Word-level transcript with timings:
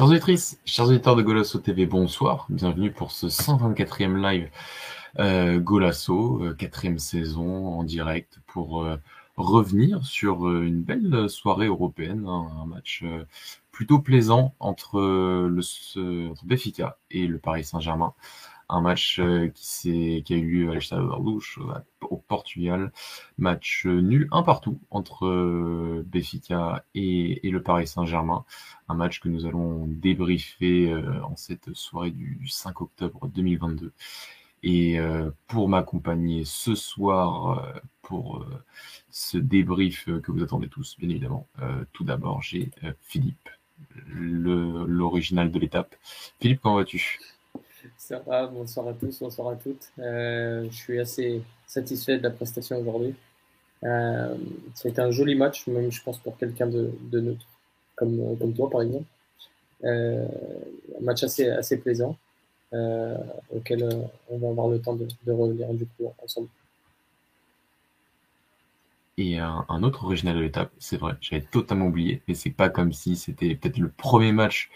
Chers 0.00 0.08
auditrices, 0.08 0.58
chers 0.64 0.88
auditeurs 0.88 1.14
de 1.14 1.20
Golasso 1.20 1.58
TV, 1.58 1.84
bonsoir. 1.84 2.46
Bienvenue 2.48 2.90
pour 2.90 3.10
ce 3.10 3.26
124e 3.26 4.16
live 4.16 4.48
euh, 5.18 5.60
Golasso, 5.60 6.42
euh, 6.42 6.54
quatrième 6.54 6.98
saison 6.98 7.66
en 7.66 7.84
direct 7.84 8.38
pour 8.46 8.82
euh, 8.82 8.96
revenir 9.36 10.02
sur 10.06 10.48
euh, 10.48 10.62
une 10.62 10.80
belle 10.80 11.28
soirée 11.28 11.66
européenne, 11.66 12.24
hein, 12.26 12.48
un 12.62 12.64
match 12.64 13.04
plutôt 13.72 13.98
plaisant 13.98 14.54
entre, 14.58 14.98
le, 14.98 16.30
entre 16.30 16.46
Benfica 16.46 16.96
et 17.10 17.26
le 17.26 17.36
Paris 17.36 17.64
Saint-Germain 17.64 18.14
un 18.70 18.80
match 18.80 19.18
euh, 19.18 19.50
qui, 19.54 20.24
a 20.28 20.34
eu 20.34 20.64
lieu 20.64 20.70
à 20.70 20.74
l'Estade 20.74 21.02
au 21.02 22.16
Portugal. 22.16 22.92
Match 23.36 23.84
euh, 23.86 24.00
nul, 24.00 24.28
un 24.30 24.42
partout 24.42 24.80
entre 24.90 25.26
euh, 25.26 26.04
Benfica 26.06 26.84
et, 26.94 27.46
et 27.46 27.50
le 27.50 27.62
Paris 27.62 27.86
Saint-Germain. 27.86 28.44
Un 28.88 28.94
match 28.94 29.20
que 29.20 29.28
nous 29.28 29.46
allons 29.46 29.86
débriefer 29.86 30.92
en 31.22 31.36
cette 31.36 31.72
soirée 31.74 32.10
du 32.10 32.48
5 32.48 32.80
octobre 32.80 33.28
2022. 33.28 33.92
Et 34.62 34.98
pour 35.46 35.68
m'accompagner 35.68 36.44
ce 36.44 36.74
soir 36.74 37.72
pour 38.02 38.44
ce 39.10 39.38
débrief 39.38 40.06
que 40.06 40.32
vous 40.32 40.42
attendez 40.42 40.68
tous, 40.68 40.96
bien 40.98 41.08
évidemment, 41.08 41.46
tout 41.92 42.02
d'abord, 42.02 42.42
j'ai 42.42 42.72
Philippe, 43.02 43.48
l'original 44.08 45.52
de 45.52 45.58
l'étape. 45.60 45.94
Philippe, 46.40 46.60
comment 46.62 46.76
vas-tu? 46.76 47.20
Ça 48.00 48.18
va, 48.20 48.46
bonsoir 48.46 48.88
à 48.88 48.94
tous, 48.94 49.20
bonsoir 49.20 49.48
à 49.48 49.56
toutes. 49.56 49.92
Euh, 49.98 50.66
je 50.70 50.74
suis 50.74 50.98
assez 50.98 51.42
satisfait 51.66 52.16
de 52.16 52.22
la 52.22 52.30
prestation 52.30 52.78
aujourd'hui. 52.78 53.14
Euh, 53.84 54.34
a 54.84 54.88
été 54.88 55.02
un 55.02 55.10
joli 55.10 55.34
match, 55.34 55.66
même 55.66 55.92
je 55.92 56.02
pense 56.02 56.18
pour 56.18 56.38
quelqu'un 56.38 56.66
de, 56.66 56.90
de, 57.12 57.20
neutre, 57.20 57.44
comme, 57.96 58.38
comme 58.38 58.54
toi 58.54 58.70
par 58.70 58.80
exemple. 58.80 59.04
Euh, 59.84 60.26
un 60.98 61.04
match 61.04 61.22
assez, 61.24 61.50
assez 61.50 61.76
plaisant, 61.76 62.16
euh, 62.72 63.18
auquel 63.54 63.82
euh, 63.82 64.02
on 64.30 64.38
va 64.38 64.48
avoir 64.48 64.68
le 64.68 64.80
temps 64.80 64.94
de, 64.94 65.06
de 65.26 65.32
revenir 65.32 65.68
du 65.74 65.84
coup 65.84 66.10
ensemble. 66.24 66.48
Et 69.18 69.38
un, 69.38 69.66
un, 69.68 69.82
autre 69.82 70.04
original 70.04 70.36
de 70.36 70.40
l'étape, 70.40 70.72
c'est 70.78 70.96
vrai, 70.96 71.12
j'avais 71.20 71.42
totalement 71.42 71.88
oublié, 71.88 72.22
mais 72.26 72.32
c'est 72.32 72.48
pas 72.48 72.70
comme 72.70 72.94
si 72.94 73.16
c'était 73.16 73.54
peut-être 73.54 73.76
le 73.76 73.90
premier 73.90 74.32
match 74.32 74.70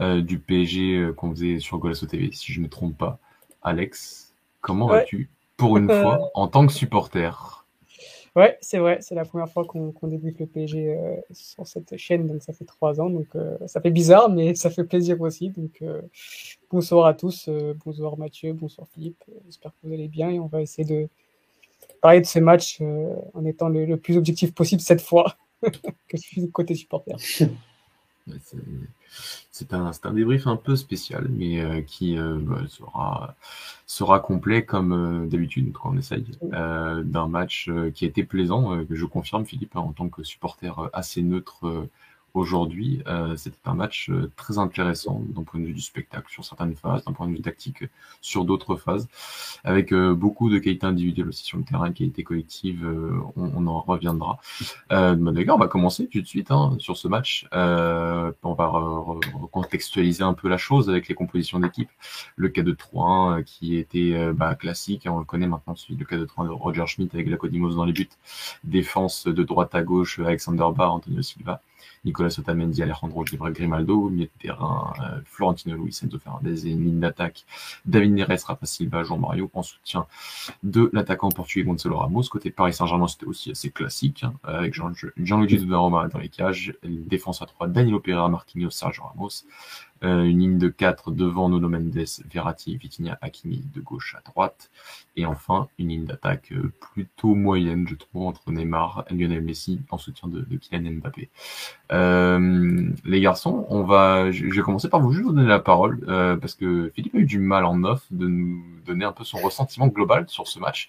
euh, 0.00 0.20
du 0.20 0.38
PSG 0.38 0.96
euh, 0.96 1.12
qu'on 1.12 1.30
faisait 1.30 1.58
sur 1.58 1.78
Golasso 1.78 2.06
TV, 2.06 2.30
si 2.32 2.52
je 2.52 2.60
ne 2.60 2.64
me 2.64 2.70
trompe 2.70 2.96
pas. 2.96 3.18
Alex, 3.62 4.32
comment 4.60 4.86
ouais. 4.86 5.00
vas-tu 5.00 5.28
pour 5.56 5.76
une 5.76 5.90
euh... 5.90 6.02
fois 6.02 6.30
en 6.34 6.46
tant 6.48 6.66
que 6.66 6.72
supporter? 6.72 7.66
Ouais, 8.36 8.56
c'est 8.60 8.78
vrai, 8.78 8.98
c'est 9.00 9.16
la 9.16 9.24
première 9.24 9.48
fois 9.48 9.64
qu'on 9.64 9.90
qu 9.90 10.06
débute 10.06 10.38
le 10.38 10.46
PSG 10.46 10.94
euh, 10.94 11.16
sur 11.32 11.66
cette 11.66 11.96
chaîne, 11.96 12.28
donc 12.28 12.42
ça 12.42 12.52
fait 12.52 12.64
trois 12.64 13.00
ans, 13.00 13.10
donc 13.10 13.26
euh, 13.34 13.56
ça 13.66 13.80
fait 13.80 13.90
bizarre, 13.90 14.28
mais 14.30 14.54
ça 14.54 14.70
fait 14.70 14.84
plaisir 14.84 15.20
aussi. 15.20 15.50
Donc 15.50 15.82
bonsoir 16.70 17.06
à 17.06 17.14
tous, 17.14 17.48
bonsoir 17.84 18.16
Mathieu, 18.16 18.52
bonsoir 18.52 18.86
Philippe, 18.94 19.24
j'espère 19.46 19.72
que 19.72 19.78
vous 19.82 19.92
allez 19.92 20.08
bien 20.08 20.30
et 20.30 20.38
on 20.38 20.46
va 20.46 20.62
essayer 20.62 20.86
de 20.86 21.08
parler 22.00 22.20
de 22.20 22.26
ce 22.26 22.38
match 22.38 22.80
en 23.34 23.44
étant 23.44 23.68
le, 23.68 23.84
le, 23.84 23.96
plus 23.96 24.16
objectif 24.16 24.54
possible 24.54 24.80
cette 24.80 25.02
fois 25.02 25.34
que 25.62 26.16
je 26.16 26.18
suis 26.18 26.50
côté 26.52 26.76
supporter. 26.76 27.16
C'est 29.50 29.72
un, 29.72 29.90
un, 30.02 30.12
débrief 30.12 30.46
un 30.46 30.56
peu 30.56 30.76
spécial, 30.76 31.26
mais 31.30 31.60
euh, 31.60 31.80
qui 31.80 32.18
euh, 32.18 32.38
bah, 32.40 32.60
sera, 32.68 33.34
sera 33.86 34.20
complet 34.20 34.64
comme 34.64 34.92
euh, 34.92 35.26
d'habitude 35.26 35.72
quand 35.72 35.90
on 35.92 35.98
essaye, 35.98 36.26
d'un 36.42 37.28
match 37.28 37.70
qui 37.94 38.04
a 38.04 38.08
été 38.08 38.24
plaisant, 38.24 38.84
que 38.84 38.94
je 38.94 39.04
confirme, 39.04 39.44
Philippe, 39.44 39.76
en 39.76 39.92
tant 39.92 40.08
que 40.08 40.22
supporter 40.22 40.74
assez 40.92 41.22
neutre 41.22 41.88
aujourd'hui. 42.34 43.02
Euh, 43.06 43.36
C'était 43.36 43.56
un 43.66 43.74
match 43.74 44.10
euh, 44.10 44.30
très 44.36 44.58
intéressant 44.58 45.22
d'un 45.28 45.42
point 45.42 45.60
de 45.60 45.66
vue 45.66 45.72
du 45.74 45.80
spectacle 45.80 46.30
sur 46.30 46.44
certaines 46.44 46.74
phases, 46.74 47.04
d'un 47.04 47.12
point 47.12 47.26
de 47.26 47.32
vue 47.32 47.40
tactique 47.40 47.84
sur 48.20 48.44
d'autres 48.44 48.76
phases, 48.76 49.08
avec 49.64 49.92
euh, 49.92 50.14
beaucoup 50.14 50.50
de 50.50 50.58
qualités 50.58 50.86
individuelles 50.86 51.28
aussi 51.28 51.44
sur 51.44 51.58
le 51.58 51.64
terrain, 51.64 51.92
qualité 51.92 52.22
collective, 52.22 52.84
euh, 52.84 53.20
on, 53.36 53.50
on, 53.56 53.66
en 53.66 53.80
reviendra. 53.80 54.38
Euh, 54.92 55.14
D'ailleurs, 55.14 55.56
on 55.56 55.58
va 55.58 55.68
commencer 55.68 56.06
tout 56.06 56.20
de 56.20 56.26
suite 56.26 56.50
hein, 56.50 56.76
sur 56.78 56.96
ce 56.96 57.08
match. 57.08 57.46
Euh, 57.52 58.32
on 58.42 58.54
va 58.54 58.66
recontextualiser 58.68 60.22
un 60.22 60.34
peu 60.34 60.48
la 60.48 60.58
chose 60.58 60.88
avec 60.88 61.08
les 61.08 61.14
compositions 61.14 61.60
d'équipe. 61.60 61.90
Le 62.36 62.48
cas 62.48 62.62
de 62.62 62.72
3 62.72 63.42
qui 63.44 63.76
était 63.76 64.32
bah, 64.32 64.54
classique, 64.54 65.06
on 65.08 65.18
le 65.18 65.24
connaît 65.24 65.46
maintenant, 65.46 65.74
celui 65.76 65.96
le 65.96 66.04
cas 66.04 66.16
de 66.16 66.24
3 66.24 66.46
de 66.46 66.50
Roger 66.50 66.86
Schmidt 66.86 67.14
avec 67.14 67.28
la 67.28 67.36
Codimos 67.36 67.74
dans 67.74 67.84
les 67.84 67.92
buts, 67.92 68.08
défense 68.64 69.26
de 69.26 69.42
droite 69.42 69.74
à 69.74 69.82
gauche, 69.82 70.18
Alexander 70.18 70.66
Barr, 70.74 70.94
Antonio 70.94 71.22
Silva. 71.22 71.60
Nicolas 72.04 72.38
Otamendi, 72.38 72.82
Alejandro 72.82 73.24
Grimaldo, 73.24 74.08
milieu 74.08 74.26
de 74.26 74.30
terrain, 74.38 74.92
Florentino 75.24 75.76
Luis, 75.76 75.98
Enzo 76.02 76.18
Fernandez 76.18 76.66
et 76.66 76.70
une 76.70 76.84
ligne 76.84 77.00
d'attaque, 77.00 77.44
David 77.86 78.12
Neres, 78.12 78.44
Rafa 78.46 78.66
Silva, 78.66 79.02
Jean 79.04 79.18
Mario, 79.18 79.50
en 79.54 79.62
soutien 79.62 80.06
de 80.62 80.90
l'attaquant 80.92 81.30
portugais 81.30 81.64
Gonzalo 81.64 81.98
Ramos. 81.98 82.24
Côté 82.30 82.50
Paris 82.50 82.72
Saint-Germain, 82.72 83.08
c'était 83.08 83.26
aussi 83.26 83.50
assez 83.50 83.70
classique, 83.70 84.24
hein, 84.24 84.34
avec 84.44 84.74
Jean-Luigi 84.74 85.08
Jean 85.16 85.44
Donnarumma 85.44 86.08
dans 86.08 86.18
les 86.18 86.28
cages, 86.28 86.74
défense 86.82 87.42
à 87.42 87.46
3, 87.46 87.68
Danilo 87.68 88.00
Pereira, 88.00 88.28
Marquinhos, 88.28 88.70
Sergio 88.70 89.04
Ramos, 89.04 89.44
une 90.02 90.38
ligne 90.38 90.58
de 90.58 90.68
4 90.68 91.10
devant 91.10 91.48
Nuno 91.48 91.68
Mendes, 91.68 92.04
Verratti, 92.30 92.76
Vitinha, 92.76 93.18
Hakimi 93.20 93.64
de 93.74 93.80
gauche 93.80 94.16
à 94.18 94.28
droite. 94.28 94.70
Et 95.16 95.26
enfin, 95.26 95.68
une 95.78 95.88
ligne 95.88 96.04
d'attaque 96.04 96.52
euh, 96.52 96.72
plutôt 96.80 97.34
moyenne, 97.34 97.86
je 97.88 97.96
trouve, 97.96 98.26
entre 98.26 98.52
Neymar 98.52 99.04
et 99.10 99.14
Lionel 99.14 99.42
Messi 99.42 99.80
en 99.90 99.98
soutien 99.98 100.28
de, 100.28 100.42
de 100.42 100.56
Kylian 100.56 100.92
Mbappé. 100.92 101.28
Euh, 101.90 102.88
les 103.04 103.20
garçons, 103.20 103.66
on 103.68 103.82
va, 103.82 104.30
je 104.30 104.46
vais 104.46 104.62
commencer 104.62 104.88
par 104.88 105.00
vous 105.00 105.12
juste 105.12 105.26
donner 105.26 105.46
la 105.46 105.58
parole, 105.58 106.04
euh, 106.06 106.36
parce 106.36 106.54
que 106.54 106.92
Philippe 106.94 107.16
a 107.16 107.18
eu 107.18 107.24
du 107.24 107.40
mal 107.40 107.64
en 107.64 107.82
off 107.82 108.04
de 108.12 108.28
nous 108.28 108.62
donner 108.86 109.04
un 109.04 109.12
peu 109.12 109.24
son 109.24 109.38
ressentiment 109.38 109.88
global 109.88 110.26
sur 110.28 110.46
ce 110.46 110.60
match. 110.60 110.88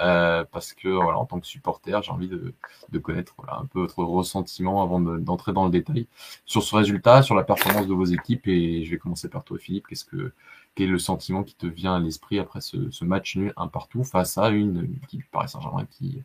Euh, 0.00 0.44
parce 0.50 0.72
que 0.72 0.88
voilà, 0.88 1.18
en 1.18 1.26
tant 1.26 1.40
que 1.40 1.46
supporter, 1.46 2.02
j'ai 2.02 2.10
envie 2.10 2.28
de, 2.28 2.54
connaître 2.98 3.34
un 3.48 3.66
peu 3.66 3.80
votre 3.80 4.02
ressentiment 4.02 4.82
avant 4.82 4.98
d'entrer 5.00 5.52
de, 5.52 5.54
dans 5.54 5.64
le 5.64 5.70
détail 5.70 6.06
sur 6.46 6.62
ce 6.62 6.74
résultat, 6.74 7.22
sur 7.22 7.34
la 7.34 7.44
performance 7.44 7.86
de 7.86 7.94
vos 7.94 8.06
équipes. 8.06 8.48
Et 8.48 8.84
je 8.84 8.90
vais 8.90 8.98
commencer 8.98 9.28
par 9.28 9.44
toi, 9.44 9.58
Philippe. 9.58 9.86
Qu'est-ce 9.88 10.04
que 10.04 10.32
quel 10.74 10.88
est 10.88 10.92
le 10.92 10.98
sentiment 10.98 11.42
qui 11.42 11.54
te 11.54 11.66
vient 11.66 11.96
à 11.96 11.98
l'esprit 11.98 12.38
après 12.38 12.60
ce, 12.60 13.04
match 13.04 13.36
nul 13.36 13.52
un 13.56 13.68
partout 13.68 14.04
face 14.04 14.38
à 14.38 14.48
une, 14.48 14.84
une 14.84 14.98
équipe 15.02 15.24
Paris 15.30 15.48
Saint-Germain 15.48 15.86
qui 15.90 16.22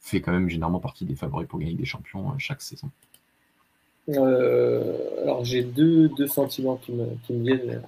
fait 0.00 0.20
quand 0.20 0.32
même 0.32 0.48
généralement 0.48 0.80
partie 0.80 1.04
des 1.04 1.14
favoris 1.14 1.46
pour 1.48 1.60
gagner 1.60 1.74
des 1.74 1.84
champions 1.84 2.30
euh, 2.30 2.34
chaque 2.38 2.60
saison? 2.60 2.90
Euh, 4.08 5.22
Alors 5.22 5.44
j'ai 5.44 5.62
deux, 5.62 6.08
deux 6.08 6.26
sentiments 6.26 6.76
qui 6.76 6.92
me, 6.92 7.06
qui 7.24 7.32
me 7.32 7.44
viennent. 7.44 7.82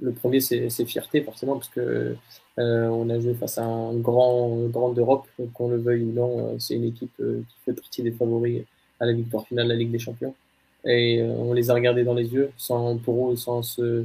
Le 0.00 0.12
premier, 0.12 0.40
c'est 0.40 0.84
fierté 0.84 1.22
forcément 1.22 1.54
parce 1.54 1.68
que 1.68 2.16
euh, 2.58 2.86
on 2.86 3.10
a 3.10 3.18
joué 3.18 3.34
face 3.34 3.58
à 3.58 3.64
un 3.64 3.94
grand, 3.94 4.56
grand 4.68 4.90
d'Europe, 4.92 5.26
qu'on 5.54 5.68
le 5.68 5.76
veuille 5.76 6.04
ou 6.04 6.12
non. 6.12 6.38
Euh, 6.38 6.56
c'est 6.58 6.74
une 6.74 6.84
équipe 6.84 7.12
euh, 7.20 7.42
qui 7.48 7.56
fait 7.64 7.72
partie 7.72 8.02
des 8.02 8.12
favoris 8.12 8.62
à 9.00 9.06
la 9.06 9.12
victoire 9.12 9.46
finale 9.46 9.66
de 9.66 9.72
la 9.72 9.78
Ligue 9.78 9.90
des 9.90 9.98
Champions. 9.98 10.34
Et 10.84 11.20
euh, 11.20 11.26
on 11.38 11.52
les 11.52 11.70
a 11.70 11.74
regardés 11.74 12.04
dans 12.04 12.14
les 12.14 12.32
yeux, 12.32 12.50
sans 12.56 12.96
pour 12.98 13.32
eux, 13.32 13.36
sans 13.36 13.62
se, 13.62 14.04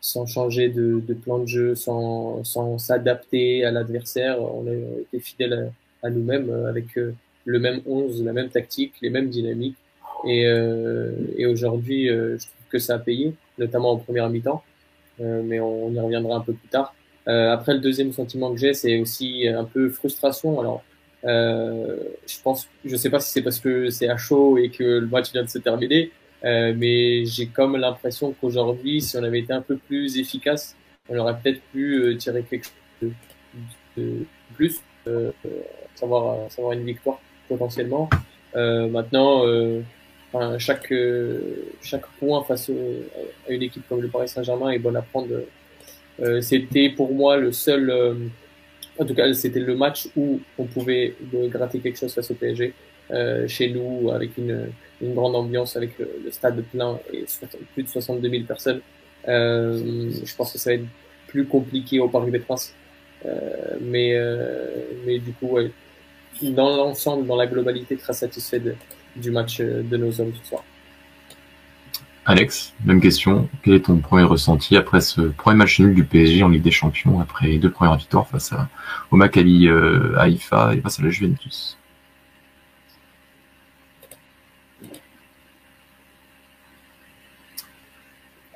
sans 0.00 0.26
changer 0.26 0.68
de, 0.68 1.00
de 1.06 1.14
plan 1.14 1.38
de 1.38 1.46
jeu, 1.46 1.74
sans, 1.76 2.42
sans 2.42 2.78
s'adapter 2.78 3.64
à 3.64 3.70
l'adversaire. 3.70 4.42
On 4.42 4.66
a 4.66 4.72
été 5.02 5.20
fidèles 5.20 5.72
à, 6.02 6.08
à 6.08 6.10
nous-mêmes 6.10 6.50
avec 6.66 6.86
le 6.96 7.58
même 7.60 7.82
11, 7.86 8.24
la 8.24 8.32
même 8.32 8.48
tactique, 8.48 8.94
les 9.00 9.10
mêmes 9.10 9.28
dynamiques. 9.28 9.76
Et, 10.26 10.42
et 11.36 11.46
aujourd'hui, 11.46 12.08
je 12.08 12.36
trouve 12.38 12.68
que 12.70 12.78
ça 12.78 12.94
a 12.94 12.98
payé, 12.98 13.34
notamment 13.58 13.92
en 13.92 13.96
première 13.98 14.28
mi-temps. 14.30 14.62
mais 15.20 15.60
on, 15.60 15.86
on 15.86 15.92
y 15.92 16.00
reviendra 16.00 16.36
un 16.36 16.40
peu 16.40 16.54
plus 16.54 16.68
tard. 16.68 16.94
Euh, 17.28 17.52
après, 17.52 17.74
le 17.74 17.80
deuxième 17.80 18.12
sentiment 18.12 18.52
que 18.52 18.58
j'ai, 18.58 18.74
c'est 18.74 18.98
aussi 19.00 19.48
un 19.48 19.64
peu 19.64 19.90
frustration. 19.90 20.60
Alors, 20.60 20.82
euh, 21.24 21.96
je 22.26 22.36
pense, 22.42 22.68
je 22.84 22.96
sais 22.96 23.10
pas 23.10 23.20
si 23.20 23.32
c'est 23.32 23.42
parce 23.42 23.58
que 23.58 23.90
c'est 23.90 24.08
à 24.08 24.16
chaud 24.16 24.58
et 24.58 24.70
que 24.70 24.84
le 24.84 25.06
match 25.06 25.32
vient 25.32 25.42
de 25.42 25.48
se 25.48 25.58
terminer, 25.58 26.12
euh, 26.44 26.72
mais 26.76 27.24
j'ai 27.24 27.46
comme 27.46 27.76
l'impression 27.76 28.34
qu'aujourd'hui, 28.40 29.00
si 29.00 29.16
on 29.16 29.24
avait 29.24 29.40
été 29.40 29.52
un 29.52 29.62
peu 29.62 29.76
plus 29.76 30.18
efficace, 30.18 30.76
on 31.08 31.18
aurait 31.18 31.36
peut-être 31.42 31.60
pu 31.72 31.94
euh, 31.94 32.16
tirer 32.16 32.42
quelque 32.42 32.64
chose 32.64 33.10
de, 33.96 34.02
de 34.02 34.26
plus, 34.54 34.80
euh, 35.08 35.32
savoir, 35.94 36.50
savoir 36.50 36.72
une 36.74 36.84
victoire 36.84 37.20
potentiellement. 37.48 38.08
Euh, 38.54 38.88
maintenant, 38.88 39.44
enfin, 40.32 40.58
chaque, 40.58 40.92
chaque 41.82 42.06
point 42.18 42.42
face 42.44 42.70
à 43.48 43.52
une 43.52 43.62
équipe 43.62 43.88
comme 43.88 44.00
le 44.00 44.08
Paris 44.08 44.28
Saint-Germain 44.28 44.70
est 44.70 44.78
bon 44.78 44.94
à 44.94 45.02
prendre 45.02 45.32
euh, 45.32 45.46
c'était 46.40 46.90
pour 46.90 47.12
moi 47.12 47.36
le 47.36 47.52
seul, 47.52 47.90
euh, 47.90 48.14
en 48.98 49.04
tout 49.04 49.14
cas, 49.14 49.32
c'était 49.34 49.60
le 49.60 49.76
match 49.76 50.08
où 50.16 50.40
on 50.58 50.64
pouvait 50.64 51.14
gratter 51.32 51.80
quelque 51.80 51.98
chose 51.98 52.14
face 52.14 52.30
au 52.30 52.34
PSG. 52.34 52.72
Euh, 53.12 53.46
chez 53.46 53.68
nous, 53.68 54.10
avec 54.10 54.36
une, 54.36 54.68
une 55.00 55.14
grande 55.14 55.36
ambiance, 55.36 55.76
avec 55.76 55.98
le, 55.98 56.30
stade 56.30 56.62
plein 56.72 56.98
et 57.12 57.24
plus 57.74 57.82
de 57.84 57.88
62 57.88 58.28
000 58.28 58.44
personnes. 58.44 58.80
Euh, 59.28 60.10
je 60.24 60.34
pense 60.34 60.52
que 60.52 60.58
ça 60.58 60.70
va 60.70 60.74
être 60.74 60.86
plus 61.28 61.46
compliqué 61.46 62.00
au 62.00 62.08
Paris 62.08 62.30
des 62.30 62.38
Princes. 62.38 62.74
Euh, 63.24 63.76
mais, 63.80 64.14
euh, 64.14 64.68
mais 65.04 65.18
du 65.18 65.32
coup, 65.32 65.48
ouais, 65.48 65.70
dans 66.42 66.76
l'ensemble, 66.76 67.26
dans 67.26 67.36
la 67.36 67.46
globalité, 67.46 67.96
très 67.96 68.12
satisfait 68.12 68.62
du 69.16 69.30
match 69.30 69.60
de 69.60 69.96
nos 69.96 70.20
hommes 70.20 70.32
ce 70.42 70.48
soir. 70.48 70.64
Alex, 72.26 72.74
même 72.84 73.00
question. 73.00 73.48
Quel 73.62 73.74
est 73.74 73.84
ton 73.86 73.98
premier 73.98 74.24
ressenti 74.24 74.76
après 74.76 75.00
ce 75.00 75.20
premier 75.20 75.56
match 75.56 75.78
nul 75.80 75.94
du 75.94 76.04
PSG 76.04 76.42
en 76.42 76.48
Ligue 76.48 76.62
des 76.62 76.72
Champions, 76.72 77.20
après 77.20 77.46
les 77.46 77.58
deux 77.58 77.70
premières 77.70 77.96
victoires 77.96 78.26
face 78.26 78.52
à, 78.52 78.68
au 79.10 79.16
Maccabi 79.16 79.68
euh, 79.68 80.18
Haïfa 80.18 80.74
et 80.74 80.80
face 80.80 80.98
à 80.98 81.04
la 81.04 81.10
Juventus? 81.10 81.78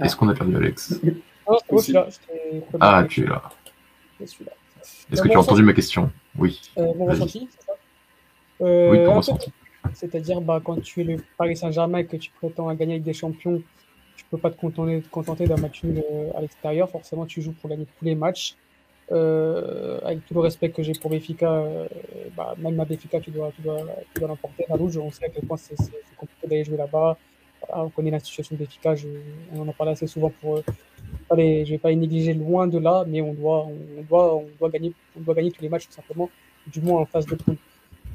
Est-ce 0.00 0.17
qu'on 0.17 0.28
a 0.28 0.34
perdu 0.34 0.56
Alex? 0.56 1.00
Ah, 2.81 3.05
tu 3.08 3.22
es 3.22 3.26
là. 3.26 3.43
Est-ce 4.20 5.22
que 5.22 5.28
tu 5.28 5.34
as 5.34 5.40
entendu 5.40 5.62
ma 5.62 5.72
question? 5.72 6.11
Oui. 6.37 6.61
Euh, 6.78 6.93
mon 6.96 7.06
ressenti, 7.06 7.49
c'est 7.50 7.67
ça? 7.67 7.72
Euh, 8.62 8.90
Oui, 8.90 9.05
ton 9.05 9.14
ressenti. 9.17 9.52
C'est-à-dire, 9.94 10.41
bah, 10.41 10.61
quand 10.62 10.81
tu 10.82 11.00
es 11.00 11.05
le 11.05 11.17
Paris 11.37 11.56
Saint-Germain 11.56 11.99
et 11.99 12.06
que 12.06 12.17
tu 12.17 12.31
prétends 12.31 12.69
à 12.69 12.75
gagner 12.75 12.94
avec 12.94 13.05
des 13.05 13.12
champions, 13.12 13.62
tu 14.17 14.25
peux 14.31 14.38
pas 14.38 14.50
te 14.50 14.61
contenter, 14.61 15.03
contenter 15.11 15.47
d'un 15.47 15.56
match 15.56 15.82
euh, 15.85 16.31
à 16.35 16.41
l'extérieur. 16.43 16.91
Forcément, 16.91 17.27
tu 17.27 17.41
joues 17.41 17.53
pour 17.53 17.71
gagner 17.71 17.87
tous 17.99 18.05
les 18.05 18.15
matchs. 18.15 18.56
Euh, 19.12 19.99
avec 20.05 20.25
tout 20.27 20.35
le 20.35 20.41
respect 20.41 20.71
que 20.71 20.85
j'ai 20.85 20.93
pour 20.93 21.11
Béfica, 21.11 21.50
euh, 21.50 21.88
bah, 22.37 22.55
même 22.59 22.79
à 22.79 22.85
Béfica, 22.85 23.19
tu 23.21 23.31
dois, 23.31 23.50
tu 23.56 23.62
dois, 23.62 23.79
tu 24.15 24.21
dois 24.21 24.29
l'emporter. 24.29 24.67
À 24.71 24.77
on 24.77 25.11
sait 25.11 25.25
à 25.25 25.29
quel 25.31 25.44
point 25.47 25.56
c'est 25.56 25.75
compliqué 26.17 26.47
d'aller 26.47 26.65
jouer 26.65 26.77
là-bas. 26.77 27.17
on 27.71 27.88
connaît 27.88 28.12
la 28.12 28.21
situation 28.21 28.55
de 28.55 28.61
Béfica, 28.61 28.94
on 29.55 29.67
en 29.67 29.73
parle 29.73 29.91
assez 29.91 30.06
souvent 30.06 30.31
pour. 30.41 30.62
Allez, 31.29 31.65
je 31.65 31.73
vais 31.73 31.79
pas 31.79 31.91
les 31.91 31.97
négliger 31.97 32.35
loin 32.35 32.69
de 32.69 32.79
là, 32.79 33.05
mais 33.09 33.21
on 33.21 33.32
doit, 33.35 33.67
on 33.67 34.03
doit, 34.03 34.37
on 34.37 34.47
doit 34.59 34.71
gagner, 34.71 34.93
on 35.17 35.21
doit 35.23 35.35
gagner 35.35 35.50
tous 35.50 35.62
les 35.62 35.69
matchs 35.69 35.87
tout 35.87 35.94
simplement, 35.94 36.31
du 36.67 36.81
moins 36.81 37.00
en 37.00 37.06
phase 37.06 37.27
de 37.27 37.35
poule. 37.35 37.56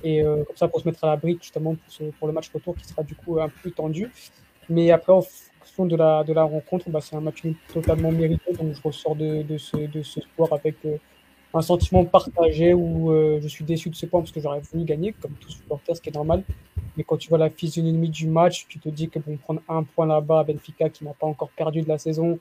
Et 0.05 0.21
euh, 0.21 0.43
comme 0.43 0.55
ça, 0.55 0.67
pour 0.67 0.79
se 0.79 0.87
mettre 0.87 1.03
à 1.03 1.07
l'abri, 1.07 1.37
justement, 1.41 1.75
pour, 2.19 2.27
le 2.27 2.33
match 2.33 2.51
retour 2.53 2.75
qui 2.75 2.85
sera 2.85 3.01
du 3.01 3.15
coup 3.15 3.39
un 3.39 3.49
peu 3.49 3.71
tendu. 3.71 4.11
Mais 4.69 4.91
après, 4.91 5.11
en 5.11 5.23
fonction 5.23 5.87
de 5.87 5.95
la, 5.95 6.43
rencontre, 6.43 6.89
bah, 6.91 7.01
c'est 7.01 7.15
un 7.15 7.21
match 7.21 7.41
totalement 7.73 8.11
mérité. 8.11 8.53
Donc, 8.53 8.73
je 8.73 8.81
ressors 8.83 9.15
de, 9.15 9.57
ce, 9.57 9.77
de 9.77 10.03
sport 10.03 10.53
avec 10.53 10.75
euh, 10.85 10.97
un 11.55 11.61
sentiment 11.63 12.05
partagé 12.05 12.75
où 12.75 13.11
euh, 13.11 13.39
je 13.41 13.47
suis 13.47 13.65
déçu 13.65 13.89
de 13.89 13.95
ce 13.95 14.05
point 14.05 14.21
parce 14.21 14.31
que 14.31 14.39
j'aurais 14.39 14.59
voulu 14.59 14.85
gagner, 14.85 15.13
comme 15.13 15.31
tout 15.31 15.49
supporter, 15.49 15.95
ce 15.95 16.01
qui 16.01 16.09
est 16.09 16.15
normal. 16.15 16.43
Mais 16.95 17.03
quand 17.03 17.17
tu 17.17 17.27
vois 17.27 17.39
la 17.39 17.49
physionomie 17.49 18.09
du 18.09 18.27
match, 18.27 18.67
tu 18.69 18.77
te 18.77 18.89
dis 18.89 19.09
que 19.09 19.17
bon, 19.17 19.37
prendre 19.37 19.61
un 19.67 19.81
point 19.81 20.05
là-bas 20.05 20.41
à 20.41 20.43
Benfica 20.43 20.87
qui 20.89 21.03
n'a 21.03 21.13
pas 21.13 21.25
encore 21.25 21.49
perdu 21.49 21.81
de 21.81 21.87
la 21.87 21.97
saison, 21.97 22.39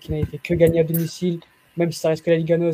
qui 0.00 0.12
n'a 0.12 0.24
fait 0.24 0.38
que 0.38 0.54
gagner 0.54 0.80
à 0.80 0.84
domicile, 0.84 1.40
même 1.76 1.90
si 1.90 1.98
ça 1.98 2.10
reste 2.10 2.24
que 2.24 2.30
la 2.30 2.36
Liga 2.36 2.56
NOS, 2.56 2.70
euh, 2.70 2.72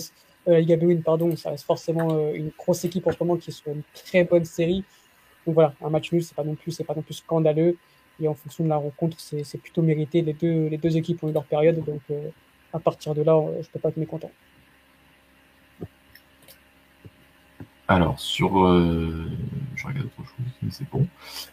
la 0.53 0.61
Liga 0.61 0.77
Bwin, 0.77 1.03
pardon, 1.03 1.35
ça 1.37 1.51
reste 1.51 1.65
forcément 1.65 2.09
euh, 2.13 2.33
une 2.35 2.51
grosse 2.57 2.85
équipe 2.85 3.07
en 3.07 3.13
ce 3.13 3.17
moment 3.21 3.37
qui 3.37 3.51
est 3.51 3.53
sur 3.53 3.73
une 3.73 3.83
très 3.95 4.25
bonne 4.25 4.45
série. 4.45 4.85
Donc 5.47 5.55
voilà, 5.55 5.75
un 5.83 5.91
match 5.91 6.13
nul, 6.13 6.23
c'est 6.23 6.35
pas 6.35 6.45
non 6.45 6.55
plus, 6.55 6.77
pas 6.83 6.95
non 6.95 7.03
plus 7.03 7.15
scandaleux. 7.15 7.77
Et 8.21 8.27
en 8.27 8.35
fonction 8.35 8.65
de 8.65 8.69
la 8.69 8.77
rencontre, 8.77 9.17
c'est 9.19 9.59
plutôt 9.59 9.83
mérité. 9.83 10.23
Les 10.23 10.33
deux, 10.33 10.97
équipes 10.97 11.23
ont 11.23 11.29
eu 11.29 11.33
leur 11.33 11.45
période, 11.45 11.85
donc 11.85 12.01
euh, 12.11 12.29
à 12.73 12.81
partir 12.81 13.15
de 13.15 13.23
là, 13.23 13.41
je 13.63 13.69
peux 13.69 13.79
pas 13.79 13.91
être 13.91 13.97
mécontent. 13.97 14.31
Alors, 17.87 18.19
sur. 18.19 18.57
Je 19.79 19.87
regarde 19.87 20.07
autre 20.07 20.17
chose, 20.17 20.47
mais 20.63 20.71
c'est 20.71 20.89
bon. 20.91 21.07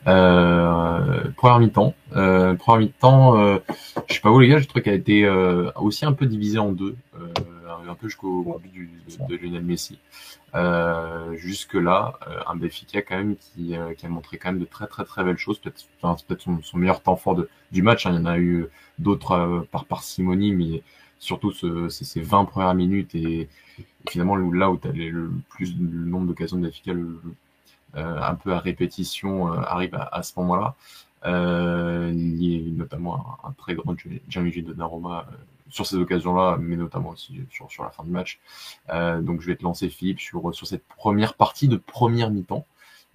Euh, 0.07 1.23
première 1.37 1.59
mi-temps. 1.59 1.93
Euh, 2.15 2.55
première 2.55 2.87
mi-temps, 2.87 3.59
je 4.07 4.13
sais 4.13 4.21
pas 4.21 4.31
où 4.31 4.39
les 4.39 4.47
gars, 4.47 4.59
je 4.59 4.67
trouve 4.67 4.81
qu'elle 4.81 4.93
a 4.93 4.97
été 4.97 5.27
aussi 5.75 6.05
un 6.05 6.13
peu 6.13 6.25
divisée 6.25 6.59
en 6.59 6.71
deux 6.71 6.95
un 7.89 7.95
peu 7.95 8.07
jusqu'au 8.07 8.59
but 8.61 8.89
de, 9.29 9.35
Lionel 9.35 9.63
Messi. 9.63 9.99
Euh, 10.53 11.35
jusque 11.35 11.73
là, 11.73 12.17
euh, 12.27 12.39
un 12.47 12.55
Benfica 12.55 13.01
quand 13.01 13.17
même 13.17 13.35
qui, 13.35 13.75
euh, 13.75 13.93
qui, 13.93 14.05
a 14.05 14.09
montré 14.09 14.37
quand 14.37 14.51
même 14.51 14.61
de 14.61 14.65
très 14.65 14.87
très 14.87 15.03
très 15.03 15.23
belles 15.23 15.37
choses. 15.37 15.59
Peut-être 15.59 15.85
peut 16.27 16.37
son, 16.39 16.77
meilleur 16.77 17.01
temps 17.01 17.15
fort 17.15 17.35
de, 17.35 17.49
du 17.71 17.81
match. 17.81 18.05
Hein. 18.05 18.11
Il 18.13 18.15
y 18.15 18.19
en 18.19 18.25
a 18.25 18.37
eu 18.37 18.67
d'autres 18.99 19.67
par 19.71 19.85
parcimonie, 19.85 20.53
mais 20.53 20.81
surtout 21.19 21.51
ce, 21.51 21.89
ces 21.89 22.21
20 22.21 22.45
premières 22.45 22.75
minutes 22.75 23.15
et, 23.15 23.49
finalement 24.07 24.35
là 24.35 24.69
où 24.69 24.77
tu 24.77 24.87
as 24.87 24.91
le 24.91 25.31
plus 25.49 25.75
le 25.77 26.05
nombre 26.05 26.27
d'occasions 26.27 26.57
de 26.57 26.67
Benfica 26.67 26.93
un 27.95 28.35
peu 28.35 28.53
à 28.53 28.59
répétition 28.59 29.51
arrive 29.53 29.95
à, 29.95 30.23
ce 30.23 30.33
moment-là. 30.37 30.75
Euh, 31.25 32.11
lié 32.11 32.63
notamment 32.75 33.15
à 33.15 33.47
un, 33.47 33.51
très 33.53 33.73
grand 33.73 33.95
Gianluigi 34.27 34.61
Donnarumma 34.61 35.25
sur 35.69 35.87
ces 35.87 35.95
occasions-là, 35.95 36.57
mais 36.59 36.75
notamment 36.75 37.09
aussi 37.09 37.41
sur, 37.49 37.71
sur 37.71 37.83
la 37.83 37.89
fin 37.89 38.03
du 38.03 38.11
match. 38.11 38.39
Euh, 38.89 39.21
donc 39.21 39.41
je 39.41 39.47
vais 39.47 39.55
te 39.55 39.63
lancer 39.63 39.89
Philippe 39.89 40.19
sur, 40.19 40.53
sur 40.53 40.67
cette 40.67 40.85
première 40.85 41.33
partie 41.33 41.67
de 41.67 41.77
première 41.77 42.29
mi-temps. 42.29 42.65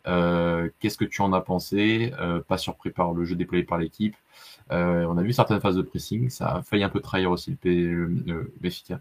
Euh, 0.08 0.70
Qu'est-ce 0.80 0.96
que 0.96 1.04
tu 1.04 1.22
en 1.22 1.32
as 1.32 1.40
pensé? 1.40 2.12
Euh, 2.18 2.40
Pas 2.40 2.58
surpris 2.58 2.90
par 2.90 3.12
le 3.12 3.24
jeu 3.24 3.36
déployé 3.36 3.62
par 3.62 3.78
l'équipe. 3.78 4.16
Euh, 4.72 5.04
on 5.04 5.16
a 5.16 5.22
vu 5.22 5.32
certaines 5.32 5.60
phases 5.60 5.76
de 5.76 5.82
pressing, 5.82 6.30
ça 6.30 6.56
a 6.56 6.62
failli 6.62 6.84
un 6.84 6.88
peu 6.88 7.00
trahir 7.00 7.30
aussi 7.30 7.56
le 7.64 8.52
Béfica 8.60 9.00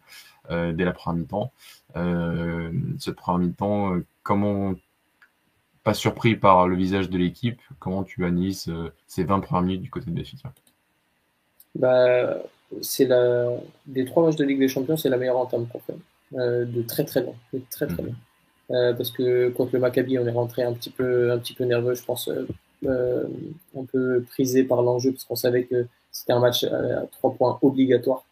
euh, 0.49 0.71
dès 0.73 0.83
la 0.83 0.91
première 0.93 1.21
mi-temps. 1.21 1.51
cette 2.99 3.15
première 3.15 3.47
mi-temps, 3.47 3.97
comment 4.23 4.73
pas 5.83 5.93
surpris 5.93 6.35
par 6.35 6.67
le 6.67 6.75
visage 6.75 7.09
de 7.09 7.17
l'équipe, 7.17 7.59
comment 7.79 8.03
tu 8.03 8.25
analyses 8.25 8.71
ces 9.07 9.23
20 9.23 9.39
premières 9.39 9.63
minutes 9.63 9.81
du 9.81 9.89
côté 9.89 10.11
de 10.11 10.15
Béfica 10.15 10.51
bah, 11.75 12.41
c'est 12.81 13.05
la 13.05 13.49
des 13.85 14.05
trois 14.05 14.25
matchs 14.25 14.35
de 14.35 14.45
Ligue 14.45 14.59
des 14.59 14.67
Champions, 14.67 14.97
c'est 14.97 15.09
la 15.09 15.17
meilleure 15.17 15.37
entame 15.37 15.67
qu'on 15.67 15.79
fait, 15.79 15.95
euh, 16.35 16.65
de 16.65 16.81
très 16.81 17.03
très 17.05 17.21
loin, 17.21 17.35
de 17.53 17.61
très 17.69 17.87
très 17.87 18.03
loin. 18.03 18.15
Euh, 18.71 18.93
parce 18.93 19.11
que 19.11 19.49
contre 19.49 19.71
le 19.73 19.79
Maccabi, 19.79 20.19
on 20.19 20.27
est 20.27 20.31
rentré 20.31 20.61
un 20.63 20.73
petit 20.73 20.91
peu 20.91 21.31
un 21.31 21.39
petit 21.39 21.53
peu 21.53 21.63
nerveux, 21.63 21.95
je 21.95 22.03
pense, 22.03 22.29
euh, 22.85 23.23
un 23.77 23.85
peu 23.85 24.23
prisé 24.29 24.63
par 24.63 24.81
l'enjeu 24.81 25.11
parce 25.11 25.23
qu'on 25.23 25.35
savait 25.35 25.63
que 25.63 25.87
c'était 26.11 26.33
un 26.33 26.39
match 26.39 26.63
à 26.63 27.05
trois 27.11 27.33
points 27.33 27.57
obligatoires 27.61 28.23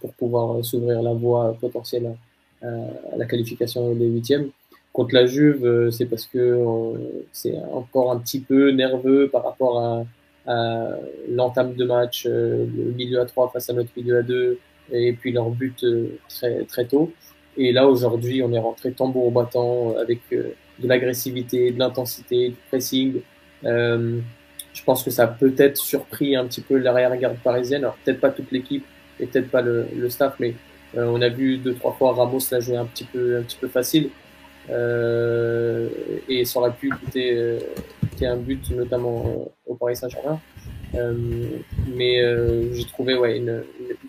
pour 0.00 0.12
pouvoir 0.14 0.64
s'ouvrir 0.64 1.00
la 1.00 1.12
voie 1.12 1.56
potentielle 1.60 2.16
à, 2.60 2.66
la 3.16 3.24
qualification 3.26 3.94
des 3.94 4.06
huitièmes. 4.06 4.50
Contre 4.94 5.14
la 5.14 5.26
Juve, 5.26 5.90
c'est 5.90 6.06
parce 6.06 6.24
que 6.24 6.64
c'est 7.32 7.54
encore 7.72 8.12
un 8.12 8.18
petit 8.18 8.40
peu 8.40 8.70
nerveux 8.70 9.28
par 9.28 9.44
rapport 9.44 9.80
à 9.80 10.04
euh, 10.46 10.96
l'entame 11.30 11.74
de 11.74 11.84
match, 11.84 12.26
euh, 12.26 12.66
le 12.66 12.92
milieu 12.92 13.20
à 13.20 13.24
3 13.24 13.50
face 13.50 13.70
à 13.70 13.72
notre 13.72 13.90
milieu 13.96 14.18
à 14.18 14.22
2, 14.22 14.58
et 14.92 15.12
puis 15.14 15.32
leur 15.32 15.48
but 15.50 15.82
euh, 15.84 16.18
très, 16.28 16.64
très 16.64 16.84
tôt. 16.84 17.12
Et 17.56 17.72
là, 17.72 17.86
aujourd'hui, 17.86 18.42
on 18.42 18.52
est 18.52 18.58
rentré 18.58 18.92
tambour 18.92 19.30
battant 19.30 19.96
avec 19.96 20.20
de 20.30 20.88
l'agressivité, 20.88 21.70
de 21.70 21.78
l'intensité, 21.78 22.48
du 22.48 22.56
pressing. 22.68 23.20
Euh, 23.64 24.18
je 24.72 24.82
pense 24.82 25.04
que 25.04 25.10
ça 25.10 25.24
a 25.24 25.26
peut-être 25.28 25.76
surpris 25.76 26.34
un 26.34 26.46
petit 26.46 26.60
peu 26.60 26.76
l'arrière-garde 26.76 27.36
parisienne. 27.42 27.84
Alors, 27.84 27.96
peut-être 28.04 28.20
pas 28.20 28.30
toute 28.30 28.50
l'équipe 28.50 28.84
et 29.20 29.26
peut-être 29.26 29.50
pas 29.50 29.62
le, 29.62 29.86
le, 29.96 30.10
staff, 30.10 30.34
mais 30.40 30.54
on 30.96 31.22
a 31.22 31.28
vu 31.28 31.58
deux, 31.58 31.74
trois 31.74 31.92
fois 31.92 32.12
Ramos 32.12 32.40
la 32.50 32.58
jouer 32.58 32.76
un 32.76 32.84
petit 32.84 33.04
peu, 33.04 33.38
un 33.38 33.42
petit 33.42 33.56
peu 33.56 33.68
facile. 33.68 34.10
Euh, 34.70 35.88
et 36.28 36.44
ça 36.44 36.60
aurait 36.60 36.72
pu 36.72 36.90
coûter, 36.90 37.58
un 38.22 38.36
but, 38.36 38.70
notamment 38.70 39.24
euh, 39.26 39.72
au 39.72 39.74
Paris 39.74 39.96
Saint-Germain. 39.96 40.40
Euh, 40.94 41.12
mais 41.94 42.22
j'ai 42.72 42.84
trouvé 42.84 43.16
ouais, 43.16 43.38
une, 43.38 43.64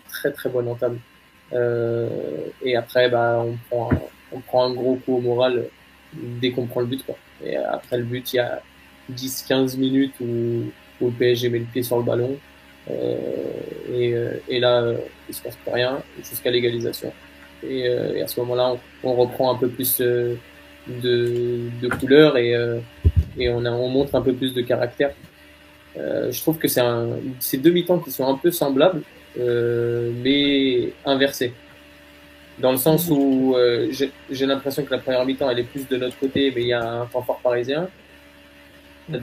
très 0.08 0.32
très 0.32 0.48
bonne 0.48 0.68
entame. 0.68 0.98
et 1.52 2.76
après, 2.76 3.08
bah, 3.08 3.44
on, 3.70 4.40
prend 4.40 4.64
un, 4.64 4.74
gros 4.74 4.96
coup 4.96 5.16
au 5.16 5.20
moral 5.20 5.66
dès 6.14 6.50
qu'on 6.52 6.66
prend 6.66 6.80
le 6.80 6.86
but. 6.86 7.04
Quoi. 7.04 7.16
Et 7.44 7.56
après 7.56 7.98
le 7.98 8.04
but, 8.04 8.32
il 8.32 8.36
y 8.36 8.40
a 8.40 8.62
10-15 9.12 9.76
minutes 9.78 10.14
où, 10.20 10.24
où, 11.00 11.06
le 11.06 11.12
PSG 11.12 11.48
met 11.48 11.58
le 11.58 11.64
pied 11.66 11.82
sur 11.82 11.98
le 11.98 12.04
ballon. 12.04 12.38
Et, 12.88 14.14
et, 14.48 14.60
là, 14.60 14.92
il 15.28 15.34
se 15.34 15.42
passe 15.42 15.56
plus 15.56 15.72
rien 15.72 16.00
jusqu'à 16.22 16.50
l'égalisation. 16.50 17.12
Et, 17.62 17.80
et, 17.80 18.22
à 18.22 18.26
ce 18.26 18.40
moment-là, 18.40 18.76
on, 19.02 19.14
reprend 19.14 19.52
un 19.52 19.56
peu 19.56 19.68
plus 19.68 19.98
de, 19.98 20.36
de 20.88 21.88
couleur 21.98 22.36
et, 22.36 22.54
et 23.38 23.48
on, 23.48 23.64
a, 23.64 23.70
on 23.70 23.88
montre 23.88 24.14
un 24.14 24.22
peu 24.22 24.32
plus 24.32 24.54
de 24.54 24.62
caractère. 24.62 25.12
Euh, 25.98 26.30
je 26.30 26.40
trouve 26.40 26.58
que 26.58 26.68
c'est 26.68 26.82
ces 27.40 27.58
deux 27.58 27.70
mi-temps 27.70 27.98
qui 27.98 28.10
sont 28.10 28.26
un 28.26 28.36
peu 28.36 28.50
semblables, 28.50 29.02
euh, 29.38 30.12
mais 30.22 30.92
inversés. 31.04 31.52
Dans 32.58 32.72
le 32.72 32.78
sens 32.78 33.08
où 33.10 33.54
euh, 33.56 33.90
j'ai 34.30 34.46
l'impression 34.46 34.84
que 34.84 34.90
la 34.90 34.98
première 34.98 35.24
mi-temps 35.24 35.50
elle 35.50 35.58
est 35.58 35.64
plus 35.64 35.86
de 35.88 35.96
notre 35.96 36.18
côté, 36.18 36.52
mais 36.54 36.62
il 36.62 36.68
y 36.68 36.72
a 36.72 37.02
un 37.02 37.06
fort 37.06 37.40
parisien. 37.42 37.88
De, 39.08 39.20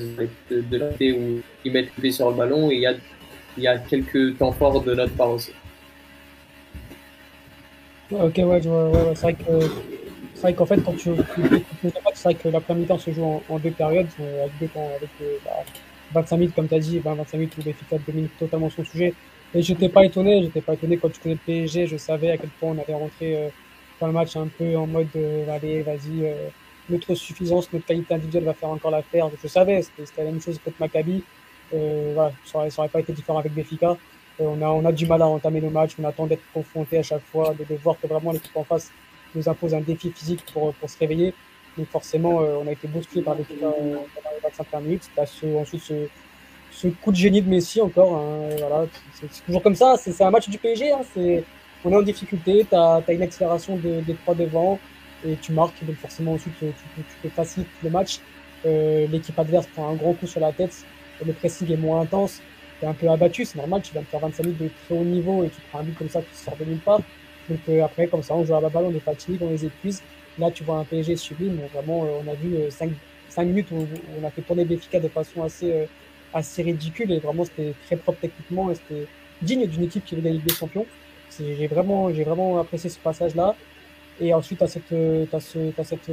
de, 0.50 0.78
côté 0.80 1.12
où 1.12 1.42
ils 1.66 1.72
mettent 1.74 1.90
le 1.98 2.02
pied 2.02 2.12
sur 2.14 2.30
le 2.30 2.38
ballon 2.38 2.72
et 2.72 2.76
il 2.76 2.80
y 2.80 2.86
a, 2.86 2.94
il 3.58 3.64
y 3.64 3.68
a 3.68 3.78
quelques 3.78 4.38
temps 4.38 4.54
forts 4.54 4.82
de 4.82 4.96
notre 4.96 5.14
part 5.14 5.32
aussi. 5.32 5.52
Ok, 8.14 8.34
ouais, 8.38 8.44
ouais, 8.44 8.68
ouais 8.68 9.16
c'est 9.16 9.22
vrai 9.22 9.34
que 9.34 9.44
c'est 10.36 10.42
vrai 10.42 10.54
qu'en 10.54 10.66
fait, 10.68 10.82
quand 10.84 10.96
tu, 10.96 11.10
c'est 12.14 12.24
vrai 12.24 12.36
que 12.36 12.48
la 12.50 12.60
première 12.60 12.82
mi-temps 12.82 13.00
se 13.00 13.12
joue 13.12 13.42
en, 13.50 13.60
deux 13.60 13.72
périodes, 13.72 14.08
euh, 14.20 14.44
avec, 14.44 14.60
deux 14.60 14.68
temps, 14.68 14.88
avec 14.96 15.10
25 15.20 15.24
euh, 15.24 15.38
bah, 16.14 16.38
minutes, 16.38 16.54
comme 16.56 16.68
tu 16.68 16.76
as 16.76 16.80
dit, 16.80 17.00
25 17.00 17.38
minutes 17.38 17.58
où 17.58 17.64
Benfica 17.64 17.98
domine 18.06 18.28
totalement 18.38 18.70
son 18.70 18.86
sujet. 18.86 19.16
Et 19.56 19.64
je 19.64 19.74
n'étais 19.74 19.90
pas 19.90 20.06
étonné, 20.06 20.44
j'étais 20.44 20.62
pas 20.62 20.74
étonné 20.74 20.98
quand 20.98 21.10
tu 21.10 21.20
connais 21.22 21.36
le 21.36 21.40
PSG, 21.44 21.88
je 21.88 21.98
savais 21.98 22.30
à 22.30 22.38
quel 22.38 22.50
point 22.50 22.72
on 22.72 22.78
avait 22.80 22.94
rentré 22.94 23.36
euh, 23.36 23.50
dans 24.00 24.08
le 24.08 24.14
match 24.14 24.36
un 24.36 24.48
peu 24.48 24.76
en 24.76 24.86
mode 24.86 25.08
allez, 25.50 25.82
vas-y, 25.82 26.32
notre 26.90 27.16
suffisance, 27.16 27.72
notre 27.74 27.86
qualité 27.86 28.14
individuelle 28.14 28.44
va 28.44 28.54
faire 28.54 28.70
encore 28.70 28.92
l'affaire. 28.92 29.30
Je 29.42 29.48
savais, 29.48 29.82
c'était 29.82 30.24
la 30.24 30.32
même 30.32 30.42
chose 30.42 30.60
contre 30.64 30.78
Maccabi. 30.80 31.24
voilà, 31.72 32.32
ça 32.46 32.60
n'aurait 32.60 32.90
pas 32.90 33.00
été 33.00 33.14
différent 33.14 33.40
avec 33.40 33.54
Béfica. 33.54 33.98
On, 34.40 34.62
a, 34.62 34.68
on 34.68 34.86
a 34.86 34.92
du 34.92 35.06
mal 35.06 35.22
à 35.22 35.28
entamer 35.28 35.62
nos 35.62 35.70
matchs, 35.70 35.96
on 36.00 36.04
attend 36.06 36.28
d'être 36.28 36.44
confronté 36.54 36.98
à 36.98 37.04
chaque 37.04 37.24
fois, 37.32 37.54
de, 37.54 37.76
voir 37.76 37.98
que 38.02 38.08
vraiment 38.08 38.32
l'équipe 38.32 38.56
en 38.56 38.64
face 38.64 38.92
nous 39.36 39.48
impose 39.48 39.74
un 39.74 39.82
défi 39.82 40.12
physique 40.12 40.44
pour, 40.54 40.74
pour 40.74 40.90
se 40.90 40.98
réveiller. 41.00 41.34
Donc 41.78 41.88
forcément, 41.88 42.38
on 42.38 42.68
a 42.68 42.72
été 42.72 42.88
bousculé 42.88 43.24
par 43.24 43.36
Béfica 43.36 43.66
pendant 43.66 44.06
les 44.36 44.40
25 44.44 44.80
minutes. 44.82 45.10
ensuite 45.18 45.82
ce, 45.82 46.08
ce 46.74 46.88
coup 46.88 47.12
de 47.12 47.16
génie 47.16 47.42
de 47.42 47.50
Messi 47.50 47.82
encore. 47.82 48.16
Hein, 48.16 48.50
voilà, 48.60 48.86
c'est 49.14 49.46
toujours 49.46 49.64
comme 49.64 49.76
ça. 49.76 49.96
C'est 49.98 50.22
un 50.24 50.32
match 50.32 50.50
du 50.50 50.58
PSG. 50.58 50.92
Hein, 50.92 51.02
on 51.86 51.92
est 51.92 51.96
en 51.96 52.02
difficulté. 52.02 52.66
Tu 52.70 52.76
as, 52.76 53.02
une 53.10 53.22
accélération 53.22 53.76
de, 53.78 54.02
des 54.02 54.16
trois 54.16 54.36
devant 54.36 54.80
et 55.26 55.36
tu 55.36 55.52
marques. 55.52 55.84
Donc 55.84 55.96
forcément 55.96 56.34
ensuite 56.34 56.54
tu, 56.60 56.66
tu, 56.96 57.04
tu 57.22 57.30
faciliter 57.30 57.72
le 57.84 57.90
match. 57.90 58.20
Euh, 58.66 59.08
L'équipe 59.08 59.38
adverse 59.38 59.68
prend 59.68 59.90
un 59.90 59.96
gros 59.96 60.14
coup 60.14 60.28
sur 60.28 60.40
la 60.40 60.52
tête. 60.52 60.86
Le 61.26 61.34
pressing 61.34 61.72
est 61.72 61.78
moins 61.78 62.02
intense. 62.02 62.42
Tu 62.84 62.88
es 62.88 62.90
un 62.90 62.94
peu 62.94 63.10
abattu. 63.10 63.46
C'est 63.46 63.58
normal. 63.58 63.82
Tu 63.82 63.94
viens 63.94 64.02
de 64.02 64.08
faire 64.08 64.20
25 64.20 64.44
minutes 64.44 64.62
de 64.62 64.70
très 64.86 64.98
haut 64.98 65.04
niveau 65.04 65.44
et 65.44 65.50
tu 65.50 65.62
prends 65.70 65.80
un 65.80 65.84
but 65.84 65.98
comme 65.98 66.10
ça 66.10 66.22
qui 66.22 66.36
sort 66.36 66.58
de 66.58 66.66
nulle 66.66 66.80
part. 66.80 67.00
Donc 67.50 67.60
euh, 67.70 67.84
après, 67.84 68.08
comme 68.08 68.24
ça, 68.24 68.36
on 68.36 68.44
joue 68.44 68.56
à 68.56 68.62
la 68.62 68.70
balle, 68.70 68.86
on 68.86 68.94
est 68.94 69.00
fatigué, 69.00 69.38
on 69.42 69.50
les 69.50 69.66
épuise. 69.66 70.02
Là, 70.38 70.52
tu 70.52 70.64
vois 70.64 70.78
un 70.80 70.84
PSG 70.84 71.16
sublime. 71.16 71.62
Vraiment, 71.74 72.04
euh, 72.04 72.20
on 72.26 72.30
a 72.30 72.34
vu 72.34 72.70
5, 72.70 72.90
euh, 72.90 72.94
5 73.30 73.46
minutes 73.46 73.68
où, 73.72 73.88
on 74.20 74.26
a 74.26 74.30
fait 74.32 74.42
tourner 74.42 74.66
Béfica 74.66 75.00
de 75.00 75.08
façon 75.08 75.44
assez 75.44 75.88
assez 76.34 76.64
ridicule 76.64 77.12
et 77.12 77.20
vraiment 77.20 77.46
c'était 77.46 77.76
très 77.86 77.96
propre 77.96 78.18
techniquement 78.20 78.72
et 78.72 78.76
c'était 78.76 79.06
digne 79.40 79.68
d'une 79.68 79.84
équipe 79.84 80.04
qui 80.04 80.16
veut 80.16 80.22
gagner 80.22 80.40
des 80.40 80.54
champions. 80.54 80.88
J'ai 81.40 81.68
vraiment, 81.68 82.12
j'ai 82.12 82.24
vraiment 82.24 82.60
apprécié 82.60 82.90
ce 82.90 82.98
passage-là. 83.00 83.56
Et 84.20 84.34
ensuite, 84.34 84.58
tu 84.60 84.64
as 84.64 84.68
cette, 84.68 84.90
ce, 84.90 85.80
as 85.80 85.84
cette, 85.84 86.12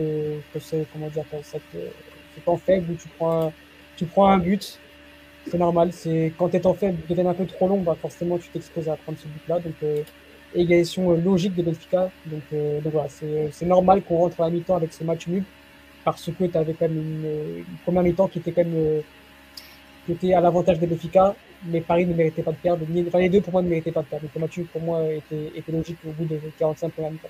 comment 0.92 1.08
dire, 1.08 1.24
cette, 1.42 1.62
ce 1.72 2.40
temps 2.40 2.56
faible 2.58 2.92
où 2.92 2.94
tu 2.94 3.08
prends 3.18 3.52
tu 3.96 4.06
prends 4.06 4.30
un 4.30 4.38
but. 4.38 4.78
C'est 5.48 5.58
normal. 5.58 5.92
C'est 5.92 6.32
quand 6.38 6.48
tes 6.48 6.60
temps 6.60 6.74
faibles 6.74 6.98
deviennent 7.08 7.26
un 7.26 7.34
peu 7.34 7.46
trop 7.46 7.68
longs, 7.68 7.80
bah 7.80 7.96
forcément 8.00 8.38
tu 8.38 8.48
t'exposes 8.48 8.88
à 8.88 8.96
prendre 8.96 9.18
ce 9.18 9.26
but-là. 9.26 9.60
Donc 9.60 9.74
euh, 9.82 10.02
égalisation 10.54 11.12
logique 11.12 11.54
de 11.54 11.62
Benfica. 11.62 12.10
Donc, 12.26 12.42
euh, 12.52 12.80
donc 12.80 12.92
voilà, 12.92 13.08
c'est 13.08 13.66
normal 13.66 14.02
qu'on 14.02 14.18
rentre 14.18 14.40
à 14.40 14.44
la 14.44 14.50
mi-temps 14.50 14.76
avec 14.76 14.92
ce 14.92 15.04
match 15.04 15.26
nul 15.26 15.44
parce 16.04 16.30
que 16.30 16.44
tu 16.44 16.56
avais 16.56 16.72
quand 16.72 16.88
même 16.88 16.98
une, 16.98 17.64
première 17.84 18.02
mi-temps 18.02 18.28
qui 18.28 18.38
était 18.38 18.52
quand 18.52 18.64
même 18.64 18.74
euh, 18.74 19.00
qui 20.06 20.12
était 20.12 20.32
à 20.34 20.40
l'avantage 20.40 20.78
des 20.78 20.86
Béfica, 20.86 21.34
mais 21.66 21.80
Paris 21.80 22.06
ne 22.06 22.14
méritait 22.14 22.42
pas 22.42 22.52
de 22.52 22.56
perdre. 22.56 22.86
Enfin, 23.06 23.18
les 23.18 23.28
deux, 23.28 23.40
pour 23.42 23.52
moi, 23.52 23.62
ne 23.62 23.68
méritaient 23.68 23.92
pas 23.92 24.00
de 24.00 24.06
perdre. 24.06 24.24
Donc, 24.24 24.34
le 24.34 24.40
match, 24.40 24.60
pour 24.72 24.80
moi, 24.80 25.02
était, 25.04 25.52
était 25.54 25.72
logique 25.72 25.98
au 26.06 26.10
bout 26.12 26.24
de 26.24 26.40
45 26.58 26.92
premières 26.92 27.10
mi-temps. 27.12 27.28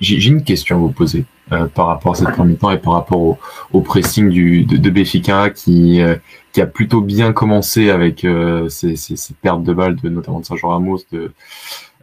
J'ai 0.00 0.28
une 0.28 0.42
question 0.42 0.76
à 0.76 0.78
vous 0.80 0.90
poser 0.90 1.24
euh, 1.52 1.66
par 1.66 1.86
rapport 1.86 2.12
à 2.12 2.14
cette 2.16 2.32
première 2.32 2.52
mi-temps 2.52 2.70
et 2.70 2.78
par 2.78 2.94
rapport 2.94 3.20
au, 3.20 3.38
au 3.72 3.80
pressing 3.80 4.28
du, 4.28 4.64
de, 4.64 4.76
de 4.76 4.90
Béfica 4.90 5.50
qui, 5.50 6.00
euh, 6.00 6.16
qui 6.52 6.60
a 6.60 6.66
plutôt 6.66 7.00
bien 7.00 7.32
commencé 7.32 7.90
avec 7.90 8.24
euh, 8.24 8.68
ces, 8.68 8.96
pertes 9.40 9.62
de 9.62 9.72
balles, 9.72 9.96
de, 9.96 10.08
notamment 10.08 10.40
de 10.40 10.44
Sergio 10.44 10.68
Ramos 10.68 11.00
de, 11.12 11.32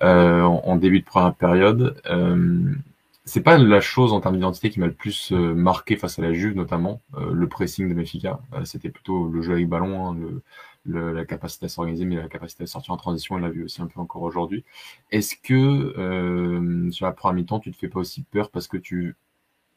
euh, 0.01 0.44
en, 0.44 0.62
en, 0.65 0.75
début 0.77 1.01
de 1.01 1.06
première 1.06 1.34
période 1.34 1.96
c'est 3.29 3.44
pas 3.44 3.60
la 3.60 3.79
chose 3.79 4.12
en 4.12 4.22
termes 4.22 4.36
d'identité 4.36 4.72
qui 4.72 4.79
m'a 4.79 4.88
le 4.88 4.94
plus 4.94 5.32
euh, 5.32 5.53
marqué 5.53 5.96
face 5.98 6.18
à 6.18 6.24
la 6.24 6.34
Juve, 6.34 6.56
notamment 6.56 7.00
euh, 7.15 7.32
le 7.32 7.48
pressing 7.48 7.88
de 7.88 7.94
Benfica. 7.94 8.39
Euh, 8.53 8.65
c'était 8.65 8.89
plutôt 8.89 9.27
le 9.27 9.44
jeu 9.44 9.53
avec 9.53 9.70
ballon, 9.70 10.10
hein, 10.10 10.18
le, 10.86 11.13
la 11.13 11.25
capacité 11.25 11.68
à 11.68 11.70
s'organiser, 11.70 12.06
mais 12.06 12.15
la 12.15 12.27
capacité 12.27 12.63
à 12.63 12.65
sortir 12.65 12.91
en 12.91 12.98
transition. 12.98 13.36
On 13.36 13.38
l'a 13.38 13.50
vu 13.50 13.63
aussi 13.63 13.84
un 13.84 13.88
peu 13.88 14.00
encore 14.00 14.24
aujourd'hui. 14.24 14.63
Est-ce 15.12 15.36
que 15.36 16.89
sur 16.91 17.06
la 17.06 17.12
première 17.12 17.36
mi-temps, 17.36 17.60
tu 17.60 17.72
te 17.72 17.77
fais 17.77 17.89
pas 17.89 18.00
aussi 18.00 18.24
peur 18.24 18.50
parce 18.50 18.68
que 18.68 18.77
tu 18.77 19.15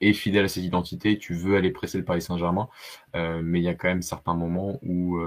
es 0.03 0.13
fidèle 0.13 0.45
à 0.45 0.49
cette 0.49 0.65
identité, 0.65 1.19
tu 1.19 1.35
veux 1.35 1.57
aller 1.57 1.71
presser 1.71 1.99
le 1.99 2.05
Paris 2.05 2.23
Saint-Germain, 2.23 2.69
mais 3.15 3.61
il 3.61 3.65
y 3.65 3.69
a 3.69 3.75
quand 3.75 3.89
même 3.89 4.03
certains 4.03 4.35
moments 4.35 4.79
où 4.83 5.19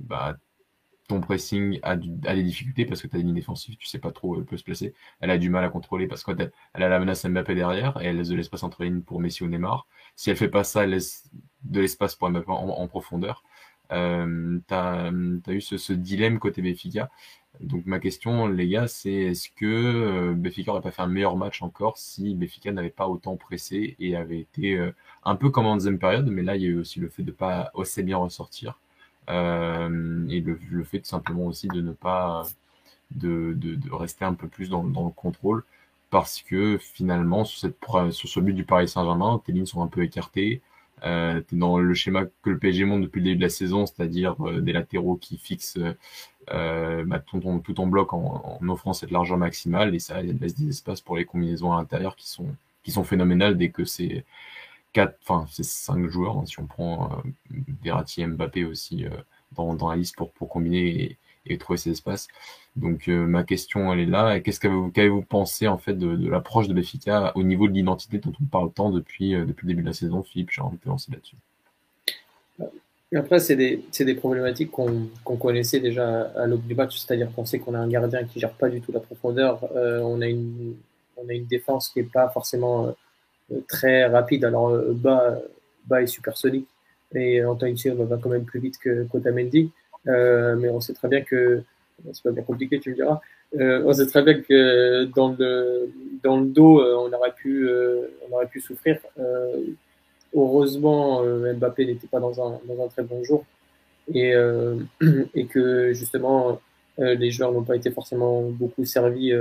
bah, 0.00 0.36
ton 1.10 1.20
pressing 1.20 1.80
a, 1.82 1.96
des 1.96 2.42
difficultés 2.44 2.86
parce 2.86 3.02
que 3.02 3.08
ta 3.08 3.18
ligne 3.18 3.34
défensive, 3.34 3.76
tu 3.76 3.86
sais 3.88 3.98
pas 3.98 4.12
trop 4.12 4.28
où 4.28 4.36
elle 4.38 4.44
peut 4.44 4.56
se 4.56 4.62
placer. 4.62 4.94
Elle 5.18 5.30
a 5.30 5.38
du 5.38 5.50
mal 5.50 5.64
à 5.64 5.68
contrôler 5.68 6.06
parce 6.06 6.22
qu'elle 6.22 6.52
a 6.72 6.78
la 6.78 7.00
menace 7.00 7.26
Mbappé 7.26 7.56
derrière 7.56 8.00
et 8.00 8.06
elle 8.06 8.16
laisse 8.16 8.28
de 8.28 8.36
l'espace 8.36 8.62
entre 8.62 8.84
lignes 8.84 9.02
pour 9.02 9.20
Messi 9.20 9.42
ou 9.42 9.48
Neymar. 9.48 9.88
Si 10.14 10.30
elle 10.30 10.36
fait 10.36 10.48
pas 10.48 10.62
ça, 10.62 10.84
elle 10.84 10.90
laisse 10.90 11.28
de 11.64 11.80
l'espace 11.80 12.14
pour 12.14 12.30
Mbappé 12.30 12.46
en, 12.48 12.86
profondeur. 12.86 13.42
Euh, 13.92 14.58
tu 14.68 14.74
as, 14.74 15.10
eu 15.52 15.60
ce, 15.60 15.92
dilemme 15.92 16.38
côté 16.38 16.62
Béfica. 16.62 17.10
Donc 17.60 17.84
ma 17.86 17.98
question, 17.98 18.46
les 18.46 18.68
gars, 18.68 18.88
c'est 18.88 19.12
est-ce 19.12 19.50
que 19.50 19.66
euh, 19.66 20.34
Béfica 20.34 20.70
aurait 20.70 20.80
pas 20.80 20.92
fait 20.92 21.02
un 21.02 21.08
meilleur 21.08 21.36
match 21.36 21.62
encore 21.62 21.98
si 21.98 22.34
Béfica 22.34 22.72
n'avait 22.72 22.90
pas 22.90 23.08
autant 23.08 23.36
pressé 23.36 23.96
et 23.98 24.16
avait 24.16 24.38
été 24.40 24.78
euh, 24.78 24.92
un 25.24 25.36
peu 25.36 25.50
comme 25.50 25.66
en 25.66 25.74
deuxième 25.74 25.98
période, 25.98 26.28
mais 26.30 26.42
là 26.42 26.56
il 26.56 26.62
y 26.62 26.66
a 26.66 26.68
eu 26.68 26.78
aussi 26.78 27.00
le 27.00 27.08
fait 27.08 27.22
de 27.22 27.32
pas 27.32 27.70
assez 27.78 28.02
bien 28.02 28.16
ressortir. 28.16 28.78
Euh, 29.28 30.26
et 30.28 30.40
le, 30.40 30.84
fait 30.84 31.04
simplement 31.06 31.46
aussi 31.46 31.68
de 31.68 31.80
ne 31.80 31.92
pas 31.92 32.44
de, 33.12 33.54
de, 33.54 33.92
rester 33.92 34.24
un 34.24 34.34
peu 34.34 34.48
plus 34.48 34.70
dans, 34.70 34.82
le 34.82 35.10
contrôle 35.12 35.64
parce 36.10 36.42
que 36.42 36.78
finalement 36.78 37.44
sur, 37.44 37.72
sur 38.12 38.28
ce 38.28 38.40
but 38.40 38.54
du 38.54 38.64
Paris 38.64 38.88
Saint-Germain, 38.88 39.40
tes 39.44 39.52
lignes 39.52 39.66
sont 39.66 39.82
un 39.82 39.88
peu 39.88 40.02
écartées. 40.02 40.62
Euh, 41.04 41.40
tu 41.48 41.56
dans 41.56 41.78
le 41.78 41.94
schéma 41.94 42.24
que 42.42 42.50
le 42.50 42.58
PSG 42.58 42.84
monte 42.84 43.02
depuis 43.02 43.20
le 43.20 43.24
début 43.24 43.36
de 43.36 43.42
la 43.42 43.48
saison, 43.48 43.86
c'est-à-dire 43.86 44.36
euh, 44.46 44.60
des 44.60 44.72
latéraux 44.72 45.16
qui 45.16 45.38
fixent 45.38 45.78
euh, 46.52 47.04
bah, 47.04 47.20
tout, 47.20 47.40
ton, 47.40 47.60
tout 47.60 47.74
ton 47.74 47.86
bloc 47.86 48.12
en, 48.12 48.58
en, 48.60 48.68
offrant 48.68 48.92
cette 48.92 49.10
largeur 49.10 49.38
maximale 49.38 49.94
et 49.94 49.98
ça 49.98 50.20
laisse 50.22 50.54
des 50.54 50.68
espaces 50.68 51.00
pour 51.00 51.16
les 51.16 51.24
combinaisons 51.24 51.72
à 51.72 51.76
l'intérieur 51.76 52.16
qui 52.16 52.28
sont, 52.28 52.46
qui 52.82 52.90
sont 52.90 53.04
phénoménales 53.04 53.56
dès 53.56 53.70
que 53.70 53.84
c'est 53.84 54.24
quatre, 54.92 55.18
enfin 55.22 55.46
c'est 55.50 55.64
cinq 55.64 56.08
joueurs 56.08 56.38
hein, 56.38 56.46
si 56.46 56.58
on 56.60 56.66
prend 56.66 57.12
euh, 57.12 57.60
Verratti, 57.82 58.26
Mbappé 58.26 58.64
aussi 58.64 59.04
euh, 59.04 59.10
dans, 59.52 59.74
dans, 59.74 59.90
la 59.90 59.96
liste 59.96 60.16
pour, 60.16 60.32
pour 60.32 60.48
combiner 60.48 61.02
et, 61.02 61.18
et 61.46 61.58
trouver 61.58 61.78
ces 61.78 61.90
espaces. 61.90 62.28
Donc 62.76 63.08
euh, 63.08 63.26
ma 63.26 63.44
question 63.44 63.92
elle 63.92 64.00
est 64.00 64.06
là. 64.06 64.40
Qu'est-ce 64.40 64.60
qu'avez-vous 64.60 65.22
pensé 65.22 65.68
en 65.68 65.78
fait 65.78 65.94
de, 65.94 66.28
l'approche 66.28 66.68
de 66.68 66.74
Béfica 66.74 67.32
au 67.34 67.42
niveau 67.42 67.68
de 67.68 67.72
l'identité 67.72 68.18
dont 68.18 68.32
on 68.40 68.44
parle 68.44 68.72
tant 68.72 68.90
depuis, 68.90 69.34
euh, 69.34 69.44
depuis 69.44 69.66
le 69.66 69.72
début 69.72 69.82
de 69.82 69.88
la 69.88 69.94
saison 69.94 70.22
Philippe, 70.22 70.50
j'ai 70.50 70.62
envie 70.62 70.76
de 70.76 70.82
te 70.82 70.88
lancer 70.88 71.12
là-dessus. 71.12 71.36
Après, 73.12 73.40
c'est 73.40 73.56
des, 73.56 73.84
des, 73.98 74.14
problématiques 74.14 74.70
qu'on 74.70 75.08
qu'on 75.24 75.36
connaissait 75.36 75.80
déjà 75.80 76.30
à 76.36 76.46
l'aube 76.46 76.64
du 76.64 76.76
match, 76.76 76.96
c'est-à-dire 76.96 77.32
qu'on 77.34 77.44
sait 77.44 77.58
qu'on 77.58 77.74
a 77.74 77.78
un 77.78 77.88
gardien 77.88 78.22
qui 78.22 78.38
gère 78.38 78.52
pas 78.52 78.68
du 78.68 78.80
tout 78.80 78.92
la 78.92 79.00
profondeur, 79.00 79.64
euh, 79.74 80.00
on, 80.02 80.20
a 80.20 80.28
une, 80.28 80.76
on 81.16 81.28
a 81.28 81.32
une 81.32 81.46
défense 81.46 81.88
qui 81.88 81.98
est 81.98 82.12
pas 82.12 82.28
forcément 82.28 82.94
très 83.68 84.06
rapide. 84.06 84.44
Alors, 84.44 84.68
euh, 84.70 84.92
bas, 84.92 85.38
bas 85.86 86.02
est 86.02 86.06
supersonique 86.06 86.68
et 87.14 87.44
Antoine 87.44 87.76
Silva 87.76 88.04
va 88.04 88.16
quand 88.16 88.28
même 88.28 88.44
plus 88.44 88.60
vite 88.60 88.78
que 88.78 89.04
Kotamendi. 89.04 89.70
Euh, 90.08 90.56
mais 90.56 90.68
on 90.68 90.80
sait 90.80 90.94
très 90.94 91.08
bien 91.08 91.22
que 91.22 91.62
c'est 92.12 92.22
pas 92.22 92.30
bien 92.30 92.42
compliqué, 92.42 92.80
tu 92.80 92.90
me 92.90 92.94
diras. 92.94 93.20
Euh, 93.58 93.82
on 93.84 93.92
sait 93.92 94.06
très 94.06 94.22
bien 94.22 94.40
que 94.40 95.04
dans 95.14 95.34
le 95.38 95.90
dans 96.22 96.40
le 96.40 96.46
dos, 96.46 96.80
euh, 96.80 96.94
on 96.96 97.12
aurait 97.12 97.32
pu 97.32 97.68
on 98.28 98.34
aurait 98.34 98.46
pu 98.46 98.60
souffrir. 98.60 98.98
heureusement, 100.34 101.22
Mbappé 101.22 101.86
n'était 101.86 102.06
pas 102.06 102.20
dans 102.20 102.40
un 102.40 102.60
dans 102.66 102.84
un 102.84 102.88
très 102.88 103.02
bon 103.02 103.22
jour 103.24 103.44
et 104.14 104.32
et 105.34 105.46
que 105.46 105.92
justement 105.92 106.60
les 106.98 107.30
joueurs 107.30 107.52
n'ont 107.52 107.64
pas 107.64 107.76
été 107.76 107.90
forcément 107.90 108.42
beaucoup 108.42 108.84
servis 108.84 109.32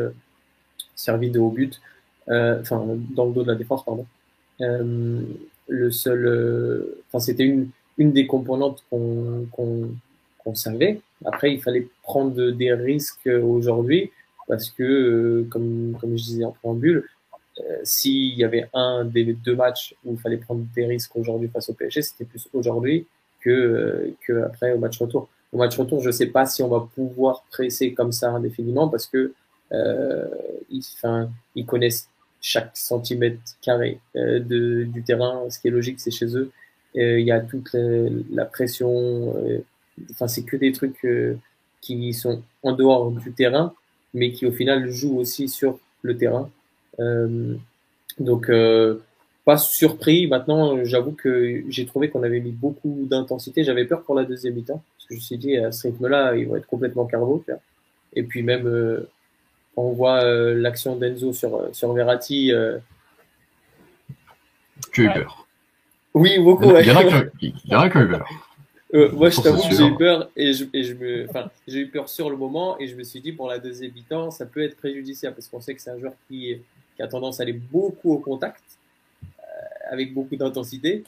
servis 0.96 1.30
de 1.30 1.40
haut 1.40 1.52
but. 1.52 1.80
Enfin 2.28 2.86
dans 3.16 3.26
le 3.26 3.34
dos 3.34 3.44
de 3.44 3.52
la 3.52 3.56
défense, 3.56 3.86
pardon. 3.86 4.06
Le 4.60 5.92
seul, 5.92 6.96
enfin 7.08 7.20
c'était 7.20 7.46
une, 7.46 7.70
une 7.98 8.12
des 8.12 8.26
composantes 8.28 8.84
qu'on 8.90 9.46
savait. 10.54 11.02
Après, 11.26 11.54
il 11.54 11.62
fallait 11.62 11.88
prendre 12.04 12.52
des 12.52 12.74
risques 12.74 13.28
aujourd'hui 13.28 14.12
parce 14.48 14.70
que, 14.70 15.46
comme, 15.50 15.96
comme 16.00 16.18
je 16.18 16.24
disais 16.24 16.44
en 16.44 16.52
préambule, 16.52 17.08
euh, 17.60 17.78
s'il 17.84 18.36
y 18.36 18.44
avait 18.44 18.68
un 18.74 19.06
des 19.06 19.34
deux 19.34 19.56
matchs 19.56 19.96
où 20.06 20.14
il 20.14 20.20
fallait 20.20 20.38
prendre 20.38 20.66
des 20.76 20.86
risques 20.86 21.16
aujourd'hui 21.16 21.50
face 21.50 21.70
au 21.70 21.74
PSG, 21.74 22.02
c'était 22.02 22.26
plus 22.26 22.48
aujourd'hui 22.54 23.06
que, 23.42 24.14
que 24.26 24.44
après 24.44 24.74
au 24.74 24.80
match 24.80 24.98
retour. 25.00 25.30
Au 25.52 25.58
match 25.58 25.78
retour, 25.78 26.02
je 26.02 26.08
ne 26.08 26.12
sais 26.12 26.28
pas 26.28 26.46
si 26.46 26.62
on 26.62 26.68
va 26.68 26.88
pouvoir 26.94 27.44
presser 27.52 27.94
comme 27.94 28.12
ça 28.12 28.32
indéfiniment 28.32 28.88
parce 28.88 29.08
que 29.08 29.34
euh, 29.72 30.28
ils, 30.70 30.84
enfin, 30.98 31.30
ils 31.56 31.66
connaissent 31.66 32.10
chaque 32.42 32.72
centimètre 32.74 33.40
carré 33.62 34.00
euh, 34.16 34.40
de, 34.40 34.84
du 34.84 35.04
terrain. 35.04 35.50
Ce 35.50 35.60
qui 35.60 35.68
est 35.68 35.72
logique, 35.72 36.00
c'est 36.00 36.12
chez 36.12 36.36
eux. 36.36 36.52
Euh, 36.98 37.20
il 37.20 37.26
y 37.26 37.32
a 37.32 37.40
toute 37.40 37.76
la, 38.32 38.46
pression. 38.46 39.34
Euh, 40.00 40.06
enfin, 40.12 40.28
c'est 40.28 40.44
que 40.44 40.56
des 40.56 40.72
trucs 40.72 41.06
qui 41.82 42.14
sont 42.14 42.42
en 42.64 42.74
dehors 42.74 43.12
du 43.12 43.32
terrain, 43.32 43.74
mais 44.14 44.32
qui 44.32 44.46
au 44.46 44.52
final 44.52 44.90
jouent 44.90 45.18
aussi 45.18 45.50
sur 45.50 45.80
le 46.02 46.18
terrain. 46.18 46.50
donc, 48.20 48.52
pas 49.46 49.58
surpris. 49.58 50.28
Maintenant, 50.28 50.84
j'avoue 50.84 51.14
que 51.14 51.64
j'ai 51.70 51.86
trouvé 51.86 52.10
qu'on 52.10 52.24
avait 52.24 52.40
mis 52.40 52.52
beaucoup 52.52 53.08
d'intensité. 53.10 53.64
J'avais 53.64 53.86
peur 53.86 54.04
pour 54.04 54.16
la 54.16 54.26
deuxième 54.26 54.56
mi-temps, 54.56 54.84
parce 54.98 55.08
que 55.08 55.16
je 55.16 55.20
me 55.20 55.22
suis 55.22 55.38
dit, 55.38 55.58
à 55.58 55.72
ce 55.72 55.88
rythme-là, 55.88 56.36
ils 56.36 56.48
vont 56.48 56.56
être 56.56 56.68
complètement 56.68 57.06
carbo. 57.06 57.44
Et 58.14 58.24
puis 58.24 58.44
même, 58.44 58.68
on 59.80 59.94
voit 59.94 60.24
euh, 60.24 60.54
l'action 60.56 60.96
d'Enzo 60.96 61.34
sur, 61.34 61.56
euh, 61.56 61.70
sur 61.72 61.94
Verratti. 61.94 62.52
Tu 64.92 65.08
as 65.08 65.12
eu 65.12 65.14
peur. 65.14 65.48
Oui, 66.14 66.38
beaucoup. 66.40 66.76
Il 66.78 66.88
y 66.88 66.92
en 66.92 66.98
a 66.98 67.90
qui 67.90 67.98
ont 67.98 68.02
eu 68.02 68.10
peur. 68.10 68.49
Euh, 68.96 69.12
moi, 69.12 69.30
je 69.30 69.40
t'avoue 69.40 69.62
que 69.62 69.76
j'ai 69.76 69.86
eu 69.86 69.96
peur 69.96 70.32
et 70.36 70.54
je, 70.54 70.66
et 70.74 70.84
je 70.84 70.94
me, 70.96 71.30
enfin, 71.30 71.52
j'ai 71.68 71.82
eu 71.82 71.88
peur 71.90 72.10
sur 72.10 72.30
le 72.30 72.38
moment 72.38 72.80
et 72.80 72.88
je 72.88 72.96
me 72.96 73.04
suis 73.04 73.22
dit 73.22 73.32
pour 73.32 73.48
la 73.48 73.60
deuxième 73.60 73.92
mi-temps, 73.94 74.32
ça 74.32 74.48
peut 74.48 74.64
être 74.64 74.78
préjudiciable 74.78 75.36
parce 75.36 75.48
qu'on 75.48 75.62
sait 75.62 75.76
que 75.76 75.82
c'est 75.82 75.92
un 75.92 76.00
joueur 76.00 76.14
qui, 76.28 76.58
qui, 76.96 77.02
a 77.02 77.08
tendance 77.08 77.40
à 77.40 77.44
aller 77.44 77.54
beaucoup 77.54 78.14
au 78.14 78.18
contact, 78.18 78.64
euh, 79.24 79.34
avec 79.92 80.14
beaucoup 80.14 80.36
d'intensité. 80.36 81.04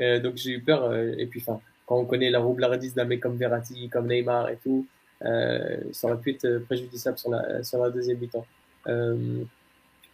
Euh, 0.00 0.18
donc 0.18 0.36
j'ai 0.36 0.52
eu 0.52 0.60
peur 0.60 0.84
euh, 0.84 1.12
et 1.18 1.26
puis, 1.26 1.40
enfin, 1.40 1.60
quand 1.84 1.98
on 1.98 2.06
connaît 2.06 2.30
la 2.30 2.40
roublardise 2.40 2.94
d'un 2.94 3.04
mec 3.04 3.20
comme 3.20 3.36
Verratti, 3.36 3.88
comme 3.90 4.08
Neymar 4.08 4.48
et 4.48 4.58
tout, 4.62 4.86
euh, 5.24 5.76
ça 5.92 6.08
aurait 6.08 6.18
pu 6.18 6.30
être 6.30 6.58
préjudiciable 6.66 7.18
sur 7.18 7.30
la, 7.30 7.62
sur 7.62 7.82
la 7.82 7.90
deuxième 7.90 8.18
mi-temps. 8.18 8.46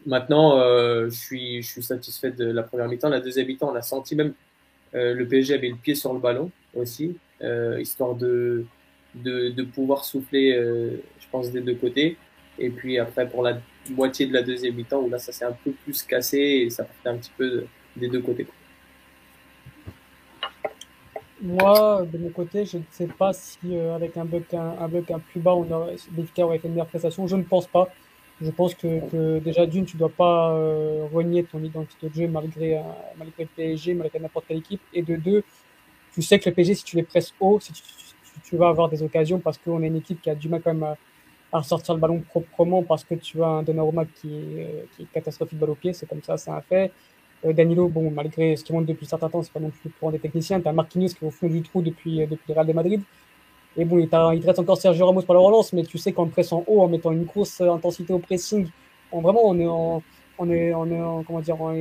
maintenant, 0.07 0.59
je 0.59 1.11
suis, 1.11 1.63
je 1.63 1.69
suis 1.69 1.83
satisfait 1.85 2.33
de 2.33 2.47
la 2.47 2.65
première 2.65 2.89
mi-temps. 2.89 3.09
La 3.09 3.21
deuxième 3.21 3.47
mi-temps, 3.47 3.71
on 3.71 3.77
a 3.77 3.83
senti 3.83 4.17
même 4.17 4.35
le 4.93 5.25
PSG 5.25 5.55
avait 5.55 5.69
le 5.69 5.77
pied 5.77 5.95
sur 5.95 6.13
le 6.13 6.19
ballon 6.19 6.51
aussi, 6.75 7.17
euh, 7.43 7.81
histoire 7.81 8.15
de, 8.15 8.65
de, 9.15 9.63
pouvoir 9.63 10.05
souffler, 10.05 10.53
euh, 10.53 11.03
je 11.19 11.27
pense, 11.31 11.51
des 11.51 11.61
deux 11.61 11.75
côtés. 11.75 12.17
Et 12.59 12.71
puis 12.71 12.99
après, 12.99 13.29
pour 13.29 13.43
la 13.43 13.59
moitié 13.91 14.27
de 14.27 14.33
la 14.33 14.43
deuxième 14.43 14.75
mi-temps, 14.75 15.01
où 15.01 15.09
là, 15.09 15.19
ça 15.19 15.33
s'est 15.33 15.45
un 15.45 15.57
peu 15.65 15.73
plus 15.73 16.03
cassé 16.03 16.39
et 16.39 16.71
ça 16.71 16.85
partait 16.85 17.09
un 17.09 17.17
petit 17.17 17.33
peu 17.37 17.65
des 17.97 18.09
deux 18.09 18.21
côtés. 18.21 18.47
Moi, 21.41 22.07
de 22.13 22.19
mon 22.19 22.29
côté, 22.29 22.65
je 22.65 22.79
ne 22.79 22.83
sais 22.91 23.09
pas 23.09 23.33
si 23.33 23.59
euh, 23.65 23.97
avec 23.97 24.17
un 24.17 24.25
bloc 24.25 24.55
un, 24.55 24.87
bloc 24.87 25.11
un 25.11 25.19
plus 25.19 25.41
bas, 25.41 25.55
on 25.55 25.69
aurait, 25.73 25.97
aurait 26.39 26.59
fait 26.59 26.69
une 26.69 26.75
meilleure 26.75 26.87
prestation. 26.87 27.27
Je 27.27 27.35
ne 27.37 27.43
pense 27.43 27.67
pas. 27.67 27.89
Je 28.41 28.51
pense 28.51 28.75
que, 28.75 29.39
déjà 29.39 29.67
d'une, 29.67 29.85
tu 29.85 29.97
dois 29.97 30.09
pas 30.09 30.53
renier 31.13 31.45
ton 31.45 31.63
identité 31.63 32.09
de 32.09 32.15
jeu 32.15 32.29
malgré, 32.29 32.81
malgré 33.17 33.45
le 33.45 33.49
PSG, 33.55 33.95
malgré 33.95 34.19
n'importe 34.19 34.47
quelle 34.49 34.59
équipe. 34.59 34.81
Et 34.93 35.03
de 35.03 35.15
deux, 35.15 35.45
tu 36.13 36.23
sais 36.23 36.39
que 36.39 36.49
le 36.49 36.55
PSG, 36.55 36.75
si 36.75 36.85
tu 36.85 36.97
les 36.97 37.03
presses 37.03 37.35
haut, 37.41 37.59
si 37.61 37.73
tu, 37.73 37.83
tu, 38.45 38.57
vas 38.57 38.69
avoir 38.69 38.89
des 38.89 39.03
occasions 39.03 39.39
parce 39.39 39.59
qu'on 39.59 39.83
est 39.83 39.87
une 39.87 39.97
équipe 39.97 40.21
qui 40.21 40.31
a 40.31 40.35
du 40.35 40.49
mal 40.49 40.61
quand 40.63 40.73
même 40.73 40.83
à, 40.83 40.97
à 41.53 41.59
ressortir 41.59 41.95
le 41.95 42.01
ballon 42.01 42.21
proprement 42.21 42.83
parce 42.83 43.05
que 43.05 43.15
tu 43.15 43.43
as 43.43 43.47
un 43.47 43.63
Donnarumma 43.63 44.05
qui 44.07 44.29
est, 44.29 44.65
euh, 44.65 44.83
qui 44.97 45.03
est 45.03 45.07
catastrophique 45.13 45.59
balle 45.59 45.71
au 45.71 45.75
pied, 45.75 45.93
c'est 45.93 46.07
comme 46.07 46.23
ça, 46.23 46.37
c'est 46.37 46.51
un 46.51 46.61
fait. 46.61 46.93
Euh, 47.45 47.53
Danilo, 47.53 47.89
bon, 47.89 48.11
malgré 48.11 48.57
ce 48.57 48.65
qu'il 48.65 48.75
montre 48.75 48.87
depuis 48.87 49.07
un 49.07 49.09
certain 49.09 49.29
temps, 49.29 49.43
c'est 49.43 49.53
pas 49.53 49.61
non 49.61 49.71
plus 49.71 49.91
pour 49.91 50.11
des 50.13 50.19
techniciens. 50.19 50.61
Tu 50.61 50.69
as 50.69 50.73
Marquinhos 50.73 51.09
qui 51.09 51.25
est 51.25 51.29
au 51.29 51.31
fond 51.31 51.49
du 51.49 51.63
trou 51.63 51.83
depuis, 51.83 52.23
euh, 52.23 52.27
depuis 52.27 52.45
le 52.49 52.55
Real 52.55 52.67
de 52.67 52.73
Madrid. 52.73 53.03
Et 53.77 53.85
bon, 53.85 53.99
il, 53.99 54.09
il 54.37 54.47
reste 54.47 54.59
encore 54.59 54.77
Sergio 54.77 55.07
Ramos 55.07 55.23
par 55.23 55.35
la 55.35 55.41
relance, 55.41 55.73
mais 55.73 55.83
tu 55.83 55.99
sais 55.99 56.13
qu'en 56.13 56.27
pressant 56.27 56.63
haut, 56.67 56.83
en 56.83 56.89
mettant 56.89 57.13
une 57.13 57.25
grosse 57.25 57.61
intensité 57.61 58.13
au 58.13 58.19
pressing, 58.19 58.69
en 59.11 59.21
vraiment, 59.21 59.41
on 59.45 59.59
est 59.59 59.67
en, 59.67 60.03
on 60.39 60.51
est, 60.51 60.75
on 60.75 60.87
est 60.91 61.01
en, 61.01 61.23
comment 61.23 61.41
dire, 61.41 61.61
on 61.61 61.73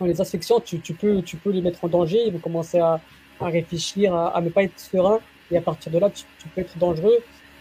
dans 0.00 0.06
les 0.06 0.20
inspections, 0.20 0.60
tu, 0.60 0.80
tu, 0.80 0.94
peux, 0.94 1.22
tu 1.22 1.36
peux 1.36 1.50
les 1.50 1.60
mettre 1.60 1.84
en 1.84 1.88
danger, 1.88 2.24
ils 2.26 2.32
vont 2.32 2.38
commencer 2.38 2.78
à, 2.78 3.00
à 3.40 3.46
réfléchir, 3.46 4.14
à, 4.14 4.36
à, 4.36 4.40
ne 4.40 4.48
pas 4.48 4.64
être 4.64 4.78
serein, 4.78 5.20
et 5.50 5.56
à 5.56 5.60
partir 5.60 5.92
de 5.92 5.98
là, 5.98 6.10
tu, 6.10 6.24
tu 6.38 6.48
peux 6.48 6.60
être 6.60 6.76
dangereux. 6.78 7.18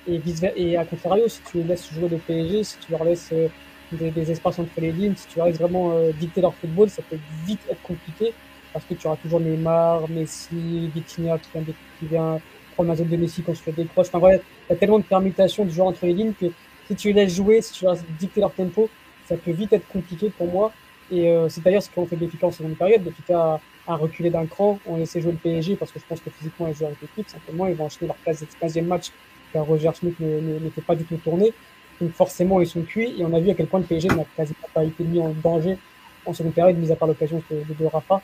Et, 0.08 0.18
vice 0.18 0.42
et 0.56 0.76
à 0.76 0.86
contrario, 0.86 1.28
si 1.28 1.42
tu 1.50 1.58
les 1.58 1.64
laisses 1.64 1.92
jouer 1.94 2.10
le 2.10 2.18
PSG, 2.18 2.64
si 2.64 2.78
tu 2.80 2.92
leur 2.92 3.04
laisses 3.04 3.30
euh, 3.32 3.48
des, 3.92 4.12
des, 4.12 4.32
espaces 4.32 4.60
entre 4.60 4.82
les 4.82 4.92
lignes, 4.92 5.16
si 5.16 5.28
tu 5.28 5.38
leur 5.38 5.48
laisses 5.48 5.60
vraiment 5.60 5.92
euh, 5.92 6.12
dicter 6.12 6.42
leur 6.42 6.54
football, 6.56 6.90
ça 6.90 7.02
peut 7.10 7.20
vite 7.46 7.62
être 7.70 7.82
compliqué, 7.82 8.34
parce 8.74 8.84
que 8.86 8.96
tu 8.96 9.08
auras 9.08 9.16
toujours 9.18 9.40
Neymar, 9.40 10.10
Messi, 10.10 10.90
Vitinha 10.94 11.38
qui 11.38 11.50
vient, 11.54 11.64
qui 12.00 12.06
vient 12.08 12.40
prendre 12.74 12.90
la 12.90 12.96
zone 12.96 13.08
de 13.08 13.18
Messi 13.18 13.44
quand 13.44 13.54
tu 13.54 13.62
fais 13.64 13.72
des 13.72 13.86
croches. 13.86 14.08
Enfin 14.08 14.20
voilà, 14.20 14.38
il 14.38 14.72
y 14.72 14.74
a 14.74 14.76
tellement 14.76 15.00
de 15.00 15.04
permutations 15.04 15.64
de 15.64 15.70
joueurs 15.70 15.88
entre 15.88 16.06
les 16.06 16.14
lignes 16.14 16.34
que 16.34 16.48
si 16.88 16.96
tu 16.96 17.08
les 17.10 17.14
laisses 17.14 17.36
jouer, 17.36 17.62
si 17.62 17.74
tu 17.74 17.86
leur 17.86 17.94
laisses 17.94 18.06
dicter 18.20 18.42
leur 18.42 18.54
tempo, 18.54 18.90
ça 19.26 19.38
peut 19.38 19.52
vite 19.52 19.72
être 19.72 19.88
compliqué 19.88 20.30
pour 20.30 20.48
moi. 20.48 20.74
Et 21.12 21.30
euh, 21.30 21.50
c'est 21.50 21.64
d'ailleurs 21.64 21.84
ce 21.84 21.90
qu'on 21.90 22.06
fait 22.06 22.16
Béfica 22.16 22.48
en 22.48 22.52
seconde 22.52 22.76
période. 22.76 23.04
Béfica 23.04 23.60
a, 23.88 23.96
reculé 23.96 24.30
d'un 24.30 24.46
cran. 24.46 24.80
On 24.86 24.98
laissait 24.98 25.22
jouer 25.22 25.32
le 25.32 25.38
PSG 25.38 25.76
parce 25.76 25.92
que 25.92 26.00
je 26.00 26.06
pense 26.06 26.20
que 26.22 26.30
physiquement, 26.30 26.68
ils 26.68 26.76
jouent 26.76 26.86
avec 26.86 27.02
l'équipe. 27.02 27.28
Simplement, 27.30 27.68
ils 27.68 27.76
vont 27.76 27.86
enchaîner 27.86 28.12
leur 28.26 28.36
15e 28.36 28.86
match 28.86 29.12
car 29.52 29.66
Roger 29.66 29.92
Smith 29.94 30.20
n'était 30.20 30.82
pas 30.82 30.96
du 30.96 31.04
tout 31.04 31.18
tourné. 31.18 31.54
Donc 32.02 32.12
forcément, 32.14 32.60
ils 32.62 32.68
sont 32.68 32.82
cuits. 32.82 33.16
Et 33.20 33.26
on 33.26 33.34
a 33.34 33.40
vu 33.40 33.50
à 33.50 33.54
quel 33.54 33.68
point 33.68 33.80
le 33.80 33.86
PSG 33.86 34.08
n'a 34.10 34.26
quasiment 34.36 34.68
pas 34.74 34.84
été 34.84 35.04
mis 35.04 35.20
en 35.20 35.34
danger 35.44 35.78
en 36.26 36.34
seconde 36.34 36.54
période, 36.54 36.78
mis 36.78 36.92
à 36.92 36.96
part 36.96 37.08
l'occasion 37.08 37.42
de, 37.52 37.74
de, 37.74 37.86
Rafa. 37.86 38.22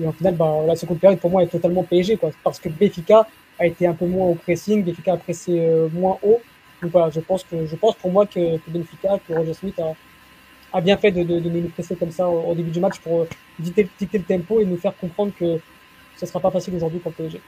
Et 0.00 0.06
en 0.06 0.12
final, 0.12 0.34
bah, 0.34 0.62
la 0.66 0.74
seconde 0.74 0.98
période, 0.98 1.20
pour 1.20 1.30
moi, 1.30 1.42
est 1.42 1.48
totalement 1.48 1.82
PSG. 1.82 2.16
Quoi, 2.16 2.30
parce 2.42 2.58
que 2.58 2.68
Béfica 2.68 3.26
a 3.58 3.66
été 3.66 3.86
un 3.86 3.92
peu 3.92 4.06
moins 4.06 4.26
au 4.26 4.34
pressing. 4.34 4.82
Béfica 4.82 5.12
a 5.12 5.16
pressé 5.18 5.60
euh, 5.60 5.88
moins 5.92 6.18
haut. 6.22 6.40
Donc 6.82 6.90
voilà, 6.90 7.10
je 7.10 7.20
pense, 7.20 7.44
que, 7.44 7.66
je 7.66 7.76
pense 7.76 7.94
pour 7.96 8.10
moi 8.10 8.26
que, 8.26 8.56
que 8.56 8.70
Benfica, 8.70 9.18
que 9.26 9.34
Roger 9.34 9.54
Smith 9.54 9.78
a, 9.78 9.94
a 10.72 10.80
bien 10.80 10.96
fait 10.96 11.10
de, 11.10 11.22
de, 11.22 11.40
de, 11.40 11.48
nous 11.48 11.68
presser 11.68 11.96
comme 11.96 12.10
ça 12.10 12.28
au, 12.28 12.54
début 12.54 12.70
du 12.70 12.80
match 12.80 12.98
pour 13.00 13.26
dicter, 13.58 13.88
dicter, 13.98 14.18
le 14.18 14.24
tempo 14.24 14.60
et 14.60 14.64
nous 14.64 14.76
faire 14.76 14.96
comprendre 14.96 15.32
que 15.38 15.58
ce 16.16 16.26
sera 16.26 16.40
pas 16.40 16.50
facile 16.50 16.74
aujourd'hui 16.74 16.98
pour 16.98 17.12
le 17.16 17.24
PSG. 17.24 17.40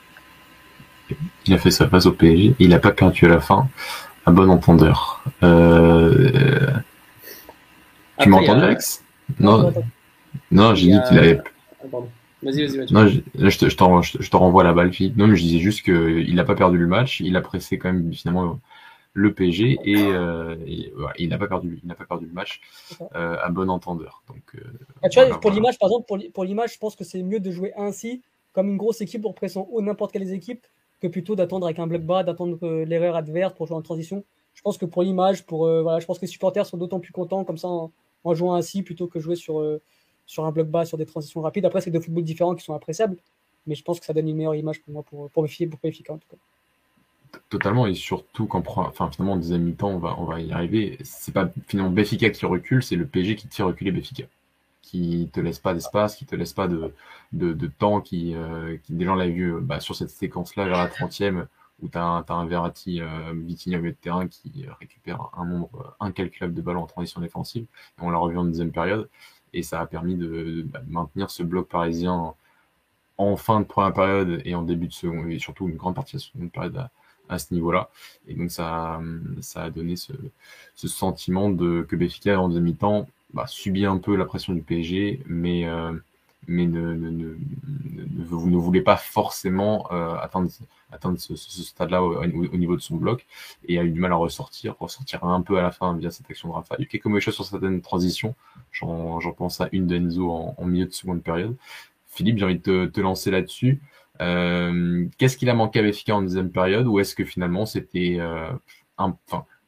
Il 1.46 1.54
a 1.54 1.58
fait 1.58 1.70
sa 1.70 1.88
face 1.88 2.06
au 2.06 2.12
PSG, 2.12 2.54
il 2.58 2.70
n'a 2.70 2.78
pas 2.78 2.92
perdu 2.92 3.26
à 3.26 3.28
la 3.28 3.40
fin. 3.40 3.68
Un 4.26 4.32
bon 4.32 4.48
entendeur. 4.48 5.22
Euh... 5.42 6.70
Tu 8.18 8.28
m'as 8.28 8.38
entendu, 8.38 8.62
Alex? 8.62 9.02
Non, 9.38 9.72
non, 10.50 10.74
j'ai 10.74 10.92
dit 10.92 10.98
qu'il 11.08 11.18
avait. 11.18 11.40
Vas-y, 12.42 12.66
vas-y, 12.66 12.92
Non, 12.92 13.06
je, 13.06 13.20
je, 13.34 13.58
te, 13.58 13.68
je, 13.68 13.76
te, 13.76 14.22
je, 14.22 14.30
te, 14.30 14.36
renvoie 14.36 14.64
la 14.64 14.72
balle, 14.72 14.92
fille. 14.92 15.12
Non, 15.16 15.26
mais 15.26 15.36
je 15.36 15.42
disais 15.42 15.58
juste 15.58 15.82
qu'il 15.82 16.34
n'a 16.34 16.44
pas 16.44 16.54
perdu 16.54 16.78
le 16.78 16.86
match, 16.86 17.20
il 17.20 17.36
a 17.36 17.40
pressé 17.40 17.78
quand 17.78 17.92
même 17.92 18.12
finalement 18.12 18.60
le 19.14 19.32
PSG 19.32 19.78
et, 19.84 19.94
euh, 19.96 20.56
et 20.66 20.92
il 21.18 21.28
n'a 21.28 21.38
pas 21.38 21.46
perdu, 21.46 21.80
il 21.82 21.88
n'a 21.88 21.94
pas 21.94 22.04
perdu 22.04 22.26
le 22.26 22.32
match 22.32 22.60
euh, 23.14 23.36
à 23.40 23.48
bon 23.48 23.70
entendeur. 23.70 24.22
Donc, 24.28 24.42
euh, 24.56 24.60
ah, 25.02 25.08
tu 25.08 25.18
vois, 25.18 25.26
voilà, 25.26 25.34
pour 25.38 25.50
voilà. 25.50 25.54
l'image, 25.54 25.78
par 25.78 25.88
exemple, 25.88 26.06
pour, 26.06 26.18
pour 26.32 26.44
l'image, 26.44 26.74
je 26.74 26.78
pense 26.78 26.96
que 26.96 27.04
c'est 27.04 27.22
mieux 27.22 27.38
de 27.38 27.50
jouer 27.52 27.72
ainsi, 27.76 28.22
comme 28.52 28.68
une 28.68 28.76
grosse 28.76 29.00
équipe 29.00 29.22
pour 29.22 29.34
pression 29.34 29.68
haut 29.72 29.80
n'importe 29.80 30.12
quelle 30.12 30.28
équipe, 30.32 30.66
que 31.00 31.06
plutôt 31.06 31.36
d'attendre 31.36 31.66
avec 31.66 31.78
un 31.78 31.86
bloc 31.86 32.02
bas, 32.02 32.24
d'attendre 32.24 32.58
l'erreur 32.84 33.14
adverse 33.14 33.54
pour 33.54 33.68
jouer 33.68 33.76
en 33.76 33.82
transition. 33.82 34.24
Je 34.54 34.62
pense 34.62 34.78
que 34.78 34.84
pour 34.84 35.02
l'image, 35.02 35.46
pour 35.46 35.68
voilà, 35.82 36.00
je 36.00 36.06
pense 36.06 36.18
que 36.18 36.22
les 36.24 36.30
supporters 36.30 36.66
sont 36.66 36.76
d'autant 36.76 37.00
plus 37.00 37.12
contents 37.12 37.44
comme 37.44 37.58
ça 37.58 37.68
en, 37.68 37.92
en 38.24 38.34
jouant 38.34 38.54
ainsi 38.54 38.82
plutôt 38.82 39.06
que 39.06 39.20
jouer 39.20 39.36
sur 39.36 39.62
sur 40.26 40.44
un 40.44 40.52
bloc 40.52 40.68
bas, 40.68 40.84
sur 40.86 40.96
des 40.96 41.06
transitions 41.06 41.40
rapides. 41.40 41.66
Après, 41.66 41.80
c'est 41.80 41.90
deux 41.90 42.00
footballs 42.00 42.24
différents 42.24 42.54
qui 42.54 42.64
sont 42.64 42.74
appréciables, 42.74 43.16
mais 43.66 43.74
je 43.74 43.82
pense 43.82 44.00
que 44.00 44.06
ça 44.06 44.12
donne 44.12 44.28
une 44.28 44.36
meilleure 44.36 44.54
image 44.54 44.80
pour 44.82 44.92
moi, 44.92 45.02
pour 45.02 45.28
pour 45.30 45.42
méfier, 45.42 45.66
pour 45.66 45.78
Benfica 45.82 46.12
en 46.14 46.18
tout 46.18 46.28
cas 46.30 46.36
totalement 47.48 47.86
et 47.86 47.94
surtout 47.94 48.46
quand 48.46 48.62
enfin 48.78 49.10
finalement 49.10 49.34
en 49.34 49.36
deuxième 49.36 49.62
mi-temps 49.62 49.90
on 49.90 49.98
va 49.98 50.16
on 50.18 50.24
va 50.24 50.40
y 50.40 50.52
arriver. 50.52 50.98
C'est 51.02 51.32
pas 51.32 51.50
finalement 51.68 51.92
Benfica 51.92 52.30
qui 52.30 52.46
recule 52.46 52.82
c'est 52.82 52.96
le 52.96 53.06
PSG 53.06 53.36
qui 53.36 53.48
tire 53.48 53.66
reculer 53.66 53.92
Benfica. 53.92 54.24
Qui 54.82 55.30
te 55.32 55.40
laisse 55.40 55.58
pas 55.58 55.74
d'espace 55.74 56.16
qui 56.16 56.26
te 56.26 56.36
laisse 56.36 56.52
pas 56.52 56.68
de 56.68 56.92
de, 57.34 57.66
temps 57.66 58.00
qui, 58.00 58.34
euh, 58.34 58.76
qui 58.84 58.92
déjà 58.92 59.12
on 59.12 59.16
l'a 59.16 59.28
vu 59.28 59.54
bah, 59.60 59.80
sur 59.80 59.94
cette 59.96 60.10
séquence 60.10 60.56
là 60.56 60.66
vers 60.66 60.78
la 60.78 60.88
30e 60.88 61.46
où 61.82 61.88
tu 61.88 61.98
as, 61.98 62.24
un 62.28 62.46
Verratti 62.46 63.00
euh, 63.00 63.32
Vitinha 63.34 63.78
au 63.78 63.80
milieu 63.80 63.92
de 63.92 63.96
terrain 63.96 64.28
qui 64.28 64.66
récupère 64.80 65.30
un 65.36 65.44
nombre 65.44 65.96
incalculable 66.00 66.54
de 66.54 66.62
ballons 66.62 66.82
en 66.82 66.86
transition 66.86 67.20
défensive. 67.20 67.64
Et 67.64 68.02
on 68.02 68.10
l'a 68.10 68.18
revu 68.18 68.38
en 68.38 68.44
deuxième 68.44 68.70
période. 68.70 69.08
Et 69.52 69.62
ça 69.62 69.80
a 69.80 69.86
permis 69.86 70.14
de, 70.14 70.62
bah, 70.66 70.80
maintenir 70.86 71.30
ce 71.30 71.42
bloc 71.42 71.68
parisien 71.68 72.34
en 73.18 73.36
fin 73.36 73.60
de 73.60 73.64
première 73.64 73.92
période 73.92 74.42
et 74.44 74.54
en 74.54 74.62
début 74.62 74.88
de 74.88 74.92
seconde 74.92 75.30
et 75.30 75.38
surtout 75.38 75.68
une 75.68 75.76
grande 75.76 75.94
partie 75.94 76.16
de 76.16 76.20
la 76.20 76.24
seconde 76.24 76.52
période 76.52 76.88
à 77.28 77.38
ce 77.38 77.54
niveau-là. 77.54 77.90
Et 78.28 78.34
donc 78.34 78.50
ça, 78.50 79.00
ça 79.40 79.64
a 79.64 79.70
donné 79.70 79.96
ce, 79.96 80.12
ce 80.74 80.88
sentiment 80.88 81.50
de 81.50 81.86
que 81.88 81.96
Béfica 81.96 82.40
en 82.40 82.48
demi-temps 82.48 83.08
bah, 83.32 83.46
subit 83.46 83.86
un 83.86 83.98
peu 83.98 84.16
la 84.16 84.24
pression 84.24 84.52
du 84.52 84.62
PSG, 84.62 85.20
mais 85.26 85.66
euh, 85.66 85.92
mais 86.46 86.66
ne, 86.66 86.94
ne, 86.94 87.10
ne, 87.10 87.34
ne, 88.10 88.56
voulait 88.56 88.82
pas 88.82 88.96
forcément 88.96 89.86
euh, 89.92 90.14
atteindre, 90.16 90.50
atteindre 90.92 91.18
ce, 91.18 91.36
ce 91.36 91.62
stade-là 91.62 92.02
au, 92.02 92.22
au, 92.22 92.56
niveau 92.56 92.76
de 92.76 92.80
son 92.80 92.96
bloc 92.96 93.26
et 93.66 93.78
a 93.78 93.84
eu 93.84 93.90
du 93.90 94.00
mal 94.00 94.12
à 94.12 94.16
ressortir, 94.16 94.76
ressortir 94.78 95.24
un 95.24 95.42
peu 95.42 95.58
à 95.58 95.62
la 95.62 95.70
fin 95.70 95.96
via 95.96 96.10
cette 96.10 96.30
action 96.30 96.48
de 96.48 96.54
Rafa. 96.54 96.76
Il 96.78 96.82
y 96.82 96.84
a 96.84 96.86
eu 96.86 96.88
quelques 96.88 97.06
mauvaises 97.06 97.24
sur 97.24 97.44
certaines 97.44 97.80
transitions. 97.80 98.34
J'en 98.72 99.18
pense 99.36 99.60
à 99.60 99.68
une 99.72 99.86
d'Enzo 99.86 100.30
en, 100.30 100.54
en, 100.58 100.64
milieu 100.64 100.86
de 100.86 100.92
seconde 100.92 101.22
période. 101.22 101.56
Philippe, 102.08 102.38
j'ai 102.38 102.44
envie 102.44 102.58
de 102.58 102.62
te, 102.62 102.86
te 102.86 103.00
lancer 103.00 103.30
là-dessus. 103.30 103.80
Euh, 104.20 105.06
Qu'est-ce 105.18 105.36
qu'il 105.36 105.50
a 105.50 105.54
manqué 105.54 105.80
à 105.80 105.82
Benfica 105.82 106.14
en 106.14 106.22
deuxième 106.22 106.50
période 106.50 106.86
ou 106.86 107.00
est-ce 107.00 107.14
que 107.16 107.24
finalement 107.24 107.66
c'était 107.66 108.18
euh, 108.20 108.52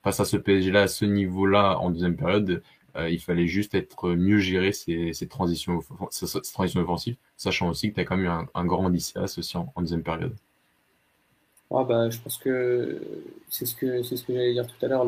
face 0.05 0.21
à 0.21 0.25
ce 0.25 0.37
PSG 0.37 0.71
là 0.71 0.83
à 0.83 0.89
ce 0.89 1.05
niveau 1.05 1.47
là 1.47 1.79
en 1.81 1.91
deuxième 1.91 2.17
période 2.17 2.63
euh, 2.97 3.11
il 3.11 3.19
fallait 3.19 3.49
juste 3.49 3.75
être 3.75 4.11
mieux 4.11 4.39
gérer 4.39 4.71
ces, 4.73 5.13
transitions 5.29 5.81
offensives 6.01 7.17
sachant 7.37 7.69
aussi 7.69 7.91
que 7.91 7.97
tu 7.97 8.01
as 8.01 8.05
quand 8.05 8.17
même 8.17 8.27
eu 8.27 8.47
un, 8.55 8.65
grand 8.65 8.87
Odysseas 8.87 9.35
aussi 9.37 9.57
en, 9.57 9.73
deuxième 9.79 10.05
période. 10.05 10.35
Ah 11.73 11.83
bah, 11.83 12.09
je 12.09 12.19
pense 12.21 12.39
que 12.39 13.03
c'est 13.51 13.67
ce 13.67 13.75
que 13.75 14.05
ce 14.05 14.15
que 14.23 14.33
j'allais 14.33 14.53
dire 14.53 14.67
tout 14.69 14.87
à 14.87 14.89
l'heure 14.89 15.05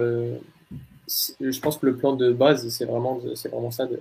je 1.09 1.61
pense 1.61 1.79
que 1.79 1.87
le 1.87 1.97
plan 1.97 2.17
de 2.17 2.33
base 2.33 2.69
c'est 2.71 2.87
vraiment 2.87 3.21
vraiment 3.49 3.71
ça 3.71 3.87
de, 3.87 4.01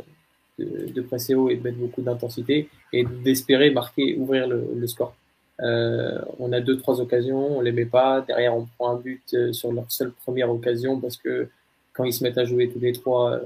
de, 0.57 1.01
presser 1.01 1.35
haut 1.35 1.49
et 1.51 1.57
de 1.57 1.61
mettre 1.61 1.77
beaucoup 1.77 2.01
d'intensité 2.01 2.69
et 2.91 3.05
d'espérer 3.05 3.69
marquer 3.69 4.17
ouvrir 4.17 4.47
le 4.47 4.87
score 4.87 5.13
euh, 5.61 6.19
on 6.39 6.51
a 6.51 6.61
deux, 6.61 6.77
trois 6.77 7.01
occasions, 7.01 7.57
on 7.57 7.61
les 7.61 7.71
met 7.71 7.85
pas. 7.85 8.21
Derrière, 8.21 8.55
on 8.55 8.67
prend 8.77 8.91
un 8.91 8.99
but 8.99 9.23
euh, 9.33 9.53
sur 9.53 9.71
leur 9.71 9.89
seule 9.91 10.11
première 10.11 10.49
occasion 10.51 10.99
parce 10.99 11.17
que 11.17 11.47
quand 11.93 12.03
ils 12.03 12.13
se 12.13 12.23
mettent 12.23 12.37
à 12.37 12.45
jouer 12.45 12.69
tous 12.69 12.79
les 12.79 12.93
trois, 12.93 13.33
euh, 13.33 13.39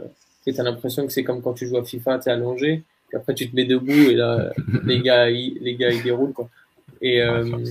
tu 0.45 0.59
as 0.59 0.63
l'impression 0.63 1.05
que 1.05 1.13
c'est 1.13 1.23
comme 1.23 1.41
quand 1.41 1.53
tu 1.53 1.67
joues 1.67 1.77
à 1.77 1.83
FIFA, 1.83 2.19
tu 2.19 2.29
es 2.29 2.31
allongé. 2.31 2.83
après, 3.13 3.33
tu 3.33 3.49
te 3.49 3.55
mets 3.55 3.65
debout 3.65 3.91
et 3.91 4.15
là, 4.15 4.51
les 4.85 5.01
gars, 5.01 5.29
ils, 5.29 5.57
les 5.61 5.75
gars, 5.75 5.91
ils 5.91 6.03
déroulent, 6.03 6.33
quoi. 6.33 6.49
Et, 7.01 7.21
euh, 7.21 7.65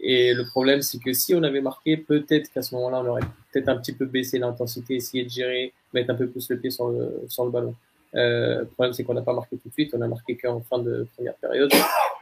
et 0.00 0.32
le 0.32 0.44
problème, 0.44 0.80
c'est 0.80 0.98
que 0.98 1.12
si 1.12 1.34
on 1.34 1.42
avait 1.42 1.60
marqué, 1.60 1.96
peut-être 1.96 2.50
qu'à 2.52 2.62
ce 2.62 2.74
moment-là, 2.76 3.02
on 3.04 3.08
aurait 3.08 3.22
peut-être 3.52 3.68
un 3.68 3.76
petit 3.76 3.92
peu 3.92 4.06
baissé 4.06 4.38
l'intensité, 4.38 4.96
essayé 4.96 5.24
de 5.24 5.30
gérer, 5.30 5.72
mettre 5.92 6.10
un 6.10 6.14
peu 6.14 6.28
plus 6.28 6.48
le 6.48 6.58
pied 6.58 6.70
sur 6.70 6.88
le, 6.88 7.24
sur 7.28 7.44
le 7.44 7.50
ballon. 7.50 7.74
Euh, 8.14 8.60
le 8.60 8.66
problème, 8.66 8.92
c'est 8.92 9.04
qu'on 9.04 9.14
n'a 9.14 9.22
pas 9.22 9.34
marqué 9.34 9.56
tout 9.56 9.68
de 9.68 9.72
suite, 9.72 9.94
on 9.94 10.00
a 10.00 10.08
marqué 10.08 10.36
qu'en 10.36 10.60
fin 10.60 10.78
de 10.78 11.06
première 11.14 11.34
période. 11.34 11.70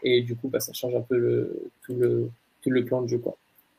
Et 0.02 0.22
du 0.22 0.34
coup, 0.36 0.48
bah, 0.48 0.60
ça 0.60 0.72
change 0.72 0.94
un 0.94 1.00
peu 1.00 1.16
le, 1.16 1.70
tout, 1.84 1.94
le, 1.94 2.30
tout 2.62 2.70
le 2.70 2.84
plan 2.84 3.02
de 3.02 3.08
jeu. 3.08 3.18
Quoi. 3.18 3.36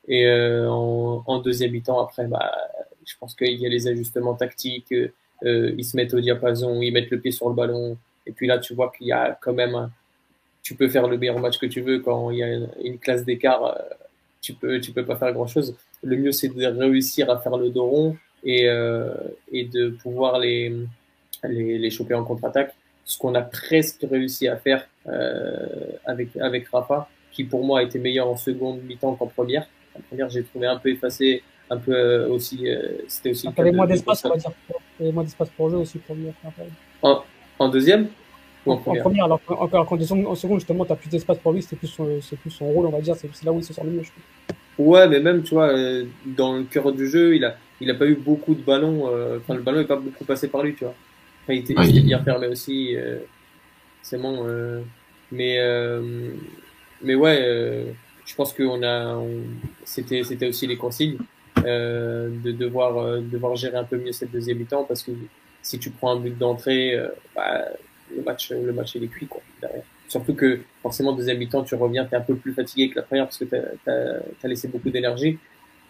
Et 0.08 0.26
euh, 0.26 0.70
en, 0.70 1.22
en, 1.26 1.38
deuxième 1.38 1.72
mi-temps, 1.72 2.00
après, 2.00 2.26
bah, 2.26 2.50
je 3.04 3.14
pense 3.20 3.34
qu'il 3.34 3.54
y 3.54 3.66
a 3.66 3.68
les 3.68 3.88
ajustements 3.88 4.34
tactiques, 4.34 4.92
euh, 5.44 5.74
ils 5.76 5.84
se 5.84 5.96
mettent 5.96 6.14
au 6.14 6.20
diapason, 6.20 6.80
ils 6.80 6.92
mettent 6.92 7.10
le 7.10 7.20
pied 7.20 7.30
sur 7.30 7.48
le 7.48 7.54
ballon. 7.54 7.96
Et 8.26 8.32
puis 8.32 8.46
là, 8.46 8.58
tu 8.58 8.74
vois 8.74 8.92
qu'il 8.96 9.06
y 9.06 9.12
a 9.12 9.38
quand 9.40 9.52
même 9.52 9.74
un, 9.74 9.90
tu 10.62 10.74
peux 10.74 10.88
faire 10.88 11.08
le 11.08 11.16
meilleur 11.16 11.38
match 11.38 11.58
que 11.58 11.66
tu 11.66 11.80
veux 11.80 12.00
quand 12.00 12.30
il 12.30 12.38
y 12.38 12.42
a 12.42 12.60
une, 12.82 12.98
classe 12.98 13.24
d'écart, 13.24 13.64
euh, 13.64 13.82
tu 14.40 14.52
peux, 14.52 14.80
tu 14.80 14.92
peux 14.92 15.04
pas 15.04 15.16
faire 15.16 15.32
grand 15.32 15.46
chose. 15.46 15.74
Le 16.02 16.16
mieux, 16.16 16.32
c'est 16.32 16.48
de 16.48 16.66
réussir 16.66 17.30
à 17.30 17.38
faire 17.38 17.56
le 17.56 17.70
dos 17.70 17.86
rond 17.86 18.16
et, 18.44 18.68
euh, 18.68 19.14
et 19.50 19.64
de 19.64 19.90
pouvoir 19.90 20.38
les, 20.38 20.74
les, 21.44 21.78
les 21.78 21.90
choper 21.90 22.14
en 22.14 22.24
contre-attaque. 22.24 22.74
Ce 23.04 23.18
qu'on 23.18 23.34
a 23.34 23.42
presque 23.42 24.04
réussi 24.10 24.48
à 24.48 24.56
faire 24.56 24.86
euh, 25.06 25.66
avec, 26.04 26.36
avec 26.36 26.68
Rafa, 26.68 27.08
qui 27.32 27.44
pour 27.44 27.64
moi 27.64 27.80
a 27.80 27.82
été 27.82 27.98
meilleur 27.98 28.28
en 28.28 28.36
seconde 28.36 28.82
mi-temps 28.84 29.14
qu'en 29.14 29.26
première. 29.28 29.66
En 29.96 30.00
première, 30.08 30.28
j'ai 30.28 30.42
trouvé 30.42 30.66
un 30.66 30.76
peu 30.76 30.90
effacé, 30.90 31.42
un 31.70 31.78
peu 31.78 31.94
euh, 31.94 32.28
aussi. 32.28 32.68
Euh, 32.68 32.98
c'était 33.08 33.30
aussi. 33.30 33.48
Ah, 33.56 33.72
moins 33.72 33.86
d'espace, 33.86 34.24
on 34.24 34.30
va 34.30 34.36
dire. 34.36 34.50
Avait 35.00 35.12
moins 35.12 35.24
d'espace 35.24 35.48
pour 35.56 35.70
jeu 35.70 35.78
aussi 35.78 35.98
pour 35.98 36.16
lui. 36.16 36.26
En, 37.02 37.22
en 37.58 37.68
deuxième 37.68 38.08
en, 38.66 38.76
première? 38.76 39.24
alors 39.24 39.40
encore 39.48 39.92
en, 39.92 39.96
en 39.96 40.34
seconde, 40.34 40.58
justement, 40.58 40.84
tu 40.84 40.92
as 40.92 40.96
plus 40.96 41.08
d'espace 41.08 41.38
pour 41.38 41.52
lui, 41.52 41.62
c'est 41.62 41.76
plus, 41.76 41.86
son, 41.86 42.06
plus 42.42 42.50
son 42.50 42.66
rôle, 42.66 42.86
on 42.86 42.90
va 42.90 43.00
dire, 43.00 43.16
c'est 43.16 43.44
là 43.44 43.52
où 43.52 43.58
il 43.58 43.64
se 43.64 43.72
sort 43.72 43.84
le 43.84 43.92
mieux, 43.92 44.02
je 44.02 44.10
trouve. 44.10 44.86
Ouais, 44.86 45.08
mais 45.08 45.20
même, 45.20 45.42
tu 45.42 45.54
vois, 45.54 45.72
euh, 45.72 46.04
dans 46.26 46.56
le 46.56 46.64
cœur 46.64 46.92
du 46.92 47.08
jeu, 47.08 47.34
il 47.34 47.44
a, 47.44 47.56
il 47.80 47.90
a 47.90 47.94
pas 47.94 48.06
eu 48.06 48.14
beaucoup 48.14 48.54
de 48.54 48.60
ballons, 48.60 49.08
euh, 49.08 49.38
enfin, 49.38 49.54
le 49.54 49.62
ballon 49.62 49.78
n'est 49.78 49.86
pas 49.86 49.96
beaucoup 49.96 50.24
passé 50.24 50.48
par 50.48 50.62
lui, 50.62 50.74
tu 50.74 50.84
vois. 50.84 50.94
Enfin, 51.48 51.54
il 51.54 51.60
était, 51.60 51.74
il... 51.78 52.04
bien 52.04 52.22
fermé 52.22 52.46
aussi, 52.46 52.94
euh, 52.94 53.20
c'est 54.02 54.20
bon, 54.20 54.46
mais, 55.32 55.58
mais 57.02 57.14
ouais, 57.14 57.86
je 58.26 58.34
pense 58.34 58.52
que 58.52 58.62
on 58.62 58.82
a, 58.82 59.18
c'était, 59.84 60.24
c'était 60.24 60.48
aussi 60.48 60.66
les 60.66 60.76
consignes, 60.76 61.16
de 61.56 62.52
devoir, 62.52 63.20
devoir 63.22 63.56
gérer 63.56 63.78
un 63.78 63.84
peu 63.84 63.96
mieux 63.96 64.12
cette 64.12 64.30
deuxième 64.30 64.58
mi-temps, 64.58 64.84
parce 64.84 65.02
que 65.02 65.12
si 65.62 65.78
tu 65.78 65.90
prends 65.90 66.12
un 66.16 66.20
but 66.20 66.36
d'entrée, 66.36 66.94
bah, 67.34 67.64
le 68.14 68.22
match, 68.22 68.50
le 68.50 68.72
match 68.72 68.94
il 68.94 69.04
est 69.04 69.08
cuit 69.08 69.26
quoi, 69.26 69.40
derrière. 69.62 69.84
Surtout 70.08 70.34
que 70.34 70.60
forcément 70.82 71.12
deuxième 71.12 71.38
mi-temps 71.38 71.62
tu 71.62 71.74
reviens, 71.74 72.04
tu 72.04 72.14
es 72.14 72.16
un 72.16 72.22
peu 72.22 72.34
plus 72.34 72.52
fatigué 72.52 72.90
que 72.90 72.96
la 72.96 73.02
première 73.02 73.24
parce 73.24 73.38
que 73.38 73.44
tu 73.44 73.56
as, 73.56 74.48
laissé 74.48 74.68
beaucoup 74.68 74.90
d'énergie. 74.90 75.38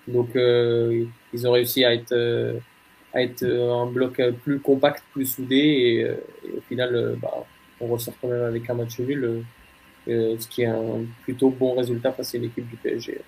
Donc 0.06 0.34
euh, 0.36 1.04
ils 1.32 1.46
ont 1.46 1.52
réussi 1.52 1.84
à 1.84 1.94
être 1.94 2.12
euh, 2.12 2.54
à 3.14 3.22
être 3.22 3.44
un 3.44 3.86
bloc 3.86 4.20
plus 4.42 4.60
compact, 4.60 5.02
plus 5.12 5.26
soudé 5.26 5.56
et, 5.56 6.04
euh, 6.04 6.16
au 6.56 6.60
final 6.62 7.16
bah, 7.20 7.44
on 7.80 7.86
ressort 7.86 8.14
quand 8.20 8.28
même 8.28 8.42
avec 8.42 8.68
un 8.68 8.74
match 8.74 8.98
nul, 8.98 9.44
ce 10.06 10.48
qui 10.48 10.62
est 10.62 10.66
un 10.66 11.04
plutôt 11.22 11.50
bon 11.50 11.74
résultat 11.74 12.12
face 12.12 12.34
à 12.34 12.38
l'équipe 12.38 12.68
du 12.68 12.76
PSG. 12.76 13.20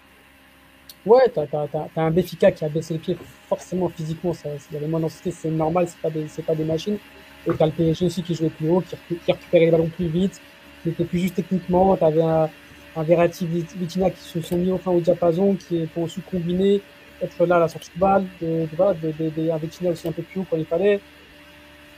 Ouais, 1.07 1.33
t'as 1.35 1.47
as, 1.53 2.01
un 2.01 2.11
Béfica 2.11 2.53
qui 2.53 2.63
a 2.63 2.69
baissé 2.69 2.95
le 2.95 3.01
pied 3.01 3.17
forcément 3.49 3.89
physiquement, 3.89 4.35
ça, 4.35 4.51
il 4.71 4.75
y 4.75 4.77
avait 4.77 4.87
moins 4.87 5.01
d'intensité, 5.01 5.31
c'est 5.31 5.51
normal, 5.51 5.89
c'est 5.89 6.01
pas 6.01 6.11
des 6.11 6.27
pas 6.47 6.55
des 6.55 6.65
machines. 6.65 6.99
Et 7.47 7.55
t'as 7.57 7.67
le 7.67 7.73
PSG 7.73 8.05
aussi 8.05 8.23
qui 8.23 8.35
jouait 8.35 8.51
plus 8.51 8.69
haut, 8.69 8.83
qui, 8.83 8.97
récupérait 9.27 9.65
les 9.67 9.71
ballons 9.71 9.89
plus 9.89 10.09
vite, 10.09 10.41
qui 10.83 10.91
était 10.91 11.05
plus 11.05 11.21
juste 11.21 11.37
techniquement. 11.37 11.97
T'avais 11.97 12.21
un, 12.21 12.51
un 12.97 13.03
Verratti 13.03 13.47
Vitina 13.47 14.11
qui 14.11 14.21
se 14.21 14.43
sont 14.43 14.59
mis 14.59 14.71
enfin 14.73 14.91
au 14.91 15.01
diapason, 15.01 15.55
qui 15.55 15.89
ont 15.97 16.07
su 16.07 16.21
combiner, 16.21 16.83
être 17.23 17.47
là 17.47 17.57
à 17.57 17.61
la 17.61 17.69
sortie 17.69 17.91
de 17.95 18.01
balle, 18.01 18.25
de, 18.41 18.67
de, 18.67 19.13
de, 19.13 19.31
de, 19.31 19.51
un 19.51 19.57
Vitina 19.57 19.91
aussi 19.91 20.09
un 20.09 20.13
peu 20.13 20.23
plus 20.23 20.41
haut 20.41 20.47
quand 20.49 20.57
il 20.57 20.65
fallait. 20.65 21.01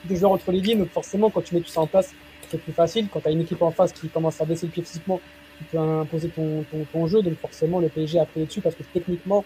Des 0.04 0.16
joueurs 0.16 0.32
entre 0.32 0.50
les 0.50 0.61
lignes, 0.61 0.78
donc 0.80 0.90
forcément, 0.90 1.30
quand 1.30 1.42
tu 1.42 1.54
mets 1.54 1.61
tout 1.61 1.70
ça 1.70 1.80
en 1.80 1.87
place, 1.87 2.12
c'est 2.48 2.61
plus 2.61 2.72
facile. 2.72 3.08
Quand 3.12 3.20
tu 3.20 3.28
as 3.28 3.30
une 3.30 3.42
équipe 3.42 3.62
en 3.62 3.70
face 3.70 3.92
qui 3.92 4.08
commence 4.08 4.40
à 4.40 4.44
baisser 4.44 4.66
le 4.66 4.72
pied 4.72 4.82
physiquement, 4.82 5.20
tu 5.58 5.64
peux 5.64 5.78
imposer 5.78 6.28
ton, 6.28 6.64
ton, 6.70 6.85
ton 6.92 7.06
jeu. 7.06 7.22
Donc 7.22 7.38
forcément, 7.38 7.78
le 7.78 7.88
PSG 7.88 8.18
a 8.18 8.26
pris 8.26 8.44
dessus 8.44 8.61
parce 8.61 8.74
que 8.74 8.82
techniquement, 8.92 9.44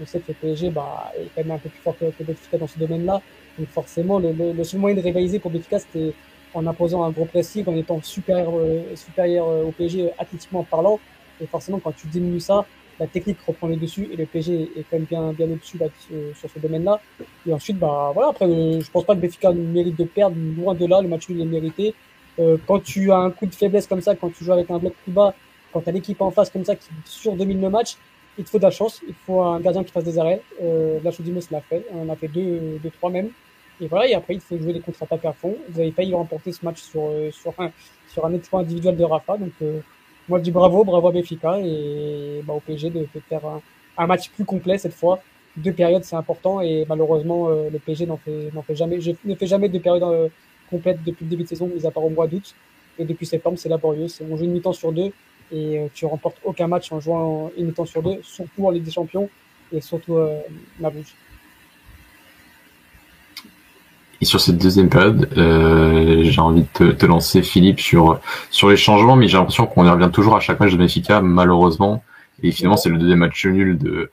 on 0.00 0.06
sait 0.06 0.20
que 0.20 0.28
le 0.28 0.34
PSG 0.34 0.70
bah, 0.70 1.12
est 1.16 1.28
quand 1.34 1.44
même 1.44 1.50
un 1.52 1.58
peu 1.58 1.68
plus 1.68 1.80
fort 1.80 1.96
que, 1.98 2.06
que 2.06 2.22
Benfica 2.22 2.58
dans 2.58 2.66
ce 2.66 2.78
domaine-là. 2.78 3.20
Donc 3.58 3.68
forcément, 3.68 4.18
le, 4.18 4.32
le, 4.32 4.52
le, 4.52 4.64
seul 4.64 4.80
moyen 4.80 4.96
de 4.96 5.02
rivaliser 5.02 5.38
pour 5.38 5.50
Benfica, 5.50 5.78
c'était 5.78 6.14
en 6.54 6.66
imposant 6.66 7.02
un 7.04 7.10
gros 7.10 7.26
pressing, 7.26 7.64
en 7.66 7.76
étant 7.76 8.00
supérieur, 8.02 8.52
euh, 8.54 8.82
supérieur 8.94 9.46
euh, 9.48 9.64
au 9.64 9.72
PSG 9.72 10.10
athlétiquement 10.18 10.64
parlant. 10.64 10.98
Et 11.40 11.46
forcément, 11.46 11.78
quand 11.78 11.92
tu 11.92 12.06
diminues 12.06 12.40
ça, 12.40 12.64
la 12.98 13.06
technique 13.06 13.38
reprend 13.46 13.68
le 13.68 13.76
dessus 13.76 14.08
et 14.12 14.16
le 14.16 14.26
PSG 14.26 14.70
est 14.76 14.84
quand 14.90 14.96
même 14.96 15.04
bien, 15.04 15.32
bien 15.32 15.46
au-dessus 15.46 15.78
euh, 15.80 16.32
sur 16.34 16.50
ce 16.50 16.58
domaine-là. 16.58 17.00
Et 17.46 17.52
ensuite, 17.52 17.78
bah 17.78 18.10
voilà, 18.12 18.30
après, 18.30 18.46
je 18.46 18.90
pense 18.90 19.04
pas 19.04 19.14
que 19.14 19.20
Benfica 19.20 19.52
mérite 19.52 19.96
de 19.98 20.04
perdre, 20.04 20.36
loin 20.56 20.74
de 20.74 20.86
là, 20.86 21.00
le 21.00 21.08
match 21.08 21.26
il 21.28 21.40
est 21.40 21.44
mérité. 21.44 21.94
quand 22.66 22.80
tu 22.80 23.10
as 23.10 23.18
un 23.18 23.30
coup 23.30 23.46
de 23.46 23.54
faiblesse 23.54 23.86
comme 23.86 24.00
ça, 24.00 24.14
quand 24.14 24.30
tu 24.30 24.44
joues 24.44 24.52
avec 24.52 24.70
un 24.70 24.78
bloc 24.78 24.94
plus 25.04 25.12
bas, 25.12 25.34
quand 25.72 25.80
tu 25.80 25.88
as 25.88 25.92
l'équipe 25.92 26.20
en 26.20 26.30
face 26.30 26.50
comme 26.50 26.64
ça 26.64 26.76
qui 26.76 26.88
surdomine 27.04 27.60
le 27.60 27.70
match, 27.70 27.96
il 28.38 28.44
te 28.44 28.50
faut 28.50 28.58
de 28.58 28.62
la 28.62 28.70
chance, 28.70 29.00
il 29.06 29.14
faut 29.26 29.42
un 29.42 29.60
gardien 29.60 29.82
qui 29.82 29.92
fasse 29.92 30.04
des 30.04 30.18
arrêts. 30.18 30.40
Euh, 30.62 31.00
la 31.02 31.10
Chodimos 31.10 31.40
l'a 31.50 31.60
fait, 31.60 31.84
on 31.92 32.08
a 32.08 32.16
fait 32.16 32.28
deux, 32.28 32.78
deux, 32.82 32.90
trois 32.90 33.10
même. 33.10 33.30
Et 33.80 33.86
voilà, 33.86 34.08
et 34.08 34.14
après, 34.14 34.34
il 34.34 34.40
faut 34.40 34.56
jouer 34.58 34.72
les 34.72 34.80
contre-attaques 34.80 35.24
à 35.24 35.32
fond. 35.32 35.56
Vous 35.68 35.80
avez 35.80 35.90
failli 35.92 36.14
remporter 36.14 36.52
ce 36.52 36.64
match 36.64 36.80
sur, 36.80 37.02
euh, 37.02 37.30
sur, 37.30 37.52
un, 37.58 37.70
sur 38.08 38.24
un 38.24 38.34
exploit 38.34 38.60
individuel 38.60 38.96
de 38.96 39.04
Rafa. 39.04 39.36
Donc, 39.36 39.52
euh, 39.62 39.80
moi, 40.28 40.38
je 40.38 40.44
dis 40.44 40.50
bravo, 40.50 40.84
bravo 40.84 41.08
à 41.08 41.12
Béfica 41.12 41.58
et 41.60 42.42
bah, 42.44 42.52
au 42.52 42.60
PSG 42.60 42.90
de, 42.90 43.06
faire 43.28 43.40
un, 43.96 44.06
match 44.06 44.30
plus 44.30 44.44
complet 44.44 44.78
cette 44.78 44.94
fois. 44.94 45.20
Deux 45.56 45.72
périodes, 45.72 46.04
c'est 46.04 46.16
important 46.16 46.60
et 46.60 46.84
malheureusement, 46.88 47.48
euh, 47.48 47.70
le 47.70 47.78
PSG 47.78 48.06
n'en 48.06 48.18
fait, 48.18 48.50
fait 48.66 48.74
jamais, 48.74 49.00
je 49.00 49.12
ne 49.24 49.34
fais 49.34 49.46
jamais 49.46 49.68
de 49.68 49.78
période 49.78 50.02
euh, 50.02 50.28
complète 50.70 51.02
depuis 51.04 51.24
le 51.24 51.30
début 51.30 51.44
de 51.44 51.48
saison, 51.48 51.66
mis 51.66 51.86
à 51.86 51.90
part 51.90 52.04
au 52.04 52.10
mois 52.10 52.26
d'août. 52.26 52.54
Et 52.98 53.04
depuis 53.04 53.26
septembre, 53.26 53.58
c'est 53.58 53.68
laborieux. 53.68 54.06
On 54.30 54.36
joue 54.36 54.44
une 54.44 54.52
mi-temps 54.52 54.72
sur 54.72 54.92
deux 54.92 55.12
et 55.50 55.80
tu 55.94 56.04
remportes 56.04 56.36
aucun 56.44 56.66
match 56.66 56.92
en 56.92 57.00
jouant 57.00 57.50
une 57.56 57.66
mi-temps 57.66 57.86
sur 57.86 58.02
deux, 58.02 58.18
surtout 58.22 58.66
en 58.66 58.70
Ligue 58.70 58.84
des 58.84 58.90
Champions 58.90 59.30
et 59.72 59.80
surtout 59.80 60.16
euh, 60.16 60.40
la 60.80 60.90
bouche. 60.90 61.14
Et 64.20 64.24
sur 64.24 64.40
cette 64.40 64.58
deuxième 64.58 64.88
période, 64.88 65.28
euh, 65.36 66.24
j'ai 66.24 66.40
envie 66.40 66.62
de 66.62 66.66
te, 66.72 66.84
te, 66.84 67.06
lancer, 67.06 67.42
Philippe, 67.42 67.80
sur 67.80 68.20
sur 68.50 68.68
les 68.68 68.76
changements, 68.76 69.16
mais 69.16 69.28
j'ai 69.28 69.36
l'impression 69.38 69.66
qu'on 69.66 69.86
y 69.86 69.90
revient 69.90 70.10
toujours 70.12 70.36
à 70.36 70.40
chaque 70.40 70.58
match 70.58 70.72
de 70.72 70.76
Benfica, 70.76 71.20
malheureusement. 71.20 72.02
Et 72.42 72.50
finalement, 72.50 72.76
c'est 72.76 72.88
le 72.88 72.98
deuxième 72.98 73.20
match 73.20 73.46
nul 73.46 73.78
de 73.78 74.10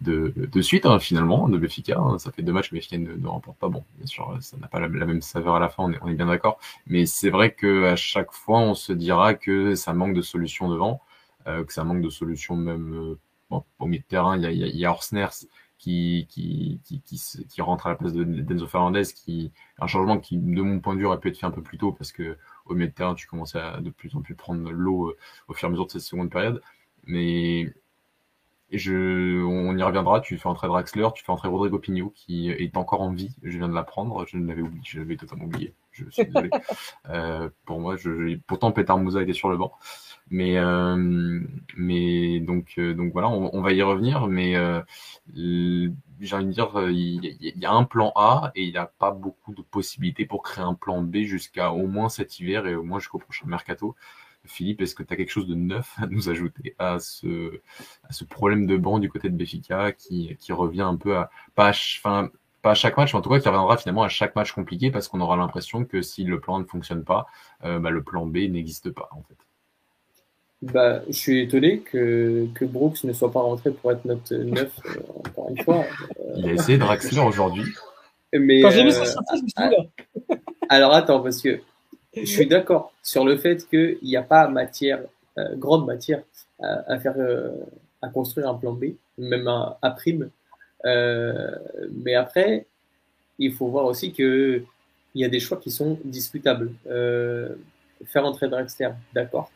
de, 0.00 0.32
de 0.36 0.60
suite, 0.60 0.86
hein, 0.86 0.98
finalement, 0.98 1.48
de 1.48 1.56
Benfica. 1.58 2.00
Ça 2.18 2.32
fait 2.32 2.42
deux 2.42 2.52
matchs 2.52 2.70
que 2.70 2.74
Benfica 2.74 2.98
ne, 2.98 3.26
remporte 3.26 3.58
pas. 3.58 3.68
Bon, 3.68 3.84
bien 3.96 4.06
sûr, 4.06 4.36
ça 4.40 4.56
n'a 4.56 4.66
pas 4.66 4.80
la, 4.80 4.88
même 4.88 5.22
saveur 5.22 5.56
à 5.56 5.60
la 5.60 5.68
fin, 5.68 5.84
on 5.84 5.92
est, 5.92 5.98
on 6.02 6.08
est 6.08 6.14
bien 6.14 6.26
d'accord. 6.26 6.58
Mais 6.86 7.06
c'est 7.06 7.30
vrai 7.30 7.52
que 7.52 7.84
à 7.84 7.96
chaque 7.96 8.32
fois, 8.32 8.58
on 8.58 8.74
se 8.74 8.92
dira 8.92 9.34
que 9.34 9.74
ça 9.74 9.92
manque 9.92 10.14
de 10.14 10.22
solutions 10.22 10.68
devant, 10.68 11.00
euh, 11.46 11.64
que 11.64 11.72
ça 11.72 11.84
manque 11.84 12.02
de 12.02 12.10
solutions 12.10 12.56
même 12.56 12.94
euh, 12.94 13.18
bon, 13.50 13.64
au 13.78 13.86
milieu 13.86 14.00
de 14.00 14.06
terrain. 14.08 14.36
Il 14.36 14.42
y 14.42 14.46
a, 14.46 14.50
il 14.50 14.76
y 14.76 14.86
a 14.86 14.92
qui, 15.78 16.26
qui, 16.30 16.80
qui, 16.84 17.00
qui, 17.02 17.46
qui 17.48 17.62
rentre 17.62 17.86
à 17.86 17.90
la 17.90 17.96
place 17.96 18.12
de 18.12 18.24
Denzo 18.24 18.66
Fernandez, 18.66 19.04
qui 19.14 19.52
un 19.78 19.86
changement 19.86 20.18
qui, 20.18 20.38
de 20.38 20.62
mon 20.62 20.80
point 20.80 20.94
de 20.94 21.00
vue, 21.00 21.06
aurait 21.06 21.20
pu 21.20 21.28
être 21.28 21.38
fait 21.38 21.46
un 21.46 21.50
peu 21.50 21.62
plus 21.62 21.78
tôt 21.78 21.92
parce 21.92 22.12
que 22.12 22.38
au 22.66 22.74
milieu 22.74 22.88
de 22.88 22.92
terrain, 22.92 23.14
tu 23.14 23.26
commençais 23.26 23.60
à 23.60 23.80
de 23.80 23.90
plus 23.90 24.14
en 24.16 24.22
plus 24.22 24.34
prendre 24.34 24.70
l'eau 24.70 25.08
euh, 25.08 25.16
au 25.48 25.54
fur 25.54 25.66
et 25.66 25.68
à 25.68 25.70
mesure 25.70 25.86
de 25.86 25.92
cette 25.92 26.02
seconde 26.02 26.30
période. 26.30 26.62
Mais 27.06 27.72
et 28.70 28.78
je, 28.78 29.44
on 29.44 29.76
y 29.76 29.82
reviendra. 29.82 30.20
Tu 30.20 30.36
fais 30.38 30.48
entrer 30.48 30.66
Draxler, 30.68 31.08
tu 31.14 31.24
fais 31.24 31.30
entrer 31.30 31.48
Rodrigo 31.48 31.78
Pigno 31.78 32.10
qui 32.10 32.50
est 32.50 32.76
encore 32.76 33.02
en 33.02 33.12
vie. 33.12 33.30
Je 33.42 33.56
viens 33.58 33.68
de 33.68 33.74
l'apprendre. 33.74 34.26
Je 34.26 34.38
l'avais 34.38 34.62
oublié. 34.62 34.82
Je 34.84 34.98
l'avais 34.98 35.16
totalement 35.16 35.44
oublié. 35.44 35.74
Je 35.92 36.10
suis 36.10 36.24
désolé. 36.24 36.50
euh, 37.08 37.50
pour 37.66 37.78
moi, 37.78 37.96
je, 37.96 38.36
pourtant 38.48 38.72
Petar 38.72 38.98
Moussa 38.98 39.22
était 39.22 39.32
sur 39.32 39.48
le 39.48 39.56
banc. 39.56 39.72
Mais 40.30 40.56
euh, 40.58 41.40
mais 41.76 42.40
donc 42.40 42.74
euh, 42.78 42.94
donc 42.94 43.12
voilà, 43.12 43.28
on, 43.28 43.50
on, 43.54 43.60
va 43.60 43.72
y 43.72 43.82
revenir. 43.82 44.26
Mais 44.26 44.56
euh, 44.56 44.80
j'ai 45.34 46.36
envie 46.36 46.46
de 46.46 46.52
dire, 46.52 46.70
il, 46.90 47.24
il, 47.40 47.58
y 47.58 47.66
a 47.66 47.72
un 47.72 47.84
plan 47.84 48.12
A 48.16 48.50
et 48.54 48.64
il 48.64 48.70
n'y 48.70 48.78
a 48.78 48.86
pas 48.86 49.10
beaucoup 49.10 49.54
de 49.54 49.62
possibilités 49.62 50.24
pour 50.26 50.42
créer 50.42 50.64
un 50.64 50.74
plan 50.74 51.02
B 51.02 51.18
jusqu'à 51.18 51.72
au 51.72 51.86
moins 51.86 52.08
cet 52.08 52.40
hiver 52.40 52.66
et 52.66 52.74
au 52.74 52.82
moins 52.84 52.98
jusqu'au 52.98 53.18
prochain 53.18 53.46
mercato. 53.46 53.94
Philippe, 54.46 54.82
est-ce 54.82 54.94
que 54.94 55.02
tu 55.02 55.12
as 55.12 55.16
quelque 55.16 55.30
chose 55.30 55.46
de 55.48 55.54
neuf 55.54 55.94
à 55.98 56.06
nous 56.06 56.28
ajouter 56.28 56.74
à 56.78 56.98
ce, 56.98 57.60
à 58.08 58.12
ce 58.12 58.24
problème 58.24 58.66
de 58.66 58.76
banc 58.76 58.98
du 58.98 59.08
côté 59.10 59.30
de 59.30 59.36
Béfica 59.36 59.92
qui, 59.92 60.36
qui 60.38 60.52
revient 60.52 60.82
un 60.82 60.96
peu 60.96 61.16
à 61.16 61.30
pas, 61.54 61.70
enfin, 61.70 62.30
pas 62.62 62.72
à 62.72 62.74
chaque 62.74 62.96
match, 62.96 63.12
mais 63.12 63.18
en 63.18 63.22
tout 63.22 63.30
cas 63.30 63.40
qui 63.40 63.48
reviendra 63.48 63.76
finalement 63.76 64.02
à 64.02 64.08
chaque 64.08 64.34
match 64.36 64.52
compliqué 64.52 64.90
parce 64.90 65.08
qu'on 65.08 65.20
aura 65.20 65.36
l'impression 65.36 65.84
que 65.84 66.02
si 66.02 66.24
le 66.24 66.40
plan 66.40 66.58
ne 66.58 66.64
fonctionne 66.64 67.04
pas, 67.04 67.26
euh, 67.64 67.78
bah, 67.78 67.90
le 67.90 68.02
plan 68.02 68.26
B 68.26 68.38
n'existe 68.50 68.90
pas 68.90 69.08
en 69.12 69.22
fait. 69.22 69.36
Bah, 70.72 71.02
je 71.08 71.12
suis 71.12 71.42
étonné 71.42 71.80
que, 71.80 72.46
que 72.54 72.64
Brooks 72.64 73.04
ne 73.04 73.12
soit 73.12 73.30
pas 73.30 73.40
rentré 73.40 73.70
pour 73.70 73.92
être 73.92 74.04
notre 74.04 74.34
neuf 74.34 74.72
euh, 74.86 75.00
encore 75.26 75.50
une 75.50 75.62
fois. 75.62 75.84
Euh... 76.20 76.32
Il 76.36 76.48
a 76.48 76.52
essayé 76.52 76.78
Draxler 76.78 77.20
aujourd'hui. 77.20 77.64
Mais, 78.32 78.62
Quand 78.62 78.70
j'ai 78.70 78.84
vu 78.84 78.90
ça 78.90 79.04
sortir, 79.04 79.36
je 79.36 79.42
me 79.42 79.48
suis 79.48 79.68
dit 79.68 79.76
là. 79.76 80.36
Alors 80.68 80.94
attends, 80.94 81.20
parce 81.20 81.42
que 81.42 81.60
je 82.16 82.24
suis 82.24 82.46
d'accord 82.46 82.92
sur 83.02 83.24
le 83.24 83.36
fait 83.36 83.68
qu'il 83.68 83.98
n'y 84.02 84.16
a 84.16 84.22
pas 84.22 84.48
matière, 84.48 85.00
euh, 85.38 85.54
grande 85.56 85.86
matière 85.86 86.22
à, 86.60 86.98
faire, 86.98 87.14
euh, 87.18 87.50
à 88.00 88.08
construire 88.08 88.48
un 88.48 88.54
plan 88.54 88.72
B, 88.72 88.94
même 89.18 89.48
à, 89.48 89.90
prime. 89.90 90.30
Euh, 90.86 91.50
mais 92.04 92.14
après, 92.14 92.66
il 93.38 93.52
faut 93.52 93.68
voir 93.68 93.84
aussi 93.84 94.12
que 94.12 94.62
il 95.14 95.20
y 95.20 95.24
a 95.24 95.28
des 95.28 95.40
choix 95.40 95.58
qui 95.58 95.70
sont 95.70 95.98
discutables. 96.04 96.72
faire 96.84 98.24
entrer 98.24 98.48
Drexler, 98.48 98.90
d'accord. 99.12 99.50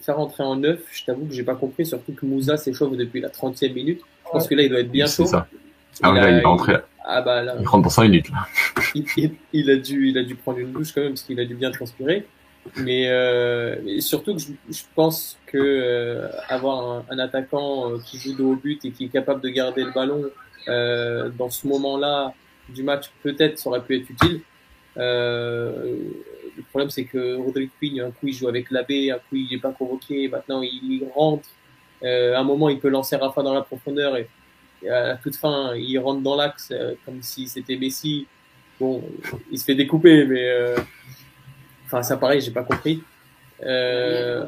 Faire 0.00 0.18
entrer 0.18 0.42
en 0.42 0.56
neuf, 0.56 0.80
je 0.92 1.04
t'avoue 1.04 1.26
que 1.26 1.32
j'ai 1.32 1.42
pas 1.42 1.54
compris, 1.54 1.86
surtout 1.86 2.12
que 2.12 2.26
Moussa 2.26 2.56
s'échauffe 2.56 2.96
depuis 2.96 3.20
la 3.20 3.28
30e 3.28 3.72
minute. 3.72 4.00
Je 4.26 4.30
pense 4.30 4.48
que 4.48 4.54
là, 4.54 4.62
il 4.62 4.68
doit 4.68 4.80
être 4.80 4.90
bien 4.90 5.06
chaud. 5.06 5.26
Ça. 5.26 5.46
Ah 6.02 6.12
oui, 6.12 6.20
là, 6.20 6.30
il 6.30 6.38
est 6.38 6.44
rentré. 6.44 6.76
Ah 7.04 7.22
bah 7.22 7.42
là, 7.42 7.56
il 7.58 7.66
rentre 7.66 7.82
pour 7.82 7.92
5 7.92 8.04
minutes. 8.04 8.30
Il, 9.52 9.70
a 9.70 9.76
dû, 9.76 10.08
il 10.08 10.18
a 10.18 10.22
dû 10.22 10.34
prendre 10.34 10.58
une 10.58 10.72
douche 10.72 10.92
quand 10.92 11.00
même 11.00 11.10
parce 11.10 11.22
qu'il 11.22 11.38
a 11.40 11.44
dû 11.44 11.54
bien 11.54 11.70
transpirer. 11.70 12.26
Mais, 12.76 13.08
euh, 13.08 14.00
surtout 14.00 14.34
que 14.34 14.40
je, 14.40 14.82
pense 14.94 15.38
que 15.46 15.58
euh, 15.58 16.28
avoir 16.48 17.02
un, 17.10 17.18
attaquant 17.18 17.90
euh, 17.90 17.98
qui 18.04 18.18
joue 18.18 18.36
de 18.36 18.42
haut 18.42 18.56
but 18.56 18.84
et 18.84 18.90
qui 18.90 19.06
est 19.06 19.08
capable 19.08 19.40
de 19.40 19.48
garder 19.48 19.84
le 19.84 19.92
ballon 19.92 20.24
euh, 20.68 21.30
dans 21.30 21.50
ce 21.50 21.66
moment-là 21.66 22.34
du 22.68 22.82
match, 22.82 23.10
peut-être 23.22 23.58
ça 23.58 23.70
aurait 23.70 23.82
pu 23.82 23.96
être 23.96 24.10
utile. 24.10 24.40
Euh, 24.96 25.96
le 26.60 26.66
problème 26.68 26.90
c'est 26.90 27.04
que 27.04 27.36
Rodrigue 27.36 27.70
Pigne, 27.80 28.00
un 28.00 28.10
coup 28.10 28.26
il 28.28 28.34
joue 28.34 28.48
avec 28.48 28.70
l'abbé, 28.70 29.10
un 29.10 29.18
coup 29.18 29.36
il 29.36 29.48
n'est 29.50 29.58
pas 29.58 29.72
convoqué, 29.72 30.28
maintenant 30.28 30.62
il, 30.62 31.06
rentre. 31.14 31.48
à 32.02 32.38
un 32.38 32.44
moment 32.44 32.68
il 32.68 32.78
peut 32.78 32.88
lancer 32.88 33.16
Rafa 33.16 33.42
dans 33.42 33.54
la 33.54 33.62
profondeur 33.62 34.16
et 34.16 34.28
à 34.88 35.08
la 35.08 35.16
toute 35.16 35.36
fin, 35.36 35.74
il 35.74 35.98
rentre 35.98 36.22
dans 36.22 36.36
l'axe 36.36 36.70
euh, 36.72 36.94
comme 37.04 37.22
si 37.22 37.48
c'était 37.48 37.76
Messi. 37.76 38.26
Bon, 38.78 39.02
il 39.50 39.58
se 39.58 39.64
fait 39.64 39.74
découper, 39.74 40.24
mais 40.24 40.48
euh, 40.48 40.76
enfin 41.84 42.02
ça 42.02 42.16
pareil, 42.16 42.40
j'ai 42.40 42.50
pas 42.50 42.62
compris. 42.62 43.02
Euh, 43.62 44.46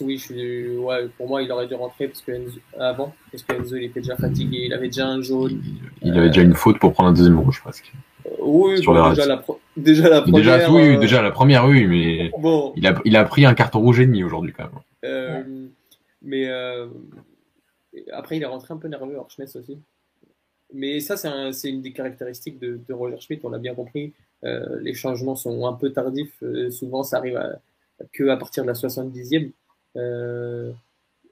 oui, 0.00 0.18
je 0.18 0.24
suis, 0.24 0.76
ouais, 0.76 1.08
pour 1.16 1.28
moi, 1.28 1.42
il 1.42 1.52
aurait 1.52 1.68
dû 1.68 1.74
rentrer 1.74 2.08
parce 2.08 2.22
que 2.22 2.32
avant, 2.76 3.14
parce 3.30 3.44
que 3.44 3.54
Enzo 3.54 3.76
il 3.76 3.84
était 3.84 4.00
déjà 4.00 4.16
fatigué, 4.16 4.62
il 4.64 4.72
avait 4.72 4.88
déjà 4.88 5.06
un 5.06 5.22
jaune. 5.22 5.62
Il, 6.02 6.18
avait 6.18 6.26
déjà 6.26 6.42
une 6.42 6.54
faute 6.54 6.80
pour 6.80 6.92
prendre 6.92 7.10
un 7.10 7.12
deuxième 7.12 7.38
rouge 7.38 7.60
presque. 7.62 7.92
oui, 8.40 8.80
déjà, 8.80 9.26
la 9.26 9.36
déjà 9.78 10.08
la 10.08 10.22
première. 10.22 10.58
Déjà, 10.58 10.70
oui, 10.70 10.98
déjà 10.98 11.22
la 11.22 11.30
première, 11.30 11.66
oui, 11.66 11.86
mais 11.86 12.30
bon. 12.38 12.72
il 12.76 12.86
a, 12.86 13.00
il 13.04 13.16
a 13.16 13.24
pris 13.24 13.46
un 13.46 13.54
carton 13.54 13.80
rouge 13.80 14.00
et 14.00 14.06
demi 14.06 14.22
aujourd'hui 14.24 14.52
quand 14.52 14.68
même. 15.02 15.70
mais 16.22 16.48
après, 18.12 18.36
il 18.36 18.42
est 18.42 18.46
rentré 18.46 18.74
un 18.74 18.76
peu 18.76 18.88
nerveux, 18.88 19.16
Schmidt 19.28 19.56
aussi. 19.56 19.78
Mais 20.72 21.00
ça, 21.00 21.16
c'est 21.16 21.70
une 21.70 21.82
des 21.82 21.92
caractéristiques 21.92 22.58
de, 22.58 22.92
Roger 22.92 23.20
Schmidt, 23.20 23.44
on 23.44 23.50
l'a 23.50 23.58
bien 23.58 23.74
compris. 23.74 24.12
Euh, 24.44 24.78
les 24.80 24.94
changements 24.94 25.34
sont 25.34 25.66
un 25.66 25.72
peu 25.72 25.92
tardifs. 25.92 26.42
Euh, 26.42 26.70
souvent, 26.70 27.02
ça 27.02 27.18
arrive 27.18 27.36
à, 27.36 27.60
que 28.12 28.28
à 28.28 28.36
partir 28.36 28.64
de 28.64 28.68
la 28.68 28.74
70e. 28.74 29.52
Euh, 29.96 30.72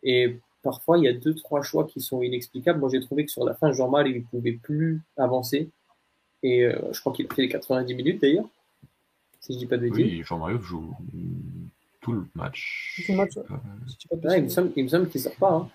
et 0.02 0.38
parfois, 0.62 0.98
il 0.98 1.04
y 1.04 1.08
a 1.08 1.12
deux, 1.12 1.34
trois 1.34 1.62
choix 1.62 1.86
qui 1.86 2.00
sont 2.00 2.22
inexplicables. 2.22 2.80
Moi, 2.80 2.88
j'ai 2.90 3.00
trouvé 3.00 3.26
que 3.26 3.30
sur 3.30 3.44
la 3.44 3.54
fin, 3.54 3.72
Jean-Mal, 3.72 4.08
il 4.08 4.16
ne 4.16 4.22
pouvait 4.22 4.58
plus 4.60 5.02
avancer. 5.16 5.70
Et 6.42 6.68
je 6.92 7.00
crois 7.00 7.12
qu'il 7.12 7.26
a 7.30 7.34
fait 7.34 7.42
les 7.42 7.48
90 7.48 7.94
minutes 7.94 8.20
d'ailleurs, 8.20 8.48
si 9.40 9.54
je 9.54 9.58
dis 9.58 9.66
pas 9.66 9.76
de 9.76 9.82
bêtises. 9.82 9.98
Oui, 9.98 10.22
Jean-Marie 10.24 10.56
joue 10.60 10.94
tout 12.00 12.12
le 12.12 12.26
match. 12.34 13.02
Tout 13.06 13.12
le 13.12 13.16
match, 13.16 13.32
il 14.36 14.44
me 14.44 14.48
semble, 14.48 14.88
semble 14.88 15.08
qu'il 15.08 15.18
ne 15.20 15.24
sort 15.24 15.36
pas. 15.36 15.52
Hein. 15.52 15.68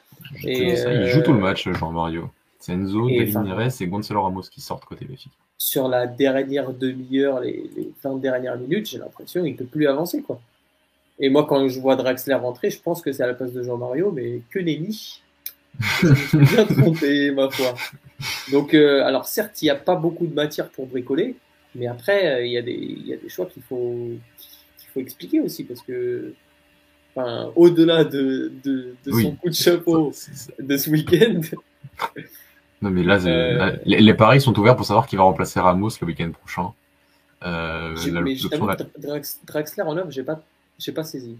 Et, 0.43 0.73
il 0.73 1.07
joue 1.07 1.21
tout 1.21 1.33
le 1.33 1.39
match, 1.39 1.67
Jean-Mario. 1.69 2.29
C'est 2.59 2.73
Enzo, 2.73 3.09
David 3.09 3.81
et 3.81 3.87
Gonzalo 3.87 4.21
Ramos 4.21 4.43
qui 4.43 4.61
sortent 4.61 4.85
côté 4.85 5.05
Benfica. 5.05 5.35
Sur 5.57 5.87
la 5.87 6.05
dernière 6.07 6.71
demi-heure, 6.71 7.39
les, 7.39 7.69
les 7.75 7.91
20 8.03 8.17
dernières 8.17 8.57
minutes, 8.57 8.87
j'ai 8.87 8.99
l'impression 8.99 9.43
qu'il 9.43 9.53
ne 9.53 9.57
peut 9.57 9.65
plus 9.65 9.87
avancer. 9.87 10.21
quoi. 10.21 10.39
Et 11.19 11.29
moi, 11.29 11.45
quand 11.45 11.67
je 11.67 11.79
vois 11.79 11.95
Draxler 11.95 12.35
rentrer, 12.35 12.69
je 12.69 12.81
pense 12.81 13.01
que 13.01 13.11
c'est 13.11 13.23
à 13.23 13.27
la 13.27 13.33
place 13.33 13.51
de 13.51 13.61
Jean-Mario, 13.63 14.11
mais 14.11 14.41
que 14.49 14.59
nenni. 14.59 15.20
Je 15.79 16.07
me 16.07 16.15
suis 16.15 16.37
bien 16.37 16.65
trompé, 16.65 17.31
ma 17.31 17.49
foi. 17.49 17.75
Donc, 18.51 18.73
euh, 18.73 19.03
alors 19.05 19.25
certes, 19.25 19.61
il 19.61 19.65
n'y 19.65 19.71
a 19.71 19.75
pas 19.75 19.95
beaucoup 19.95 20.27
de 20.27 20.33
matière 20.33 20.69
pour 20.69 20.87
bricoler, 20.87 21.35
mais 21.75 21.87
après, 21.87 22.27
euh, 22.27 22.45
il 22.45 22.51
y, 22.51 22.57
a 22.57 22.61
des, 22.61 22.73
y 22.73 23.13
a 23.13 23.17
des 23.17 23.29
choix 23.29 23.45
qu'il 23.45 23.63
faut, 23.63 24.09
qu'il 24.77 24.89
faut 24.93 24.99
expliquer 24.99 25.39
aussi, 25.39 25.63
parce 25.63 25.81
que 25.81 26.33
enfin, 27.15 27.51
au-delà 27.55 28.03
de, 28.03 28.51
de, 28.63 28.95
de 29.05 29.11
son 29.11 29.35
coup 29.35 29.49
de 29.49 29.55
chapeau 29.55 30.11
de 30.59 30.77
ce 30.77 30.89
week-end. 30.89 31.41
Non, 32.81 32.89
mais 32.89 33.03
là, 33.03 33.23
euh, 33.25 33.77
les, 33.85 34.13
paris 34.13 34.41
sont 34.41 34.57
ouverts 34.57 34.75
pour 34.75 34.85
savoir 34.85 35.05
qui 35.05 35.15
va 35.15 35.23
remplacer 35.23 35.59
Ramos 35.59 35.89
le 36.01 36.07
week-end 36.07 36.31
prochain. 36.31 36.73
Euh, 37.43 37.95
mais 38.23 38.35
Draxler 39.45 39.83
en 39.83 39.97
œuvre, 39.97 40.09
j'ai 40.09 40.23
pas, 40.23 40.41
j'ai 40.79 40.91
pas 40.91 41.03
saisi. 41.03 41.37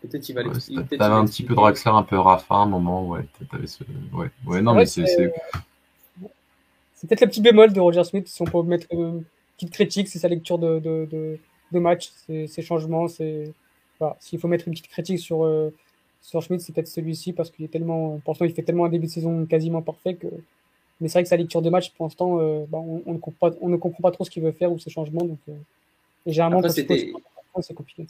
Peut-être 0.00 0.28
il 0.28 0.34
va 0.34 0.42
ouais, 0.42 0.98
T'avais 0.98 1.14
un 1.14 1.24
petit 1.26 1.42
peu 1.44 1.54
Draxler, 1.54 1.92
un 1.92 2.02
peu 2.02 2.18
Rafa 2.18 2.54
à 2.54 2.58
un 2.58 2.66
moment, 2.66 3.06
ouais. 3.06 3.24
Avais 3.52 3.66
ce... 3.66 3.84
Ouais, 4.12 4.30
ouais 4.46 4.60
non, 4.60 4.74
mais 4.74 4.86
c'est. 4.86 5.04
C'est 6.94 7.06
peut-être 7.06 7.20
le 7.20 7.26
petit 7.28 7.42
bémol 7.42 7.72
de 7.72 7.80
Roger 7.80 8.04
Smith, 8.04 8.26
si 8.26 8.40
on 8.40 8.46
peut 8.46 8.62
mettre 8.62 8.86
une 8.90 9.22
petite 9.56 9.70
critique, 9.70 10.08
c'est 10.08 10.18
sa 10.18 10.28
lecture 10.28 10.58
de, 10.58 10.78
de, 10.78 11.06
de, 11.10 11.38
de 11.72 11.78
match, 11.78 12.10
ses 12.26 12.62
changements, 12.62 13.06
c'est 13.06 13.52
s'il 14.20 14.38
faut 14.38 14.48
mettre 14.48 14.66
une 14.68 14.74
petite 14.74 14.88
critique 14.88 15.18
sur, 15.18 15.44
euh, 15.44 15.72
sur 16.22 16.42
Schmidt, 16.42 16.62
c'est 16.62 16.72
peut-être 16.72 16.88
celui-ci 16.88 17.32
parce 17.32 17.50
qu'il 17.50 17.64
est 17.64 17.68
tellement, 17.68 18.20
pour 18.24 18.36
il 18.40 18.52
fait 18.52 18.62
tellement 18.62 18.84
un 18.84 18.88
début 18.88 19.06
de 19.06 19.12
saison 19.12 19.46
quasiment 19.46 19.82
parfait 19.82 20.14
que. 20.14 20.26
Mais 21.00 21.08
c'est 21.08 21.14
vrai 21.18 21.24
que 21.24 21.28
sa 21.28 21.36
lecture 21.36 21.60
de 21.60 21.68
match, 21.68 21.90
pour 21.92 22.06
l'instant, 22.06 22.38
euh, 22.40 22.64
bah, 22.68 22.78
on, 22.78 23.02
on, 23.04 23.12
ne 23.12 23.18
comprend 23.18 23.50
pas, 23.50 23.56
on 23.60 23.68
ne 23.68 23.76
comprend 23.76 24.00
pas 24.00 24.10
trop 24.12 24.24
ce 24.24 24.30
qu'il 24.30 24.42
veut 24.42 24.52
faire 24.52 24.72
ou 24.72 24.78
ses 24.78 24.88
changements. 24.88 25.24
Donc, 25.24 25.38
euh, 25.48 25.52
et 26.24 26.32
généralement, 26.32 26.66
c'était 26.66 27.12
compliqué. 27.74 28.06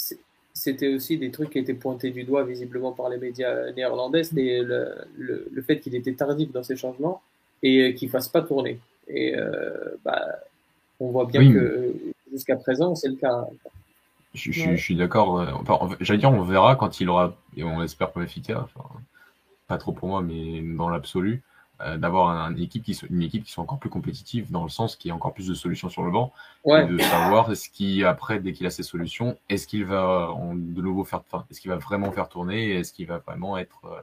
C'était 0.59 0.89
aussi 0.89 1.19
des 1.19 1.31
trucs 1.31 1.51
qui 1.51 1.59
étaient 1.59 1.75
pointés 1.75 2.11
du 2.11 2.25
doigt 2.25 2.43
visiblement 2.45 2.93
par 2.93 3.11
les 3.11 3.19
médias 3.19 3.71
néerlandais, 3.73 4.25
c'était 4.25 4.63
le, 4.63 4.95
le, 5.19 5.47
le, 5.53 5.63
fait 5.63 5.81
qu'il 5.81 5.95
était 5.95 6.15
tardif 6.15 6.51
dans 6.51 6.63
ses 6.63 6.77
changements 6.77 7.21
et 7.63 7.95
qu'il 7.95 8.09
ne 8.09 8.11
fasse 8.11 8.29
pas 8.29 8.41
tourner. 8.41 8.81
Et 9.07 9.35
bah, 10.03 10.25
on 10.99 11.11
voit 11.11 11.27
bien 11.27 11.53
que 11.53 11.95
jusqu'à 12.33 12.57
présent, 12.57 12.95
c'est 12.95 13.09
le 13.09 13.17
cas. 13.17 13.47
Je, 14.33 14.51
je, 14.51 14.77
suis 14.77 14.97
d'accord. 14.97 15.47
Enfin, 15.61 15.95
J'allais 16.01 16.21
dire, 16.21 16.31
on 16.31 16.43
verra 16.43 16.75
quand 16.75 17.01
il 17.01 17.11
aura, 17.11 17.37
et 17.55 17.63
on 17.63 17.83
espère 17.83 18.11
pour 18.11 18.23
efficace, 18.23 18.65
enfin, 18.75 18.89
pas 19.69 19.77
trop 19.77 19.93
pour 19.93 20.09
moi, 20.09 20.23
mais 20.23 20.63
dans 20.63 20.89
l'absolu, 20.89 21.43
euh, 21.83 21.99
d'avoir 21.99 22.51
une 22.51 22.59
équipe 22.59 22.83
qui 22.85 22.99
une 23.11 23.23
équipe 23.23 23.45
qui 23.45 23.53
soit 23.53 23.63
encore 23.63 23.79
plus 23.79 23.91
compétitive 23.91 24.51
dans 24.51 24.63
le 24.63 24.71
sens 24.71 24.97
qu'il 24.97 25.11
y 25.11 25.11
ait 25.11 25.15
encore 25.15 25.35
plus 25.35 25.47
de 25.47 25.53
solutions 25.53 25.91
sur 25.91 26.05
le 26.05 26.11
banc 26.11 26.33
ouais. 26.65 26.85
et 26.85 26.87
de 26.87 26.97
savoir 26.99 27.51
est-ce 27.53 27.69
qu'il 27.69 28.03
après 28.07 28.41
dès 28.41 28.55
qu'il 28.55 28.65
a 28.65 28.71
ses 28.71 28.83
solutions 28.83 29.37
est-ce 29.51 29.67
qu'il 29.67 29.85
va 29.85 30.31
en, 30.31 30.55
de 30.55 30.81
nouveau 30.81 31.05
faire 31.05 31.23
est-ce 31.51 31.61
qu'il 31.61 31.71
va 31.71 31.77
vraiment 31.77 32.11
faire 32.13 32.31
tourner 32.31 32.71
est-ce 32.71 32.95
qu'il 32.95 33.07
va 33.07 33.19
vraiment 33.19 33.59
être 33.59 33.85
euh, 33.85 34.01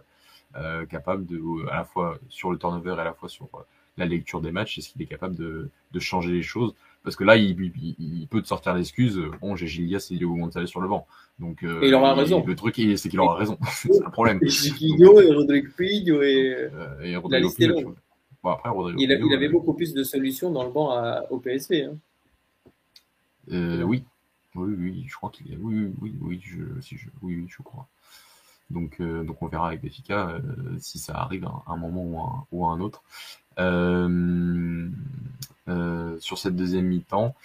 euh, 0.56 0.86
capable 0.86 1.26
de 1.26 1.42
à 1.72 1.78
la 1.78 1.84
fois 1.84 2.20
sur 2.30 2.52
le 2.52 2.60
turnover 2.60 2.94
et 2.96 3.02
à 3.02 3.06
la 3.06 3.14
fois 3.14 3.28
sur 3.28 3.50
la 3.98 4.06
lecture 4.06 4.40
des 4.40 4.52
matchs 4.52 4.78
est-ce 4.78 4.90
qu'il 4.90 5.02
est 5.02 5.08
capable 5.08 5.36
de, 5.36 5.72
de 5.92 6.00
changer 6.00 6.32
les 6.32 6.44
choses? 6.44 6.76
Parce 7.04 7.16
que 7.16 7.24
là, 7.24 7.36
il, 7.36 7.72
il, 8.00 8.28
peut 8.28 8.42
te 8.42 8.48
sortir 8.48 8.74
l'excuse. 8.74 9.20
Bon, 9.42 9.56
j'ai 9.56 9.68
Gilias 9.68 10.08
et 10.12 10.16
Diogo 10.16 10.36
Gonzalez 10.36 10.68
sur 10.68 10.82
le 10.82 10.88
banc. 10.88 11.06
Donc, 11.40 11.64
euh, 11.64 11.82
et 11.82 11.90
il 11.90 11.96
aura 11.96 12.14
raison. 12.14 12.44
Le 12.46 12.56
truc, 12.56 12.76
c'est 12.96 13.10
qu'il 13.10 13.20
aura 13.20 13.36
raison. 13.36 13.58
c'est 13.72 14.06
un 14.06 14.10
problème. 14.10 14.40
Et 14.42 14.50
Chiquinho 14.50 15.20
et 15.20 15.34
Rodrigo 15.34 16.22
et, 16.22 16.70
euh, 16.74 17.02
et 17.02 17.16
Rodrigo. 17.16 17.96
Bon, 18.42 18.50
après, 18.52 18.70
Rodrigo 18.70 19.00
il, 19.00 19.12
il 19.12 19.34
avait 19.34 19.50
beaucoup 19.50 19.74
plus 19.74 19.94
de 19.94 20.04
solutions 20.04 20.52
dans 20.52 20.64
le 20.64 20.72
banc 20.72 20.92
à, 20.92 21.24
au 21.30 21.40
PSV. 21.40 21.84
Hein. 21.84 21.98
Euh, 23.52 23.84
oui. 23.84 24.04
Oui, 24.56 24.76
oui, 24.78 25.06
je 25.08 25.16
crois 25.16 25.30
qu'il 25.32 25.52
est. 25.52 25.58
Oui, 25.60 25.92
oui, 26.02 26.14
oui, 26.22 26.40
je, 26.44 26.80
si 26.82 26.96
je, 26.98 27.08
oui, 27.22 27.36
oui, 27.36 27.46
je 27.48 27.62
crois. 27.64 27.88
Donc, 28.70 28.98
euh, 29.00 29.24
donc 29.24 29.42
on 29.42 29.48
verra 29.48 29.68
avec 29.68 29.82
Béfica 29.82 30.30
euh, 30.30 30.40
si 30.80 31.00
ça 31.00 31.14
arrive 31.16 31.46
à 31.46 31.64
un 31.68 31.78
moment 31.78 32.04
ou 32.04 32.20
à 32.20 32.24
un, 32.24 32.48
ou 32.52 32.66
à 32.66 32.72
un 32.72 32.80
autre. 32.80 33.04
Euh, 33.60 34.08
euh, 34.08 34.90
sur 36.20 36.38
cette 36.38 36.56
deuxième 36.56 36.86
mi-temps. 36.86 37.36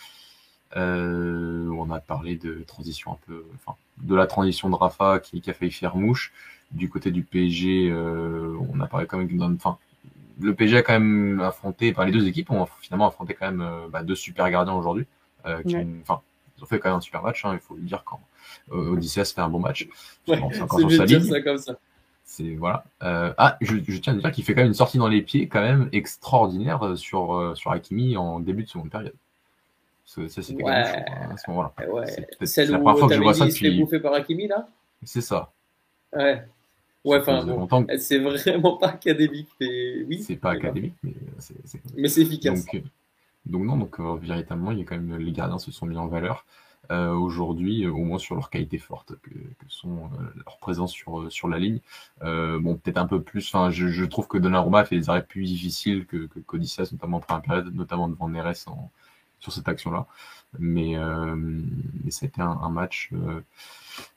Euh, 0.77 1.69
on 1.71 1.91
a 1.91 2.01
parlé 2.01 2.37
de 2.37 2.63
transition 2.67 3.13
un 3.13 3.19
peu, 3.27 3.45
enfin, 3.55 3.77
de 4.03 4.15
la 4.15 4.27
transition 4.27 4.69
de 4.69 4.75
Rafa 4.75 5.19
qui, 5.19 5.41
qui 5.41 5.51
a 5.51 5.55
failli 5.55 5.71
faire 5.71 5.97
mouche. 5.97 6.33
Du 6.71 6.91
côté 6.91 7.11
du 7.11 7.23
PSG, 7.23 7.91
euh, 7.91 8.55
on 8.71 8.81
a 8.81 8.87
parlé 8.87 9.07
quand 9.07 9.17
même 9.17 9.27
d'une, 9.27 9.43
enfin, 9.43 9.79
le 10.41 10.55
PSG 10.55 10.77
a 10.77 10.83
quand 10.83 10.93
même 10.93 11.41
affronté, 11.41 11.91
enfin, 11.91 12.05
les 12.05 12.13
deux 12.13 12.27
équipes 12.29 12.51
ont 12.51 12.67
finalement 12.81 13.09
affronté 13.09 13.33
quand 13.35 13.47
même 13.47 13.63
euh, 13.63 13.89
bah, 13.89 14.03
deux 14.03 14.15
super 14.15 14.51
gardiens 14.51 14.75
aujourd'hui, 14.75 15.07
euh, 15.47 15.63
qui 15.63 15.77
ont, 15.77 15.89
enfin, 16.03 16.21
ils 16.59 16.65
ont 16.65 16.67
fait 16.67 16.79
quand 16.79 16.91
même 16.91 16.99
un 16.99 17.01
super 17.01 17.23
match, 17.23 17.47
hein, 17.47 17.55
il 17.55 17.61
faut 17.61 17.75
le 17.75 17.83
dire 17.83 18.03
quand 18.05 18.21
euh, 18.73 18.93
Odysseas 18.93 19.33
fait 19.35 19.41
un 19.41 19.49
bon 19.49 19.61
match. 19.61 19.89
Ouais, 20.27 20.39
c'est 20.53 20.85
bien 20.85 21.05
dire 21.07 21.25
ça 21.25 21.41
comme 21.41 21.59
ça. 21.59 21.79
C'est 22.31 22.55
voilà. 22.57 22.85
Euh, 23.03 23.33
ah, 23.39 23.57
je, 23.63 23.77
je, 23.89 23.99
tiens 23.99 24.13
à 24.13 24.17
dire 24.17 24.31
qu'il 24.31 24.45
fait 24.45 24.53
quand 24.53 24.61
même 24.61 24.69
une 24.69 24.75
sortie 24.75 24.99
dans 24.99 25.09
les 25.09 25.23
pieds 25.23 25.49
quand 25.49 25.63
même 25.63 25.89
extraordinaire 25.93 26.83
euh, 26.85 26.95
sur 26.95 27.33
euh, 27.35 27.55
sur 27.55 27.73
Hakimi 27.73 28.19
en 28.19 28.39
début 28.39 28.65
de 28.65 28.69
seconde 28.69 28.91
période. 28.91 29.15
Ça, 30.05 30.29
ça 30.29 30.43
c'était 30.43 30.63
ouais. 30.63 30.71
quand 30.71 30.71
même 30.71 30.85
chaud, 30.85 31.05
hein, 31.09 31.31
à 31.33 31.37
ce 31.39 31.51
moment-là. 31.51 31.73
Ouais. 31.91 32.27
C'est 32.45 32.67
la 32.67 32.79
première 32.79 32.99
fois 32.99 33.09
que 33.09 33.15
je 33.15 33.21
vois 33.23 33.33
ça 33.33 33.47
depuis. 33.47 33.81
bouffé 33.81 33.99
par 33.99 34.13
Hakimi 34.13 34.47
là? 34.47 34.69
C'est 35.05 35.23
ça. 35.23 35.51
Ouais. 36.13 36.45
Ouais, 37.03 37.19
enfin, 37.19 37.47
bon, 37.47 37.67
c'est 37.97 38.19
vraiment 38.19 38.77
pas 38.77 38.89
académique, 38.89 39.49
mais 39.59 40.03
oui. 40.03 40.23
C'est 40.23 40.37
pas 40.37 40.51
académique, 40.51 40.97
mais 41.03 41.15
c'est. 41.39 41.81
Mais 41.97 42.09
c'est 42.09 42.21
efficace. 42.21 42.67
Donc, 42.67 42.83
donc 43.47 43.65
non, 43.65 43.77
donc 43.79 43.99
véritablement, 44.21 44.73
il 44.73 44.81
y 44.81 44.83
a 44.83 44.85
quand 44.85 44.99
même 44.99 45.17
les 45.17 45.33
gardiens 45.33 45.59
se 45.59 45.73
sont 45.73 45.87
mis 45.87 45.97
en 45.97 46.09
valeur. 46.09 46.45
Euh, 46.91 47.13
aujourd'hui, 47.13 47.87
au 47.87 48.05
moins 48.05 48.19
sur 48.19 48.35
leur 48.35 48.51
qualité 48.51 48.79
forte, 48.79 49.15
que, 49.23 49.31
sont 49.69 50.11
leur 50.45 50.59
présence 50.59 50.93
sur, 50.93 51.31
sur 51.31 51.49
la 51.49 51.59
ligne. 51.59 51.81
bon, 52.23 52.77
peut-être 52.77 52.99
un 52.99 53.07
peu 53.07 53.23
plus. 53.23 53.47
Enfin, 53.55 53.71
je, 53.71 53.89
je 53.89 54.05
trouve 54.05 54.29
que 54.29 54.39
Donnarumma 54.39 54.85
fait 54.85 54.97
des 54.97 55.11
arrêts 55.11 55.25
plus 55.27 55.45
difficiles 55.45 56.07
que, 56.07 56.27
que 56.27 56.57
notamment 56.93 57.21
en 57.29 57.41
période, 57.41 57.75
notamment 57.75 58.09
devant 58.09 58.29
Neres 58.29 58.69
en, 58.69 58.91
sur 59.41 59.53
cette 59.53 59.69
action-là. 59.69 60.07
Mais, 60.59 60.97
mais 60.97 62.11
ça 62.11 62.27
a 62.27 62.29
été 62.29 62.41
un, 62.41 62.59
un 62.63 62.71
match 62.71 63.13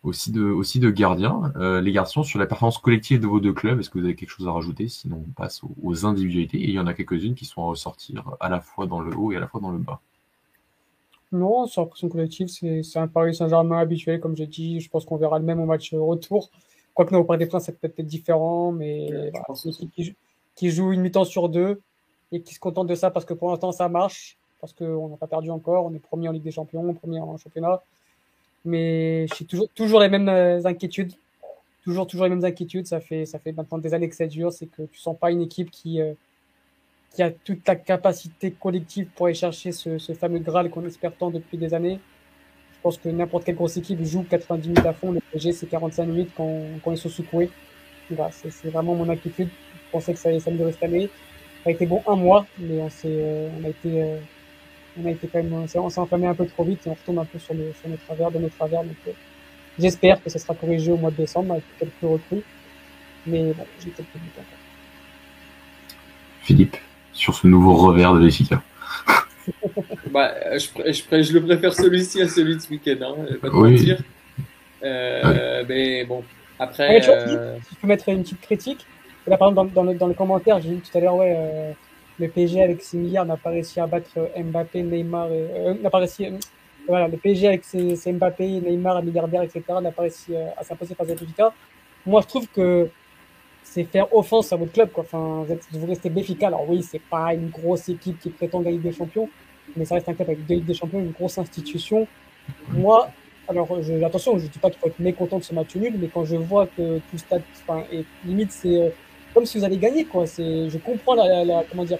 aussi 0.04 0.32
de, 0.32 0.44
aussi 0.44 0.80
de 0.80 0.90
gardiens. 0.90 1.54
Euh, 1.56 1.82
les 1.82 1.92
garçons, 1.92 2.24
sur 2.24 2.40
la 2.40 2.46
performance 2.46 2.78
collective 2.78 3.20
de 3.20 3.28
vos 3.28 3.40
deux 3.40 3.54
clubs, 3.54 3.80
est-ce 3.80 3.90
que 3.90 4.00
vous 4.00 4.06
avez 4.06 4.16
quelque 4.16 4.30
chose 4.30 4.48
à 4.48 4.52
rajouter? 4.52 4.88
Sinon, 4.88 5.26
on 5.28 5.32
passe 5.32 5.62
aux, 5.82 6.06
individualités. 6.06 6.58
Et 6.58 6.70
il 6.70 6.74
y 6.74 6.80
en 6.80 6.88
a 6.88 6.94
quelques-unes 6.94 7.36
qui 7.36 7.46
sont 7.46 7.62
à 7.64 7.66
ressortir 7.66 8.36
à 8.40 8.50
la 8.50 8.62
fois 8.62 8.88
dans 8.88 9.02
le 9.02 9.16
haut 9.16 9.32
et 9.32 9.38
à 9.38 9.40
la 9.40 9.48
fois 9.48 9.62
dans 9.62 9.72
le 9.72 9.80
bas. 9.80 10.02
Non, 11.32 11.66
sur 11.66 11.84
la 11.84 11.88
pression 11.88 12.10
collective, 12.10 12.50
c'est 12.50 13.00
un 13.00 13.08
Paris 13.08 13.36
Saint-Germain 13.36 13.80
habituel, 13.80 14.20
comme 14.20 14.36
j'ai 14.36 14.48
dit. 14.48 14.82
Je 14.82 14.90
pense 14.90 15.06
qu'on 15.06 15.16
verra 15.16 15.40
le 15.40 15.46
même 15.46 15.62
au 15.62 15.66
match 15.66 15.94
retour. 15.94 16.50
Quoique, 16.94 17.14
non, 17.14 17.20
au 17.20 17.24
Parc 17.24 17.40
des 17.40 17.46
Princes, 17.46 17.66
c'est 17.66 17.80
peut-être 17.80 18.06
différent, 18.06 18.74
mais 18.74 19.32
qui, 19.96 20.16
qui, 20.56 20.70
joue 20.70 20.92
une 20.92 21.02
mi-temps 21.02 21.24
sur 21.24 21.48
deux 21.48 21.82
et 22.34 22.42
qui 22.42 22.54
se 22.54 22.60
contente 22.60 22.88
de 22.88 22.96
ça 22.96 23.12
parce 23.12 23.26
que 23.26 23.34
pour 23.34 23.50
l'instant, 23.50 23.72
ça 23.72 23.88
marche. 23.88 24.38
Parce 24.60 24.74
qu'on 24.74 25.08
n'a 25.08 25.18
pas 25.18 25.28
perdu 25.28 25.50
encore. 25.50 25.86
On 25.86 25.94
est 25.94 26.00
premier 26.00 26.28
en 26.28 26.34
Ligue 26.34 26.44
des 26.44 26.52
Champions, 26.52 26.94
premier 26.94 27.20
en 27.20 27.38
championnat. 27.38 27.82
Mais 28.66 29.26
j'ai 29.36 29.46
toujours, 29.46 29.70
toujours 29.74 30.00
les 30.02 30.10
mêmes 30.10 30.30
euh, 30.30 30.64
inquiétudes. 30.66 31.14
Toujours, 31.84 32.06
toujours 32.06 32.26
les 32.26 32.30
mêmes 32.30 32.46
inquiétudes. 32.46 32.86
Ça 32.86 33.00
fait, 33.00 33.26
ça 33.26 33.40
fait 33.40 33.54
maintenant 33.54 33.80
des 33.80 33.94
années 33.94 34.10
que 34.10 34.16
ça 34.16 34.28
dure. 34.28 34.52
C'est 34.52 34.68
que 34.68 34.84
tu 34.84 35.00
sens 35.00 35.18
pas 35.18 35.32
une 35.32 35.42
équipe 35.42 35.72
qui, 35.72 36.00
euh, 36.00 36.14
qui 37.14 37.22
a 37.24 37.32
toute 37.32 37.68
la 37.68 37.76
capacité 37.76 38.52
collective 38.52 39.08
pour 39.16 39.28
aller 39.28 39.36
chercher 39.36 39.72
ce, 39.72 39.98
ce 39.98 40.14
fameux 40.14 40.40
Graal 40.40 40.70
qu'on 40.70 40.86
espère 40.86 41.14
tant 41.14 41.30
depuis 41.30 41.58
des 41.58 41.74
années. 41.74 42.00
Je 42.74 42.80
pense 42.82 42.98
que 42.98 43.10
n'importe 43.10 43.44
quelle 43.44 43.56
grosse 43.56 43.78
équipe 43.78 44.04
joue 44.04 44.26
90 44.28 44.70
minutes 44.70 44.86
à 44.86 44.94
fond. 44.94 45.12
Le 45.12 45.20
PSG, 45.32 45.52
c'est 45.52 45.68
45 45.68 46.06
minutes 46.06 46.32
quand, 46.36 46.64
quand 46.84 46.92
ils 46.92 46.98
sont 46.98 47.10
secoués. 47.10 47.50
Voilà, 48.10 48.32
c'est 48.32 48.70
vraiment 48.70 48.96
mon 48.96 49.08
inquiétude. 49.10 49.50
Je 49.74 49.92
pensais 49.92 50.14
que 50.14 50.20
ça, 50.20 50.30
me 50.30 50.58
durer 50.58 50.72
cette 50.72 50.84
année. 50.84 51.10
Ça 51.64 51.70
a 51.70 51.74
été 51.74 51.86
bon 51.86 52.02
un 52.08 52.16
mois, 52.16 52.46
mais 52.58 52.82
on, 52.82 52.90
euh, 53.06 53.50
on 53.60 53.66
a 53.66 53.70
été 53.70 54.20
on 55.00 55.06
a 55.06 55.12
été 55.12 55.28
quand 55.28 55.42
même, 55.42 55.54
on 55.54 55.68
s'est 55.68 56.00
enflammé 56.00 56.28
un 56.28 56.34
peu 56.34 56.46
trop 56.46 56.64
vite 56.64 56.86
et 56.86 56.90
on 56.90 56.94
retombe 56.94 57.20
un 57.20 57.26
peu 57.26 57.40
sur, 57.40 57.54
le, 57.54 57.72
sur 57.80 57.90
nos 57.90 57.98
travers, 57.98 58.32
de 58.32 58.40
nos 58.40 58.50
travers. 58.50 58.84
Donc, 58.84 58.96
euh, 59.08 59.12
j'espère 59.80 60.22
que 60.22 60.30
ça 60.30 60.40
sera 60.40 60.54
corrigé 60.54 60.92
au 60.92 60.98
mois 60.98 61.12
de 61.12 61.18
décembre 61.18 61.54
avec 61.54 61.64
quelques 61.80 61.94
recrues. 62.02 62.44
Mais 63.26 63.54
bon, 63.54 63.66
j'ai 63.80 63.92
quelques 63.92 64.14
doutes 64.14 64.38
encore. 64.38 64.46
Philippe, 66.42 66.78
sur 67.22 67.36
ce 67.36 67.46
nouveau 67.46 67.76
revers 67.76 68.14
de 68.16 68.24
Jessica. 68.24 68.64
bah, 70.12 70.34
je, 70.58 70.68
je, 70.92 71.22
je, 71.22 71.34
le 71.34 71.46
préfère 71.46 71.74
celui-ci 71.74 72.20
à 72.22 72.28
celui 72.28 72.56
de 72.56 72.62
ce 72.62 72.70
week-end, 72.72 72.98
hein, 73.02 73.16
pas 73.40 73.50
oui. 73.50 73.74
mentir. 73.74 74.00
Euh, 74.84 75.64
Mais 75.70 76.04
bon, 76.06 76.24
après. 76.58 76.90
Ouais, 76.90 77.10
euh... 77.10 77.58
Si 77.62 77.76
je 77.76 77.80
peux 77.80 77.88
mettre 77.88 78.10
une 78.10 78.24
petite 78.24 78.42
critique. 78.42 78.88
Là, 79.28 79.38
par 79.38 79.50
exemple, 79.50 79.72
dans, 79.72 79.84
dans, 79.84 79.92
le, 79.92 79.98
dans 79.98 80.08
le 80.08 80.16
commentaire, 80.16 80.60
j'ai 80.62 80.70
dit 80.70 80.82
tout 80.82 80.98
à 80.98 81.02
l'heure, 81.02 81.16
ouais, 81.16 81.36
euh, 81.38 81.72
le 82.20 82.28
PSG 82.28 82.64
avec 82.64 82.82
6 82.82 82.98
milliards 82.98 83.26
n'a 83.26 83.38
pas 83.38 83.52
réussi 83.52 83.80
à 83.80 83.86
battre 83.86 84.10
euh, 84.18 84.44
Mbappé, 84.44 84.82
Neymar, 84.82 85.28
euh, 85.30 85.76
n'a 85.76 85.92
pas 85.92 86.00
réussi. 86.00 86.26
Euh, 86.26 86.38
voilà, 86.88 87.08
le 87.08 87.18
PSG 87.18 87.48
avec 87.48 87.64
ses, 87.64 88.14
Mbappé, 88.14 88.62
Neymar, 88.62 89.04
milliardaires, 89.04 89.44
etc. 89.44 89.62
n'a 89.82 89.92
pas 89.92 90.02
réussi 90.02 90.36
à 90.58 90.64
s'imposer 90.64 90.96
face 90.96 91.08
à 91.08 91.14
Benfica. 91.14 91.54
Moi, 92.04 92.22
je 92.22 92.28
trouve 92.28 92.48
que 92.48 92.90
c'est 93.64 93.84
faire 93.84 94.14
offense 94.14 94.52
à 94.54 94.56
votre 94.56 94.72
club. 94.72 94.92
Quoi. 94.92 95.04
Enfin, 95.04 95.46
vous, 95.72 95.88
restez 95.88 96.10
Benfica. 96.10 96.48
Alors 96.48 96.70
oui, 96.70 96.84
c'est 96.84 97.02
pas 97.02 97.34
une 97.34 97.50
grosse 97.50 97.90
équipe 97.90 98.20
qui 98.20 98.30
prétend 98.30 98.62
gagner 98.62 98.80
des 98.80 98.92
champions, 98.92 99.30
mais 99.76 99.86
ça 99.86 99.96
reste 99.96 100.10
un 100.10 100.14
club 100.14 100.30
avec 100.30 100.46
deux 100.46 100.56
Ligues 100.56 100.66
des 100.66 100.74
Champions, 100.74 101.00
une 101.00 101.12
grosse 101.12 101.38
institution. 101.38 102.08
Moi, 102.70 103.10
alors 103.48 103.78
attention, 104.06 104.38
je 104.38 104.48
dis 104.48 104.60
pas 104.60 104.70
qu'il 104.70 104.80
faut 104.80 104.88
être 104.88 105.00
mécontent 105.00 105.40
de 105.40 105.44
ce 105.44 105.54
match 105.54 105.76
nul, 105.76 105.94
mais 105.98 106.08
quand 106.08 106.26
je 106.26 106.36
vois 106.36 106.68
que 106.68 107.00
tout 107.10 107.18
stade, 107.18 107.44
enfin, 107.62 107.84
et 107.92 108.06
limite 108.26 108.52
c'est 108.52 108.94
comme 109.34 109.46
si 109.46 109.58
vous 109.58 109.64
allez 109.64 109.78
gagner, 109.78 110.06
quoi. 110.06 110.26
C'est, 110.26 110.70
je 110.70 110.78
comprends 110.78 111.16
la, 111.16 111.64
comment 111.70 111.86
dire, 111.86 112.00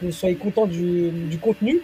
que 0.00 0.06
vous 0.06 0.12
soyez 0.12 0.36
content 0.36 0.66
du, 0.66 1.10
du 1.10 1.38
contenu, 1.38 1.80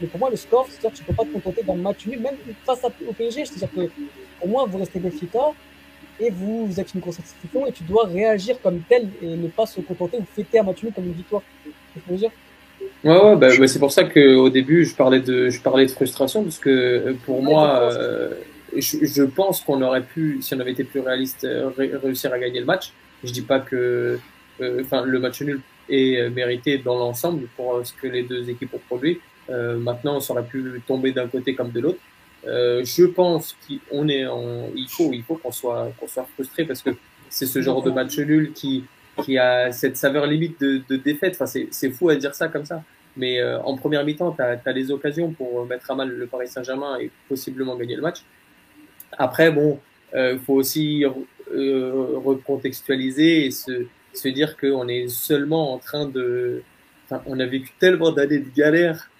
mais 0.00 0.06
pour 0.08 0.18
moi, 0.18 0.30
le 0.30 0.36
score, 0.36 0.66
c'est-à-dire 0.68 0.90
que 0.90 0.96
tu 0.96 1.04
peux 1.04 1.14
pas 1.14 1.24
te 1.24 1.32
contenter 1.32 1.62
d'un 1.62 1.74
match 1.74 2.06
nul, 2.06 2.20
même 2.20 2.36
face 2.64 2.84
au 3.08 3.12
PSG. 3.12 3.44
C'est-à-dire 3.44 3.70
que, 3.74 3.90
au 4.44 4.48
moins, 4.48 4.66
vous 4.66 4.78
restez 4.78 5.00
efficace 5.04 5.52
et 6.20 6.30
vous, 6.30 6.66
vous 6.66 6.80
êtes 6.80 6.94
une 6.94 7.00
grosse 7.00 7.18
institution 7.18 7.66
et 7.66 7.72
tu 7.72 7.82
dois 7.84 8.04
réagir 8.06 8.56
comme 8.62 8.80
tel 8.88 9.08
et 9.22 9.26
ne 9.26 9.48
pas 9.48 9.66
se 9.66 9.80
contenter 9.80 10.18
ou 10.18 10.24
fêter 10.34 10.58
un 10.58 10.62
match 10.62 10.82
nul 10.82 10.92
comme 10.92 11.06
une 11.06 11.12
victoire. 11.12 11.42
C'est 11.94 12.14
dire? 12.14 12.30
Ouais, 13.02 13.10
ouais, 13.10 13.36
bah, 13.36 13.48
bah, 13.58 13.68
c'est 13.68 13.78
pour 13.78 13.92
ça 13.92 14.04
qu'au 14.04 14.50
début, 14.50 14.84
je 14.84 14.94
parlais 14.94 15.20
de, 15.20 15.48
je 15.50 15.60
parlais 15.60 15.86
de 15.86 15.90
frustration 15.90 16.42
parce 16.42 16.58
que 16.58 16.70
euh, 16.70 17.14
pour 17.24 17.42
moi, 17.42 17.90
euh, 17.92 18.30
je, 18.76 19.04
je, 19.04 19.22
pense 19.22 19.60
qu'on 19.60 19.80
aurait 19.82 20.02
pu, 20.02 20.38
si 20.40 20.54
on 20.54 20.60
avait 20.60 20.72
été 20.72 20.84
plus 20.84 21.00
réaliste, 21.00 21.44
euh, 21.44 21.70
réussir 22.02 22.32
à 22.32 22.38
gagner 22.38 22.60
le 22.60 22.66
match. 22.66 22.92
Je 23.22 23.32
dis 23.32 23.42
pas 23.42 23.60
que 23.60 24.18
euh, 24.60 24.80
enfin 24.82 25.04
le 25.04 25.18
match 25.18 25.40
nul 25.42 25.60
est 25.88 26.28
mérité 26.30 26.78
dans 26.78 26.98
l'ensemble 26.98 27.46
pour 27.56 27.80
ce 27.84 27.92
que 27.92 28.06
les 28.06 28.22
deux 28.22 28.48
équipes 28.50 28.74
ont 28.74 28.80
produit. 28.86 29.20
Euh, 29.50 29.76
maintenant, 29.78 30.18
on 30.18 30.32
aurait 30.32 30.44
pu 30.44 30.80
tomber 30.86 31.12
d'un 31.12 31.28
côté 31.28 31.54
comme 31.54 31.70
de 31.70 31.80
l'autre. 31.80 31.98
Je 32.46 33.04
pense 33.06 33.56
qu'on 33.90 34.08
est 34.08 34.26
en, 34.26 34.68
il 34.74 34.88
faut, 34.88 35.10
il 35.12 35.22
faut 35.22 35.36
qu'on 35.36 35.52
soit, 35.52 35.92
qu'on 35.98 36.06
soit 36.06 36.26
frustré 36.34 36.64
parce 36.64 36.82
que 36.82 36.90
c'est 37.28 37.46
ce 37.46 37.62
genre 37.62 37.82
de 37.82 37.90
match 37.90 38.18
nul 38.18 38.52
qui, 38.52 38.84
qui 39.24 39.38
a 39.38 39.72
cette 39.72 39.96
saveur 39.96 40.26
limite 40.26 40.60
de, 40.60 40.82
de 40.88 40.96
défaite. 40.96 41.38
Enfin, 41.40 41.60
c'est 41.70 41.90
fou 41.90 42.08
à 42.08 42.16
dire 42.16 42.34
ça 42.34 42.48
comme 42.48 42.64
ça. 42.64 42.82
Mais 43.16 43.42
en 43.42 43.76
première 43.76 44.04
mi-temps, 44.04 44.32
tu 44.32 44.42
as, 44.42 44.72
les 44.72 44.90
occasions 44.90 45.32
pour 45.32 45.64
mettre 45.66 45.90
à 45.90 45.94
mal 45.94 46.08
le 46.08 46.26
Paris 46.26 46.48
Saint-Germain 46.48 46.98
et 47.00 47.10
possiblement 47.28 47.76
gagner 47.76 47.96
le 47.96 48.02
match. 48.02 48.22
Après, 49.12 49.50
bon, 49.50 49.78
il 50.14 50.38
faut 50.44 50.54
aussi 50.54 51.04
euh, 51.52 52.18
recontextualiser 52.24 53.46
et 53.46 53.50
se, 53.50 53.86
se 54.14 54.28
dire 54.28 54.56
qu'on 54.56 54.88
est 54.88 55.08
seulement 55.08 55.74
en 55.74 55.78
train 55.78 56.06
de... 56.06 56.62
Enfin, 57.04 57.22
on 57.26 57.38
a 57.38 57.44
vécu 57.44 57.70
tellement 57.78 58.12
d'années 58.12 58.38
de 58.38 58.48
galère 58.54 59.10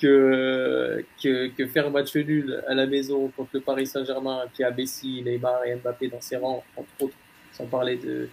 que, 0.00 1.04
que, 1.22 1.48
que, 1.48 1.66
faire 1.66 1.86
un 1.86 1.90
match 1.90 2.14
nul 2.16 2.62
à 2.66 2.74
la 2.74 2.86
maison 2.86 3.30
contre 3.36 3.50
le 3.54 3.60
Paris 3.60 3.86
Saint-Germain 3.86 4.44
qui 4.52 4.64
a 4.64 4.70
Messi, 4.70 5.22
Neymar 5.24 5.64
et 5.64 5.76
Mbappé 5.76 6.08
dans 6.08 6.20
ses 6.20 6.36
rangs, 6.36 6.64
entre 6.76 6.88
autres, 7.00 7.16
sans 7.52 7.66
parler 7.66 7.96
de... 7.96 8.28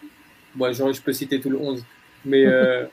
Moi, 0.56 0.72
genre, 0.72 0.92
je 0.92 1.02
peux 1.02 1.14
citer 1.14 1.40
tout 1.40 1.50
le 1.50 1.58
11. 1.58 1.84
Mais 2.26 2.46
euh, 2.48 2.86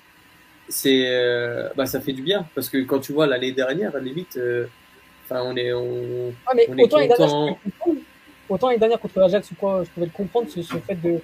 c'est, 0.68 1.04
euh, 1.06 1.68
bah, 1.76 1.86
ça 1.86 2.00
fait 2.00 2.12
du 2.12 2.22
bien 2.22 2.46
parce 2.54 2.68
que 2.68 2.78
quand 2.78 3.00
tu 3.00 3.12
vois 3.12 3.26
l'année 3.26 3.52
dernière, 3.52 3.90
à 3.94 3.98
la 3.98 4.04
limite, 4.04 4.36
euh, 4.36 4.66
enfin, 5.24 5.42
on 5.44 5.56
est, 5.56 5.72
on, 5.72 6.32
ah, 6.46 6.52
mais 6.54 6.66
on 6.68 6.76
est 6.76 7.08
content 7.08 7.58
autant 8.48 8.70
les 8.70 8.78
dernières 8.78 9.00
contre 9.00 9.18
l'Ajax 9.18 9.50
ou 9.50 9.54
quoi, 9.54 9.84
je 9.84 9.90
pouvais 9.90 10.06
le 10.06 10.12
comprendre, 10.12 10.48
ce, 10.48 10.60
fait 10.60 10.94
de 10.94 11.20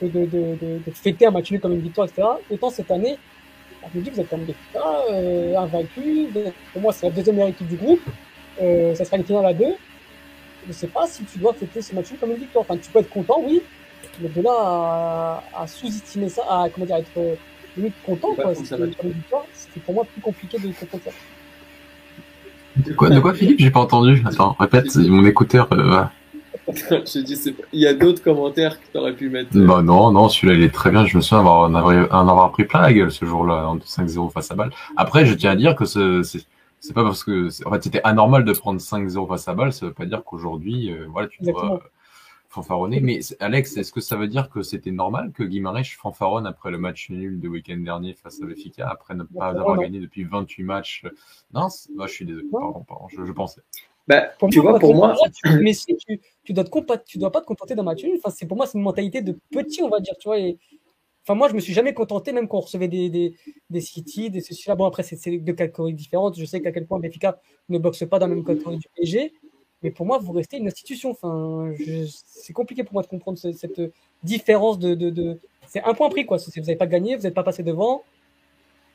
de, 0.00 0.08
de, 0.08 0.26
de, 0.26 0.56
de, 0.84 0.90
fêter 0.92 1.26
un 1.26 1.30
match 1.30 1.50
nul 1.50 1.60
comme 1.60 1.74
une 1.74 1.80
victoire, 1.80 2.08
etc. 2.08 2.26
Autant 2.50 2.70
cette 2.70 2.90
année, 2.90 3.18
je 3.92 3.98
me 3.98 4.04
dis 4.04 4.10
que 4.10 4.14
vous 4.16 4.20
êtes 4.20 4.28
quand 4.28 4.36
même 4.36 4.46
des 4.46 4.54
euh, 4.76 5.56
invaincus. 5.58 6.28
Pour 6.72 6.82
moi, 6.82 6.92
c'est 6.92 7.06
la 7.06 7.12
deuxième 7.12 7.36
meilleure 7.36 7.50
équipe 7.50 7.68
du 7.68 7.76
groupe. 7.76 8.02
Euh, 8.60 8.94
ça 8.94 9.04
sera 9.04 9.16
les 9.16 9.24
finales 9.24 9.46
à 9.46 9.54
deux. 9.54 9.74
Je 10.64 10.68
ne 10.68 10.72
sais 10.72 10.86
pas 10.86 11.06
si 11.06 11.24
tu 11.24 11.38
dois 11.38 11.52
fêter 11.54 11.82
ce 11.82 11.94
match 11.94 12.06
comme 12.20 12.30
une 12.30 12.36
victoire. 12.36 12.64
Enfin, 12.68 12.78
tu 12.80 12.90
peux 12.90 13.00
être 13.00 13.10
content, 13.10 13.42
oui, 13.44 13.62
mais 14.20 14.28
de 14.28 14.42
là 14.42 14.52
à, 14.52 15.42
à 15.62 15.66
sous-estimer 15.66 16.28
ça, 16.28 16.42
à 16.48 16.68
comment 16.72 16.86
dire, 16.86 16.96
être 16.96 17.10
euh, 17.16 17.34
limite 17.76 17.94
content, 18.04 18.34
quoi, 18.34 18.54
c'est 18.54 18.68
comme 18.68 18.92
une 19.02 19.12
victoire, 19.12 19.44
c'était 19.52 19.80
pour 19.80 19.94
moi 19.94 20.04
plus 20.04 20.20
compliqué 20.20 20.58
de 20.58 20.68
comprendre 20.68 21.04
ça. 21.04 21.10
De 22.76 22.92
quoi, 22.94 23.10
de 23.10 23.20
quoi 23.20 23.34
Philippe? 23.34 23.58
J'ai 23.58 23.70
pas 23.70 23.80
entendu. 23.80 24.22
Attends, 24.24 24.56
répète, 24.58 24.94
mon 24.96 25.24
écouteur. 25.26 25.68
Euh, 25.72 26.04
je 26.68 27.18
dis, 27.20 27.38
il 27.72 27.80
y 27.80 27.86
a 27.86 27.94
d'autres 27.94 28.22
commentaires 28.22 28.80
que 28.80 28.86
tu 28.92 28.98
aurais 28.98 29.14
pu 29.14 29.28
mettre. 29.28 29.50
Bah 29.54 29.82
non, 29.82 30.12
non, 30.12 30.28
celui-là 30.28 30.54
il 30.54 30.62
est 30.62 30.72
très 30.72 30.90
bien. 30.90 31.04
Je 31.06 31.16
me 31.16 31.22
souviens 31.22 31.40
avoir, 31.40 31.60
en 31.60 31.74
avoir, 31.74 31.94
en 32.12 32.28
avoir 32.28 32.52
pris 32.52 32.64
plein 32.64 32.80
la 32.80 32.92
gueule 32.92 33.10
ce 33.10 33.24
jour-là, 33.24 33.68
en 33.68 33.78
5-0 33.78 34.30
face 34.30 34.50
à 34.50 34.54
Bâle. 34.54 34.70
Après, 34.96 35.26
je 35.26 35.34
tiens 35.34 35.50
à 35.50 35.56
dire 35.56 35.74
que 35.74 35.84
c'est, 35.84 36.22
c'est 36.80 36.94
pas 36.94 37.02
parce 37.02 37.24
que, 37.24 37.48
en 37.66 37.70
fait, 37.72 37.82
c'était 37.82 38.00
anormal 38.04 38.44
de 38.44 38.52
prendre 38.52 38.80
5-0 38.80 39.28
face 39.28 39.48
à 39.48 39.54
Bâle, 39.54 39.72
ça 39.72 39.86
veut 39.86 39.92
pas 39.92 40.06
dire 40.06 40.22
qu'aujourd'hui, 40.24 40.92
euh, 40.92 41.06
voilà, 41.10 41.28
tu 41.28 41.42
dois 41.42 41.80
fanfaronner. 42.48 43.00
Mais 43.00 43.20
Alex, 43.40 43.76
est-ce 43.76 43.92
que 43.92 44.00
ça 44.00 44.16
veut 44.16 44.28
dire 44.28 44.50
que 44.50 44.62
c'était 44.62 44.90
normal 44.90 45.32
que 45.32 45.42
Guimarães 45.42 45.96
fanfaronne 45.96 46.46
après 46.46 46.70
le 46.70 46.78
match 46.78 47.08
nul 47.10 47.40
de 47.40 47.48
week-end 47.48 47.78
dernier 47.78 48.14
face 48.14 48.40
à 48.42 48.46
Benfica, 48.46 48.88
après 48.88 49.14
ne 49.14 49.24
pas 49.24 49.46
avoir 49.46 49.78
gagné 49.78 50.00
depuis 50.00 50.24
28 50.24 50.62
matchs? 50.62 51.04
Non, 51.54 51.68
bah, 51.96 52.06
je 52.06 52.12
suis 52.12 52.24
désolé, 52.24 52.46
pardon, 52.52 52.84
pardon, 52.86 53.08
je, 53.08 53.24
je 53.24 53.32
pensais. 53.32 53.62
Bah, 54.08 54.32
tu 54.50 54.60
vois, 54.60 54.78
pour 54.78 54.94
moi. 54.94 55.14
mais 55.60 55.72
si 55.72 55.96
tu, 55.96 56.20
tu 56.42 56.52
dois, 56.52 56.64
te 56.64 56.96
tu 57.06 57.18
dois 57.18 57.30
pas 57.30 57.40
te 57.40 57.46
contenter 57.46 57.74
d'un 57.74 57.82
match 57.82 58.02
nul. 58.02 58.18
Enfin, 58.18 58.34
c'est 58.36 58.46
pour 58.46 58.56
moi, 58.56 58.66
c'est 58.66 58.78
une 58.78 58.84
mentalité 58.84 59.22
de 59.22 59.38
petit, 59.50 59.82
on 59.82 59.88
va 59.88 60.00
dire, 60.00 60.14
tu 60.18 60.28
vois. 60.28 60.38
Et, 60.38 60.58
enfin, 61.22 61.34
moi, 61.34 61.48
je 61.48 61.54
me 61.54 61.60
suis 61.60 61.72
jamais 61.72 61.94
contenté, 61.94 62.32
même 62.32 62.48
quand 62.48 62.58
on 62.58 62.62
recevait 62.62 62.88
des, 62.88 63.08
des, 63.10 63.36
des 63.70 63.80
City, 63.80 64.30
des 64.30 64.40
ceci 64.40 64.68
là. 64.68 64.74
Bon, 64.74 64.86
après, 64.86 65.04
c'est 65.04 65.38
deux 65.38 65.52
catégories 65.52 65.94
différentes. 65.94 66.38
Je 66.38 66.44
sais 66.44 66.60
qu'à 66.60 66.72
quel 66.72 66.86
point 66.86 66.98
Benfica 66.98 67.40
ne 67.68 67.78
boxe 67.78 68.04
pas 68.08 68.18
dans 68.18 68.26
la 68.26 68.34
même 68.34 68.44
catégorie 68.44 68.78
du 68.78 68.88
PSG. 68.96 69.32
Mais 69.84 69.90
pour 69.90 70.06
moi, 70.06 70.18
vous 70.18 70.32
restez 70.32 70.58
une 70.58 70.66
institution. 70.66 71.10
Enfin, 71.10 71.72
c'est 72.26 72.52
compliqué 72.52 72.82
pour 72.82 72.94
moi 72.94 73.02
de 73.02 73.08
comprendre 73.08 73.38
cette, 73.38 73.80
différence 74.24 74.78
de. 74.78 74.94
de, 74.94 75.10
de... 75.10 75.38
C'est 75.68 75.82
un 75.82 75.94
point 75.94 76.08
pris, 76.08 76.26
quoi. 76.26 76.38
Vous 76.38 76.60
n'avez 76.60 76.76
pas 76.76 76.86
gagné, 76.86 77.16
vous 77.16 77.22
n'êtes 77.22 77.34
pas 77.34 77.44
passé 77.44 77.62
devant. 77.62 78.02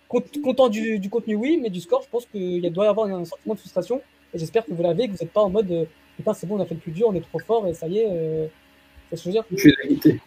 Content 0.10 0.70
du, 0.70 1.00
du, 1.00 1.10
contenu, 1.10 1.36
oui, 1.36 1.60
mais 1.62 1.70
du 1.70 1.82
score, 1.82 2.02
je 2.02 2.10
pense 2.10 2.26
qu'il 2.26 2.62
doit 2.72 2.86
y 2.86 2.88
avoir 2.88 3.08
un 3.08 3.26
sentiment 3.26 3.56
de 3.56 3.60
frustration 3.60 4.02
Et 4.34 4.40
j'espère 4.40 4.66
que 4.66 4.74
vous 4.74 4.84
l'avez, 4.84 5.08
que 5.08 5.14
vous 5.14 5.18
n'êtes 5.22 5.32
pas 5.32 5.42
en 5.42 5.50
mode 5.50 5.72
euh, 5.72 5.86
putain, 6.18 6.34
c'est 6.34 6.48
bon, 6.48 6.58
on 6.58 6.62
a 6.62 6.66
fait 6.66 6.76
le 6.76 6.82
plus 6.82 6.92
dur, 6.92 7.08
on 7.10 7.14
est 7.14 7.22
trop 7.22 7.40
fort 7.40 7.68
et 7.68 7.74
ça 7.74 7.88
y 7.88 8.00
est. 8.00 8.08
Euh, 8.10 8.48
c'est 9.10 9.16
ce 9.16 9.24
que 9.24 9.32
je 9.32 9.38
veux 9.38 9.42
dire 9.42 9.46
Je 9.52 9.58
suis 9.58 9.76
dégoûté. 9.84 10.22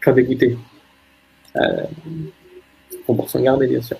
Enfin, 0.00 0.12
dégoûté. 0.12 0.56
Euh, 1.56 1.84
on 3.08 3.14
pour 3.14 3.30
s'en 3.30 3.40
garder, 3.40 3.66
bien 3.66 3.80
sûr. 3.80 3.96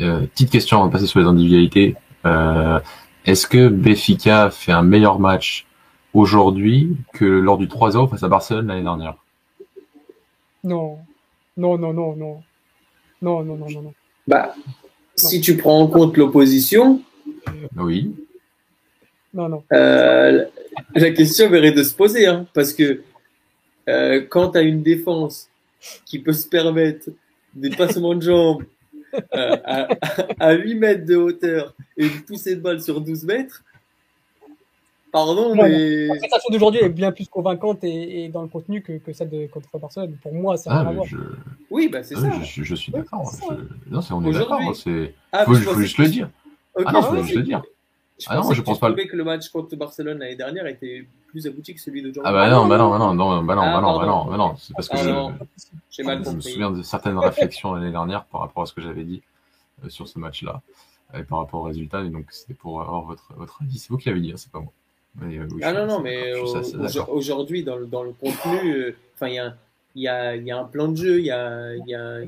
Euh, 0.00 0.26
petite 0.26 0.50
question 0.50 0.78
avant 0.78 0.86
de 0.86 0.92
passer 0.92 1.06
sur 1.06 1.20
les 1.20 1.26
individualités. 1.26 1.96
Euh, 2.26 2.80
est-ce 3.24 3.46
que 3.46 3.68
Béfica 3.68 4.50
fait 4.50 4.72
un 4.72 4.82
meilleur 4.82 5.18
match 5.18 5.66
aujourd'hui 6.14 6.96
que 7.12 7.24
lors 7.24 7.58
du 7.58 7.66
3-0 7.66 8.08
face 8.08 8.22
à 8.22 8.28
Barcelone 8.28 8.66
l'année 8.68 8.82
dernière? 8.82 9.16
Non. 10.64 10.98
Non, 11.56 11.78
non, 11.78 11.92
non, 11.92 12.16
non. 12.16 12.42
Non, 13.22 13.44
non, 13.44 13.56
non, 13.56 13.70
non, 13.70 13.82
non. 13.82 13.94
Bah, 14.26 14.54
si 15.28 15.40
tu 15.40 15.56
prends 15.56 15.80
en 15.80 15.86
compte 15.86 16.16
l'opposition. 16.16 17.02
Oui. 17.76 18.14
Non, 19.32 19.48
non. 19.48 19.62
Euh, 19.72 20.44
la 20.94 21.10
question 21.10 21.48
mérite 21.48 21.76
de 21.76 21.82
se 21.82 21.94
poser, 21.94 22.26
hein, 22.26 22.46
parce 22.52 22.72
que 22.72 23.02
euh, 23.88 24.24
quand 24.28 24.50
tu 24.50 24.58
as 24.58 24.62
une 24.62 24.82
défense 24.82 25.48
qui 26.04 26.18
peut 26.18 26.32
se 26.32 26.46
permettre 26.46 27.10
des 27.54 27.70
passements 27.70 28.14
de 28.14 28.22
jambes 28.22 28.64
euh, 29.14 29.56
à, 29.64 29.88
à, 30.38 30.52
8 30.52 30.74
mètres 30.76 31.06
de 31.06 31.16
hauteur 31.16 31.74
et 31.96 32.06
une 32.06 32.22
poussée 32.22 32.56
de 32.56 32.60
balle 32.60 32.80
sur 32.80 33.00
12 33.00 33.24
mètres, 33.24 33.64
Pardon, 35.12 35.54
mais. 35.54 36.06
La 36.06 36.16
prestation 36.16 36.52
d'aujourd'hui 36.52 36.80
est 36.80 36.88
bien 36.88 37.12
plus 37.12 37.28
convaincante 37.28 37.82
et, 37.82 38.28
dans 38.28 38.42
le 38.42 38.48
contenu 38.48 38.82
que, 38.82 38.92
que, 38.98 39.12
celle 39.12 39.30
de 39.30 39.46
contre 39.46 39.78
Barcelone. 39.78 40.16
Pour 40.22 40.32
moi, 40.34 40.56
ça 40.56 40.70
ah, 40.72 40.92
je... 41.04 41.16
Oui, 41.70 41.88
bah 41.88 42.02
c'est 42.02 42.16
ah, 42.16 42.20
ça. 42.20 42.42
Je, 42.42 42.62
je, 42.62 42.74
suis 42.74 42.92
d'accord. 42.92 43.30
Non, 43.90 44.00
on 44.10 44.24
est 44.24 44.32
d'accord. 44.32 44.60
Il 44.86 45.12
ah, 45.32 45.44
faut, 45.44 45.54
faut 45.54 45.80
juste 45.80 45.98
le 45.98 46.08
dire. 46.08 46.30
Ah 46.76 46.92
non, 46.92 47.02
faut 47.02 47.22
juste 47.22 47.34
le 47.34 47.42
dire. 47.42 47.62
Je 48.20 48.26
ah 48.28 48.36
non, 48.36 48.52
je 48.52 48.60
pense 48.60 48.78
pas. 48.78 48.92
que 48.92 49.16
le 49.16 49.24
match 49.24 49.48
contre 49.48 49.74
Barcelone 49.76 50.18
l'année 50.18 50.36
dernière 50.36 50.66
était 50.66 51.06
plus 51.28 51.46
abouti 51.46 51.74
que 51.74 51.80
celui 51.80 52.02
d'aujourd'hui. 52.02 52.22
Ah 52.26 52.32
bah 52.32 52.50
non, 52.50 52.66
bah 52.66 52.76
non, 52.76 52.90
bah 52.90 52.98
non, 52.98 53.14
non, 53.14 53.42
bah 53.42 53.54
non, 53.54 53.62
bah 53.62 53.80
non, 53.80 53.98
bah 53.98 54.06
non, 54.06 54.24
bah 54.26 54.36
non, 54.36 54.56
c'est 54.58 54.74
parce 54.74 54.88
que 54.90 54.98
je, 54.98 56.02
mal 56.02 56.22
je 56.22 56.30
me 56.30 56.40
souviens 56.40 56.70
de 56.70 56.82
certaines 56.82 57.18
réflexions 57.18 57.72
l'année 57.72 57.90
dernière 57.90 58.24
par 58.26 58.42
rapport 58.42 58.64
à 58.64 58.66
ce 58.66 58.74
que 58.74 58.82
j'avais 58.82 59.04
dit 59.04 59.22
euh, 59.84 59.88
sur 59.88 60.06
ce 60.06 60.18
match-là 60.18 60.60
et 61.14 61.22
par 61.22 61.38
rapport 61.38 61.60
au 61.60 61.64
résultat. 61.64 62.02
Et 62.02 62.10
donc 62.10 62.26
c'était 62.28 62.52
pour 62.52 62.82
avoir 62.82 63.04
votre 63.04 63.32
votre 63.36 63.62
avis. 63.62 63.78
C'est 63.78 63.88
vous 63.88 63.96
qui 63.96 64.10
l'avez 64.10 64.20
dit, 64.20 64.32
hein, 64.32 64.36
c'est 64.36 64.52
pas 64.52 64.60
moi. 64.60 64.72
Euh, 65.22 65.48
ah 65.62 65.72
non, 65.72 65.86
non, 65.86 66.00
mais 66.00 66.34
aujourd'hui, 67.08 67.64
dans 67.64 67.76
le, 67.76 67.86
dans 67.86 68.02
le 68.02 68.12
contenu, 68.12 68.72
euh, 68.72 68.96
enfin, 69.14 69.28
il 69.28 69.34
y 69.34 69.38
a, 69.38 69.56
y, 69.94 70.08
a, 70.08 70.36
y 70.36 70.50
a 70.50 70.58
un 70.58 70.64
plan 70.64 70.88
de 70.88 70.96
jeu, 70.96 71.18
il 71.18 71.26
y 71.26 71.30
a, 71.30 71.74
y, 71.74 71.94
a, 71.94 72.20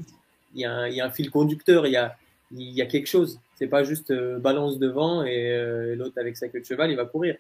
y, 0.54 0.64
a, 0.64 0.88
y 0.88 1.00
a 1.00 1.06
un 1.06 1.10
fil 1.10 1.30
conducteur, 1.30 1.86
il 1.86 1.92
y 1.92 1.96
a, 1.96 2.16
y 2.50 2.82
a 2.82 2.86
quelque 2.86 3.06
chose. 3.06 3.40
C'est 3.54 3.68
pas 3.68 3.84
juste 3.84 4.10
euh, 4.10 4.38
balance 4.38 4.78
devant 4.78 5.22
et 5.24 5.94
l'autre 5.96 6.18
avec 6.18 6.36
sa 6.36 6.48
queue 6.48 6.60
de 6.60 6.64
cheval, 6.64 6.90
il 6.90 6.96
va 6.96 7.04
courir. 7.04 7.36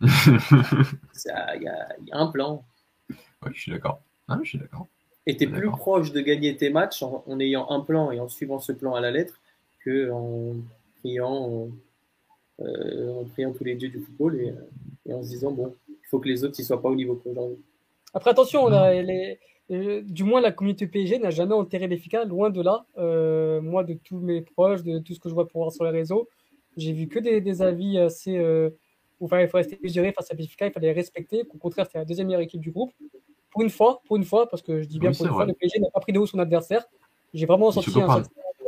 Il 0.00 0.08
y, 1.24 1.68
a, 1.68 1.88
un 2.12 2.26
plan. 2.28 2.64
Oui, 3.10 3.50
je 3.54 3.60
suis 3.60 3.72
d'accord. 3.72 4.00
Ah, 4.28 4.38
je 4.42 4.48
suis 4.48 4.58
d'accord. 4.58 4.86
Et 5.26 5.36
tu 5.36 5.44
es 5.44 5.46
plus 5.46 5.70
proche 5.70 6.12
de 6.12 6.20
gagner 6.20 6.56
tes 6.56 6.70
matchs 6.70 7.02
en, 7.02 7.24
en, 7.26 7.40
ayant 7.40 7.70
un 7.70 7.80
plan 7.80 8.12
et 8.12 8.20
en 8.20 8.28
suivant 8.28 8.60
ce 8.60 8.72
plan 8.72 8.94
à 8.94 9.00
la 9.00 9.10
lettre 9.10 9.40
que 9.84 10.10
en 10.10 10.54
priant, 11.00 11.68
en 12.58 13.24
priant 13.24 13.52
tous 13.52 13.64
les 13.64 13.74
dieux 13.74 13.88
du 13.88 14.00
football 14.00 14.40
et, 14.40 14.54
et 15.08 15.12
en 15.12 15.22
se 15.22 15.28
disant, 15.28 15.50
bon, 15.50 15.74
il 15.88 16.08
faut 16.08 16.18
que 16.18 16.28
les 16.28 16.44
autres 16.44 16.54
ne 16.58 16.64
soient 16.64 16.80
pas 16.80 16.88
au 16.88 16.94
niveau 16.94 17.16
qu'aujourd'hui. 17.16 17.58
Après, 18.14 18.30
attention, 18.30 18.64
on 18.64 18.72
a 18.72 18.94
les, 19.02 19.38
du 19.68 20.24
moins 20.24 20.40
la 20.40 20.52
communauté 20.52 20.86
PSG 20.86 21.18
n'a 21.18 21.30
jamais 21.30 21.54
enterré 21.54 21.86
l'efficace, 21.86 22.26
loin 22.26 22.50
de 22.50 22.62
là. 22.62 22.86
Euh, 22.98 23.60
moi, 23.60 23.84
de 23.84 23.94
tous 23.94 24.18
mes 24.18 24.40
proches, 24.40 24.82
de 24.82 24.98
tout 25.00 25.14
ce 25.14 25.20
que 25.20 25.28
je 25.28 25.34
vois 25.34 25.48
pour 25.48 25.62
voir 25.62 25.72
sur 25.72 25.84
les 25.84 25.90
réseaux, 25.90 26.28
j'ai 26.76 26.92
vu 26.92 27.08
que 27.08 27.18
des, 27.18 27.40
des 27.40 27.62
avis 27.62 27.98
assez. 27.98 28.36
Euh, 28.36 28.70
où 29.18 29.28
il 29.32 29.48
faut 29.48 29.56
rester 29.56 29.78
mesuré 29.82 30.12
face 30.12 30.30
à 30.30 30.34
Béfica, 30.34 30.66
il 30.66 30.72
fallait 30.72 30.92
respecter. 30.92 31.42
Au 31.54 31.56
contraire, 31.56 31.86
c'était 31.86 31.98
la 31.98 32.04
deuxième 32.04 32.26
meilleure 32.26 32.42
équipe 32.42 32.60
du 32.60 32.70
groupe. 32.70 32.92
Pour 33.50 33.62
une 33.62 33.70
fois, 33.70 34.02
pour 34.04 34.16
une 34.16 34.24
fois, 34.24 34.46
parce 34.46 34.60
que 34.60 34.82
je 34.82 34.86
dis 34.86 34.98
bien 34.98 35.12
pour 35.12 35.24
une 35.24 35.32
fois, 35.32 35.46
le 35.46 35.54
PSG 35.54 35.80
n'a 35.80 35.88
pas 35.88 36.00
pris 36.00 36.12
de 36.12 36.18
haut 36.18 36.26
son 36.26 36.38
adversaire. 36.38 36.84
J'ai 37.32 37.46
vraiment 37.46 37.70
senti 37.70 37.98
un 37.98 38.22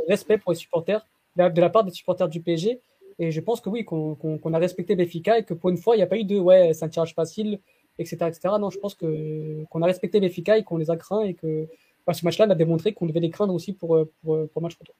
respect 0.09 0.39
pour 0.39 0.53
les 0.53 0.59
supporters 0.59 1.07
de 1.37 1.61
la 1.61 1.69
part 1.69 1.85
des 1.85 1.93
supporters 1.93 2.31
du 2.31 2.41
PSG. 2.41 2.81
Et 3.19 3.31
je 3.31 3.41
pense 3.41 3.61
que 3.61 3.69
oui, 3.69 3.85
qu'on 3.85 4.55
a 4.55 4.59
respecté 4.59 4.95
Béfica 4.95 5.39
et 5.39 5.45
que 5.45 5.55
pour 5.55 5.71
une 5.71 5.77
fois, 5.77 5.97
il 5.97 5.99
n'y 5.99 6.05
a 6.05 6.07
pas 6.07 6.17
eu 6.17 6.25
de 6.25 6.39
ouais, 6.39 6.73
c'est 6.73 6.85
un 6.85 6.89
tirage 6.89 7.15
facile, 7.15 7.59
etc. 7.99 8.17
etc. 8.29 8.55
Non, 8.61 8.71
je 8.71 8.79
pense 8.79 8.95
qu'on 8.95 9.83
a 9.83 9.87
respecté 9.87 10.21
Béfica 10.21 10.57
et 10.57 10.65
qu'on 10.65 10.77
les 10.77 10.91
a 10.91 10.97
craints 10.97 11.23
et 11.23 11.35
que 11.35 11.67
bah, 12.07 12.15
ce 12.15 12.25
match-là 12.25 12.47
a 12.49 12.55
démontré 12.55 12.93
qu'on 12.95 13.07
devait 13.07 13.21
les 13.21 13.31
craindre 13.31 13.55
aussi 13.55 13.73
pour, 13.73 14.07
pour, 14.23 14.49
pour 14.49 14.63
match 14.63 14.77
retour. 14.79 14.95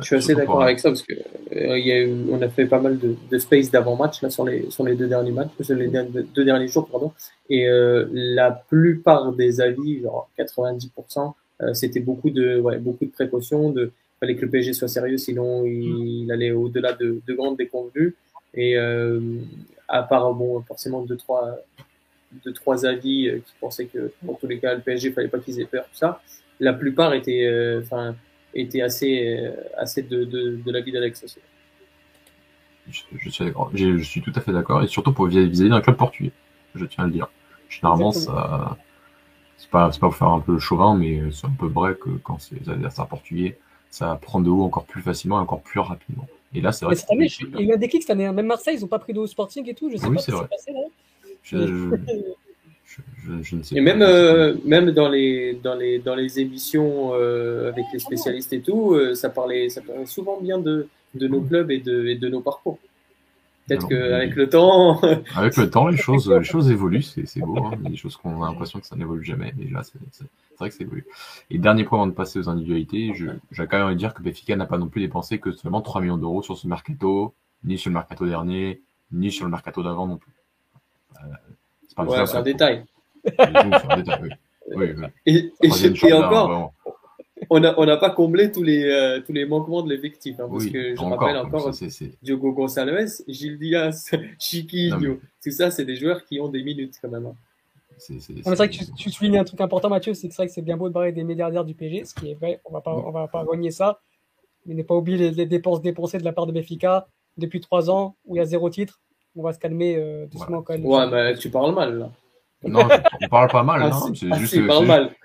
Je 0.00 0.04
suis 0.06 0.16
assez 0.16 0.34
d'accord 0.34 0.62
avec 0.62 0.80
ça 0.80 0.88
parce 0.90 1.02
que 1.02 1.12
euh, 1.12 1.74
a 1.74 2.34
on 2.34 2.42
a 2.42 2.48
fait 2.48 2.66
pas 2.66 2.80
mal 2.80 2.98
de, 2.98 3.14
de 3.30 3.38
space 3.38 3.70
d'avant-match 3.70 4.22
là 4.22 4.30
sur 4.30 4.44
les 4.44 4.68
sur 4.70 4.84
les 4.84 4.96
deux 4.96 5.06
derniers 5.06 5.30
matchs, 5.30 5.50
sur 5.60 5.76
les 5.76 5.88
deux 5.88 6.44
derniers 6.44 6.66
jours 6.66 6.88
pardon, 6.88 7.12
et 7.48 7.68
euh, 7.68 8.06
la 8.12 8.50
plupart 8.50 9.32
des 9.32 9.60
avis, 9.60 10.02
genre 10.02 10.28
90%, 10.38 11.34
euh, 11.60 11.74
c'était 11.74 12.00
beaucoup 12.00 12.30
de 12.30 12.58
ouais, 12.60 12.78
beaucoup 12.78 13.04
de 13.04 13.10
précautions, 13.10 13.70
de 13.70 13.92
fallait 14.24 14.36
que 14.36 14.44
le 14.44 14.50
PSG 14.50 14.72
soit 14.72 14.88
sérieux, 14.88 15.18
sinon 15.18 15.64
il, 15.66 16.30
allait 16.32 16.52
au-delà 16.52 16.94
de, 16.94 17.20
de, 17.26 17.34
grandes 17.34 17.58
déconvenues. 17.58 18.14
Et 18.54 18.76
euh, 18.76 19.20
à 19.88 20.02
part, 20.02 20.32
bon, 20.32 20.62
forcément, 20.62 21.02
deux, 21.02 21.16
trois, 21.16 21.56
deux, 22.44 22.52
trois 22.52 22.86
avis 22.86 23.28
euh, 23.28 23.38
qui 23.38 23.52
pensaient 23.60 23.86
que, 23.86 24.12
dans 24.22 24.34
tous 24.34 24.46
les 24.46 24.58
cas, 24.58 24.74
le 24.74 24.80
PSG, 24.80 25.08
il 25.08 25.14
fallait 25.14 25.28
pas 25.28 25.38
qu'ils 25.38 25.60
aient 25.60 25.66
peur, 25.66 25.84
tout 25.84 25.96
ça. 25.96 26.22
La 26.60 26.72
plupart 26.72 27.12
étaient, 27.12 27.46
euh, 27.46 27.82
enfin, 27.82 28.14
étaient 28.54 28.80
assez, 28.80 29.50
assez 29.76 30.02
de, 30.02 30.24
de, 30.24 30.56
de 30.64 30.72
l'avis 30.72 30.92
d'Alex 30.92 31.24
aussi. 31.24 31.40
Je, 32.88 33.02
je, 33.18 33.30
suis 33.30 33.44
je, 33.74 34.02
suis 34.02 34.22
tout 34.22 34.32
à 34.34 34.40
fait 34.40 34.52
d'accord, 34.52 34.82
et 34.82 34.86
surtout 34.86 35.12
pour 35.12 35.26
vis-à-vis 35.26 35.68
d'un 35.68 35.80
club 35.80 35.96
portugais, 35.96 36.32
je 36.74 36.84
tiens 36.84 37.04
à 37.04 37.06
le 37.06 37.12
dire. 37.12 37.28
Généralement, 37.68 38.12
ça, 38.12 38.78
c'est 39.56 39.70
pas, 39.70 39.88
pas 39.88 39.98
pour 39.98 40.16
faire 40.16 40.28
un 40.28 40.40
peu 40.40 40.58
chauvin, 40.58 40.96
mais 40.96 41.20
c'est 41.32 41.46
un 41.46 41.56
peu 41.58 41.66
vrai 41.66 41.94
que 41.94 42.10
quand 42.22 42.38
c'est 42.38 42.62
des 42.62 42.70
adversaires 42.70 43.08
portugais, 43.08 43.58
ça 43.94 44.18
prend 44.20 44.40
de 44.40 44.50
haut 44.50 44.64
encore 44.64 44.86
plus 44.86 45.02
facilement 45.02 45.38
et 45.38 45.42
encore 45.42 45.60
plus 45.60 45.78
rapidement. 45.78 46.26
Et 46.52 46.60
là, 46.60 46.72
c'est 46.72 46.84
vrai. 46.84 46.96
Cette 46.96 47.12
année, 47.12 47.28
il 47.38 47.60
y 47.60 47.70
a 47.70 47.72
eu 47.72 47.74
un 47.74 47.76
déclic 47.76 48.02
cette 48.02 48.10
année. 48.10 48.26
Hein. 48.26 48.32
Même 48.32 48.46
Marseille, 48.46 48.76
ils 48.76 48.80
n'ont 48.80 48.88
pas 48.88 48.98
pris 48.98 49.12
de 49.12 49.20
haut 49.20 49.26
sporting 49.28 49.68
et 49.68 49.74
tout. 49.74 49.88
Je 49.88 49.98
sais 49.98 50.06
oui, 50.06 50.16
pas 50.16 50.20
ce 50.20 50.32
qui 50.32 50.36
s'est 50.36 50.48
passé 50.50 50.72
là. 50.72 50.80
Je, 51.44 51.56
je, 52.86 53.42
je, 53.42 53.56
ne 53.56 53.62
sais 53.62 53.76
et 53.76 53.80
même, 53.80 54.02
euh, 54.02 54.56
même 54.64 54.90
dans 54.90 55.08
les, 55.08 55.54
dans 55.62 55.76
les, 55.76 56.00
dans 56.00 56.16
les 56.16 56.40
émissions 56.40 57.12
euh, 57.14 57.68
avec 57.68 57.84
les 57.92 58.00
spécialistes 58.00 58.52
et 58.52 58.60
tout, 58.62 58.94
euh, 58.94 59.14
ça, 59.14 59.30
parlait, 59.30 59.68
ça 59.68 59.80
parlait 59.80 60.06
souvent 60.06 60.40
bien 60.40 60.58
de, 60.58 60.88
de 61.14 61.28
nos 61.28 61.42
clubs 61.42 61.70
et 61.70 61.78
de, 61.78 62.08
et 62.08 62.16
de 62.16 62.28
nos 62.28 62.40
parcours. 62.40 62.78
Peut-être 63.66 63.88
qu'avec 63.88 64.34
le 64.36 64.48
temps. 64.48 65.00
avec 65.34 65.56
le 65.56 65.70
temps, 65.70 65.88
les 65.88 65.96
choses, 66.08 66.30
les 66.30 66.44
choses 66.44 66.70
évoluent, 66.70 67.02
c'est 67.02 67.40
beau. 67.40 67.58
Hein. 67.58 67.72
Il 67.78 67.84
y 67.84 67.86
a 67.86 67.90
des 67.90 67.96
choses 67.96 68.16
qu'on 68.16 68.42
a 68.42 68.48
l'impression 68.48 68.78
que 68.80 68.86
ça 68.86 68.96
n'évolue 68.96 69.24
jamais. 69.24 69.54
Mais 69.56 69.70
là, 69.70 69.82
c'est 69.82 69.98
vrai 70.58 70.68
que 70.68 70.74
ça 70.74 70.84
évolue. 70.84 71.06
Et 71.50 71.58
dernier 71.58 71.84
point 71.84 71.98
avant 71.98 72.06
de 72.06 72.12
passer 72.12 72.38
aux 72.38 72.48
individualités, 72.48 73.12
j'ai 73.14 73.66
quand 73.66 73.78
même 73.78 73.86
envie 73.86 73.94
de 73.94 73.98
dire 73.98 74.12
que 74.12 74.22
Benfica 74.22 74.54
n'a 74.56 74.66
pas 74.66 74.78
non 74.78 74.88
plus 74.88 75.00
dépensé 75.00 75.38
que 75.38 75.52
seulement 75.52 75.80
3 75.80 76.02
millions 76.02 76.18
d'euros 76.18 76.42
sur 76.42 76.58
ce 76.58 76.68
mercato, 76.68 77.34
ni 77.64 77.78
sur 77.78 77.90
le 77.90 77.94
mercato 77.94 78.26
dernier, 78.26 78.82
ni 79.12 79.30
sur 79.32 79.46
le 79.46 79.50
mercato 79.50 79.82
d'avant 79.82 80.06
non 80.06 80.18
plus. 80.18 80.32
Euh, 81.16 81.28
c'est 81.88 81.96
pas 81.96 82.04
ouais, 82.04 82.36
un 82.36 82.42
détail. 82.42 82.84
C'est 83.24 83.40
un 83.40 83.96
détail, 83.96 84.20
oui. 84.22 84.28
oui, 84.76 84.86
oui. 84.96 85.06
Et, 85.26 85.52
et, 85.62 85.68
et 85.68 86.12
encore, 86.12 86.73
on 87.50 87.60
n'a 87.60 87.74
on 87.78 87.86
a 87.88 87.96
pas 87.96 88.10
comblé 88.10 88.50
tous 88.52 88.62
les, 88.62 88.84
euh, 88.84 89.20
tous 89.20 89.32
les 89.32 89.44
manquements 89.46 89.82
de 89.82 89.90
l'effectif. 89.90 90.38
Hein, 90.40 90.48
parce 90.50 90.66
que 90.66 90.94
je 90.94 91.00
rappelle 91.00 91.36
encore 91.36 91.70
Diogo 92.22 92.52
Gonçalves, 92.52 93.22
Gilles 93.28 93.58
Diaz, 93.58 94.10
Chiquinho. 94.38 95.20
Tout 95.42 95.50
ça, 95.50 95.70
c'est 95.70 95.84
des 95.84 95.96
joueurs 95.96 96.24
qui 96.24 96.40
ont 96.40 96.48
des 96.48 96.62
minutes 96.62 96.94
quand 97.00 97.08
même. 97.08 97.26
Hein. 97.26 97.34
C'est 97.98 98.42
vrai 98.44 98.68
que 98.68 98.76
tu, 98.96 99.10
soulignes 99.10 99.38
un 99.38 99.44
truc 99.44 99.60
important, 99.60 99.88
Mathieu, 99.88 100.14
c'est 100.14 100.28
que 100.28 100.34
c'est 100.34 100.42
vrai 100.42 100.46
que 100.48 100.52
c'est 100.52 100.62
bien 100.62 100.76
beau 100.76 100.88
de 100.88 100.92
parler 100.92 101.12
des 101.12 101.24
milliardaires 101.24 101.64
du 101.64 101.74
PG, 101.74 102.04
ce 102.04 102.14
qui 102.14 102.30
est 102.30 102.34
vrai, 102.34 102.60
on 102.64 102.72
va 102.72 102.80
pas, 102.80 102.94
on 102.94 103.10
va 103.10 103.28
pas 103.28 103.42
renier 103.42 103.70
ça. 103.70 104.00
Mais 104.66 104.74
n'est 104.74 104.84
pas 104.84 104.94
oublier 104.94 105.30
les, 105.30 105.46
dépenses 105.46 105.82
dépensées 105.82 106.18
de 106.18 106.24
la 106.24 106.32
part 106.32 106.46
de 106.46 106.52
Béfica 106.52 107.06
depuis 107.36 107.60
trois 107.60 107.90
ans 107.90 108.16
où 108.24 108.34
il 108.34 108.38
y 108.38 108.42
a 108.42 108.46
zéro 108.46 108.70
titre. 108.70 109.00
On 109.36 109.42
va 109.42 109.52
se 109.52 109.58
calmer 109.58 109.96
euh, 109.96 110.26
doucement 110.26 110.62
quand 110.62 110.74
même. 110.74 110.86
Ouais, 110.86 111.08
mais 111.10 111.36
tu 111.36 111.50
parles 111.50 111.74
mal 111.74 111.98
là. 111.98 112.10
Non, 112.66 112.88
on 113.22 113.28
parle 113.28 113.50
pas 113.50 113.62
mal. 113.62 113.82
Ah. 113.82 113.90
C'est 114.14 114.28
ah, 114.30 114.38
juste, 114.38 114.54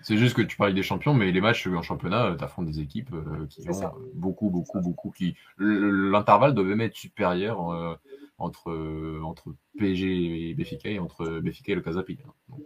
juste, 0.07 0.33
que 0.35 0.41
tu 0.41 0.57
parles 0.57 0.73
des 0.73 0.83
champions, 0.83 1.13
mais 1.13 1.31
les 1.31 1.41
matchs 1.41 1.67
en 1.67 1.81
championnat, 1.81 2.25
euh, 2.25 2.35
tu 2.35 2.43
affrontes 2.43 2.65
des 2.65 2.79
équipes 2.79 3.13
euh, 3.13 3.45
qui 3.47 3.69
ont 3.69 3.81
euh, 3.81 3.87
beaucoup, 4.13 4.49
beaucoup, 4.49 4.79
beaucoup. 4.79 5.11
qui 5.11 5.35
L'intervalle 5.57 6.53
devait 6.53 6.75
même 6.75 6.81
être 6.87 6.95
supérieur 6.95 7.59
entre, 8.37 9.19
entre 9.23 9.53
PSG 9.77 10.49
et 10.49 10.53
Béfica 10.53 10.89
et 10.89 10.99
entre 10.99 11.39
Béfica 11.39 11.71
et 11.71 11.75
le 11.75 11.81
Casapi. 11.81 12.19
Hein. 12.25 12.57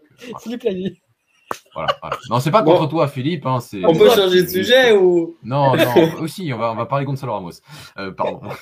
Philippe 0.41 0.63
l'a 0.63 0.73
dit. 0.73 1.01
Voilà, 1.73 1.95
Non, 2.29 2.39
c'est 2.39 2.51
pas 2.51 2.63
contre 2.63 2.87
toi, 2.87 3.07
Philippe. 3.07 3.45
Hein, 3.45 3.59
on 3.83 3.93
peut 3.93 4.09
changer 4.09 4.43
de 4.43 4.47
sujet 4.47 4.95
ou? 4.95 5.37
Non, 5.43 5.75
non. 5.75 6.13
Aussi, 6.21 6.51
on 6.53 6.57
va, 6.57 6.71
on 6.71 6.75
va 6.75 6.85
parler 6.85 7.05
Gonzalo 7.05 7.33
Ramos. 7.33 7.61
pardon. 8.15 8.41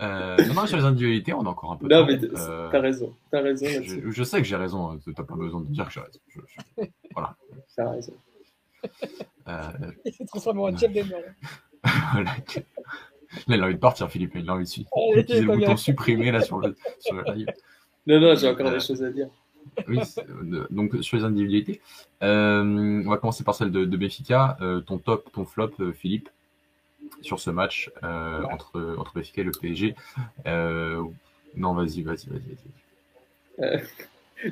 Euh, 0.00 0.36
non, 0.48 0.54
non, 0.54 0.66
sur 0.66 0.76
les 0.76 0.84
individualités, 0.84 1.32
on 1.32 1.44
a 1.46 1.48
encore 1.48 1.72
un 1.72 1.76
peu. 1.76 1.88
Non, 1.88 2.04
mais 2.06 2.22
euh, 2.22 2.68
t'as 2.70 2.80
raison. 2.80 3.14
As 3.32 3.40
raison 3.40 3.66
je, 3.66 4.10
je, 4.10 4.24
sais 4.24 4.38
que 4.38 4.44
j'ai 4.44 4.56
raison. 4.56 4.90
Hein, 4.90 4.98
t'as 5.14 5.22
pas 5.22 5.34
besoin 5.34 5.62
de 5.62 5.68
dire 5.68 5.86
que 5.86 5.92
j'ai 5.92 6.00
raison. 6.00 6.20
Je, 6.28 6.40
je... 6.46 6.84
Voilà. 7.12 7.36
T'as 7.76 7.90
raison. 7.90 8.12
Euh... 9.48 9.62
Il 10.04 10.12
s'est 10.12 10.26
transformé 10.26 10.60
en 10.60 10.76
Jeff 10.76 10.92
Demer. 10.92 11.24
il 13.48 13.60
a 13.60 13.64
envie 13.64 13.74
de 13.74 13.78
partir, 13.78 14.10
Philippe. 14.10 14.32
Il 14.34 14.48
a 14.50 14.54
envie 14.54 14.64
de 14.64 15.18
utiliser 15.20 15.44
le 15.44 15.56
bouton 15.56 15.76
supprimer 15.76 16.30
là 16.30 16.42
sur 16.42 16.58
le, 16.58 16.76
sur 17.00 17.14
le 17.14 17.24
live. 17.34 17.48
Non, 18.06 18.20
non, 18.20 18.34
j'ai 18.34 18.48
encore 18.48 18.70
des 18.70 18.80
choses 18.80 19.02
à 19.02 19.10
dire. 19.10 19.28
Oui, 19.88 19.98
donc 20.70 20.96
sur 21.02 21.16
les 21.16 21.24
individualités. 21.24 21.80
Euh, 22.22 23.02
on 23.04 23.10
va 23.10 23.18
commencer 23.18 23.44
par 23.44 23.54
celle 23.54 23.70
de, 23.70 23.84
de 23.84 23.96
Benfica. 23.96 24.56
Euh, 24.60 24.80
ton 24.80 24.98
top, 24.98 25.30
ton 25.32 25.44
flop, 25.44 25.72
euh, 25.80 25.92
Philippe, 25.92 26.28
sur 27.22 27.40
ce 27.40 27.50
match 27.50 27.90
entre, 28.02 28.96
entre 28.98 29.14
Benfica 29.14 29.42
et 29.42 29.44
le 29.44 29.52
PSG. 29.52 29.94
non, 30.44 31.74
vas-y, 31.74 32.02
vas-y, 32.02 32.28
vas-y. 32.28 32.56
Vas 33.58 33.78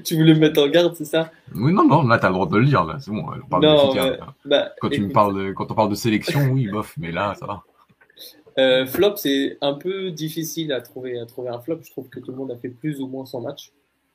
tu 0.05 0.17
voulais 0.17 0.35
me 0.35 0.41
mettre 0.41 0.63
en 0.63 0.69
garde, 0.69 0.95
c'est 0.95 1.05
ça? 1.05 1.31
Oui, 1.55 1.73
non, 1.73 1.87
non, 1.87 2.07
là, 2.07 2.19
t'as 2.19 2.29
le 2.29 2.35
droit 2.35 2.49
de 2.49 2.57
le 2.57 2.65
dire, 2.65 2.85
là, 2.85 2.97
c'est 3.01 3.11
bon, 3.11 3.23
on 3.23 3.49
parle 3.49 3.63
de 3.63 3.69
Benfica. 3.69 4.35
Bah, 4.45 4.73
quand, 4.81 4.89
tu 4.89 5.03
me 5.03 5.13
parles 5.13 5.37
de, 5.37 5.53
quand 5.53 5.71
on 5.71 5.75
parle 5.75 5.91
de 5.91 5.95
sélection, 5.95 6.41
oui, 6.53 6.69
bof, 6.69 6.95
mais 6.97 7.13
là, 7.13 7.35
ça 7.35 7.47
va. 7.47 8.87
flop, 8.87 9.17
c'est 9.17 9.59
un 9.61 9.75
peu 9.75 10.11
difficile 10.11 10.73
à 10.73 10.81
trouver, 10.81 11.19
à 11.19 11.27
trouver 11.27 11.51
un 11.51 11.61
flop. 11.61 11.81
Je 11.83 11.91
trouve 11.91 12.09
que 12.09 12.21
tout 12.21 12.31
le 12.31 12.39
monde 12.39 12.51
a 12.51 12.57
fait 12.57 12.71
plus 12.71 13.01
ou 13.01 13.07
moins 13.07 13.27
son 13.27 13.43
match. 13.43 13.73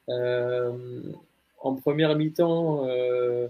Euh, 0.09 0.71
en 1.61 1.75
première 1.75 2.15
mi-temps, 2.15 2.85
euh, 2.87 3.47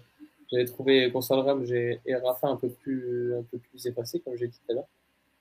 j'avais 0.52 0.66
trouvé 0.66 1.10
Gonçalo 1.12 1.44
et 1.72 2.16
Rafa 2.16 2.48
un 2.48 2.56
peu 2.56 2.70
plus, 2.70 3.34
un 3.36 3.44
peu 3.44 3.58
plus 3.58 3.86
effacés, 3.86 4.20
comme 4.20 4.36
j'ai 4.36 4.48
dit 4.48 4.58
tout 4.66 4.72
à 4.72 4.76
l'heure. 4.76 4.88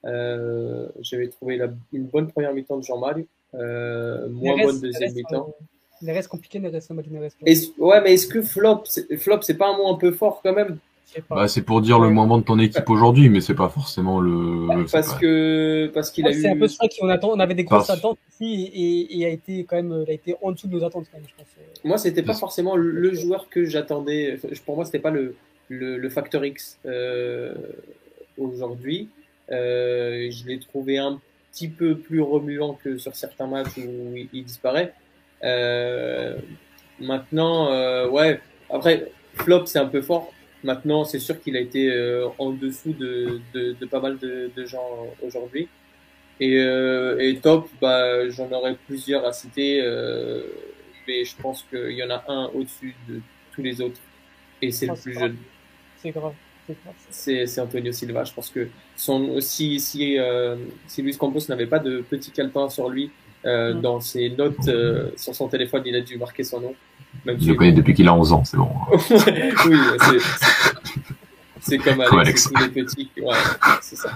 Euh, 0.05 0.89
j'avais 1.01 1.29
trouvé 1.29 1.61
une 1.93 2.05
bonne 2.05 2.29
première 2.29 2.55
mi-temps 2.55 2.77
de 2.79 2.85
Jean-Marie, 2.85 3.27
moins 3.53 4.63
bonne 4.63 4.81
deuxième 4.81 5.13
mi-temps. 5.13 5.55
Il 6.01 6.11
reste 6.11 6.29
compliqué, 6.29 6.59
il 6.59 6.67
reste 6.69 6.93
Ouais, 7.79 8.01
mais 8.01 8.15
est-ce 8.15 8.29
que 8.29 8.43
flop, 8.43 8.85
flop, 9.19 9.43
c'est 9.43 9.57
pas 9.57 9.69
un 9.69 9.77
mot 9.77 9.89
un 9.89 9.97
peu 9.97 10.13
fort 10.13 10.41
quand 10.43 10.53
même? 10.53 10.79
Bah, 11.31 11.49
c'est 11.49 11.63
pour 11.63 11.81
dire 11.81 11.99
le 11.99 12.11
moment 12.11 12.39
de 12.39 12.45
ton 12.45 12.59
équipe 12.59 12.89
aujourd'hui, 12.89 13.29
mais 13.29 13.41
c'est 13.41 13.55
pas 13.55 13.69
forcément 13.69 14.21
le. 14.21 14.87
Parce 14.91 15.15
que 15.15 15.91
parce 15.93 16.11
qu'il 16.11 16.27
a 16.27 16.31
eu. 16.31 16.41
C'est 16.41 16.49
un 16.49 16.57
peu 16.57 16.69
ça 16.69 16.87
qu'on 16.99 17.09
attend. 17.09 17.31
On 17.31 17.41
avait 17.41 17.55
des 17.55 17.65
grosses 17.65 17.91
attentes 17.91 18.19
ici 18.33 18.71
et, 18.75 19.21
et, 19.21 19.27
a 19.27 19.29
été 19.29 19.65
quand 19.65 19.77
même, 19.77 20.05
il 20.07 20.11
a 20.11 20.15
été 20.15 20.37
en 20.43 20.53
dessous 20.53 20.69
de 20.69 20.73
nos 20.75 20.85
attentes 20.85 21.07
quand 21.11 21.19
même, 21.19 21.27
je 21.29 21.35
pense. 21.35 21.47
Moi, 21.85 21.99
c'était 21.99 22.23
pas 22.23 22.35
forcément 22.35 22.77
le 22.77 23.15
joueur 23.15 23.49
que 23.49 23.65
j'attendais. 23.65 24.39
Pour 24.65 24.77
moi, 24.77 24.85
c'était 24.85 24.99
pas 24.99 25.11
le, 25.11 25.35
le, 25.69 25.99
le, 25.99 26.09
facteur 26.09 26.45
X 26.45 26.79
euh, 26.87 27.55
aujourd'hui. 28.37 29.09
Euh, 29.51 30.31
je 30.31 30.47
l'ai 30.47 30.59
trouvé 30.59 30.99
un 30.99 31.21
petit 31.53 31.69
peu 31.69 31.97
plus 31.97 32.21
remuant 32.21 32.75
que 32.75 32.99
sur 32.99 33.15
certains 33.15 33.47
matchs 33.47 33.77
où 33.79 34.15
il, 34.33 34.45
disparaît. 34.45 34.95
Euh, 35.45 36.39
maintenant, 37.01 37.73
euh, 37.73 38.09
ouais. 38.09 38.41
Après, 38.71 39.11
flop, 39.35 39.67
c'est 39.67 39.79
un 39.79 39.87
peu 39.87 40.03
fort 40.03 40.33
Maintenant, 40.65 41.05
c'est 41.05 41.21
sûr 41.21 41.41
qu'il 41.41 41.57
a 41.57 41.61
été 41.61 41.91
euh, 41.91 42.29
en 42.39 42.51
dessous 42.51 42.93
de, 42.93 43.41
de, 43.55 43.77
de, 43.79 43.87
pas 43.87 44.01
mal 44.01 44.19
de, 44.19 44.51
de 44.55 44.65
gens 44.65 45.07
aujourd'hui. 45.23 45.69
Et, 46.41 46.59
euh, 46.59 47.19
et, 47.19 47.37
top, 47.37 47.69
bah, 47.81 48.29
j'en 48.31 48.51
aurais 48.51 48.77
plusieurs 48.87 49.25
à 49.25 49.33
citer, 49.33 49.81
euh, 49.83 50.43
mais 51.07 51.25
je 51.25 51.37
pense 51.37 51.65
qu'il 51.65 51.93
y 51.93 52.03
en 52.03 52.11
a 52.11 52.25
un 52.29 52.47
au-dessus 52.55 52.95
de 53.09 53.21
tous 53.53 53.63
les 53.63 53.81
autres, 53.81 54.01
et 54.63 54.71
c'est 54.71 54.87
le 54.87 54.95
plus 54.95 55.15
jeune. 55.15 55.37
C'est 55.97 56.11
grave. 56.11 56.35
C'est 57.11 57.61
Antonio 57.61 57.93
Silva. 57.93 58.25
Je 58.25 58.33
pense 58.35 58.51
que 58.51 58.69
son, 58.95 59.41
si, 59.41 59.81
si, 59.81 60.19
si 60.87 61.03
Luis 61.03 61.17
Campos 61.17 61.41
n'avait 61.49 61.67
pas 61.67 61.79
de 61.79 62.03
petit 62.03 62.31
calepin 62.31 62.69
sur 62.69 62.89
lui, 62.89 63.11
euh, 63.49 63.75
dans 63.75 64.01
ses 64.01 64.31
notes 64.31 64.69
euh, 64.69 65.11
sur 65.17 65.35
son 65.35 65.49
téléphone, 65.49 65.83
il 65.87 65.97
a 65.97 66.01
dû 66.01 66.17
marquer 66.17 66.45
son 66.45 66.61
nom. 66.61 66.75
Même 67.25 67.41
je 67.41 67.49
le 67.49 67.55
connais 67.55 67.73
depuis 67.73 67.95
qu'il 67.95 68.07
a 68.07 68.15
11 68.15 68.33
ans, 68.33 68.45
c'est 68.45 68.57
bon. 68.57 68.71
oui, 68.93 69.79
c'est 71.61 71.79
comme 71.79 72.01
Alex, 72.01 72.17
Alex. 72.17 72.51
il 72.55 72.63
est 72.63 72.69
petit. 72.69 73.11
Ouais, 73.21 73.35
c'est 73.83 73.97
ça. 73.97 74.11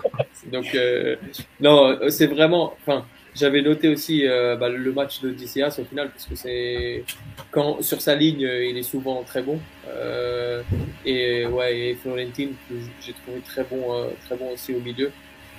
Donc, 0.53 0.74
euh, 0.74 1.16
non, 1.61 1.99
c'est 2.09 2.26
vraiment. 2.26 2.74
Enfin, 2.80 3.05
j'avais 3.35 3.62
noté 3.62 3.89
aussi 3.89 4.26
euh, 4.26 4.57
bah, 4.57 4.68
le 4.68 4.93
match 4.93 5.22
de 5.22 5.30
DCAS 5.30 5.78
au 5.80 5.85
final, 5.85 6.11
parce 6.11 6.26
que 6.26 6.35
c'est. 6.35 7.05
Quand 7.51 7.83
sur 7.83 8.01
sa 8.01 8.14
ligne, 8.14 8.41
il 8.41 8.76
est 8.76 8.83
souvent 8.83 9.22
très 9.22 9.43
bon. 9.43 9.59
Euh, 9.89 10.62
et 11.07 11.47
ouais, 11.47 11.78
et 11.78 11.95
Florentine, 11.95 12.51
que 12.68 12.74
j'ai 13.01 13.12
trouvé 13.12 13.41
très 13.41 13.64
bon, 13.64 13.95
euh, 13.95 14.09
très 14.26 14.37
bon 14.37 14.53
aussi 14.53 14.74
au 14.74 14.80
milieu. 14.80 15.11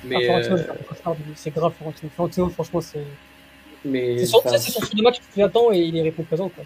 Mais. 0.04 0.30
Ah, 0.30 0.42
c'est 1.36 1.54
grave, 1.54 1.74
Florentine. 1.78 2.10
Florentino, 2.14 2.50
franchement, 2.50 2.82
c'est. 2.82 3.06
Mais. 3.86 4.18
C'est 4.20 4.26
son, 4.26 4.42
son 4.42 5.02
match 5.02 5.18
qui 5.34 5.42
attend 5.42 5.72
et 5.72 5.80
il 5.80 5.98
est 5.98 6.02
répond 6.02 6.24
présent, 6.24 6.50
quoi. 6.50 6.64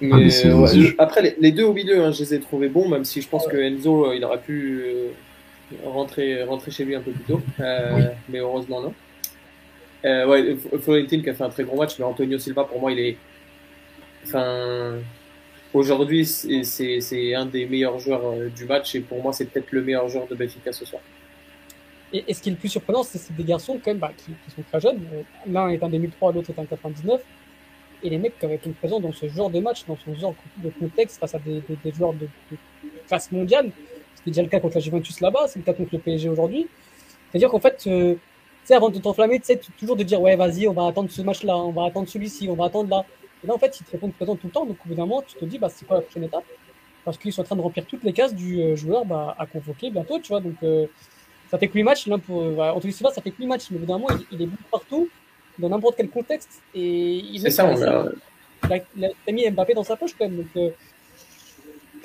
Mais, 0.00 0.28
ah, 0.44 0.56
ouais, 0.56 0.94
après, 0.98 1.36
les, 1.38 1.52
deux 1.52 1.64
au 1.64 1.72
milieu, 1.72 2.04
hein, 2.04 2.10
je 2.10 2.20
les 2.20 2.34
ai 2.34 2.40
trouvés 2.40 2.68
bons, 2.68 2.88
même 2.88 3.04
si 3.04 3.22
je 3.22 3.28
pense 3.28 3.46
que 3.46 3.56
Enzo, 3.56 4.06
euh, 4.06 4.16
il 4.16 4.24
aurait 4.24 4.40
pu 4.40 4.82
euh, 4.84 5.08
rentrer, 5.84 6.42
rentrer 6.42 6.70
chez 6.70 6.84
lui 6.84 6.94
un 6.94 7.00
peu 7.00 7.12
plus 7.12 7.24
tôt. 7.24 7.40
Euh, 7.60 8.08
Mais 8.28 8.38
heureusement, 8.38 8.82
non. 8.82 8.94
Euh, 10.04 10.26
ouais, 10.26 10.56
Florentine 10.80 11.22
qui 11.22 11.30
a 11.30 11.34
fait 11.34 11.44
un 11.44 11.48
très 11.48 11.64
gros 11.64 11.78
match, 11.78 11.98
mais 11.98 12.04
Antonio 12.04 12.38
Silva, 12.38 12.64
pour 12.64 12.80
moi, 12.80 12.92
il 12.92 13.00
est. 13.00 13.16
Enfin. 14.26 14.98
Aujourd'hui, 15.74 16.24
c'est 16.24 17.34
un 17.34 17.46
des 17.46 17.66
meilleurs 17.66 17.98
joueurs 17.98 18.24
euh, 18.26 18.48
du 18.48 18.64
match, 18.64 18.94
et 18.94 19.00
pour 19.00 19.20
moi, 19.20 19.32
c'est 19.32 19.46
peut-être 19.46 19.72
le 19.72 19.82
meilleur 19.82 20.08
joueur 20.08 20.28
de 20.28 20.36
Benfica 20.36 20.72
ce 20.72 20.84
soir. 20.84 21.02
Et, 22.12 22.24
et 22.28 22.34
ce 22.34 22.42
qui 22.42 22.48
est 22.48 22.52
le 22.52 22.58
plus 22.58 22.68
surprenant, 22.68 23.02
c'est 23.02 23.34
des 23.34 23.44
garçons 23.44 23.78
quand 23.82 23.90
même 23.90 23.98
bah, 23.98 24.12
qui, 24.16 24.32
qui, 24.44 24.50
sont 24.54 24.62
très 24.62 24.80
jeunes. 24.80 25.00
L'un 25.46 25.68
est 25.68 25.82
un 25.82 25.88
2003, 25.88 26.32
l'autre 26.32 26.50
est 26.50 26.60
un 26.60 26.66
99 26.66 27.20
et 28.04 28.10
les 28.10 28.18
mecs 28.18 28.38
qui 28.38 28.44
auraient 28.44 28.56
été 28.56 28.70
présents 28.70 29.00
dans 29.00 29.12
ce 29.12 29.28
genre 29.28 29.50
de 29.50 29.58
match, 29.60 29.84
dans 29.86 29.96
ce 29.96 30.14
genre 30.14 30.34
de 30.58 30.68
contexte 30.70 31.18
face 31.18 31.34
à 31.34 31.38
des, 31.38 31.60
des, 31.62 31.76
des 31.82 31.92
joueurs 31.92 32.12
de, 32.12 32.28
de, 32.50 32.58
classe 33.08 33.32
mondiale, 33.32 33.70
c'était 34.14 34.30
déjà 34.30 34.42
le 34.42 34.48
cas 34.48 34.60
contre 34.60 34.76
la 34.76 34.80
Juventus 34.80 35.20
là-bas, 35.20 35.46
c'est 35.48 35.58
le 35.58 35.64
cas 35.64 35.72
contre 35.72 35.90
le 35.92 35.98
PSG 35.98 36.28
aujourd'hui. 36.28 36.68
C'est-à-dire 37.30 37.50
qu'en 37.50 37.60
fait, 37.60 37.82
euh, 37.86 38.14
avant 38.70 38.90
de 38.90 38.98
t'enflammer, 38.98 39.40
tu 39.40 39.46
sais, 39.46 39.60
toujours 39.78 39.96
de 39.96 40.04
dire, 40.04 40.20
ouais, 40.20 40.36
vas-y, 40.36 40.68
on 40.68 40.72
va 40.72 40.86
attendre 40.86 41.10
ce 41.10 41.22
match-là, 41.22 41.56
on 41.56 41.72
va 41.72 41.86
attendre 41.86 42.08
celui-ci, 42.08 42.48
on 42.48 42.54
va 42.54 42.66
attendre 42.66 42.90
là. 42.90 43.04
Et 43.42 43.46
là, 43.46 43.54
en 43.54 43.58
fait, 43.58 43.78
ils 43.80 43.84
te 43.84 43.90
répondent 43.90 44.14
présent 44.14 44.36
tout 44.36 44.46
le 44.46 44.52
temps, 44.52 44.66
donc 44.66 44.76
au 44.84 44.94
bout 44.94 45.22
tu 45.26 45.36
te 45.36 45.44
dis, 45.44 45.58
bah, 45.58 45.68
c'est 45.68 45.86
quoi 45.86 45.96
la 45.96 46.02
prochaine 46.02 46.24
étape? 46.24 46.44
Parce 47.04 47.18
qu'ils 47.18 47.32
sont 47.32 47.42
en 47.42 47.44
train 47.44 47.56
de 47.56 47.60
remplir 47.60 47.84
toutes 47.86 48.04
les 48.04 48.12
cases 48.12 48.34
du 48.34 48.60
euh, 48.60 48.76
joueur 48.76 49.04
bah, 49.04 49.34
à 49.38 49.46
convoquer 49.46 49.90
bientôt, 49.90 50.18
tu 50.18 50.28
vois. 50.28 50.40
Donc, 50.40 50.54
euh, 50.62 50.86
ça 51.54 51.58
fait 51.58 51.68
que 51.68 51.74
8 51.74 51.82
matchs, 51.84 52.06
là, 52.08 52.18
pour, 52.18 52.42
euh, 52.42 52.54
bah, 52.56 52.74
Anthony 52.74 52.92
Silva, 52.92 53.12
ça 53.12 53.22
fait 53.22 53.30
que 53.30 53.38
8 53.38 53.46
matchs, 53.46 53.66
mais 53.70 53.76
au 53.76 53.80
bout 53.80 53.86
d'un 53.86 53.98
moment, 53.98 54.08
il, 54.10 54.36
il 54.36 54.42
est 54.42 54.46
bon 54.46 54.56
partout 54.72 55.08
dans 55.56 55.68
n'importe 55.68 55.96
quel 55.96 56.08
contexte. 56.08 56.60
Et 56.74 57.16
il 57.32 57.40
c'est 57.40 57.50
ça, 57.50 57.64
on 57.64 57.80
a... 57.80 58.08
il, 58.96 59.04
a, 59.04 59.32
mis 59.32 59.48
Mbappé 59.48 59.74
dans 59.74 59.84
sa 59.84 59.94
poche 59.94 60.16
quand 60.18 60.24
même. 60.24 60.38
Donc, 60.38 60.46
euh, 60.56 60.70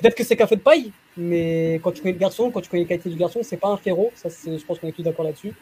peut-être 0.00 0.14
que 0.14 0.22
c'est 0.22 0.36
qu'un 0.36 0.46
feu 0.46 0.54
de 0.54 0.60
paille, 0.60 0.92
mais 1.16 1.80
quand 1.82 1.90
tu 1.90 2.00
connais 2.00 2.12
le 2.14 2.20
garçon, 2.20 2.52
quand 2.52 2.60
tu 2.60 2.70
connais 2.70 2.84
les 2.84 2.88
qualités 2.88 3.10
du 3.10 3.16
garçon, 3.16 3.40
c'est 3.42 3.56
pas 3.56 3.70
un 3.70 3.76
ferro. 3.76 4.12
Ça, 4.14 4.30
c'est, 4.30 4.56
je 4.56 4.64
pense 4.64 4.78
qu'on 4.78 4.86
est 4.86 4.92
tous 4.92 5.02
d'accord 5.02 5.24
là-dessus. 5.24 5.52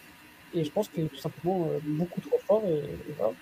Et 0.54 0.64
je 0.64 0.70
pense 0.70 0.88
qu'il 0.88 1.04
est 1.04 1.08
tout 1.08 1.16
simplement 1.16 1.70
euh, 1.72 1.78
beaucoup 1.82 2.20
trop 2.20 2.38
fort. 2.46 2.62
Et, 2.68 2.74
et 2.74 3.14
voilà. 3.16 3.32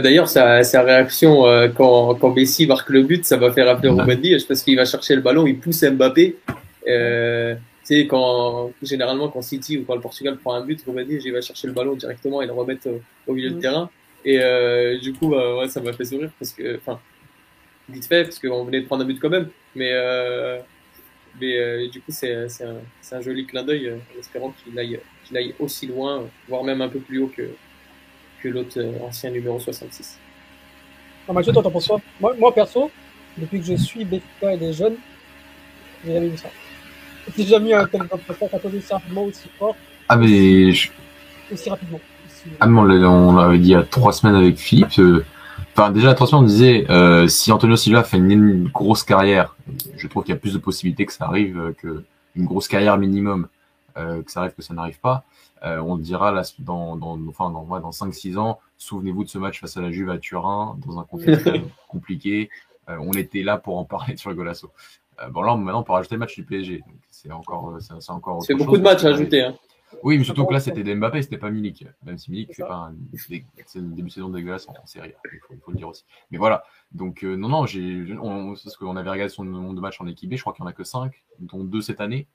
D'ailleurs, 0.00 0.28
sa, 0.28 0.62
sa 0.62 0.82
réaction 0.82 1.46
euh, 1.46 1.68
quand, 1.68 2.16
quand 2.16 2.34
Messi 2.34 2.66
marque 2.66 2.90
le 2.90 3.02
but, 3.02 3.24
ça 3.24 3.36
va 3.36 3.52
faire 3.52 3.66
rappeler 3.66 3.88
ouais. 3.88 4.02
Ruben 4.02 4.20
Dias 4.20 4.44
parce 4.46 4.62
qu'il 4.62 4.76
va 4.76 4.84
chercher 4.84 5.14
le 5.14 5.22
ballon, 5.22 5.46
il 5.46 5.58
pousse 5.58 5.84
Mbappé. 5.84 6.36
Euh, 6.88 7.54
sais, 7.84 8.06
quand, 8.06 8.72
généralement, 8.82 9.28
quand 9.28 9.42
City 9.42 9.78
ou 9.78 9.84
quand 9.84 9.94
le 9.94 10.00
Portugal 10.00 10.36
prend 10.38 10.54
un 10.54 10.64
but, 10.64 10.84
Dias, 10.84 11.22
il 11.24 11.32
va 11.32 11.40
chercher 11.40 11.66
le 11.66 11.72
ballon 11.72 11.94
directement 11.94 12.42
et 12.42 12.46
le 12.46 12.52
remettre 12.52 12.88
au, 12.88 13.00
au 13.26 13.34
milieu 13.34 13.50
mmh. 13.50 13.54
de 13.54 13.60
terrain. 13.60 13.90
Et 14.24 14.38
euh, 14.40 14.98
du 14.98 15.12
coup, 15.12 15.28
bah, 15.28 15.56
ouais, 15.58 15.68
ça 15.68 15.80
m'a 15.80 15.92
fait 15.92 16.04
sourire 16.04 16.30
parce 16.38 16.52
que, 16.52 16.76
enfin, 16.76 16.98
vite 17.88 18.06
fait, 18.06 18.24
parce 18.24 18.38
qu'on 18.38 18.64
venait 18.64 18.80
de 18.80 18.86
prendre 18.86 19.04
un 19.04 19.06
but 19.06 19.20
quand 19.20 19.30
même. 19.30 19.48
Mais, 19.74 19.90
euh, 19.92 20.58
mais 21.40 21.58
euh, 21.58 21.88
du 21.88 22.00
coup, 22.00 22.12
c'est 22.12 22.32
un, 22.32 22.46
un 23.12 23.20
joli 23.20 23.46
clin 23.46 23.62
d'œil, 23.64 23.88
euh, 23.88 23.96
en 23.96 24.18
espérant 24.18 24.54
qu'il 24.62 24.78
aille, 24.78 25.00
qu'il 25.24 25.36
aille 25.36 25.54
aussi 25.58 25.86
loin, 25.86 26.28
voire 26.48 26.62
même 26.62 26.80
un 26.80 26.88
peu 26.88 27.00
plus 27.00 27.18
haut 27.18 27.32
que, 27.34 27.50
que 28.42 28.48
l'autre 28.48 28.78
euh, 28.78 28.92
ancien 29.02 29.30
numéro 29.30 29.58
66. 29.58 30.18
Non, 31.26 31.34
Mathieu, 31.34 31.52
toi, 31.52 31.62
t'en 31.62 31.70
penses 31.70 31.88
quoi? 31.88 32.00
Moi, 32.20 32.34
moi, 32.38 32.54
perso, 32.54 32.90
depuis 33.36 33.60
que 33.60 33.66
je 33.66 33.74
suis 33.74 34.04
Béfica 34.04 34.54
et 34.54 34.58
des 34.58 34.72
jeunes, 34.72 34.96
j'ai 36.04 36.14
jamais 36.14 36.28
vu 36.28 36.36
ça. 36.36 36.50
J'ai 37.36 37.44
jamais 37.44 37.70
eu 37.70 37.74
un 37.74 37.86
tel 37.86 38.02
aussi 38.02 38.92
rapidement, 38.92 39.24
aussi 39.24 39.48
fort. 39.58 39.76
Ah, 40.08 40.16
mais. 40.16 40.72
Je... 40.72 40.90
Aussi 41.52 41.70
rapidement. 41.70 42.00
Ah, 42.60 42.66
mais 42.66 42.80
on 42.80 43.36
l'avait 43.36 43.58
dit 43.58 43.68
il 43.68 43.72
y 43.72 43.74
a 43.74 43.82
trois 43.82 44.12
semaines 44.12 44.36
avec 44.36 44.56
Philippe. 44.56 44.98
Euh, 44.98 45.24
enfin, 45.76 45.90
déjà, 45.90 46.10
à 46.10 46.14
trois 46.14 46.26
semaines, 46.26 46.44
on 46.44 46.46
disait 46.46 46.86
euh, 46.90 47.26
si 47.26 47.50
Antonio 47.52 47.76
Silva 47.76 48.04
fait 48.04 48.18
une, 48.18 48.30
une 48.30 48.68
grosse 48.68 49.02
carrière, 49.02 49.56
je 49.96 50.06
trouve 50.08 50.24
qu'il 50.24 50.34
y 50.34 50.36
a 50.36 50.40
plus 50.40 50.52
de 50.52 50.58
possibilités 50.58 51.06
que 51.06 51.12
ça 51.12 51.24
arrive 51.24 51.58
euh, 51.58 51.72
que 51.72 52.04
une 52.36 52.44
grosse 52.44 52.68
carrière 52.68 52.98
minimum, 52.98 53.48
euh, 53.96 54.22
que 54.22 54.30
ça 54.30 54.40
arrive 54.40 54.52
que 54.54 54.62
ça 54.62 54.74
n'arrive 54.74 55.00
pas. 55.00 55.24
Euh, 55.64 55.78
on 55.78 55.94
le 55.94 56.02
dira 56.02 56.32
là, 56.32 56.42
dans, 56.58 56.96
dans, 56.96 57.18
enfin, 57.28 57.50
dans, 57.50 57.64
ouais, 57.64 57.80
dans 57.80 57.90
5-6 57.90 58.36
ans. 58.36 58.60
Souvenez-vous 58.76 59.24
de 59.24 59.28
ce 59.28 59.38
match 59.38 59.60
face 59.60 59.76
à 59.76 59.80
la 59.80 59.90
Juve 59.90 60.10
à 60.10 60.18
Turin, 60.18 60.76
dans 60.84 60.98
un 60.98 61.04
contexte 61.04 61.48
compliqué. 61.88 62.50
on 62.86 63.12
était 63.12 63.42
là 63.42 63.56
pour 63.56 63.78
en 63.78 63.84
parler 63.84 64.16
sur 64.16 64.28
le 64.28 64.36
Golasso. 64.36 64.70
Bon, 65.30 65.42
là, 65.42 65.56
maintenant, 65.56 65.80
on 65.80 65.82
peut 65.82 65.92
rajouter 65.92 66.14
le 66.14 66.20
match 66.20 66.34
du 66.34 66.44
PSG. 66.44 66.82
C'est 67.10 67.32
encore, 67.32 67.76
c'est 67.80 68.10
encore. 68.10 68.42
C'est 68.42 68.54
beaucoup 68.54 68.76
de 68.76 68.82
matchs 68.82 69.04
à 69.04 69.08
ajouter. 69.08 69.42
Hein. 69.42 69.54
Oui, 70.02 70.18
mais 70.18 70.24
surtout 70.24 70.44
que 70.44 70.52
là, 70.52 70.60
c'était 70.60 70.82
des 70.82 70.94
Mbappé, 70.94 71.22
c'était 71.22 71.38
pas 71.38 71.50
Milik. 71.50 71.86
Même 72.04 72.18
si 72.18 72.30
Milik 72.30 72.58
pas 72.58 72.90
un, 72.90 72.94
c'est 73.16 73.78
une 73.78 73.94
début 73.94 74.08
de 74.08 74.12
saison 74.12 74.28
dégueulasse 74.28 74.68
en, 74.68 74.72
en 74.72 74.86
série, 74.86 75.12
il 75.32 75.38
faut, 75.38 75.54
il 75.54 75.60
faut, 75.60 75.70
le 75.70 75.76
dire 75.76 75.88
aussi. 75.88 76.04
Mais 76.30 76.38
voilà. 76.38 76.64
Donc, 76.92 77.22
euh, 77.24 77.36
non, 77.36 77.48
non, 77.48 77.66
j'ai, 77.66 78.04
on, 78.20 78.54
parce 78.54 78.76
qu'on 78.76 78.96
avait 78.96 79.10
regardé 79.10 79.30
son 79.32 79.44
nombre 79.44 79.74
de 79.74 79.80
matchs 79.80 80.00
en 80.00 80.06
équipe 80.06 80.30
B, 80.30 80.34
je 80.34 80.40
crois 80.40 80.52
qu'il 80.52 80.62
y 80.62 80.66
en 80.66 80.68
a 80.68 80.72
que 80.72 80.84
5, 80.84 81.12
dont 81.38 81.64
2 81.64 81.80
cette 81.80 82.00
année. 82.00 82.26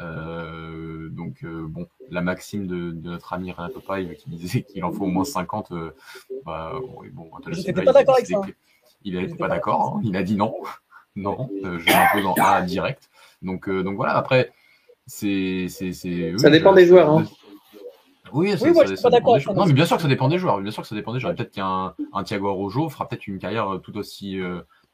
Euh, 0.00 1.08
donc 1.10 1.44
euh, 1.44 1.66
bon, 1.68 1.86
la 2.10 2.20
maxime 2.20 2.66
de, 2.66 2.90
de 2.90 3.10
notre 3.10 3.32
ami 3.32 3.52
Renato 3.52 3.78
Paille 3.78 4.16
qui 4.16 4.28
disait 4.30 4.62
qu'il 4.68 4.82
en 4.82 4.90
faut 4.90 5.04
au 5.04 5.08
moins 5.08 5.24
50, 5.24 5.70
euh, 5.70 5.94
bah, 6.44 6.72
bon, 7.12 7.30
il 7.46 7.56
n'était 7.56 7.72
pas 7.72 7.92
d'accord 7.92 8.16
avec 8.16 8.26
ça. 8.26 8.40
Il 9.04 9.16
n'était 9.16 9.36
pas 9.36 9.48
d'accord, 9.48 9.96
hein. 9.96 10.00
il 10.04 10.16
a 10.16 10.22
dit 10.22 10.36
non, 10.36 10.54
non, 11.16 11.48
je 11.62 11.86
l'impose 11.86 12.26
en 12.26 12.34
A 12.42 12.62
direct. 12.62 13.10
Donc, 13.42 13.68
donc 13.70 13.96
voilà, 13.96 14.16
après, 14.16 14.52
c'est. 15.06 15.68
Ça 15.68 16.50
dépend 16.50 16.72
des 16.72 16.86
joueurs. 16.86 17.10
Hein. 17.10 17.24
Oui, 18.32 18.52
oui 18.60 18.72
moi, 18.72 18.84
je 18.84 18.94
suis 18.94 19.02
pas 19.02 19.10
d'accord. 19.10 19.38
Non, 19.54 19.66
mais 19.66 19.72
bien 19.72 19.86
sûr 19.86 19.96
que 19.96 20.02
ça 20.02 20.08
dépend 20.08 20.28
des 20.28 20.38
joueurs. 20.38 20.60
Bien 20.60 20.72
sûr 20.72 20.82
que 20.82 20.88
ça 20.88 20.94
dépend 20.94 21.12
des 21.12 21.20
joueurs. 21.20 21.34
Peut-être 21.34 21.52
qu'un 21.52 21.94
un 22.12 22.24
Thiago 22.24 22.48
Arrojo 22.48 22.88
fera 22.88 23.08
peut-être 23.08 23.26
une 23.26 23.38
carrière 23.38 23.78
tout 23.82 23.96
aussi, 23.96 24.40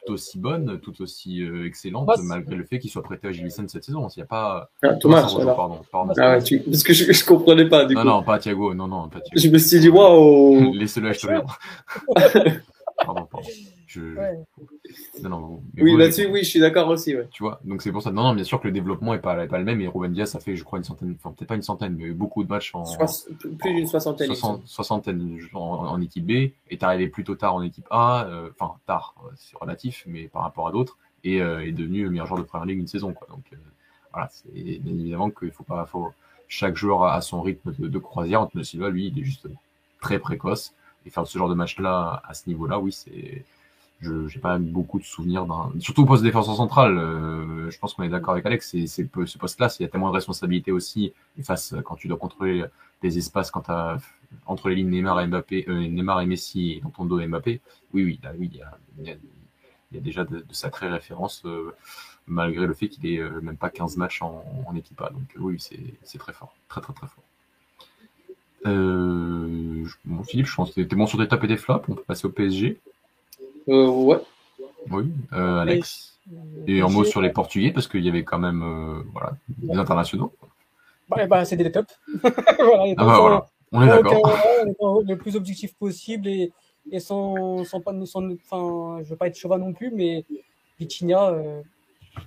tout 0.07 0.12
aussi 0.12 0.39
bonne, 0.39 0.81
tout 0.81 1.01
aussi 1.03 1.43
euh, 1.43 1.66
excellente, 1.66 2.09
malgré 2.23 2.57
le 2.57 2.64
fait 2.64 2.79
qu'il 2.79 2.91
soit 2.91 3.03
prêté 3.03 3.29
à 3.29 3.33
Gilles 3.33 3.51
cette 3.51 3.85
saison. 3.85 4.09
Il 4.09 4.18
n'y 4.18 4.23
a 4.23 4.27
pas. 4.27 4.71
Ah, 4.83 4.95
Thomas, 4.95 5.23
pardon, 5.23 5.81
pardon. 5.91 6.12
Ah, 6.18 6.33
ouais, 6.33 6.43
tu... 6.43 6.61
Parce 6.61 6.83
que 6.83 6.93
je, 6.93 7.12
je 7.12 7.25
comprenais 7.25 7.68
pas. 7.68 7.85
Du 7.85 7.95
non, 7.95 8.03
coup. 8.03 8.07
non, 8.09 8.23
pas 8.23 8.39
Thiago. 8.39 8.75
Non, 8.75 8.89
non, 8.89 9.09
pas 9.09 9.21
Thiago. 9.21 9.41
Je 9.41 9.49
me 9.49 9.59
suis 9.59 9.81
dit, 9.81 9.89
waouh. 9.89 10.73
Laissez-le 10.75 11.11
à 11.11 11.12
pardon, 13.05 13.27
pardon. 13.27 13.49
Je... 13.91 14.03
Non, 15.20 15.30
non, 15.30 15.62
oui, 15.76 15.97
là-dessus, 15.97 16.26
oui, 16.26 16.45
je 16.45 16.49
suis 16.49 16.61
d'accord 16.61 16.86
aussi. 16.86 17.16
Ouais. 17.16 17.26
Tu 17.32 17.43
vois, 17.43 17.61
donc 17.64 17.82
c'est 17.82 17.91
pour 17.91 18.03
ça. 18.03 18.12
Non, 18.12 18.22
non, 18.22 18.34
bien 18.34 18.45
sûr 18.45 18.61
que 18.61 18.68
le 18.68 18.72
développement 18.72 19.14
n'est 19.14 19.20
pas, 19.20 19.49
pas 19.49 19.59
le 19.59 19.64
même. 19.64 19.80
Et 19.80 19.88
Ruben 19.88 20.12
Diaz, 20.12 20.30
ça 20.30 20.38
fait, 20.38 20.55
je 20.55 20.62
crois, 20.62 20.78
une 20.78 20.84
centaine, 20.84 21.16
enfin, 21.18 21.34
peut-être 21.36 21.49
pas 21.49 21.57
une 21.57 21.62
centaine, 21.62 21.97
mais 21.99 22.12
beaucoup 22.12 22.45
de 22.45 22.49
matchs 22.49 22.70
en. 22.72 22.84
plus 23.59 23.74
d'une 23.74 23.88
soixantaine. 23.88 24.32
soixantaine 24.64 25.41
en, 25.55 26.01
équipe 26.01 26.24
B. 26.24 26.30
Et 26.30 26.78
t'es 26.78 26.84
arrivé 26.84 27.09
plutôt 27.09 27.34
tard 27.34 27.57
en 27.57 27.62
équipe 27.62 27.88
A. 27.91 28.26
Euh, 28.26 28.51
enfin, 28.57 28.76
tard, 28.86 29.16
c'est 29.34 29.57
relatif, 29.59 30.05
mais 30.07 30.28
par 30.28 30.43
rapport 30.43 30.68
à 30.68 30.70
d'autres. 30.70 30.97
Et 31.24 31.43
euh, 31.43 31.66
est 31.66 31.72
devenu 31.72 32.05
le 32.05 32.11
meilleur 32.11 32.26
joueur 32.26 32.38
de 32.38 32.45
première 32.45 32.66
ligue 32.66 32.78
une 32.78 32.86
saison. 32.86 33.12
Quoi. 33.12 33.26
Donc, 33.28 33.43
euh, 33.53 33.57
voilà, 34.12 34.28
c'est 34.30 34.53
bien 34.53 34.95
évidemment 34.95 35.30
qu'il 35.30 35.51
faut 35.51 35.64
pas. 35.64 35.84
Faut, 35.86 36.12
chaque 36.47 36.76
joueur 36.76 37.03
a 37.07 37.20
son 37.22 37.43
rythme 37.43 37.74
de, 37.76 37.88
de 37.88 37.99
croisière. 37.99 38.43
Antonio 38.43 38.62
Silva, 38.62 38.88
lui, 38.88 39.09
il 39.09 39.18
est 39.18 39.24
juste 39.24 39.49
très 40.01 40.20
précoce. 40.20 40.74
Et 41.07 41.11
faire 41.11 41.26
ce 41.26 41.36
genre 41.36 41.49
de 41.49 41.55
match-là, 41.55 42.22
à 42.24 42.34
ce 42.34 42.49
niveau-là, 42.49 42.78
oui, 42.78 42.93
c'est 42.93 43.45
je 44.01 44.12
n'ai 44.12 44.40
pas 44.40 44.59
beaucoup 44.59 44.98
de 44.98 45.05
souvenirs 45.05 45.46
d'un. 45.46 45.72
Surtout 45.78 46.03
au 46.03 46.07
poste 46.07 46.22
défenseur 46.22 46.57
central, 46.57 46.98
euh, 46.98 47.70
je 47.70 47.78
pense 47.78 47.94
qu'on 47.94 48.03
est 48.03 48.09
d'accord 48.09 48.32
avec 48.32 48.46
Alex, 48.46 48.70
c'est 48.70 48.86
ce 48.86 49.38
poste-là, 49.38 49.74
il 49.78 49.82
y 49.82 49.86
a 49.86 49.88
tellement 49.88 50.09
de 50.09 50.14
responsabilités 50.14 50.72
aussi, 50.72 51.12
face 51.42 51.74
quand 51.84 51.96
tu 51.96 52.09
dois 52.09 52.16
contrôler 52.16 52.64
des 53.03 53.18
espaces 53.18 53.51
quand 53.51 53.70
entre 54.46 54.68
les 54.68 54.76
lignes 54.76 54.90
Neymar 54.90 55.20
et 55.20 55.26
Mbappé, 55.26 55.64
euh, 55.68 55.86
Neymar 55.88 56.20
et 56.20 56.26
Messi 56.26 56.72
et 56.72 56.80
dans 56.80 56.90
ton 56.90 57.05
dos 57.05 57.20
Mbappé. 57.20 57.61
Oui, 57.92 58.05
oui, 58.05 58.20
là, 58.22 58.32
oui, 58.38 58.51
il 58.53 58.59
y 58.59 58.62
a, 58.62 58.78
y 59.03 59.11
a, 59.11 59.16
y 59.92 59.98
a 59.98 60.01
déjà 60.01 60.24
de, 60.24 60.38
de, 60.38 60.55
sacrées 60.55 60.88
références, 60.88 61.42
euh, 61.44 61.74
malgré 62.26 62.66
le 62.66 62.74
fait 62.74 62.88
qu'il 62.88 63.07
ait 63.07 63.18
euh, 63.18 63.40
même 63.40 63.57
pas 63.57 63.70
15 63.70 63.96
matchs 63.96 64.22
en, 64.22 64.44
en 64.66 64.76
équipe 64.76 65.01
A. 65.01 65.11
Donc 65.11 65.34
oui, 65.38 65.59
c'est 65.59 66.18
très 66.18 66.32
fort, 66.32 66.55
très 66.68 66.80
très 66.80 66.92
très 66.92 67.07
fort. 67.07 67.24
Euh, 68.66 69.86
bon, 70.05 70.22
Philippe, 70.22 70.46
je 70.46 70.55
pense 70.55 70.72
que 70.72 70.80
tu 70.80 70.96
bon 70.96 71.07
sur 71.07 71.18
tes 71.18 71.28
top 71.28 71.44
et 71.44 71.48
tes 71.48 71.57
flops. 71.57 71.88
On 71.88 71.94
peut 71.94 72.03
passer 72.03 72.26
au 72.26 72.30
PSG. 72.30 72.78
Euh, 73.69 73.89
ouais. 73.89 74.19
Oui, 74.91 75.13
euh, 75.33 75.59
Alex. 75.59 76.19
Et 76.67 76.81
un 76.81 76.89
mot 76.89 77.05
sur 77.05 77.21
les 77.21 77.31
Portugais, 77.31 77.73
parce 77.73 77.89
qu'il 77.89 78.05
y 78.05 78.09
avait 78.09 78.25
quand 78.25 78.39
même 78.39 78.63
euh, 78.63 79.03
voilà, 79.13 79.33
des 79.49 79.77
internationaux. 79.77 80.33
Bah, 81.09 81.27
bah, 81.29 81.45
c'est 81.45 81.57
des 81.57 81.71
tops. 81.71 81.99
voilà, 82.23 82.95
ah 82.97 83.05
bah, 83.05 83.19
voilà. 83.21 83.47
On 83.73 83.83
est 83.83 83.87
d'accord. 83.87 85.03
le 85.07 85.15
plus 85.15 85.37
objectif 85.37 85.75
possible 85.75 86.29
et, 86.29 86.53
et 86.91 87.01
sans, 87.01 87.65
sans 87.65 87.81
pas 87.81 87.95
sans, 88.05 88.33
enfin, 88.33 89.03
je 89.03 89.11
veux 89.11 89.17
pas 89.17 89.29
être 89.29 89.37
chauvin 89.37 89.59
non 89.59 89.73
plus, 89.73 89.91
mais 89.93 90.25
Vitinha, 90.79 91.31
euh, 91.31 91.63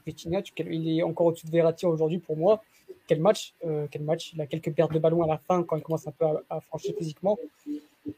Vitinha 0.05 0.41
il 0.57 0.99
est 0.99 1.03
encore 1.03 1.27
au-dessus 1.27 1.47
de 1.47 1.51
Verratti 1.51 1.85
aujourd'hui 1.85 2.19
pour 2.19 2.37
moi. 2.37 2.61
Quel 3.07 3.19
match, 3.19 3.53
euh, 3.65 3.87
quel 3.91 4.03
match. 4.03 4.31
Il 4.33 4.41
a 4.41 4.47
quelques 4.47 4.71
pertes 4.71 4.93
de 4.93 4.99
ballon 4.99 5.23
à 5.23 5.27
la 5.27 5.37
fin 5.37 5.63
quand 5.63 5.75
il 5.75 5.83
commence 5.83 6.07
un 6.07 6.11
peu 6.11 6.25
à, 6.25 6.41
à 6.49 6.61
franchir 6.61 6.93
physiquement. 6.97 7.37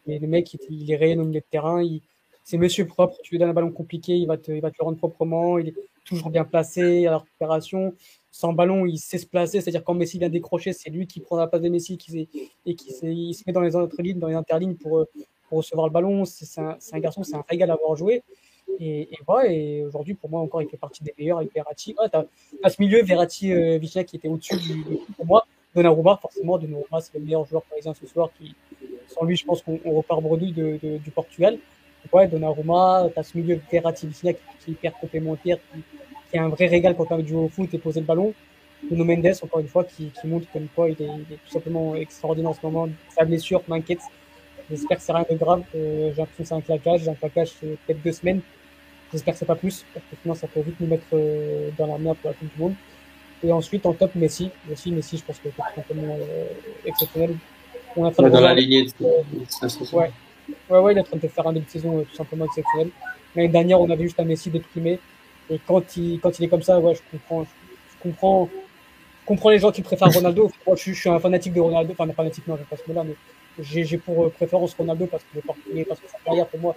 Mais 0.05 0.19
le 0.19 0.27
mec, 0.27 0.53
il, 0.53 0.59
il 0.69 0.91
est 0.91 0.95
réel 0.95 1.19
au 1.19 1.25
milieu 1.25 1.39
de 1.39 1.45
terrain. 1.49 1.81
Il, 1.81 2.01
c'est 2.45 2.57
monsieur 2.59 2.85
propre. 2.85 3.17
Tu 3.23 3.31
lui 3.31 3.39
donnes 3.39 3.49
un 3.49 3.53
ballon 3.53 3.71
compliqué, 3.71 4.15
il 4.15 4.27
va 4.27 4.37
te, 4.37 4.51
il 4.51 4.61
va 4.61 4.69
te 4.69 4.75
le 4.79 4.85
rendre 4.85 4.97
proprement. 4.97 5.57
Il 5.57 5.69
est 5.69 5.75
toujours 6.05 6.29
bien 6.29 6.45
placé 6.45 7.07
à 7.07 7.11
la 7.11 7.17
récupération. 7.17 7.95
Sans 8.29 8.53
ballon, 8.53 8.85
il 8.85 8.99
sait 8.99 9.17
se 9.17 9.25
placer. 9.25 9.61
C'est-à-dire 9.61 9.83
quand 9.83 9.95
Messi 9.95 10.19
vient 10.19 10.29
décrocher, 10.29 10.71
c'est 10.71 10.91
lui 10.91 11.07
qui 11.07 11.19
prend 11.19 11.37
la 11.37 11.47
place 11.47 11.63
de 11.63 11.69
Messi 11.69 11.97
qui 11.97 12.29
et 12.67 12.75
qui 12.75 12.93
il 13.01 13.33
se 13.33 13.43
met 13.47 13.51
dans 13.53 13.61
les 13.61 13.75
interlignes, 13.75 14.19
dans 14.19 14.27
les 14.27 14.35
interlignes 14.35 14.75
pour, 14.75 15.05
pour 15.49 15.57
recevoir 15.57 15.87
le 15.87 15.93
ballon. 15.93 16.23
C'est 16.23 16.61
un, 16.61 16.77
un, 16.93 16.99
garçon, 16.99 17.23
c'est 17.23 17.35
un 17.35 17.43
régal 17.49 17.71
à 17.71 17.73
avoir 17.73 17.95
joué. 17.95 18.21
Et, 18.79 19.01
et 19.01 19.17
voilà, 19.25 19.51
et 19.51 19.83
aujourd'hui, 19.83 20.13
pour 20.13 20.29
moi, 20.29 20.39
encore, 20.39 20.61
il 20.61 20.69
fait 20.69 20.77
partie 20.77 21.03
des 21.03 21.15
meilleurs 21.17 21.39
avec 21.39 21.51
Verratti. 21.51 21.95
Ah, 21.97 22.09
t'as, 22.09 22.25
as 22.61 22.69
ce 22.69 22.79
milieu, 22.79 23.01
Verratti, 23.01 23.51
euh, 23.53 23.79
qui 23.79 24.15
était 24.15 24.27
au-dessus 24.27 24.55
pour 25.15 25.25
moi. 25.25 25.47
Donnarumma, 25.73 26.19
forcément, 26.21 26.59
Donnarumma, 26.59 27.01
c'est 27.01 27.15
le 27.15 27.21
meilleur 27.21 27.45
joueur 27.45 27.63
parisien 27.63 27.95
ce 27.95 28.05
soir. 28.05 28.29
Qui, 28.37 28.53
sans 29.07 29.25
lui, 29.25 29.35
je 29.35 29.45
pense 29.45 29.63
qu'on 29.63 29.79
repart 29.83 30.21
bredouille 30.21 30.51
de, 30.51 30.77
de, 30.81 30.97
du 30.97 31.09
Portugal 31.09 31.57
ouais, 32.13 32.27
Donnarumma, 32.27 33.09
tu 33.13 33.19
as 33.19 33.23
ce 33.23 33.37
milieu 33.37 33.59
Verratti 33.71 34.07
qui, 34.07 34.21
qui 34.21 34.27
est 34.27 34.35
hyper 34.67 34.93
complémentaire, 34.93 35.57
qui, 35.57 35.79
qui 36.29 36.37
est 36.37 36.39
un 36.39 36.49
vrai 36.49 36.67
régal 36.67 36.95
pour 36.95 37.07
faire 37.07 37.17
du 37.17 37.33
au 37.33 37.49
foot 37.49 37.73
et 37.73 37.77
poser 37.77 38.01
le 38.01 38.05
ballon. 38.05 38.33
Bruno 38.83 39.03
Mendes, 39.03 39.33
encore 39.41 39.59
une 39.59 39.67
fois, 39.67 39.83
qui, 39.83 40.11
qui 40.11 40.27
montre 40.27 40.47
comme 40.51 40.67
quoi 40.75 40.89
il 40.89 41.01
est, 41.01 41.05
il 41.05 41.33
est, 41.33 41.37
tout 41.45 41.51
simplement 41.51 41.95
extraordinaire 41.95 42.51
en 42.51 42.53
ce 42.53 42.59
moment. 42.63 42.89
Sa 43.17 43.25
blessure 43.25 43.61
m'inquiète. 43.67 44.01
J'espère 44.69 44.97
que 44.97 45.03
c'est 45.03 45.13
rien 45.13 45.25
de 45.29 45.35
grave. 45.35 45.63
Euh, 45.75 46.11
j'ai 46.11 46.21
l'impression 46.21 46.43
que 46.43 46.47
c'est 46.47 46.53
un 46.55 46.61
claquage. 46.61 47.01
J'ai 47.01 47.09
un 47.09 47.15
claquage, 47.15 47.51
c'est 47.59 47.77
peut-être 47.85 48.01
deux 48.03 48.11
semaines. 48.11 48.41
J'espère 49.11 49.33
que 49.33 49.39
c'est 49.39 49.45
pas 49.45 49.55
plus, 49.55 49.85
parce 49.93 50.05
que 50.07 50.15
sinon 50.21 50.35
ça 50.35 50.47
peut 50.47 50.61
vite 50.61 50.75
nous 50.79 50.87
mettre 50.87 51.05
euh, 51.13 51.69
dans 51.77 51.87
la 51.87 51.97
merde 51.97 52.17
pour 52.17 52.31
la 52.31 52.35
Coupe 52.35 52.53
du 52.53 52.61
Monde. 52.61 52.73
Et 53.43 53.51
ensuite, 53.51 53.85
en 53.85 53.93
top, 53.93 54.15
Messi. 54.15 54.49
Messi, 54.67 54.91
Messi, 54.91 55.17
je 55.17 55.23
pense 55.23 55.37
que 55.37 55.49
c'est 55.55 55.75
complètement 55.75 56.17
euh, 56.19 56.45
exceptionnel. 56.85 57.35
On 57.95 58.05
a 58.05 58.11
dans 58.11 58.41
la 58.41 58.53
lignée. 58.53 58.85
De... 58.99 59.95
ouais. 59.95 60.11
Ouais, 60.69 60.79
ouais, 60.79 60.93
il 60.93 60.97
est 60.97 61.01
en 61.01 61.03
train 61.03 61.17
de 61.17 61.27
faire 61.27 61.47
un 61.47 61.53
début 61.53 61.65
de 61.65 61.71
saison 61.71 61.99
euh, 61.99 62.03
tout 62.03 62.15
simplement 62.15 62.45
exceptionnel. 62.45 62.89
L'année 63.35 63.49
dernière, 63.49 63.81
on 63.81 63.89
avait 63.89 64.03
juste 64.03 64.19
un 64.19 64.25
Messi 64.25 64.49
déprimé. 64.49 64.99
Et 65.49 65.59
quand 65.67 65.97
il, 65.97 66.19
quand 66.19 66.37
il 66.39 66.45
est 66.45 66.47
comme 66.47 66.63
ça, 66.63 66.79
ouais, 66.79 66.95
je 66.95 67.01
comprends, 67.11 67.43
je, 67.43 68.01
comprends, 68.01 68.49
je 69.21 69.25
comprends 69.25 69.49
les 69.49 69.59
gens 69.59 69.71
qui 69.71 69.81
préfèrent 69.81 70.11
Ronaldo. 70.11 70.51
Moi, 70.67 70.75
je, 70.75 70.91
je, 70.91 70.99
suis 70.99 71.09
un 71.09 71.19
fanatique 71.19 71.53
de 71.53 71.59
Ronaldo. 71.59 71.93
Enfin, 71.93 72.09
un 72.09 72.13
fanatique, 72.13 72.47
non, 72.47 72.57
je 72.57 72.63
pas 72.63 72.77
ce 72.77 72.91
mot-là, 72.91 73.03
mais 73.03 73.15
j'ai 73.59 73.97
pour 73.97 74.25
euh, 74.25 74.29
préférence 74.29 74.73
Ronaldo 74.73 75.05
parce 75.07 75.23
que, 75.23 75.39
parce 75.85 75.99
que 75.99 76.09
sa 76.09 76.17
carrière, 76.25 76.47
pour 76.47 76.59
moi, 76.59 76.75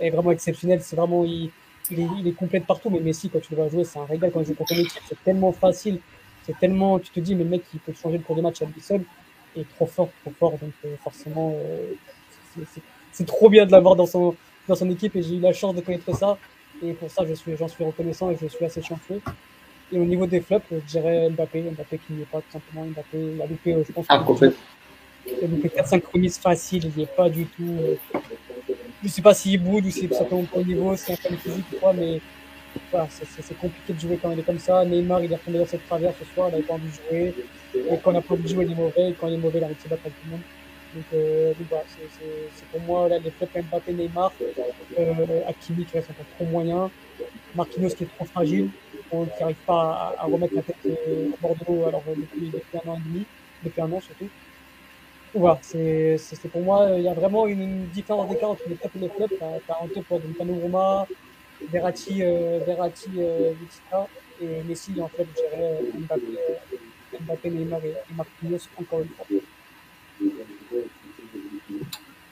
est 0.00 0.10
vraiment 0.10 0.32
exceptionnelle. 0.32 0.80
C'est 0.82 0.96
vraiment, 0.96 1.24
il, 1.24 1.50
il, 1.90 2.00
est, 2.00 2.06
il 2.18 2.28
est 2.28 2.32
complet 2.32 2.60
partout. 2.60 2.90
Mais 2.90 3.00
Messi, 3.00 3.30
quand 3.30 3.40
tu 3.40 3.52
le 3.52 3.56
vois 3.56 3.68
jouer, 3.68 3.84
c'est 3.84 3.98
un 3.98 4.06
régal 4.06 4.30
quand 4.32 4.40
il 4.40 4.46
joue 4.46 4.54
contre 4.54 4.72
une 4.72 4.80
équipe. 4.80 5.02
C'est 5.08 5.22
tellement 5.24 5.52
facile. 5.52 6.00
C'est 6.46 6.58
tellement, 6.58 6.98
tu 6.98 7.10
te 7.10 7.20
dis, 7.20 7.34
mais 7.34 7.44
le 7.44 7.50
mec, 7.50 7.62
il 7.74 7.80
peut 7.80 7.92
changer 7.92 8.18
le 8.18 8.24
cours 8.24 8.36
des 8.36 8.42
matchs 8.42 8.62
à 8.62 8.64
lui 8.64 8.80
seul. 8.80 9.02
Et 9.56 9.64
trop 9.64 9.86
fort, 9.86 10.08
trop 10.22 10.32
fort. 10.38 10.52
Donc, 10.52 10.72
euh, 10.84 10.96
forcément, 11.02 11.54
euh, 11.54 11.92
c'est 12.56 12.82
c'est 13.12 13.26
trop 13.26 13.48
bien 13.48 13.66
de 13.66 13.72
l'avoir 13.72 13.96
dans 13.96 14.06
son, 14.06 14.34
dans 14.68 14.74
son 14.74 14.90
équipe 14.90 15.16
et 15.16 15.22
j'ai 15.22 15.36
eu 15.36 15.40
la 15.40 15.52
chance 15.52 15.74
de 15.74 15.80
connaître 15.80 16.14
ça. 16.16 16.38
Et 16.82 16.92
pour 16.92 17.10
ça, 17.10 17.24
je 17.28 17.34
suis, 17.34 17.56
j'en 17.56 17.68
suis 17.68 17.84
reconnaissant 17.84 18.30
et 18.30 18.36
je 18.40 18.46
suis 18.46 18.64
assez 18.64 18.82
chanceux. 18.82 19.20
Et 19.92 19.98
au 19.98 20.04
niveau 20.04 20.26
des 20.26 20.40
flops, 20.40 20.64
je 20.70 20.76
dirais 20.86 21.28
Mbappé, 21.30 21.62
Mbappé 21.62 21.98
qui 21.98 22.12
n'y 22.12 22.22
est 22.22 22.26
pas 22.26 22.38
tout 22.38 22.52
simplement. 22.52 22.86
Mbappé, 22.86 23.18
il 23.34 23.42
a 23.42 23.46
loupé, 23.46 23.74
euh, 23.74 23.82
je 23.86 23.92
pense. 23.92 24.06
Ah, 24.08 24.24
il 25.26 25.44
a 25.44 25.46
loupé 25.48 25.68
4-5 25.68 26.02
remises 26.12 26.38
faciles, 26.38 26.84
il 26.84 26.92
n'y 26.96 27.02
est 27.02 27.16
pas 27.16 27.28
du 27.28 27.46
tout. 27.46 27.76
Euh, 27.80 27.96
je 29.02 29.08
sais 29.08 29.22
pas 29.22 29.34
s'il 29.34 29.62
boude 29.62 29.86
ou 29.86 29.90
si 29.90 30.02
c'est 30.08 30.14
simplement 30.14 30.44
pas 30.44 30.58
au 30.58 30.64
niveau, 30.64 30.94
c'est 30.96 31.12
un 31.12 31.16
peu 31.16 31.36
physique 31.36 31.64
ou 31.72 31.76
quoi, 31.76 31.92
mais 31.92 32.20
voilà, 32.90 33.08
c'est 33.10 33.58
compliqué 33.58 33.92
de 33.92 33.98
jouer 34.00 34.18
quand 34.20 34.30
il 34.30 34.38
est 34.38 34.42
comme 34.42 34.58
ça. 34.58 34.84
Neymar, 34.84 35.22
il 35.24 35.32
est 35.32 35.36
retombé 35.36 35.58
dans 35.58 35.66
cette 35.66 35.86
travers 35.86 36.12
ce 36.18 36.24
soir, 36.34 36.50
il 36.52 36.58
n'a 36.58 36.66
pas 36.66 36.74
envie 36.74 36.88
de 36.88 36.92
jouer. 36.92 37.34
Et 37.74 37.98
quand 38.02 38.10
on 38.10 38.12
n'a 38.12 38.20
pas 38.20 38.34
envie 38.34 38.44
de 38.44 38.48
jouer, 38.48 38.64
il 38.64 38.72
est 38.72 38.74
mauvais. 38.74 39.10
Et 39.10 39.14
quand 39.14 39.26
il 39.28 39.34
est 39.34 39.38
mauvais, 39.38 39.58
il 39.58 39.64
a 39.64 39.68
de 39.68 39.74
se 39.74 39.88
battre 39.88 40.02
avec 40.04 40.14
tout 40.20 40.26
le 40.26 40.30
monde. 40.32 40.40
Donc, 40.94 41.04
euh, 41.14 41.52
voilà, 41.68 41.84
c'est 41.88 42.66
pour 42.72 42.80
moi 42.80 43.08
là, 43.08 43.18
les 43.18 43.30
flops 43.30 43.54
Mbappé, 43.70 43.92
Neymar, 43.92 44.32
euh, 44.98 45.14
qui 45.60 45.72
reste 45.94 46.10
encore 46.10 46.26
trop 46.36 46.46
moyen, 46.46 46.90
Marquinhos 47.54 47.90
qui 47.90 48.04
est 48.04 48.08
trop 48.16 48.24
fragile, 48.24 48.70
qui 49.10 49.16
n'arrive 49.40 49.56
pas 49.66 50.14
à, 50.18 50.24
remettre 50.24 50.54
la 50.54 50.62
tête 50.62 50.76
euh, 50.86 51.30
à 51.32 51.36
Bordeaux 51.40 51.86
alors 51.86 52.02
euh, 52.08 52.14
depuis, 52.16 52.50
depuis 52.50 52.78
un 52.84 52.90
an 52.90 52.96
et 52.96 53.08
demi, 53.08 53.26
depuis 53.62 53.80
un 53.80 53.92
an 53.92 54.00
surtout. 54.00 54.28
Donc 55.32 55.42
voilà, 55.42 55.58
c'est 55.62 56.18
pour 56.50 56.62
moi, 56.62 56.88
il 56.96 57.04
y 57.04 57.08
a 57.08 57.14
vraiment 57.14 57.46
une, 57.46 57.62
une 57.62 57.86
différence 57.86 58.28
d'écart 58.28 58.50
entre 58.50 58.62
les 58.68 58.74
flops 58.74 58.96
et 58.96 58.98
les 58.98 59.08
flops. 59.08 59.34
Tu 59.36 59.44
as, 59.44 59.76
un 59.82 59.88
top 59.88 60.04
donc 60.10 60.38
Donnarumma, 60.38 61.06
Verratti, 61.70 62.22
euh, 62.22 62.58
Verratti, 62.66 63.10
Vitica, 63.10 64.08
et 64.42 64.62
Messi 64.64 64.92
en 65.00 65.08
fait, 65.08 65.26
je 65.28 65.56
dirais 65.56 65.80
Mbappé, 66.00 67.20
Mbappé 67.20 67.50
Neymar 67.50 67.84
et, 67.84 67.90
et 67.90 68.14
Marquinhos 68.16 68.68
encore 68.76 69.00
une 69.00 69.08
fois. 69.08 69.26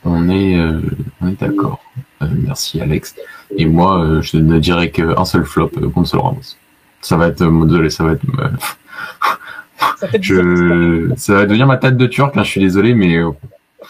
On 0.04 0.28
est, 0.28 0.58
euh, 0.58 0.80
on 1.20 1.28
est 1.28 1.40
d'accord. 1.40 1.80
Euh, 2.22 2.26
merci 2.32 2.80
Alex. 2.80 3.14
Et 3.56 3.66
moi, 3.66 4.02
euh, 4.02 4.22
je 4.22 4.36
ne 4.36 4.58
dirais 4.58 4.90
qu'un 4.90 5.24
seul 5.24 5.44
flop 5.44 5.70
euh, 5.76 5.90
contre 5.90 6.08
Sol 6.08 6.20
Ramos. 6.20 6.56
Ça 7.00 7.16
va 7.16 7.28
être, 7.28 7.44
désolé, 7.66 7.90
ça 7.90 8.04
va 8.04 8.12
être. 8.12 8.24
ça, 9.98 10.08
je, 10.20 11.12
ça 11.16 11.34
va 11.34 11.46
devenir 11.46 11.66
ma 11.66 11.76
tête 11.76 11.96
de 11.96 12.06
turc. 12.06 12.34
Là, 12.36 12.42
je 12.42 12.50
suis 12.50 12.60
désolé, 12.60 12.94
mais 12.94 13.20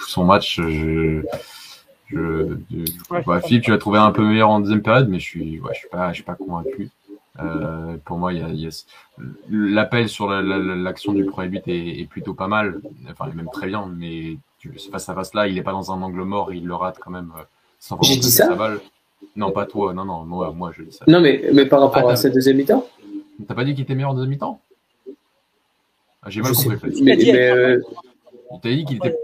son 0.06 0.24
match, 0.24 0.60
je, 0.60 1.22
je, 2.10 2.56
je 2.70 3.14
ouais, 3.14 3.22
bah, 3.26 3.40
Philippe, 3.40 3.64
tu 3.64 3.70
l'as 3.70 3.78
trouvé 3.78 3.98
un 3.98 4.10
peu 4.10 4.22
meilleur 4.22 4.50
en 4.50 4.60
deuxième 4.60 4.82
période, 4.82 5.08
mais 5.08 5.18
je 5.18 5.24
suis, 5.24 5.60
ouais, 5.60 5.72
je 5.72 5.78
suis 5.78 5.88
pas, 5.88 6.10
je 6.10 6.14
suis 6.16 6.24
pas 6.24 6.34
convaincu. 6.34 6.90
Euh, 7.40 7.96
pour 8.04 8.18
moi, 8.18 8.32
il 8.32 8.40
y 8.58 8.66
a, 8.66 8.70
l'appel 9.50 10.08
sur 10.08 10.28
l'action 10.28 11.12
du 11.12 11.24
premier 11.24 11.48
but 11.48 11.62
est, 11.66 12.08
plutôt 12.08 12.34
pas 12.34 12.48
mal, 12.48 12.80
enfin 13.10 13.30
même 13.34 13.48
très 13.52 13.68
bien, 13.68 13.90
mais 13.94 14.36
face 14.90 15.08
à 15.08 15.14
face 15.14 15.34
là, 15.34 15.46
il 15.46 15.54
n'est 15.54 15.62
pas 15.62 15.72
dans 15.72 15.92
un 15.92 16.02
angle 16.02 16.22
mort, 16.22 16.52
il 16.52 16.66
le 16.66 16.74
rate 16.74 16.98
quand 16.98 17.10
même 17.10 17.32
sans 17.78 18.00
J'ai 18.02 18.16
dit 18.16 18.30
ça. 18.30 18.48
Non, 19.36 19.50
pas 19.50 19.66
toi, 19.66 19.92
non, 19.94 20.04
non, 20.04 20.24
moi, 20.24 20.52
moi 20.52 20.72
je 20.76 20.82
dis 20.82 20.92
ça. 20.92 21.04
Non, 21.08 21.20
mais, 21.20 21.50
mais 21.52 21.66
par 21.66 21.80
rapport 21.80 22.08
ah, 22.08 22.12
à 22.12 22.16
cette 22.16 22.34
deuxième 22.34 22.56
mi-temps 22.56 22.86
T'as 23.46 23.54
pas 23.54 23.64
dit 23.64 23.74
qu'il 23.74 23.84
était 23.84 23.94
meilleur 23.94 24.10
en 24.10 24.14
deuxième 24.14 24.30
mi-temps? 24.30 24.60
Ah, 26.22 26.30
J'ai 26.30 26.40
mal 26.40 26.52
compris. 26.52 27.02
Mais, 27.02 27.16
mais, 27.16 27.50
euh, 27.50 27.80
Il 28.52 28.60
t'a 28.60 28.68
dit 28.68 28.84
qu'il 28.84 28.96
était 28.96 29.16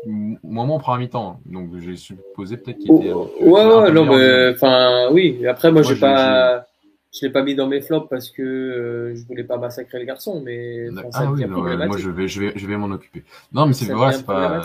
moins 0.43 0.67
bon 0.67 0.75
en 0.75 0.79
première 0.79 1.01
mi-temps, 1.01 1.41
donc 1.47 1.71
j'ai 1.81 1.97
supposé 1.97 2.57
peut-être 2.57 2.79
qu'il 2.79 2.93
était. 2.93 3.13
ouais, 3.13 3.27
ouais, 3.43 3.93
non, 3.93 4.05
mais 4.05 4.51
enfin, 4.51 5.09
oui. 5.11 5.47
Après, 5.47 5.73
moi, 5.73 5.83
j'ai 5.83 5.97
pas 5.97 6.67
je 7.15 7.25
l'ai 7.25 7.33
pas 7.33 7.43
mis 7.43 7.55
dans 7.55 7.69
mes 7.69 7.81
flops 7.81 8.09
parce 8.09 8.31
que 8.31 8.43
euh, 8.43 9.15
je 9.15 9.25
voulais 9.25 9.45
pas 9.45 9.57
massacrer 9.57 10.01
le 10.01 10.05
garçon, 10.05 10.43
mais 10.45 10.89
ah 11.13 11.31
oui, 11.31 11.45
moi 11.47 11.97
je 11.97 12.11
vais, 12.11 12.27
je 12.27 12.41
vais, 12.41 12.53
je 12.57 12.67
vais 12.67 12.77
m'en 12.77 12.91
occuper. 12.91 13.23
Non, 13.53 13.67
mais 13.67 13.73
c'est 13.73 13.93
voilà, 13.93 14.13
c'est 14.13 14.27
pas, 14.27 14.63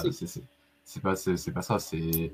c'est 0.90 1.02
pas, 1.04 1.16
c'est 1.16 1.52
pas 1.52 1.62
ça. 1.62 1.78
C'est, 1.78 2.34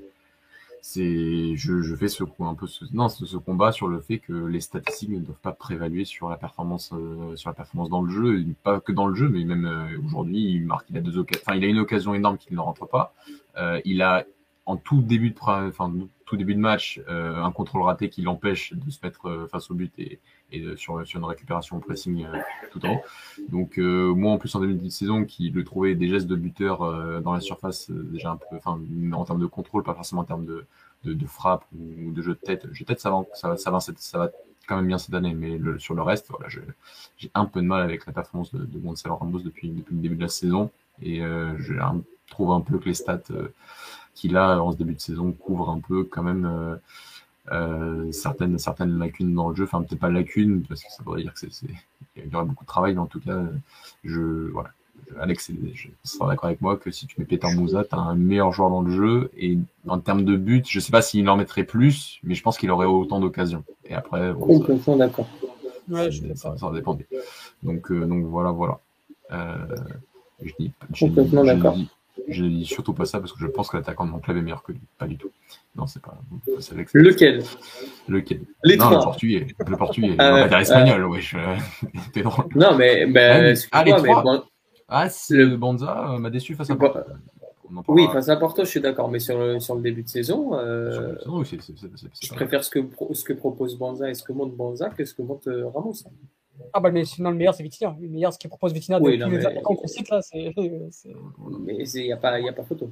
c'est, 0.80 1.56
je, 1.56 1.82
je 1.82 1.94
fais 1.94 2.08
ce 2.08 2.24
un 2.40 2.54
peu, 2.54 2.66
non, 2.92 3.08
ce, 3.08 3.36
combat 3.36 3.72
sur 3.72 3.88
le 3.88 4.00
fait 4.00 4.18
que 4.18 4.32
les 4.32 4.60
statistiques 4.60 5.10
ne 5.10 5.18
doivent 5.18 5.40
pas 5.40 5.52
prévaluer 5.52 6.04
sur 6.04 6.28
la 6.30 6.36
performance, 6.36 6.90
euh, 6.94 7.36
sur 7.36 7.50
la 7.50 7.54
performance 7.54 7.90
dans 7.90 8.02
le 8.02 8.10
jeu, 8.10 8.44
pas 8.62 8.80
que 8.80 8.92
dans 8.92 9.08
le 9.08 9.14
jeu, 9.14 9.28
mais 9.28 9.44
même 9.44 9.66
euh, 9.66 9.98
aujourd'hui, 10.04 10.54
il 10.54 10.64
marque, 10.64 10.86
il 10.90 10.96
a 10.96 11.00
deux 11.00 11.18
enfin, 11.18 11.54
il 11.54 11.64
a 11.64 11.66
une 11.66 11.80
occasion 11.80 12.14
énorme 12.14 12.38
qui 12.38 12.54
ne 12.54 12.60
rentre 12.60 12.86
pas. 12.86 13.14
il 13.84 14.00
a 14.00 14.24
en 14.66 14.76
tout 14.76 15.00
début 15.00 15.30
de, 15.30 15.36
enfin, 15.38 15.92
tout 16.26 16.36
début 16.36 16.54
de 16.54 16.60
match, 16.60 17.00
euh, 17.08 17.42
un 17.42 17.52
contrôle 17.52 17.82
raté 17.82 18.10
qui 18.10 18.20
l'empêche 18.20 18.74
de 18.74 18.90
se 18.90 18.98
mettre 19.02 19.28
euh, 19.28 19.46
face 19.46 19.70
au 19.70 19.74
but 19.74 19.92
et, 19.98 20.18
et 20.52 20.62
sur, 20.76 21.06
sur, 21.06 21.18
une 21.18 21.24
récupération 21.24 21.76
au 21.76 21.80
pressing 21.80 22.24
euh, 22.24 22.38
tout 22.70 22.84
en 22.86 22.94
haut. 22.94 23.00
Donc 23.48 23.78
moi 23.78 24.32
en 24.32 24.38
plus 24.38 24.54
en 24.54 24.60
début 24.60 24.74
de 24.74 24.88
saison 24.88 25.24
qui 25.24 25.50
le 25.50 25.64
trouvait 25.64 25.94
des 25.94 26.08
gestes 26.08 26.26
de 26.26 26.36
buteur 26.36 26.80
dans 27.22 27.32
la 27.32 27.40
surface 27.40 27.90
déjà 27.90 28.30
un 28.30 28.36
peu, 28.36 28.56
enfin 28.56 28.80
en 29.12 29.24
termes 29.24 29.40
de 29.40 29.46
contrôle, 29.46 29.82
pas 29.82 29.94
forcément 29.94 30.22
en 30.22 30.24
termes 30.24 30.46
de, 30.46 30.66
de, 31.04 31.14
de 31.14 31.26
frappe 31.26 31.64
ou, 31.74 32.12
de 32.12 32.22
jeu 32.22 32.34
de 32.34 32.38
tête. 32.38 32.66
Jeu 32.72 32.84
de 32.84 32.88
tête 32.88 33.00
ça 33.00 33.10
va, 33.10 33.24
ça, 33.34 33.56
ça, 33.56 33.70
va, 33.70 33.80
ça 33.80 34.18
va 34.18 34.30
quand 34.66 34.76
même 34.76 34.86
bien 34.86 34.98
cette 34.98 35.14
année, 35.14 35.34
mais 35.34 35.58
le, 35.58 35.78
sur 35.78 35.94
le 35.94 36.02
reste, 36.02 36.28
voilà, 36.30 36.48
j'ai 36.48 37.30
un 37.34 37.44
peu 37.44 37.60
de 37.60 37.66
mal 37.66 37.82
avec 37.82 38.06
la 38.06 38.12
performance 38.12 38.52
de, 38.54 38.64
de 38.64 38.78
Gonzalo 38.78 39.16
Ramos 39.16 39.40
depuis, 39.40 39.70
depuis 39.70 39.94
le 39.94 40.00
début 40.00 40.16
de 40.16 40.22
la 40.22 40.28
saison 40.28 40.70
et 41.02 41.20
je 41.20 41.74
trouve 42.30 42.52
un 42.52 42.60
peu 42.60 42.78
que 42.78 42.86
les 42.86 42.94
stats 42.94 43.22
qui 44.16 44.28
là, 44.28 44.60
en 44.60 44.72
ce 44.72 44.78
début 44.78 44.94
de 44.94 45.00
saison, 45.00 45.30
couvre 45.30 45.70
un 45.70 45.78
peu 45.78 46.02
quand 46.02 46.22
même 46.22 46.46
euh, 46.46 46.74
euh, 47.52 48.10
certaines, 48.12 48.58
certaines 48.58 48.98
lacunes 48.98 49.34
dans 49.34 49.50
le 49.50 49.56
jeu. 49.56 49.64
Enfin, 49.64 49.82
peut-être 49.82 50.00
pas 50.00 50.10
lacunes, 50.10 50.62
parce 50.68 50.82
que 50.82 50.90
ça 50.90 51.02
voudrait 51.02 51.22
dire 51.22 51.34
que 51.34 51.40
c'est, 51.40 51.66
il 52.16 52.32
y 52.32 52.34
aurait 52.34 52.44
beaucoup 52.44 52.64
de 52.64 52.68
travail, 52.68 52.94
mais 52.94 53.00
en 53.00 53.06
tout 53.06 53.20
cas, 53.20 53.42
je, 54.04 54.50
voilà. 54.52 54.70
Alex 55.20 55.52
je 55.74 55.88
serai 56.02 56.28
d'accord 56.28 56.46
avec 56.46 56.60
moi 56.60 56.76
que 56.76 56.90
si 56.90 57.06
tu 57.06 57.20
mets 57.20 57.26
Peter 57.26 57.46
Moussa, 57.54 57.84
tu 57.84 57.94
as 57.94 57.98
un 57.98 58.16
meilleur 58.16 58.50
joueur 58.52 58.70
dans 58.70 58.82
le 58.82 58.90
jeu. 58.90 59.30
Et 59.36 59.58
en 59.86 60.00
termes 60.00 60.24
de 60.24 60.36
but, 60.36 60.66
je 60.68 60.80
sais 60.80 60.90
pas 60.90 61.02
s'il 61.02 61.28
en 61.28 61.36
mettrait 61.36 61.64
plus, 61.64 62.18
mais 62.24 62.34
je 62.34 62.42
pense 62.42 62.58
qu'il 62.58 62.70
aurait 62.70 62.86
autant 62.86 63.20
d'occasions. 63.20 63.62
Et 63.84 63.94
après, 63.94 64.32
bon, 64.32 64.96
d'accord. 64.96 65.28
Ouais, 65.88 66.10
ça, 66.34 66.56
ça, 66.56 66.70
dépend. 66.72 66.98
Donc, 67.62 67.90
euh, 67.92 68.06
donc 68.06 68.24
voilà, 68.24 68.50
voilà. 68.50 68.80
Euh, 69.30 69.76
je 70.42 70.52
dis, 70.58 70.72
Complètement 70.98 71.44
d'accord. 71.44 71.76
Je 72.28 72.44
dis 72.44 72.64
surtout 72.64 72.92
pas 72.92 73.04
ça 73.04 73.20
parce 73.20 73.32
que 73.32 73.38
je 73.38 73.46
pense 73.46 73.68
que 73.68 73.76
l'attaquant 73.76 74.04
de 74.04 74.10
mon 74.10 74.18
club 74.18 74.36
est 74.36 74.42
meilleur 74.42 74.62
que 74.62 74.72
lui. 74.72 74.80
Pas 74.98 75.06
du 75.06 75.16
tout. 75.16 75.30
Non, 75.76 75.86
c'est 75.86 76.02
pas. 76.02 76.18
Lequel? 76.94 77.42
Lequel? 78.08 78.40
Les 78.64 78.76
non, 78.76 78.90
le 78.90 78.96
portugais. 78.96 79.46
Le 79.66 79.76
portugais. 79.76 80.14
Ah, 80.18 80.32
on 80.32 80.36
va 80.40 80.48
dire 80.48 80.58
espagnol, 80.58 81.02
euh... 81.02 81.08
wesh. 81.08 81.36
T'es 82.12 82.22
drôle. 82.22 82.46
Non, 82.54 82.76
mais. 82.76 83.06
Ben, 83.06 83.56
ah, 83.72 83.84
les 83.84 83.92
trois. 83.92 84.24
Mais, 84.24 84.40
Ah, 84.88 85.08
c'est 85.08 85.36
le 85.36 85.56
Bonza 85.56 86.14
euh, 86.14 86.18
m'a 86.18 86.30
déçu 86.30 86.54
face 86.54 86.70
à 86.70 86.76
Porto. 86.76 87.00
Oui, 87.88 88.06
face 88.12 88.28
à 88.28 88.36
Porto, 88.36 88.64
je 88.64 88.70
suis 88.70 88.80
d'accord, 88.80 89.10
mais 89.10 89.18
sur 89.18 89.38
le, 89.38 89.58
sur 89.60 89.74
le 89.74 89.82
début 89.82 90.02
de 90.02 90.08
saison, 90.08 90.54
euh, 90.54 91.16
je 91.24 92.34
préfère 92.34 92.62
ce 92.62 92.70
que, 92.70 92.78
ce 93.12 93.24
que 93.24 93.32
propose 93.32 93.76
Bonza 93.76 94.08
et 94.08 94.14
ce 94.14 94.22
que 94.22 94.32
montre 94.32 94.54
Bonza 94.54 94.88
que 94.90 95.04
ce 95.04 95.14
que 95.14 95.22
montre 95.22 95.48
euh, 95.48 95.68
Ramos. 95.68 95.94
Ah 96.72 96.80
bah 96.80 96.90
mais 96.90 97.04
sinon 97.04 97.30
le 97.30 97.36
meilleur 97.36 97.54
c'est 97.54 97.62
Vitinha. 97.62 97.96
Le 98.00 98.08
meilleur 98.08 98.32
ce 98.32 98.38
qu'il 98.38 98.48
propose 98.48 98.72
Vitinha 98.72 98.98
oui, 99.00 99.18
depuis 99.18 99.36
les 99.36 99.46
attaquants 99.46 99.74
qu'on 99.74 99.86
cite 99.86 100.08
là, 100.10 100.20
c'est. 100.22 100.52
Mais 101.60 101.76
il 101.76 102.02
n'y 102.02 102.12
a, 102.12 102.16
pas, 102.16 102.40
y 102.40 102.48
a 102.48 102.52
pas 102.52 102.64
photo. 102.64 102.90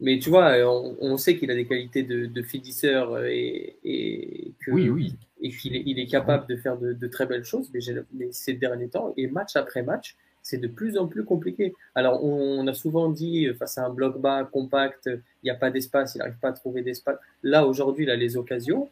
Mais 0.00 0.18
tu 0.20 0.30
vois, 0.30 0.52
on, 0.64 0.96
on 1.00 1.16
sait 1.16 1.36
qu'il 1.36 1.50
a 1.50 1.54
des 1.54 1.66
qualités 1.66 2.04
de, 2.04 2.26
de 2.26 2.42
finisseur 2.42 3.24
et, 3.24 3.78
et 3.82 4.52
que, 4.64 4.70
oui, 4.70 4.88
oui. 4.88 5.16
et 5.40 5.50
qu'il 5.50 5.74
est, 5.74 5.82
il 5.84 5.98
est 5.98 6.06
capable 6.06 6.46
de 6.46 6.56
faire 6.56 6.78
de, 6.78 6.92
de 6.92 7.06
très 7.08 7.26
belles 7.26 7.44
choses, 7.44 7.68
mais, 7.74 7.80
mais, 8.12 8.28
ces 8.30 8.52
derniers 8.52 8.88
temps, 8.88 9.12
et 9.16 9.26
match 9.26 9.56
après 9.56 9.82
match, 9.82 10.16
c'est 10.40 10.58
de 10.58 10.68
plus 10.68 10.96
en 10.98 11.08
plus 11.08 11.24
compliqué. 11.24 11.74
Alors 11.96 12.24
on, 12.24 12.64
a 12.68 12.74
souvent 12.74 13.10
dit 13.10 13.48
face 13.58 13.76
à 13.76 13.86
un 13.86 13.90
bloc 13.90 14.20
bas, 14.20 14.44
compact, 14.44 15.06
il 15.06 15.20
n'y 15.44 15.50
a 15.50 15.56
pas 15.56 15.70
d'espace, 15.70 16.14
il 16.14 16.18
n'arrive 16.18 16.38
pas 16.40 16.50
à 16.50 16.52
trouver 16.52 16.82
d'espace. 16.82 17.18
Là 17.42 17.66
aujourd'hui, 17.66 18.04
il 18.04 18.10
a 18.10 18.16
les 18.16 18.36
occasions, 18.36 18.88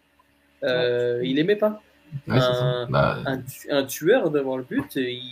euh, 0.65 1.21
il 1.25 1.37
n'aimait 1.37 1.57
pas 1.57 1.83
un, 2.29 2.87
bah, 2.89 3.19
un, 3.71 3.85
tueur 3.85 4.31
devant 4.31 4.57
le 4.57 4.65
but, 4.65 4.97
il 4.97 5.23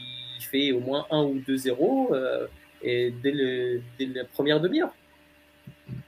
fait 0.41 0.73
au 0.73 0.81
moins 0.81 1.07
1 1.11 1.23
ou 1.23 1.41
2-0 1.47 2.15
euh, 2.15 2.47
et 2.83 3.13
dès, 3.23 3.33
le, 3.33 3.81
dès 3.99 4.07
la 4.07 4.25
première 4.25 4.61
demi-heure. 4.61 4.95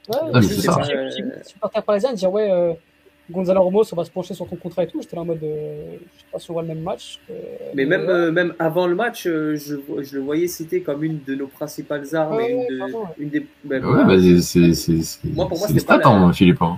Ouais, 0.09 0.17
ah, 0.33 0.41
c'est 0.41 0.61
ça. 0.61 0.81
Supporter 1.43 1.83
parisien 1.83 2.13
dire 2.13 2.31
ouais, 2.31 2.49
euh, 2.51 2.73
Gonzalo 3.29 3.63
Ramos, 3.63 3.83
on 3.91 3.95
va 3.95 4.05
se 4.05 4.11
pencher 4.11 4.33
sur 4.33 4.47
ton 4.47 4.55
contrat 4.55 4.83
et 4.83 4.87
tout. 4.87 5.01
J'étais 5.01 5.15
là 5.15 5.23
en 5.23 5.25
mode, 5.25 5.43
euh, 5.43 5.97
je 6.13 6.19
sais 6.19 6.25
pas 6.31 6.39
si 6.39 6.49
on 6.49 6.53
voit 6.53 6.61
le 6.61 6.69
même 6.69 6.81
match. 6.81 7.19
mais 7.73 7.85
même, 7.85 8.07
euh, 8.07 8.31
même 8.31 8.53
avant 8.57 8.87
le 8.87 8.95
match, 8.95 9.23
je, 9.23 9.55
je, 9.55 10.15
le 10.15 10.21
voyais 10.21 10.47
cité 10.47 10.81
comme 10.81 11.03
une 11.03 11.21
de 11.23 11.35
nos 11.35 11.47
principales 11.47 12.15
armes 12.15 12.39
et 12.39 12.51
une, 12.51 12.77
de, 12.77 12.93
une 13.19 13.29
des. 13.29 13.45
Ben, 13.63 13.83
ouais, 13.83 14.05
bah, 14.05 14.41
c'est. 14.41 14.71
Moi, 15.25 15.47
pour 15.47 15.57
moi, 15.57 15.67
c'est 15.67 15.85
pas. 15.85 15.99
Hein, 16.03 16.33
Philippe. 16.33 16.61
Hein. 16.61 16.77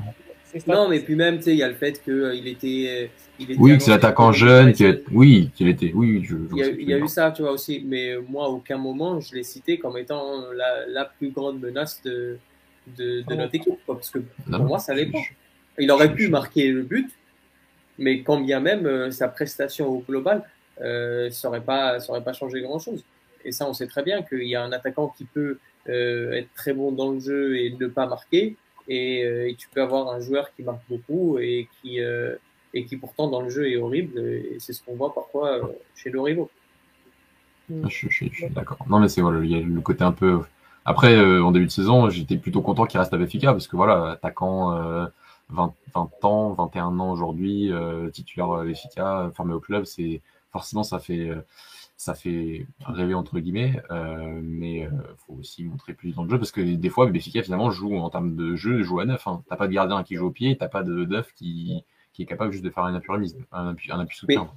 Non, 0.67 0.89
mais 0.89 0.99
puis 0.99 1.15
même, 1.15 1.37
tu 1.37 1.43
sais, 1.43 1.51
il 1.51 1.57
y 1.57 1.63
a 1.63 1.67
le 1.67 1.75
fait 1.75 2.01
qu'il 2.03 2.13
euh, 2.13 2.33
était, 2.33 3.11
il 3.39 3.51
était. 3.51 3.59
Oui, 3.59 3.77
que 3.77 3.83
c'est 3.83 3.91
l'attaquant 3.91 4.31
jeune, 4.31 4.73
qui 4.73 4.83
est... 4.83 5.03
oui, 5.11 5.51
qu'il 5.55 5.67
était. 5.67 5.91
Oui, 5.93 6.23
je, 6.23 6.35
il 6.51 6.57
y 6.57 6.63
a, 6.63 6.67
il 6.67 6.89
y 6.89 6.93
a 6.93 6.97
eu 6.97 7.07
ça, 7.07 7.31
tu 7.31 7.43
vois, 7.43 7.51
aussi. 7.51 7.83
Mais 7.85 8.15
moi, 8.27 8.45
à 8.45 8.49
aucun 8.49 8.77
moment, 8.77 9.19
je 9.19 9.35
l'ai 9.35 9.43
cité 9.43 9.77
comme 9.77 9.97
étant 9.97 10.51
la, 10.51 10.87
la, 10.87 11.05
plus 11.05 11.29
grande 11.29 11.59
menace 11.59 12.01
de, 12.03 12.37
de, 12.97 13.21
de 13.21 13.35
notre 13.35 13.53
équipe. 13.55 13.79
Parce 13.85 14.09
que 14.09 14.19
pour 14.49 14.59
moi, 14.65 14.79
ça 14.79 14.93
l'est 14.93 15.11
pas. 15.11 15.19
Il 15.79 15.91
aurait 15.91 16.13
pu 16.13 16.27
marquer 16.27 16.69
le 16.69 16.81
but, 16.81 17.09
mais 17.97 18.21
quand 18.21 18.41
bien 18.41 18.59
même, 18.59 18.85
euh, 18.85 19.11
sa 19.11 19.27
prestation 19.27 19.87
au 19.87 19.99
global, 19.99 20.43
euh, 20.81 21.29
ça 21.29 21.47
n'aurait 21.47 21.61
pas, 21.61 21.99
ça 21.99 22.11
aurait 22.11 22.23
pas 22.23 22.33
changé 22.33 22.61
grand-chose. 22.61 23.03
Et 23.45 23.51
ça, 23.51 23.67
on 23.67 23.73
sait 23.73 23.87
très 23.87 24.03
bien 24.03 24.21
qu'il 24.21 24.43
y 24.43 24.55
a 24.55 24.63
un 24.63 24.71
attaquant 24.71 25.13
qui 25.17 25.23
peut 25.23 25.57
euh, 25.87 26.33
être 26.33 26.49
très 26.55 26.73
bon 26.73 26.91
dans 26.91 27.11
le 27.11 27.19
jeu 27.19 27.57
et 27.57 27.75
ne 27.79 27.87
pas 27.87 28.05
marquer 28.05 28.57
euh, 28.89 29.47
et, 29.47 29.55
tu 29.55 29.67
peux 29.69 29.81
avoir 29.81 30.09
un 30.09 30.19
joueur 30.19 30.53
qui 30.55 30.63
marque 30.63 30.81
beaucoup 30.89 31.37
et 31.39 31.67
qui, 31.81 32.01
euh, 32.01 32.35
et 32.73 32.85
qui 32.85 32.97
pourtant 32.97 33.27
dans 33.27 33.41
le 33.41 33.49
jeu 33.49 33.69
est 33.69 33.77
horrible. 33.77 34.19
Et 34.19 34.57
c'est 34.59 34.73
ce 34.73 34.83
qu'on 34.83 34.95
voit 34.95 35.13
parfois 35.13 35.57
euh, 35.57 35.63
chez 35.95 36.09
le 36.09 36.19
Rivo. 36.21 36.49
Ah, 37.71 37.87
je, 37.87 38.07
suis 38.07 38.31
d'accord. 38.49 38.79
Non, 38.89 38.99
mais 38.99 39.09
c'est 39.09 39.21
voilà, 39.21 39.43
il 39.43 39.51
y 39.51 39.55
a 39.55 39.59
le 39.59 39.81
côté 39.81 40.03
un 40.03 40.11
peu. 40.11 40.41
Après, 40.85 41.19
en 41.19 41.51
début 41.51 41.67
de 41.67 41.71
saison, 41.71 42.09
j'étais 42.09 42.37
plutôt 42.37 42.61
content 42.61 42.85
qu'il 42.85 42.99
reste 42.99 43.13
à 43.13 43.17
Benfica 43.17 43.51
parce 43.51 43.67
que 43.67 43.75
voilà, 43.75 44.11
attaquant 44.11 44.71
20, 45.49 45.73
20 45.93 46.09
ans, 46.23 46.53
21 46.53 46.99
ans 46.99 47.11
aujourd'hui, 47.11 47.71
titulaire 48.11 48.47
Benfica, 48.47 49.29
formé 49.35 49.53
au 49.53 49.59
club, 49.59 49.83
c'est 49.83 50.21
forcément 50.51 50.81
ça 50.81 50.97
fait 50.97 51.29
ça 51.99 52.13
fait 52.13 52.65
rêver 52.85 53.13
entre 53.13 53.37
guillemets, 53.39 53.81
euh, 53.91 54.39
mais 54.41 54.85
euh, 54.85 54.89
faut 55.17 55.33
aussi 55.33 55.65
montrer 55.65 55.93
plus 55.93 56.15
dans 56.15 56.23
le 56.23 56.29
jeu 56.29 56.37
parce 56.37 56.53
que 56.53 56.61
des 56.61 56.89
fois 56.89 57.05
Béfica 57.07 57.43
finalement 57.43 57.71
joue 57.71 57.97
en 57.97 58.09
termes 58.09 58.37
de 58.37 58.55
jeu, 58.55 58.83
joue 58.83 59.01
à 59.01 59.05
neuf. 59.05 59.27
Hein. 59.27 59.43
T'as 59.49 59.57
pas 59.57 59.67
de 59.67 59.73
gardien 59.73 60.01
qui 60.03 60.15
joue 60.15 60.27
au 60.27 60.31
pied, 60.31 60.55
t'as 60.57 60.69
pas 60.69 60.81
de 60.81 61.03
neuf 61.03 61.33
qui, 61.35 61.83
qui 62.13 62.21
est 62.21 62.25
capable 62.25 62.53
juste 62.53 62.63
de 62.63 62.69
faire 62.69 62.85
un 62.85 62.95
appui 62.95 63.11
remise, 63.11 63.37
un 63.51 63.71
appui, 63.71 63.91
un 63.91 63.99
appui 63.99 64.15
soutien. 64.15 64.49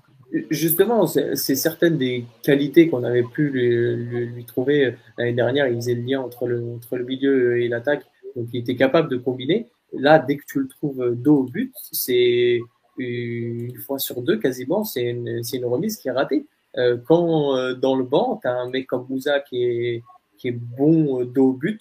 justement, 0.51 1.09
c'est 1.09 1.35
certaines 1.35 1.99
des 1.99 2.27
qualités 2.45 2.89
qu'on 2.89 3.03
avait 3.03 3.25
pu 3.25 3.51
lui, 3.51 4.27
lui, 4.27 4.45
trouver 4.45 4.85
euh, 4.85 4.93
l'année 5.19 5.33
dernière. 5.33 5.67
Il 5.67 5.75
faisait 5.75 5.97
le 5.97 6.03
lien 6.03 6.21
entre 6.21 6.47
le, 6.47 6.65
entre 6.77 6.97
le 6.97 7.05
milieu 7.05 7.61
et 7.61 7.67
l'attaque, 7.67 8.05
donc 8.37 8.51
il 8.53 8.61
était 8.61 8.77
capable 8.77 9.09
de 9.09 9.17
combiner. 9.17 9.69
Là, 9.93 10.21
dès 10.21 10.37
que 10.37 10.45
tu 10.47 10.61
le 10.61 10.69
trouves 10.69 11.17
dos 11.17 11.39
au 11.39 11.45
but, 11.45 11.75
c'est 11.91 12.61
une 12.99 13.79
fois 13.79 13.99
sur 13.99 14.23
deux 14.23 14.39
quasiment, 14.39 14.85
c'est 14.85 15.03
une, 15.03 15.43
une 15.53 15.65
remise 15.65 15.97
qui 15.97 16.07
est 16.07 16.13
ratée. 16.13 16.47
Euh, 16.79 16.97
quand 17.07 17.57
euh, 17.57 17.75
dans 17.75 17.97
le 17.97 18.05
banc, 18.05 18.39
tu 18.41 18.49
as 18.49 18.55
un 18.55 18.71
mec 18.71 18.87
comme 18.87 19.07
Moussa 19.09 19.41
qui 19.41 19.65
est, 19.65 20.03
qui 20.39 20.49
est 20.49 20.53
bon 20.53 21.21
euh, 21.21 21.25
dos 21.25 21.51
au 21.51 21.53
but, 21.53 21.81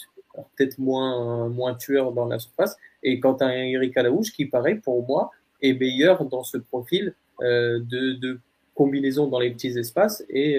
peut-être 0.56 0.80
moins, 0.80 1.48
moins 1.50 1.76
tueur 1.76 2.12
dans 2.12 2.26
la 2.26 2.40
surface, 2.40 2.78
et 3.04 3.20
quand 3.20 3.36
tu 3.36 3.44
as 3.44 3.48
un 3.48 3.64
Eric 3.64 3.96
Alaouche 3.98 4.32
qui, 4.32 4.46
paraît 4.46 4.76
pour 4.76 5.06
moi, 5.06 5.32
est 5.62 5.74
meilleur 5.74 6.26
dans 6.26 6.44
ce 6.44 6.58
profil 6.58 7.14
de, 7.42 8.14
de, 8.14 8.40
combinaison 8.76 9.28
dans 9.28 9.40
les 9.40 9.52
petits 9.52 9.78
espaces 9.78 10.24
et, 10.30 10.58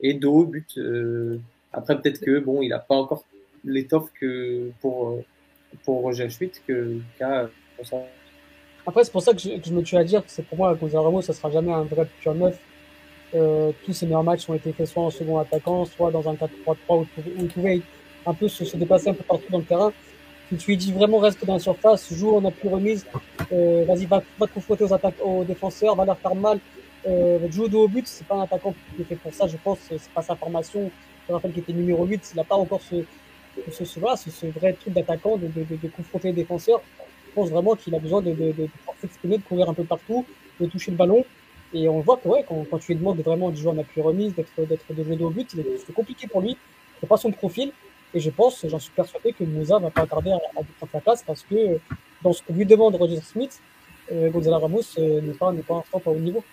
et 0.00 0.14
dos 0.14 0.34
au 0.34 0.44
but. 0.44 0.78
après, 1.72 2.00
peut-être 2.00 2.20
que 2.20 2.38
bon, 2.38 2.62
il 2.62 2.68
n'a 2.68 2.78
pas 2.78 2.94
encore 2.94 3.24
l'étoffe 3.64 4.10
que 4.20 4.70
pour, 4.80 5.18
pour 5.84 6.02
Roger 6.02 6.28
Schmitt 6.30 6.62
que 6.66 6.98
qu'a 7.18 7.50
Après, 8.86 9.04
c'est 9.04 9.12
pour 9.12 9.22
ça 9.22 9.32
que 9.32 9.40
je, 9.40 9.58
que 9.58 9.66
je, 9.66 9.72
me 9.72 9.82
tue 9.82 9.96
à 9.96 10.04
dire 10.04 10.24
que 10.24 10.30
c'est 10.30 10.46
pour 10.46 10.58
moi, 10.58 10.74
Gonzalo 10.74 11.02
Ramos, 11.02 11.22
ça 11.22 11.32
sera 11.32 11.50
jamais 11.50 11.72
un 11.72 11.82
vrai 11.82 12.06
pur 12.20 12.34
neuf. 12.34 12.58
Euh, 13.34 13.72
tous 13.84 13.92
ses 13.94 14.06
meilleurs 14.06 14.24
matchs 14.24 14.48
ont 14.48 14.54
été 14.54 14.72
faits 14.72 14.86
soit 14.86 15.04
en 15.04 15.10
second 15.10 15.38
attaquant, 15.38 15.84
soit 15.86 16.10
dans 16.10 16.28
un 16.28 16.34
4-3-3 16.34 16.76
où, 16.90 17.06
il 17.38 17.48
pouvait 17.48 17.80
un 18.26 18.34
peu 18.34 18.46
se, 18.46 18.64
se, 18.64 18.76
déplacer 18.76 19.08
un 19.08 19.14
peu 19.14 19.24
partout 19.24 19.50
dans 19.50 19.58
le 19.58 19.64
terrain. 19.64 19.92
Tu 20.50 20.70
lui 20.70 20.76
dis 20.76 20.92
vraiment 20.92 21.18
reste 21.18 21.42
dans 21.46 21.54
la 21.54 21.58
surface, 21.58 22.12
joue 22.12 22.36
en 22.36 22.44
appui 22.44 22.68
remise, 22.68 23.06
euh, 23.52 23.86
vas-y, 23.86 24.04
va, 24.04 24.22
va 24.38 24.46
te 24.46 24.52
confronter 24.52 24.84
aux, 24.84 24.92
attaques, 24.92 25.14
aux 25.24 25.44
défenseurs, 25.44 25.94
va 25.96 26.04
leur 26.04 26.18
faire 26.18 26.34
mal, 26.34 26.58
euh, 27.06 27.38
joue 27.50 27.68
dos 27.68 27.84
au 27.84 27.88
but, 27.88 28.06
c'est 28.06 28.26
pas 28.26 28.34
un 28.34 28.42
attaquant 28.42 28.74
qui 28.94 29.00
est 29.00 29.04
fait 29.06 29.16
pour 29.16 29.32
ça, 29.32 29.46
je 29.46 29.56
pense, 29.56 29.78
c'est 29.88 30.10
pas 30.10 30.20
sa 30.20 30.36
formation. 30.36 30.90
Je 31.26 31.32
rappelle 31.32 31.52
qu'il 31.52 31.62
était 31.62 31.72
numéro 31.72 32.04
8, 32.04 32.32
il 32.34 32.36
n'a 32.36 32.44
pas 32.44 32.56
encore 32.56 32.82
ce, 32.82 32.96
ce, 33.70 33.84
ce, 33.84 34.30
ce, 34.30 34.46
vrai 34.46 34.74
truc 34.74 34.92
d'attaquant, 34.92 35.38
de, 35.38 35.46
de, 35.46 35.88
confronter 35.88 36.28
les 36.28 36.34
défenseurs. 36.34 36.82
Je 37.28 37.32
pense 37.34 37.48
vraiment 37.48 37.74
qu'il 37.74 37.94
a 37.94 37.98
besoin 37.98 38.20
de, 38.20 38.32
de, 38.32 38.52
de 38.52 38.68
s'exprimer, 39.00 39.38
de 39.38 39.42
courir 39.42 39.70
un 39.70 39.74
peu 39.74 39.84
partout, 39.84 40.26
de 40.60 40.66
toucher 40.66 40.90
le 40.90 40.98
ballon. 40.98 41.24
Et 41.74 41.88
on 41.88 42.00
voit 42.00 42.18
que 42.18 42.28
ouais, 42.28 42.44
quand, 42.48 42.66
quand 42.70 42.78
tu 42.78 42.92
lui 42.92 42.98
demandes 42.98 43.20
vraiment 43.20 43.50
de 43.50 43.56
jouer 43.56 43.70
en 43.70 43.78
appui 43.78 44.00
remise, 44.00 44.34
d'être 44.34 44.66
d'être 44.68 44.84
de 44.92 45.02
jouer 45.04 45.22
au 45.22 45.30
but, 45.30 45.48
c'est 45.86 45.94
compliqué 45.94 46.26
pour 46.26 46.40
lui. 46.42 46.56
C'est 47.00 47.08
pas 47.08 47.16
son 47.16 47.32
profil. 47.32 47.72
Et 48.14 48.20
je 48.20 48.30
pense, 48.30 48.64
j'en 48.68 48.78
suis 48.78 48.92
persuadé 48.92 49.32
que 49.32 49.42
Moussa 49.44 49.78
va 49.78 49.90
pas 49.90 50.06
tarder 50.06 50.30
à, 50.32 50.36
à 50.36 50.62
prendre 50.78 50.92
sa 50.92 51.00
place 51.00 51.24
parce 51.26 51.42
que 51.42 51.78
dans 52.22 52.32
ce 52.32 52.42
que 52.42 52.52
lui 52.52 52.66
demande 52.66 52.94
Roger 52.96 53.20
Smith, 53.22 53.58
euh, 54.12 54.28
Gonzalo 54.30 54.58
Ramos 54.58 54.80
euh, 54.98 55.20
n'est 55.22 55.32
pas 55.32 55.52
n'est 55.52 55.62
pas 55.62 55.82
un 55.94 55.98
pas 55.98 56.10
au 56.10 56.16
niveau. 56.16 56.44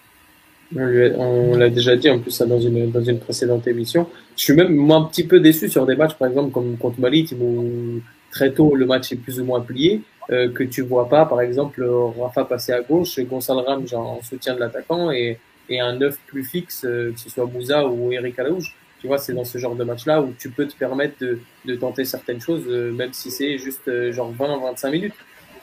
On 0.75 1.55
l'a 1.57 1.69
déjà 1.69 1.95
dit 1.95 2.09
en 2.09 2.19
plus 2.19 2.31
ça 2.31 2.45
dans 2.45 2.59
une, 2.59 2.91
dans 2.91 3.03
une 3.03 3.19
précédente 3.19 3.67
émission. 3.67 4.07
Je 4.37 4.43
suis 4.43 4.53
même 4.53 4.73
moi 4.73 4.97
un 4.97 5.05
petit 5.05 5.25
peu 5.25 5.39
déçu 5.39 5.67
sur 5.67 5.85
des 5.85 5.95
matchs, 5.95 6.13
par 6.13 6.27
exemple, 6.27 6.51
comme 6.51 6.77
contre 6.77 6.99
Mali, 6.99 7.27
où 7.41 7.99
très 8.31 8.53
tôt 8.53 8.75
le 8.75 8.85
match 8.85 9.11
est 9.11 9.15
plus 9.15 9.39
ou 9.39 9.45
moins 9.45 9.61
plié, 9.61 10.01
euh, 10.31 10.51
que 10.51 10.63
tu 10.63 10.81
vois 10.81 11.09
pas, 11.09 11.25
par 11.25 11.41
exemple, 11.41 11.83
Rafa 12.19 12.45
passer 12.45 12.71
à 12.71 12.81
gauche, 12.81 13.19
Gonçalo 13.19 13.61
Ram 13.61 13.85
en 13.93 14.21
soutien 14.21 14.53
de 14.53 14.59
l'attaquant 14.59 15.11
et, 15.11 15.39
et 15.69 15.79
un 15.79 15.93
neuf 15.93 16.17
plus 16.27 16.43
fixe, 16.43 16.83
euh, 16.85 17.11
que 17.11 17.19
ce 17.19 17.29
soit 17.29 17.45
Bouza 17.45 17.87
ou 17.87 18.11
Eric 18.11 18.37
Alaouche. 18.39 18.75
Tu 18.99 19.07
vois, 19.07 19.17
c'est 19.17 19.33
dans 19.33 19.45
ce 19.45 19.57
genre 19.57 19.75
de 19.75 19.83
match-là 19.83 20.21
où 20.21 20.33
tu 20.37 20.49
peux 20.49 20.67
te 20.67 20.75
permettre 20.75 21.15
de, 21.21 21.39
de 21.65 21.75
tenter 21.75 22.03
certaines 22.03 22.41
choses, 22.41 22.63
euh, 22.67 22.91
même 22.91 23.13
si 23.13 23.31
c'est 23.31 23.57
juste 23.57 23.87
euh, 23.87 24.11
genre 24.11 24.33
20-25 24.37 24.91
minutes. 24.91 25.13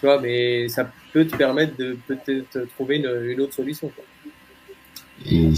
Tu 0.01 0.07
vois, 0.07 0.21
mais 0.21 0.69
ça 0.69 0.89
peut 1.13 1.27
te 1.27 1.37
permettre 1.37 1.77
de 1.77 1.97
peut-être 2.07 2.67
trouver 2.75 2.97
une, 2.97 3.31
une 3.31 3.41
autre 3.41 3.55
solution. 3.55 3.91
Quoi. 3.95 4.05
Et 5.31 5.51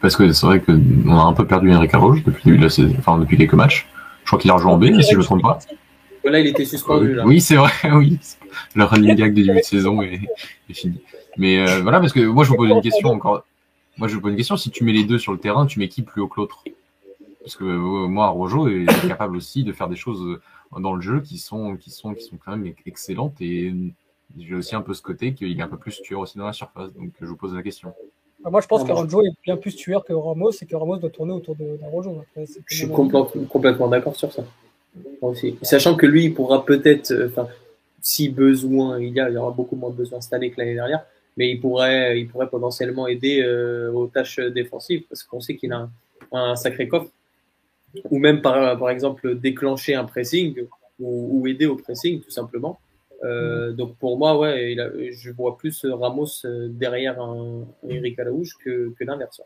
parce 0.00 0.16
que 0.16 0.30
c'est 0.32 0.46
vrai 0.46 0.60
qu'on 0.60 1.18
a 1.18 1.22
un 1.22 1.32
peu 1.32 1.46
perdu 1.46 1.72
Henrik 1.72 1.92
Arroge 1.94 2.22
depuis, 2.22 2.56
la 2.56 2.68
saison, 2.70 2.94
enfin, 2.98 3.18
depuis 3.18 3.36
quelques 3.36 3.54
matchs. 3.54 3.88
Je 4.24 4.26
crois 4.26 4.38
qu'il 4.38 4.50
a 4.50 4.54
rejoint 4.54 4.72
en 4.72 4.78
B, 4.78 4.84
si 5.00 5.10
je 5.10 5.12
ne 5.12 5.18
me 5.18 5.22
trompe 5.22 5.42
pas. 5.42 5.58
Là, 6.24 6.40
il 6.40 6.46
était 6.46 6.64
suspendu. 6.64 7.14
Là. 7.14 7.24
Oui, 7.26 7.40
c'est 7.40 7.56
vrai, 7.56 7.72
oui. 7.94 8.18
Le 8.74 8.84
running 8.84 9.14
gag 9.14 9.34
de 9.34 9.42
début 9.42 9.58
de 9.58 9.64
saison 9.64 10.02
est, 10.02 10.20
est 10.68 10.74
fini. 10.74 11.00
Mais 11.36 11.58
euh, 11.58 11.80
voilà, 11.80 12.00
parce 12.00 12.12
que 12.12 12.20
moi, 12.20 12.44
je 12.44 12.50
vous 12.50 12.56
pose 12.56 12.70
une 12.70 12.82
question 12.82 13.10
encore. 13.10 13.44
Moi, 13.96 14.08
je 14.08 14.14
vous 14.14 14.20
pose 14.20 14.32
une 14.32 14.36
question. 14.36 14.56
Si 14.56 14.70
tu 14.70 14.84
mets 14.84 14.92
les 14.92 15.04
deux 15.04 15.18
sur 15.18 15.32
le 15.32 15.38
terrain, 15.38 15.66
tu 15.66 15.78
mets 15.78 15.88
qui 15.88 16.02
plus 16.02 16.20
haut 16.20 16.28
que 16.28 16.40
l'autre? 16.40 16.64
Parce 17.40 17.56
que 17.56 17.64
euh, 17.64 18.08
moi, 18.08 18.28
Rojo 18.28 18.68
est 18.68 18.86
capable 19.08 19.36
aussi 19.36 19.64
de 19.64 19.72
faire 19.72 19.88
des 19.88 19.96
choses 19.96 20.38
dans 20.76 20.94
le 20.94 21.00
jeu 21.00 21.20
qui 21.20 21.38
sont, 21.38 21.76
qui 21.76 21.90
sont, 21.90 22.14
qui 22.14 22.24
sont 22.24 22.36
quand 22.36 22.56
même 22.56 22.72
excellentes. 22.84 23.40
Et 23.40 23.72
j'ai 24.38 24.54
aussi 24.54 24.74
un 24.74 24.82
peu 24.82 24.94
ce 24.94 25.02
côté 25.02 25.34
qu'il 25.34 25.58
est 25.58 25.62
un 25.62 25.68
peu 25.68 25.78
plus 25.78 26.00
tueur 26.02 26.20
aussi 26.20 26.36
dans 26.38 26.46
la 26.46 26.52
surface. 26.52 26.92
Donc, 26.94 27.12
je 27.20 27.26
vous 27.26 27.36
pose 27.36 27.54
la 27.54 27.62
question. 27.62 27.94
Moi, 28.44 28.60
je 28.60 28.66
pense 28.66 28.84
que 28.84 28.92
Rojo 28.92 29.22
est 29.22 29.32
bien 29.44 29.56
plus 29.56 29.74
tueur 29.74 30.04
que 30.04 30.12
Ramos 30.12 30.52
et 30.52 30.66
que 30.66 30.76
Ramos 30.76 30.98
doit 30.98 31.10
tourner 31.10 31.32
autour 31.32 31.56
d'un 31.56 31.86
Rojo. 31.90 32.22
Après, 32.22 32.46
je 32.66 32.76
suis 32.76 32.88
complètement, 32.88 33.44
complètement 33.48 33.88
d'accord 33.88 34.16
sur 34.16 34.32
ça. 34.32 34.44
Sachant 35.62 35.96
que 35.96 36.06
lui, 36.06 36.24
il 36.24 36.34
pourra 36.34 36.64
peut-être, 36.64 37.14
enfin, 37.26 37.48
si 38.00 38.28
besoin 38.28 39.00
il 39.00 39.14
y 39.14 39.20
a, 39.20 39.28
il 39.28 39.34
y 39.34 39.36
aura 39.36 39.50
beaucoup 39.50 39.76
moins 39.76 39.90
de 39.90 39.96
besoin 39.96 40.20
cette 40.20 40.32
année 40.32 40.50
que 40.50 40.58
l'année 40.58 40.74
dernière, 40.74 41.04
mais 41.36 41.50
il 41.50 41.60
pourrait, 41.60 42.20
il 42.20 42.28
pourrait 42.28 42.48
potentiellement 42.48 43.06
aider 43.06 43.42
euh, 43.42 43.92
aux 43.92 44.06
tâches 44.08 44.40
défensives 44.40 45.04
parce 45.08 45.22
qu'on 45.22 45.40
sait 45.40 45.56
qu'il 45.56 45.72
a 45.72 45.88
un, 46.32 46.56
sacré 46.56 46.88
coffre. 46.88 47.10
Ou 48.10 48.18
même, 48.18 48.42
par, 48.42 48.90
exemple, 48.90 49.34
déclencher 49.36 49.94
un 49.94 50.04
pressing 50.04 50.66
ou, 51.00 51.46
aider 51.46 51.66
au 51.66 51.76
pressing, 51.76 52.20
tout 52.20 52.30
simplement. 52.30 52.78
Euh, 53.24 53.72
donc 53.72 53.96
pour 53.96 54.18
moi, 54.18 54.38
je 54.54 55.30
vois 55.30 55.56
plus 55.56 55.84
Ramos 55.84 56.44
derrière 56.68 57.20
un, 57.20 57.66
un 57.84 57.88
Eric 57.88 58.18
Alaouche 58.18 58.56
que, 58.62 58.92
que 58.98 59.04
l'inverse. 59.04 59.40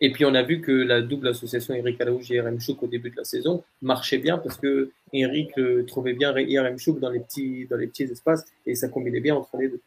Et 0.00 0.12
puis 0.12 0.24
on 0.24 0.34
a 0.34 0.42
vu 0.42 0.60
que 0.60 0.72
la 0.72 1.00
double 1.00 1.28
association 1.28 1.74
Eric 1.74 2.00
Alaouche 2.00 2.30
et 2.30 2.34
Yerem 2.34 2.60
Chouk 2.60 2.82
au 2.82 2.86
début 2.86 3.10
de 3.10 3.16
la 3.16 3.24
saison 3.24 3.64
marchait 3.82 4.18
bien 4.18 4.38
parce 4.38 4.56
que 4.56 4.90
Eric 5.12 5.58
euh, 5.58 5.84
trouvait 5.86 6.12
bien 6.12 6.36
Yerem 6.38 6.78
Chouk 6.78 7.00
dans 7.00 7.10
les 7.10 7.20
petits 7.20 7.66
dans 7.66 7.76
les 7.76 7.88
petits 7.88 8.04
espaces 8.04 8.44
et 8.64 8.74
ça 8.74 8.88
combinait 8.88 9.20
bien 9.20 9.34
entre 9.34 9.56
les 9.56 9.68
deux. 9.68 9.80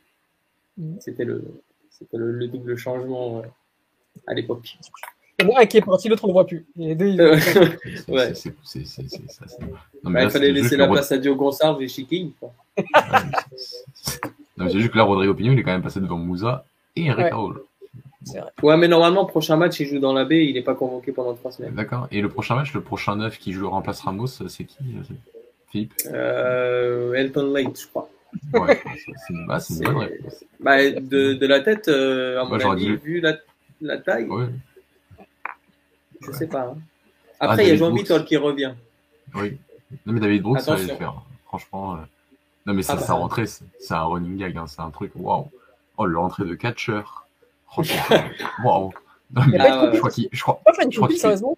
Mm. 0.77 0.95
C'était 0.99 1.23
le 1.23 1.43
c'était 1.89 2.17
le, 2.17 2.31
le, 2.31 2.47
double 2.47 2.75
changement 2.77 3.43
à 4.27 4.33
l'époque. 4.33 4.77
Un 5.39 5.65
qui 5.65 5.77
est 5.77 5.81
parti, 5.81 6.07
l'autre 6.07 6.25
on 6.25 6.27
ne 6.27 6.33
voit 6.33 6.45
plus. 6.45 6.65
Deux, 6.75 7.17
ouais. 8.09 8.33
Il 8.75 10.29
fallait 10.29 10.51
laisser 10.51 10.77
la 10.77 10.87
place 10.87 11.11
à 11.11 11.17
Diogo 11.17 11.45
Gonçalves 11.45 11.81
et 11.81 11.87
Chiking. 11.87 12.31
non, 14.57 14.69
c'est 14.69 14.79
juste 14.79 14.91
que 14.91 14.97
là, 14.97 15.03
Rodrigo 15.03 15.33
Pignon, 15.33 15.53
il 15.53 15.59
est 15.59 15.63
quand 15.63 15.71
même 15.71 15.81
passé 15.81 15.99
devant 15.99 16.17
Moussa 16.17 16.65
et 16.95 17.05
Eric 17.05 17.25
ouais. 17.25 17.29
Raoul. 17.31 17.63
Ouais, 18.61 18.77
mais 18.77 18.87
normalement, 18.87 19.25
prochain 19.25 19.57
match, 19.57 19.79
il 19.79 19.87
joue 19.87 19.99
dans 19.99 20.13
la 20.13 20.25
baie, 20.25 20.45
il 20.45 20.53
n'est 20.53 20.61
pas 20.61 20.75
convoqué 20.75 21.11
pendant 21.11 21.33
trois 21.33 21.51
semaines. 21.51 21.73
D'accord. 21.73 22.07
Et 22.11 22.21
le 22.21 22.29
prochain 22.29 22.55
match, 22.55 22.73
le 22.73 22.81
prochain 22.81 23.15
neuf 23.15 23.39
qui 23.39 23.51
joue 23.51 23.69
remplace 23.69 24.01
Ramos, 24.01 24.27
c'est 24.27 24.63
qui 24.63 24.77
Philippe? 25.71 25.93
Euh, 26.07 27.13
Elton 27.13 27.51
Late, 27.51 27.79
je 27.79 27.87
crois. 27.87 28.09
Ouais, 28.53 28.81
c'est 28.95 29.33
une, 29.33 29.45
bah, 29.47 29.59
une 29.69 29.79
bonne 29.83 29.97
réponse. 29.97 30.43
Bah, 30.59 30.77
de, 30.89 31.33
de 31.33 31.47
la 31.47 31.61
tête, 31.61 31.87
euh, 31.87 32.39
à 32.41 32.45
mon 32.45 32.59
avis, 32.59 32.85
dit... 32.85 32.95
vu 32.95 33.19
la, 33.19 33.37
la 33.81 33.97
taille. 33.97 34.25
Ouais. 34.25 34.45
Je 36.21 36.27
ouais. 36.27 36.33
sais 36.33 36.47
pas. 36.47 36.67
Hein. 36.67 36.77
Après, 37.39 37.63
ah, 37.63 37.63
il 37.63 37.69
y 37.69 37.71
a 37.71 37.75
Jean 37.75 37.91
Vitor 37.91 38.23
qui 38.23 38.37
revient. 38.37 38.73
Oui. 39.33 39.57
Non, 40.05 40.13
mais 40.13 40.19
David 40.19 40.43
Brooks, 40.43 40.61
ça 40.61 40.73
allait 40.75 40.83
le 40.83 40.95
faire. 40.95 41.15
Franchement. 41.45 41.95
Euh... 41.95 41.97
Non, 42.65 42.73
mais 42.73 42.83
ça, 42.83 42.93
ah, 42.93 42.97
bah, 42.97 43.01
sa 43.01 43.13
rentrée, 43.13 43.47
c'est 43.47 43.93
un 43.93 44.03
running 44.03 44.37
gag. 44.37 44.55
Hein. 44.55 44.67
C'est 44.67 44.81
un 44.81 44.91
truc, 44.91 45.11
waouh. 45.15 45.49
Oh, 45.97 46.05
le 46.05 46.17
rentrée 46.17 46.45
de 46.45 46.53
catcher. 46.53 47.01
Waouh. 48.63 48.91
Non, 49.33 49.43
mais 49.47 49.57
ah, 49.59 49.91
je 49.93 49.97
crois 49.97 50.11
qu'il. 50.11 50.27
Je 50.31 50.41
crois, 50.41 50.61
je 50.89 50.97
crois 50.97 51.09
sérieusement 51.11 51.57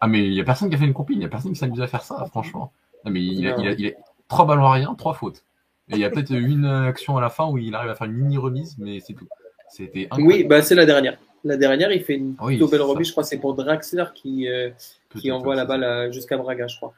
Ah, 0.00 0.08
mais 0.08 0.24
il 0.24 0.32
n'y 0.32 0.40
a 0.40 0.44
personne 0.44 0.68
qui 0.68 0.74
a 0.74 0.78
fait 0.78 0.84
une 0.84 0.92
compil. 0.92 1.16
Il 1.16 1.20
n'y 1.20 1.24
a 1.24 1.28
personne 1.28 1.52
qui 1.52 1.58
s'amuse 1.58 1.80
à 1.80 1.86
faire 1.86 2.02
ça, 2.02 2.24
franchement. 2.26 2.72
Non, 3.04 3.12
mais 3.12 3.22
il 3.22 3.46
a, 3.46 3.56
il 3.58 3.68
a, 3.68 3.72
il 3.72 3.86
a 3.88 3.90
trois 4.28 4.44
ballons 4.44 4.66
à 4.66 4.72
rien, 4.72 4.94
trois 4.94 5.14
fautes. 5.14 5.44
Et 5.88 5.94
il 5.94 5.98
y 5.98 6.04
a 6.04 6.10
peut-être 6.10 6.30
une 6.30 6.64
action 6.64 7.16
à 7.16 7.20
la 7.20 7.28
fin 7.28 7.48
où 7.48 7.58
il 7.58 7.74
arrive 7.74 7.90
à 7.90 7.94
faire 7.94 8.06
une 8.06 8.14
mini 8.14 8.38
remise, 8.38 8.76
mais 8.78 9.00
c'est 9.00 9.14
tout. 9.14 9.28
C'était 9.68 10.08
Oui, 10.18 10.44
bah, 10.44 10.62
c'est 10.62 10.74
la 10.74 10.86
dernière. 10.86 11.18
La 11.44 11.56
dernière, 11.56 11.90
il 11.92 12.02
fait 12.02 12.14
une 12.14 12.36
oui, 12.40 12.62
belle 12.70 12.82
remise, 12.82 13.08
je 13.08 13.12
crois, 13.12 13.24
c'est 13.24 13.38
pour 13.38 13.54
Draxler 13.54 14.04
qui, 14.14 14.48
euh, 14.48 14.70
qui 15.18 15.32
envoie 15.32 15.56
la 15.56 15.64
balle 15.64 16.12
jusqu'à 16.12 16.36
Braga, 16.36 16.68
je 16.68 16.76
crois. 16.76 16.94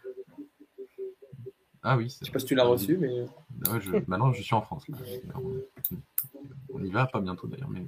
Ah 1.86 1.98
oui. 1.98 2.16
Je 2.20 2.26
sais 2.26 2.32
pas 2.32 2.38
si 2.38 2.46
tu 2.46 2.54
l'as 2.54 2.64
reçu, 2.64 2.96
mais. 2.96 3.20
Ouais, 3.70 3.80
je... 3.80 3.92
Maintenant, 4.06 4.32
je 4.32 4.42
suis 4.42 4.54
en 4.54 4.62
France. 4.62 4.88
Là. 4.88 4.96
On 6.72 6.82
y 6.82 6.90
va, 6.90 7.06
pas 7.06 7.20
bientôt 7.20 7.46
d'ailleurs. 7.46 7.68
Mais... 7.68 7.84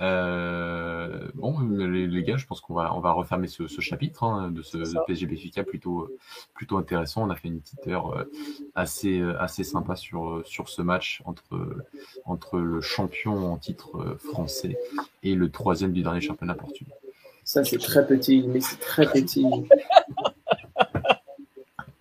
Euh... 0.00 1.28
Bon, 1.34 1.60
les, 1.60 2.06
les, 2.06 2.22
gars, 2.22 2.38
je 2.38 2.46
pense 2.46 2.62
qu'on 2.62 2.74
va, 2.74 2.94
on 2.94 3.00
va 3.00 3.12
refermer 3.12 3.46
ce, 3.46 3.68
ce 3.68 3.80
chapitre 3.82 4.24
hein, 4.24 4.50
de 4.50 4.62
ce 4.62 5.26
Benfica 5.26 5.62
plutôt, 5.64 6.10
plutôt 6.54 6.78
intéressant. 6.78 7.22
On 7.22 7.30
a 7.30 7.36
fait 7.36 7.48
une 7.48 7.60
petite 7.60 7.86
heure 7.86 8.16
euh, 8.16 8.24
assez, 8.74 9.20
assez 9.38 9.64
sympa 9.64 9.96
sur, 9.96 10.42
sur 10.46 10.70
ce 10.70 10.80
match 10.80 11.22
entre, 11.26 11.84
entre 12.24 12.58
le 12.58 12.80
champion 12.80 13.52
en 13.52 13.58
titre 13.58 14.16
français 14.18 14.78
et 15.22 15.34
le 15.34 15.50
troisième 15.50 15.92
du 15.92 16.02
dernier 16.02 16.22
championnat 16.22 16.54
portugais. 16.54 16.94
Ça, 17.44 17.64
c'est 17.64 17.78
très 17.78 18.06
petit, 18.06 18.44
mais 18.48 18.60
c'est 18.60 18.80
très 18.80 19.06
petit. 19.06 19.44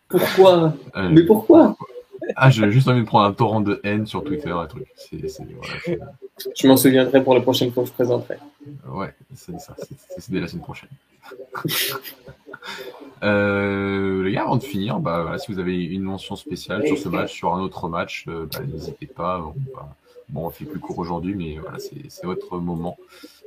Pourquoi? 0.10 0.74
Euh, 0.96 1.10
Mais 1.10 1.24
pourquoi? 1.24 1.76
Ah, 2.36 2.50
j'ai 2.50 2.70
juste 2.72 2.88
envie 2.88 3.02
de 3.02 3.06
prendre 3.06 3.26
un 3.26 3.34
torrent 3.34 3.62
de 3.62 3.80
haine 3.84 4.06
sur 4.06 4.24
Twitter, 4.24 4.50
un 4.50 4.66
truc. 4.66 4.88
C'est, 4.96 5.28
c'est, 5.30 5.44
voilà, 5.44 5.74
je... 6.56 6.68
m'en 6.68 6.78
souviendrai 6.78 7.24
pour 7.24 7.34
la 7.34 7.42
prochaine 7.42 7.72
fois 7.72 7.84
que 7.84 7.90
je 7.90 7.94
présenterai. 7.94 8.38
Ouais, 8.88 9.14
c'est 9.34 9.60
ça. 9.60 9.76
C'est, 10.18 10.32
dès 10.32 10.40
la 10.40 10.48
semaine 10.48 10.64
prochaine. 10.64 10.90
euh, 13.24 14.24
les 14.24 14.32
gars, 14.32 14.44
avant 14.44 14.58
de 14.58 14.64
finir, 14.64 15.00
bah, 15.00 15.22
voilà, 15.24 15.38
si 15.40 15.52
vous 15.52 15.60
avez 15.60 15.84
une 15.84 16.04
mention 16.04 16.36
spéciale 16.36 16.86
sur 16.86 16.98
ce 16.98 17.10
match, 17.10 17.34
sur 17.34 17.54
un 17.54 17.62
autre 17.62 17.88
match, 17.88 18.26
euh, 18.28 18.48
bah, 18.52 18.60
n'hésitez 18.72 19.08
pas. 19.08 19.40
Bon, 19.40 19.54
bah, 19.74 19.90
bon, 20.30 20.46
on 20.46 20.50
fait 20.50 20.66
plus 20.66 20.80
court 20.80 21.00
aujourd'hui, 21.00 21.36
mais 21.36 21.58
voilà, 21.58 21.80
c'est, 21.80 22.10
c'est 22.10 22.26
votre 22.26 22.58
moment. 22.58 22.98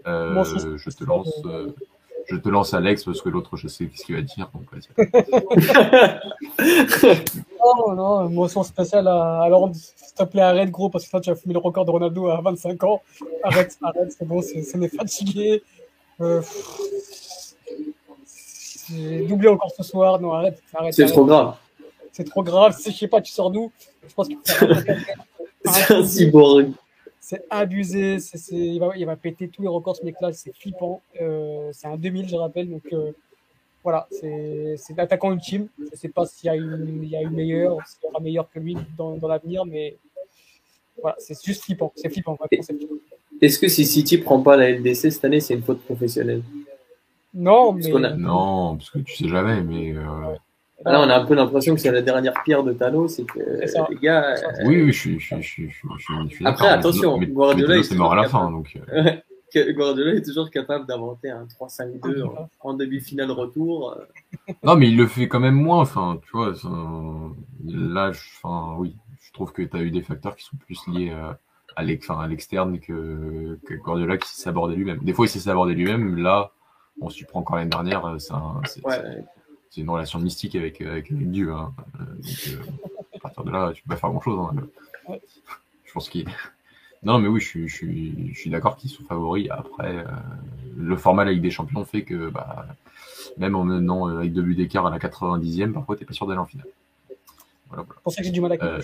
Euh, 0.06 0.42
je 0.76 0.90
te 0.90 1.04
lance. 1.04 1.42
Je 2.32 2.38
te 2.38 2.48
lance 2.48 2.72
Alex 2.72 3.04
parce 3.04 3.20
que 3.20 3.28
l'autre, 3.28 3.58
je 3.58 3.68
sais 3.68 3.90
ce 3.94 4.06
qu'il 4.06 4.16
va 4.16 4.22
dire. 4.22 4.50
Donc, 4.54 4.64
non, 7.60 7.92
non, 7.94 8.26
motion 8.30 8.62
spéciale 8.62 9.06
à, 9.06 9.42
à 9.42 9.50
Lord. 9.50 9.72
S'il 9.74 10.14
te 10.14 10.24
plaît, 10.24 10.40
arrête, 10.40 10.70
gros, 10.70 10.88
parce 10.88 11.06
que 11.06 11.14
là, 11.14 11.20
tu 11.20 11.28
as 11.28 11.34
fumé 11.34 11.52
le 11.52 11.60
record 11.60 11.84
de 11.84 11.90
Ronaldo 11.90 12.28
à 12.28 12.40
25 12.40 12.84
ans. 12.84 13.02
Arrête, 13.44 13.76
arrête, 13.82 14.14
c'est 14.18 14.26
bon, 14.26 14.40
c'est, 14.40 14.62
c'est 14.62 14.88
fatigué. 14.88 15.62
Euh, 16.22 16.40
j'ai 18.88 19.26
doublé 19.26 19.48
encore 19.48 19.72
ce 19.76 19.82
soir. 19.82 20.18
Non, 20.18 20.32
arrête, 20.32 20.62
arrête. 20.72 20.94
C'est 20.94 21.04
trop 21.04 21.26
grave. 21.26 21.56
C'est 22.12 22.24
trop 22.24 22.42
grave. 22.42 22.74
Si 22.78 22.92
je 22.92 22.96
sais 22.96 23.08
pas, 23.08 23.20
tu 23.20 23.30
sors 23.30 23.50
d'où? 23.50 23.70
Je 24.08 24.14
pense 24.14 24.28
que 24.28 24.34
c'est 25.66 25.94
un 25.94 26.02
cyborg. 26.02 26.72
C'est 27.32 27.46
abusé. 27.48 28.18
il, 28.50 28.78
va, 28.78 28.92
il, 28.94 29.06
va, 29.06 29.16
péter 29.16 29.48
tous 29.48 29.62
les 29.62 29.68
records 29.68 29.96
ce 29.96 30.04
mec-là. 30.04 30.32
C'est 30.34 30.54
flippant. 30.54 31.00
Euh, 31.20 31.70
c'est 31.72 31.86
un 31.86 31.96
2000, 31.96 32.28
je 32.28 32.36
rappelle. 32.36 32.68
Donc 32.68 32.82
euh, 32.92 33.12
voilà, 33.82 34.06
c'est 34.10 34.76
l'attaquant 34.96 35.32
ultime. 35.32 35.68
Je 35.78 35.84
ne 35.84 35.96
sais 35.96 36.08
pas 36.10 36.26
s'il 36.26 36.48
y, 36.48 36.50
a 36.50 36.56
une, 36.56 37.02
y 37.04 37.16
a 37.16 37.22
une 37.22 37.30
meilleure, 37.30 37.78
s'il 37.86 38.04
y 38.04 38.06
aura 38.10 38.20
meilleur 38.20 38.50
que 38.50 38.58
lui 38.58 38.76
dans, 38.98 39.16
dans 39.16 39.28
l'avenir, 39.28 39.64
mais 39.64 39.96
voilà, 41.00 41.16
c'est 41.18 41.42
juste 41.42 41.64
flippant. 41.64 41.90
C'est 41.96 42.10
flippant. 42.10 42.38
Est-ce 43.40 43.58
que 43.58 43.68
si 43.68 43.86
City 43.86 44.18
prend 44.18 44.42
pas 44.42 44.56
la 44.56 44.70
LDC 44.70 45.10
cette 45.10 45.24
année, 45.24 45.40
c'est 45.40 45.54
une 45.54 45.62
faute 45.62 45.80
professionnelle? 45.80 46.42
Non, 47.32 47.72
mais. 47.72 47.88
Non, 48.18 48.76
parce 48.76 48.90
que 48.90 48.98
tu 48.98 49.16
sais 49.16 49.28
jamais, 49.28 49.62
mais. 49.62 49.94
Euh, 49.96 50.36
Là, 50.84 51.00
on 51.00 51.08
a 51.08 51.16
un 51.16 51.24
peu 51.24 51.34
l'impression 51.34 51.74
que 51.74 51.80
c'est 51.80 51.90
la 51.90 52.02
dernière 52.02 52.34
pierre 52.44 52.62
de 52.62 52.72
Thanos, 52.72 53.14
c'est 53.14 53.24
que 53.24 53.38
les 53.38 53.96
gars. 54.00 54.34
Oui, 54.64 54.82
oui, 54.82 54.92
je 54.92 54.98
suis, 54.98 55.20
je, 55.20 55.36
je, 55.40 55.62
je, 55.68 56.44
Après, 56.44 56.68
attention, 56.68 57.18
Guardiola 57.18 57.82
c'est 57.82 57.94
mort 57.94 58.12
à 58.12 58.16
la 58.16 58.28
fin, 58.28 58.50
donc. 58.50 58.76
Euh. 58.94 59.12
Guardiola 59.74 60.14
est 60.14 60.24
toujours 60.24 60.50
capable 60.50 60.86
d'inventer 60.86 61.30
un 61.30 61.44
3-5-2 61.44 62.24
en, 62.60 62.74
demi-finale 62.74 63.30
retour. 63.30 63.98
non, 64.64 64.76
mais 64.76 64.88
il 64.88 64.96
le 64.96 65.06
fait 65.06 65.28
quand 65.28 65.40
même 65.40 65.54
moins. 65.54 65.80
Enfin, 65.80 66.18
tu 66.22 66.30
vois, 66.32 66.54
là, 67.66 68.10
enfin, 68.10 68.76
oui, 68.78 68.96
je 69.20 69.32
trouve 69.32 69.52
que 69.52 69.62
tu 69.62 69.76
as 69.76 69.82
eu 69.82 69.90
des 69.90 70.02
facteurs 70.02 70.36
qui 70.36 70.44
sont 70.44 70.56
plus 70.56 70.80
liés 70.88 71.12
euh, 71.14 71.32
à 71.76 71.84
l'externe 71.84 72.80
que, 72.80 73.58
que 73.66 73.74
Guardiola 73.74 74.16
qui 74.16 74.28
s'est 74.30 74.48
abordé 74.48 74.74
lui-même. 74.74 75.00
Des 75.02 75.12
fois, 75.12 75.26
il 75.26 75.28
s'est 75.28 75.50
abordé 75.50 75.74
lui-même. 75.74 76.16
Là, 76.16 76.52
on 77.00 77.10
se 77.10 77.22
prend 77.24 77.40
encore 77.40 77.56
l'année 77.56 77.70
dernière, 77.70 78.06
euh, 78.06 78.18
c'est 78.18 78.84
ouais 78.84 79.24
c'est 79.72 79.80
une 79.80 79.88
relation 79.88 80.18
mystique 80.18 80.54
avec, 80.54 80.82
euh, 80.82 80.92
avec, 80.92 81.06
Dieu. 81.30 81.50
Hein. 81.50 81.72
Euh, 81.98 82.04
donc, 82.16 82.48
euh, 82.48 83.16
à 83.16 83.18
partir 83.18 83.44
de 83.44 83.50
là, 83.50 83.72
tu 83.74 83.82
peux 83.82 83.94
pas 83.94 83.96
faire 83.96 84.10
grand 84.10 84.20
chose. 84.20 84.38
Hein. 84.38 85.16
Je 85.84 85.92
pense 85.92 86.08
qu'il. 86.08 86.26
Non, 87.04 87.18
mais 87.18 87.26
oui, 87.26 87.40
je 87.40 87.46
suis, 87.48 87.68
je 87.68 87.74
suis, 87.74 88.32
je 88.32 88.38
suis 88.38 88.48
d'accord 88.48 88.76
qu'ils 88.76 88.88
sont 88.88 89.02
favoris. 89.02 89.48
Après, 89.50 90.04
le 90.76 90.96
format 90.96 91.24
de 91.24 91.30
la 91.30 91.32
Ligue 91.32 91.42
des 91.42 91.50
Champions 91.50 91.84
fait 91.84 92.02
que 92.02 92.30
bah, 92.30 92.64
même 93.38 93.56
en 93.56 93.64
menant 93.64 94.06
avec 94.06 94.32
deux 94.32 94.42
buts 94.42 94.54
d'écart 94.54 94.86
à 94.86 94.90
la 94.90 95.00
90e, 95.00 95.72
parfois, 95.72 95.96
tu 95.96 96.02
n'es 96.02 96.06
pas 96.06 96.12
sûr 96.12 96.28
d'aller 96.28 96.38
en 96.38 96.46
finale. 96.46 96.68
Voilà, 97.66 97.82
voilà. 97.82 97.94
C'est 97.96 98.02
pour 98.04 98.12
ça 98.12 98.20
que 98.20 98.26
j'ai 98.26 98.30
du 98.30 98.40
mal 98.40 98.52
à 98.52 98.78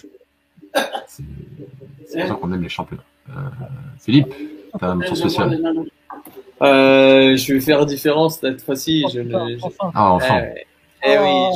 C'est 1.07 1.23
pour 1.23 2.27
ça 2.27 2.35
qu'on 2.35 2.53
aime 2.53 2.63
les 2.65 2.69
championnats. 2.69 3.05
Philippe, 4.01 4.35
tu 4.35 4.85
as 4.85 4.89
un 4.89 4.97
mention 4.97 5.15
spécial 5.15 5.61
Je 6.61 7.53
vais 7.53 7.61
faire 7.61 7.87
différence 7.87 8.41
cette 8.41 8.63
fois-ci. 8.63 9.05
Je 9.13 9.21
ne... 9.21 9.59
Ah, 9.95 10.11
enfin. 10.11 10.43
Eh 11.05 11.19
oui, 11.19 11.31
oh. 11.31 11.53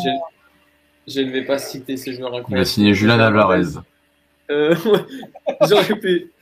je, 1.06 1.12
je, 1.12 1.20
ne 1.20 1.30
vais 1.30 1.44
pas 1.44 1.58
citer 1.58 1.96
ce 1.96 2.12
joueur 2.12 2.34
incroyable. 2.34 2.58
Il 2.58 2.60
a 2.60 2.64
signé 2.64 2.94
Julian 2.94 3.18
Alvarez. 3.18 3.78
Euh, 4.50 4.74
j'aurais 5.68 5.98
pu, 5.98 6.32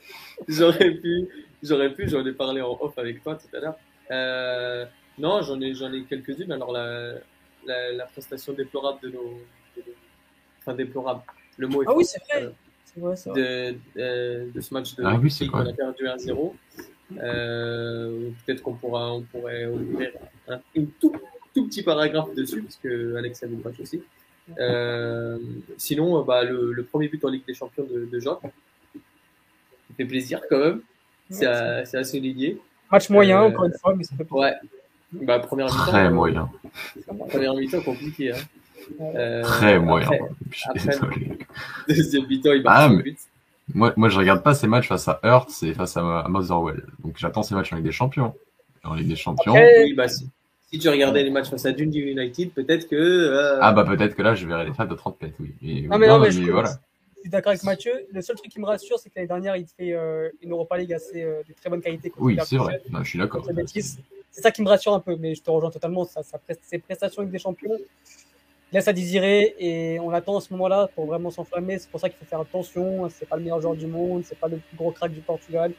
j'aurais 0.47 0.91
pu, 0.91 1.27
j'aurais 1.63 1.93
pu, 1.93 2.07
j'en 2.09 2.25
ai 2.25 2.33
parlé 2.33 2.61
en 2.61 2.77
off 2.79 2.97
avec 2.97 3.23
toi 3.23 3.35
tout 3.35 3.55
à 3.55 3.59
l'heure. 3.59 3.75
Euh, 4.11 4.85
non, 5.17 5.41
j'en 5.41 5.59
ai, 5.61 5.73
j'en 5.73 5.91
ai 5.93 6.03
quelques-unes. 6.03 6.51
Alors 6.51 6.71
la, 6.71 7.13
la, 7.65 7.91
la, 7.93 8.05
prestation 8.05 8.53
déplorable 8.53 8.99
de 9.01 9.09
nos, 9.09 9.39
enfin 10.59 10.75
déplorable. 10.75 11.21
Le 11.57 11.67
mot 11.67 11.83
est 11.83 11.85
ah 11.87 11.93
oui, 11.95 12.05
c'est 12.05 12.21
vrai. 12.23 12.43
Euh, 12.43 12.51
vrai, 12.97 13.15
de, 13.33 13.77
euh, 13.97 14.51
de, 14.53 14.61
ce 14.61 14.73
match 14.73 14.95
de 14.95 15.03
ah, 15.05 15.17
oui, 15.21 15.47
qu'on 15.47 15.59
a 15.59 15.73
perdu 15.73 16.03
1-0. 16.03 16.53
Euh, 17.17 18.29
peut-être 18.45 18.61
qu'on 18.61 18.73
pourra, 18.73 19.13
on 19.13 19.21
pourrait 19.21 19.65
ouvrir 19.65 20.11
un, 20.47 20.59
une 20.75 20.87
toute 20.91 21.15
tout 21.53 21.67
petit 21.67 21.83
paragraphe 21.83 22.33
dessus, 22.35 22.61
parce 22.61 22.77
que 22.77 23.15
Alex 23.15 23.43
a 23.43 23.47
le 23.47 23.57
aussi. 23.81 24.01
Euh, 24.59 25.37
sinon, 25.77 26.19
euh, 26.19 26.23
bah, 26.23 26.43
le, 26.43 26.73
le, 26.73 26.83
premier 26.83 27.07
but 27.07 27.23
en 27.23 27.29
Ligue 27.29 27.45
des 27.45 27.53
Champions 27.53 27.85
de, 27.85 28.05
de 28.11 28.19
Jean, 28.19 28.39
ça 28.41 28.49
fait 29.95 30.05
plaisir 30.05 30.41
quand 30.49 30.59
même. 30.59 30.81
C'est 31.29 31.45
assez 31.45 32.19
lié. 32.19 32.59
Match 32.91 33.09
moyen, 33.09 33.41
euh, 33.41 33.47
encore 33.47 33.65
une 33.65 33.73
fois, 33.73 33.95
mais 33.95 34.03
ça 34.03 34.15
fait 34.15 34.25
plaisir. 34.25 34.41
Ouais. 34.41 34.55
Bah, 35.13 35.39
première. 35.39 35.67
Très 35.67 36.09
moyen. 36.09 36.49
Première 37.29 37.53
mi-temps 37.53 37.81
compliqué. 37.81 38.31
Hein. 38.31 38.37
Euh, 38.99 39.43
Très 39.43 39.79
moyen. 39.79 40.09
Après, 40.65 40.97
deuxième 41.87 42.27
mi-temps, 42.27 42.53
il 42.53 42.63
marque 42.63 42.91
ah, 42.91 43.01
but. 43.01 43.19
Moi, 43.73 43.93
moi, 43.95 44.09
je 44.09 44.17
regarde 44.17 44.43
pas 44.43 44.53
ces 44.53 44.67
matchs 44.67 44.87
face 44.87 45.07
à 45.07 45.19
Hurts 45.23 45.63
et 45.63 45.73
face 45.73 45.95
à, 45.95 46.25
Motherwell. 46.27 46.83
Donc, 46.99 47.15
j'attends 47.17 47.43
ces 47.43 47.55
matchs 47.55 47.71
en 47.71 47.77
Ligue 47.77 47.85
des 47.85 47.91
Champions. 47.91 48.33
En 48.83 48.95
Ligue 48.95 49.07
des 49.07 49.15
Champions. 49.15 49.53
oui, 49.53 49.93
bah, 49.93 50.07
si 50.09 50.29
si 50.71 50.79
tu 50.79 50.89
regardais 50.89 51.23
les 51.23 51.29
matchs 51.29 51.49
face 51.49 51.65
à 51.65 51.73
Dundee 51.73 51.99
United, 51.99 52.51
peut-être 52.51 52.87
que. 52.87 52.95
Euh, 52.95 53.57
ah 53.61 53.73
bah 53.73 53.83
peut-être 53.83 54.15
que 54.15 54.21
là, 54.21 54.35
je 54.35 54.47
verrai 54.47 54.65
les 54.65 54.73
fans 54.73 54.85
de 54.85 54.95
30 54.95 55.21
mètres, 55.21 55.35
oui. 55.39 55.53
Et, 55.61 55.81
non, 55.87 55.97
mais 55.97 56.07
non, 56.07 56.19
mais, 56.19 56.31
je, 56.31 56.49
voilà. 56.49 56.69
je 57.15 57.21
suis 57.21 57.29
d'accord 57.29 57.51
avec 57.51 57.63
Mathieu. 57.63 57.91
Le 58.11 58.21
seul 58.21 58.37
truc 58.37 58.49
qui 58.49 58.59
me 58.59 58.65
rassure, 58.65 58.97
c'est 58.97 59.09
que 59.09 59.15
l'année 59.15 59.27
dernière, 59.27 59.57
il 59.57 59.67
fait 59.67 59.93
euh, 59.93 60.29
une 60.41 60.51
Europa 60.51 60.77
League 60.77 60.93
assez 60.93 61.23
euh, 61.23 61.41
de 61.47 61.53
très 61.53 61.69
bonne 61.69 61.81
qualité. 61.81 62.11
Oui, 62.17 62.37
c'est 62.45 62.55
vrai. 62.55 62.81
je 63.03 63.09
suis 63.09 63.19
d'accord. 63.19 63.45
C'est 64.33 64.41
ça 64.41 64.51
qui 64.51 64.61
me 64.61 64.69
rassure 64.69 64.93
un 64.93 65.01
peu, 65.01 65.17
mais 65.17 65.35
je 65.35 65.41
te 65.41 65.51
rejoins 65.51 65.71
totalement. 65.71 66.05
Ça, 66.05 66.23
ça, 66.23 66.39
ses 66.61 66.79
prestations 66.79 67.21
avec 67.21 67.33
des 67.33 67.39
champions 67.39 67.77
laisse 68.71 68.87
à 68.87 68.93
désirer 68.93 69.55
et 69.59 69.99
on 69.99 70.11
attend 70.11 70.37
à 70.37 70.41
ce 70.41 70.53
moment-là 70.53 70.87
pour 70.95 71.05
vraiment 71.05 71.29
s'enflammer. 71.31 71.79
C'est 71.79 71.89
pour 71.89 71.99
ça 71.99 72.07
qu'il 72.07 72.17
faut 72.17 72.23
faire 72.23 72.39
attention. 72.39 73.09
C'est 73.09 73.27
pas 73.27 73.35
le 73.35 73.41
meilleur 73.41 73.59
joueur 73.59 73.75
du 73.75 73.87
monde, 73.87 74.23
c'est 74.23 74.39
pas 74.39 74.47
le 74.47 74.55
plus 74.55 74.77
gros 74.77 74.91
crack 74.91 75.11
du 75.11 75.19
Portugal. 75.19 75.73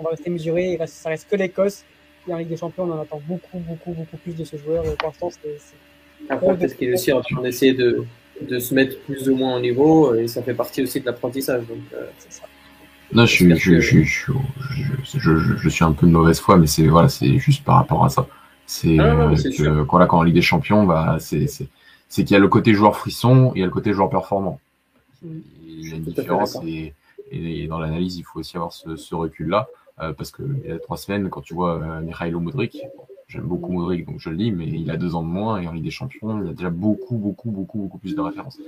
On 0.00 0.02
va 0.02 0.10
rester 0.10 0.30
mesuré. 0.30 0.76
ça 0.86 1.10
reste 1.10 1.28
que 1.30 1.36
l'Écosse 1.36 1.84
en 2.32 2.38
Ligue 2.38 2.48
des 2.48 2.56
Champions, 2.56 2.84
on 2.84 2.92
en 2.92 3.02
attend 3.02 3.20
beaucoup, 3.26 3.58
beaucoup, 3.58 3.92
beaucoup 3.92 4.16
plus 4.18 4.34
de 4.34 4.44
ce 4.44 4.56
joueur. 4.56 4.82
Pour 4.96 5.08
l'instant, 5.08 5.30
c'est. 5.30 5.58
Après, 6.28 6.56
peut-ce 6.56 6.74
qu'il 6.74 6.88
est 6.88 6.94
aussi 6.94 7.12
en 7.12 7.20
train 7.20 7.42
d'essayer 7.42 7.74
de, 7.74 8.04
de, 8.40 8.58
se 8.58 8.74
mettre 8.74 8.98
plus 9.00 9.28
ou 9.28 9.36
moins 9.36 9.56
au 9.56 9.60
niveau, 9.60 10.14
et 10.14 10.26
ça 10.28 10.42
fait 10.42 10.54
partie 10.54 10.82
aussi 10.82 11.00
de 11.00 11.06
l'apprentissage. 11.06 11.66
Donc, 11.66 11.78
euh, 11.94 12.06
c'est 12.18 12.32
ça. 12.32 12.42
Non, 13.12 13.26
je 13.26 13.32
suis, 13.32 13.56
je, 13.56 13.80
je, 13.80 14.02
je, 14.02 15.56
je, 15.58 15.68
suis 15.68 15.84
un 15.84 15.92
peu 15.92 16.06
de 16.06 16.12
mauvaise 16.12 16.40
foi, 16.40 16.56
mais 16.56 16.66
c'est 16.66 16.86
voilà, 16.88 17.08
c'est 17.08 17.38
juste 17.38 17.64
par 17.64 17.76
rapport 17.76 18.04
à 18.04 18.08
ça. 18.08 18.26
C'est 18.66 18.98
ah, 18.98 19.30
euh, 19.30 19.36
que 19.36 19.84
quand, 19.84 19.98
là, 19.98 20.06
quand 20.06 20.18
en 20.18 20.22
Ligue 20.24 20.34
des 20.34 20.42
Champions, 20.42 20.84
bah, 20.84 21.18
c'est 21.20 21.46
qu'il 22.08 22.30
y 22.30 22.34
a 22.34 22.40
le 22.40 22.48
côté 22.48 22.74
joueur 22.74 22.96
frisson 22.96 23.52
et 23.54 23.58
il 23.58 23.60
y 23.60 23.62
a 23.62 23.66
le 23.66 23.72
côté 23.72 23.92
joueur 23.92 24.10
performant. 24.10 24.58
Il 25.22 25.88
y 25.88 25.92
a 25.92 25.96
une 25.96 26.02
différence 26.02 26.58
et, 26.66 26.92
et, 27.30 27.66
dans 27.68 27.78
l'analyse, 27.78 28.16
il 28.16 28.24
faut 28.24 28.40
aussi 28.40 28.56
avoir 28.56 28.72
ce, 28.72 28.96
ce 28.96 29.14
recul-là. 29.14 29.68
Euh, 30.00 30.12
parce 30.12 30.30
qu'il 30.30 30.62
y 30.66 30.70
a 30.70 30.78
trois 30.78 30.98
semaines, 30.98 31.30
quand 31.30 31.40
tu 31.40 31.54
vois 31.54 31.80
euh, 31.80 32.00
Mikhailo 32.02 32.38
Modric, 32.38 32.82
j'aime 33.28 33.44
beaucoup 33.44 33.72
Modric, 33.72 34.06
donc 34.06 34.20
je 34.20 34.28
le 34.28 34.36
dis, 34.36 34.52
mais 34.52 34.66
il 34.66 34.90
a 34.90 34.98
deux 34.98 35.14
ans 35.14 35.22
de 35.22 35.28
moins 35.28 35.58
et 35.58 35.66
en 35.66 35.72
Ligue 35.72 35.84
des 35.84 35.90
Champions, 35.90 36.42
il 36.42 36.50
a 36.50 36.52
déjà 36.52 36.68
beaucoup, 36.68 37.16
beaucoup, 37.16 37.50
beaucoup, 37.50 37.78
beaucoup 37.78 37.98
plus 37.98 38.14
de 38.14 38.20
références 38.20 38.58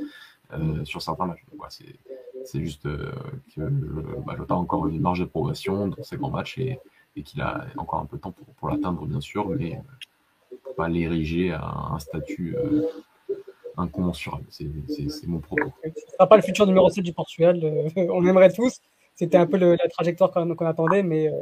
euh, 0.55 0.85
sur 0.87 1.03
certains 1.03 1.26
matchs. 1.26 1.45
c'est 2.45 2.61
juste 2.61 2.85
que 2.85 3.61
bah, 4.24 4.37
Jota 4.39 4.55
a 4.55 4.57
encore 4.57 4.87
une 4.87 5.01
marge 5.01 5.20
de 5.20 5.26
progression 5.26 5.89
dans 5.89 6.03
ses 6.03 6.16
grands 6.16 6.31
matchs 6.31 6.59
et, 6.59 6.79
qu'il 7.24 7.41
a 7.41 7.66
encore 7.76 7.99
un 7.99 8.07
peu 8.07 8.16
de 8.16 8.22
temps 8.22 8.33
pour, 8.59 8.68
l'atteindre, 8.68 9.05
bien 9.05 9.20
sûr, 9.20 9.49
mais 9.49 9.83
pas 10.76 10.89
l'ériger 10.89 11.51
à 11.51 11.89
un 11.91 11.99
statut 11.99 12.55
incommensurable. 13.76 14.45
C'est 14.51 15.26
mon 15.26 15.41
propos. 15.41 15.72
Ce 15.83 15.89
ne 15.89 15.93
sera 16.12 16.29
pas 16.29 16.37
le 16.37 16.43
futur 16.43 16.64
numéro 16.64 16.89
7 16.89 17.03
du 17.03 17.12
Portugal, 17.12 17.61
on 17.97 18.24
aimerait 18.24 18.53
tous, 18.53 18.81
c'était 19.19 19.37
un 19.37 19.47
peu 19.47 19.57
le, 19.57 19.73
la 19.73 19.89
trajectoire 19.89 20.31
qu'on 20.31 20.66
attendait, 20.66 21.03
mais. 21.03 21.29
Euh... 21.29 21.33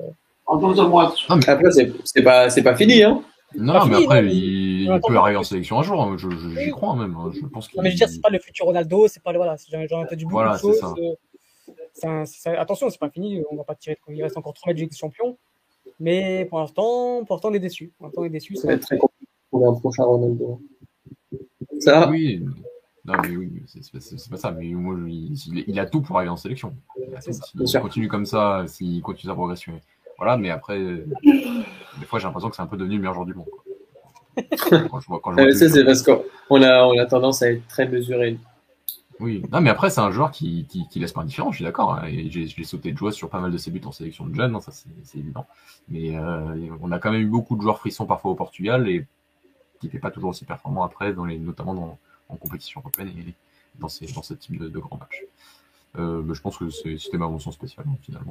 En 0.47 0.57
12 0.57 0.81
mois. 0.89 1.15
Non, 1.29 1.37
mais... 1.37 1.49
Après, 1.49 1.71
c'est 2.05 2.23
pas, 2.23 2.49
pas 2.49 2.77
fini, 2.77 3.03
hein. 3.03 3.23
Non, 3.55 3.85
mais 3.85 4.03
après, 4.03 4.25
il, 4.25 4.85
il 4.85 5.01
peut 5.07 5.17
arriver 5.17 5.37
en 5.37 5.43
sélection 5.43 5.79
un 5.79 5.83
jour. 5.83 6.01
Hein. 6.03 6.17
Je, 6.19 6.31
je, 6.31 6.61
j'y 6.61 6.71
crois 6.71 6.97
même. 6.97 7.15
Hein. 7.15 7.31
Je 7.35 7.45
pense 7.47 7.73
non, 7.75 7.83
mais 7.83 7.91
je 7.91 7.95
veux 7.95 7.99
dire, 7.99 8.09
c'est 8.09 8.23
pas 8.23 8.31
le 8.31 8.39
futur 8.39 8.65
Ronaldo. 8.65 9.09
C'est 9.09 9.23
pas 9.23 9.33
le 9.33 9.39
voilà. 9.39 9.57
J'en 9.71 9.81
ai 9.81 9.93
entendu 9.93 10.25
beaucoup 10.25 10.37
voilà, 10.37 10.55
de 10.55 10.59
choses. 10.59 10.81
C'est 11.93 12.07
un, 12.07 12.25
c'est, 12.25 12.57
attention, 12.57 12.89
c'est 12.89 12.99
pas 12.99 13.11
fini. 13.11 13.43
On 13.51 13.57
va 13.57 13.65
pas 13.65 13.75
tirer. 13.75 13.99
Il 14.09 14.23
reste 14.23 14.39
encore 14.39 14.55
3 14.55 14.73
matchs 14.73 14.89
de 14.89 14.95
champion. 14.95 15.37
Mais 16.01 16.47
pour 16.47 16.61
l'instant, 16.61 17.25
pour 17.25 17.37
l'instant, 17.37 17.51
on 17.51 17.55
est 17.55 17.59
déçu. 17.59 17.93
Pour 17.99 18.07
l'instant, 18.07 18.23
on 18.23 18.25
est 18.25 18.31
déçu. 18.31 18.57
Ça 18.57 18.69
va 18.69 18.75
être 18.75 18.83
très 18.83 18.99
compliqué 18.99 19.31
pour 19.51 19.69
un 19.69 19.75
prochain 19.79 20.05
Ronaldo. 20.05 20.61
Ça. 21.81 22.09
Oui. 22.09 22.43
Non, 23.07 23.15
mais 23.23 23.37
oui, 23.37 23.63
c'est 23.67 24.31
pas 24.31 24.37
ça. 24.37 24.51
Mais 24.51 24.67
moi, 24.71 24.97
il, 25.07 25.65
il, 25.67 25.79
a 25.79 25.87
tout 25.87 26.01
pour 26.01 26.17
arriver 26.17 26.31
en 26.31 26.37
sélection. 26.37 26.75
S'il 27.21 27.81
continue 27.81 28.09
comme 28.09 28.27
ça, 28.27 28.65
s'il 28.67 29.01
continue 29.01 29.31
sa 29.31 29.35
progression. 29.35 29.81
Voilà, 30.19 30.37
mais 30.37 30.51
après, 30.51 30.79
des 30.81 32.07
fois, 32.07 32.19
j'ai 32.19 32.25
l'impression 32.25 32.51
que 32.51 32.57
c'est 32.57 32.63
un 32.63 32.67
peu 32.67 32.77
devenu 32.77 32.97
le 32.97 33.01
meilleur 33.01 33.15
joueur 33.15 33.27
du 33.27 33.35
monde. 33.35 33.47
quand 34.91 35.01
je 35.01 35.07
vois, 35.07 35.21
quand 35.21 35.33
je 35.37 35.43
vois 35.43 35.53
ça, 35.53 35.69
c'est 35.69 35.85
parce 35.85 36.03
qu'on 36.03 36.63
a, 36.63 36.85
on 36.85 36.99
a 36.99 37.07
tendance 37.07 37.43
à 37.43 37.53
être 37.53 37.67
très 37.69 37.87
mesuré. 37.89 38.39
Oui, 39.21 39.43
non, 39.51 39.61
mais 39.61 39.71
après, 39.71 39.89
c'est 39.89 40.01
un 40.01 40.11
joueur 40.11 40.31
qui, 40.31 40.67
qui, 40.69 40.87
qui 40.89 40.99
laisse 40.99 41.13
pas 41.13 41.23
indifférent, 41.23 41.51
je 41.51 41.57
suis 41.57 41.65
d'accord. 41.65 41.95
Hein, 41.95 42.09
et 42.09 42.29
j'ai 42.31 42.65
sauté 42.65 42.93
de 42.93 42.99
joie 42.99 43.13
sur 43.13 43.31
pas 43.31 43.41
mal 43.41 43.51
de 43.51 43.57
ses 43.57 43.71
buts 43.71 43.81
en 43.85 43.93
sélection 43.93 44.27
de 44.27 44.35
jeunes, 44.35 44.55
hein, 44.55 44.61
ça 44.61 44.73
c'est 44.73 45.19
évident. 45.19 45.47
Mais 45.89 46.17
euh, 46.17 46.69
on 46.83 46.93
a 46.93 46.99
quand 46.99 47.13
même 47.13 47.23
eu 47.23 47.27
beaucoup 47.27 47.57
de 47.57 47.63
joueurs 47.63 47.79
frissons 47.79 48.05
parfois 48.05 48.33
au 48.33 48.35
Portugal 48.35 48.89
et 48.89 49.07
qui 49.81 49.87
n'étaient 49.87 49.99
pas 49.99 50.11
toujours 50.11 50.31
aussi 50.31 50.45
performants 50.45 50.83
après, 50.83 51.13
dans 51.15 51.25
les, 51.25 51.39
notamment 51.39 51.75
dans, 51.75 51.99
en 52.29 52.37
compétition 52.37 52.81
européenne 52.81 53.09
et 53.09 53.35
dans, 53.79 53.89
ces, 53.89 54.07
dans 54.13 54.23
ce 54.23 54.35
type 54.35 54.59
de, 54.59 54.69
de 54.69 54.79
grands 54.79 54.99
matchs. 54.99 55.25
Euh, 55.99 56.23
je 56.35 56.41
pense 56.41 56.59
que 56.59 56.69
c'était 56.71 57.19
ma 57.19 57.29
mention 57.29 57.53
spéciale, 57.53 57.87
finalement. 58.03 58.31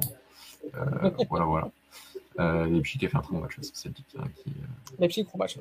Euh, 0.74 1.10
voilà, 1.28 1.44
voilà. 1.44 1.70
Euh, 2.38 2.66
Leipzig 2.66 2.98
a 3.06 3.08
fait 3.08 3.16
un 3.16 3.20
très 3.20 3.34
bon 3.34 3.40
match 3.40 3.56
face 3.56 3.70
à 3.70 3.74
Celtic. 3.74 4.04
Hein, 4.18 4.24
qui, 4.36 4.50
euh, 4.50 4.96
Leipzig, 4.98 5.24
gros 5.24 5.38
match. 5.38 5.58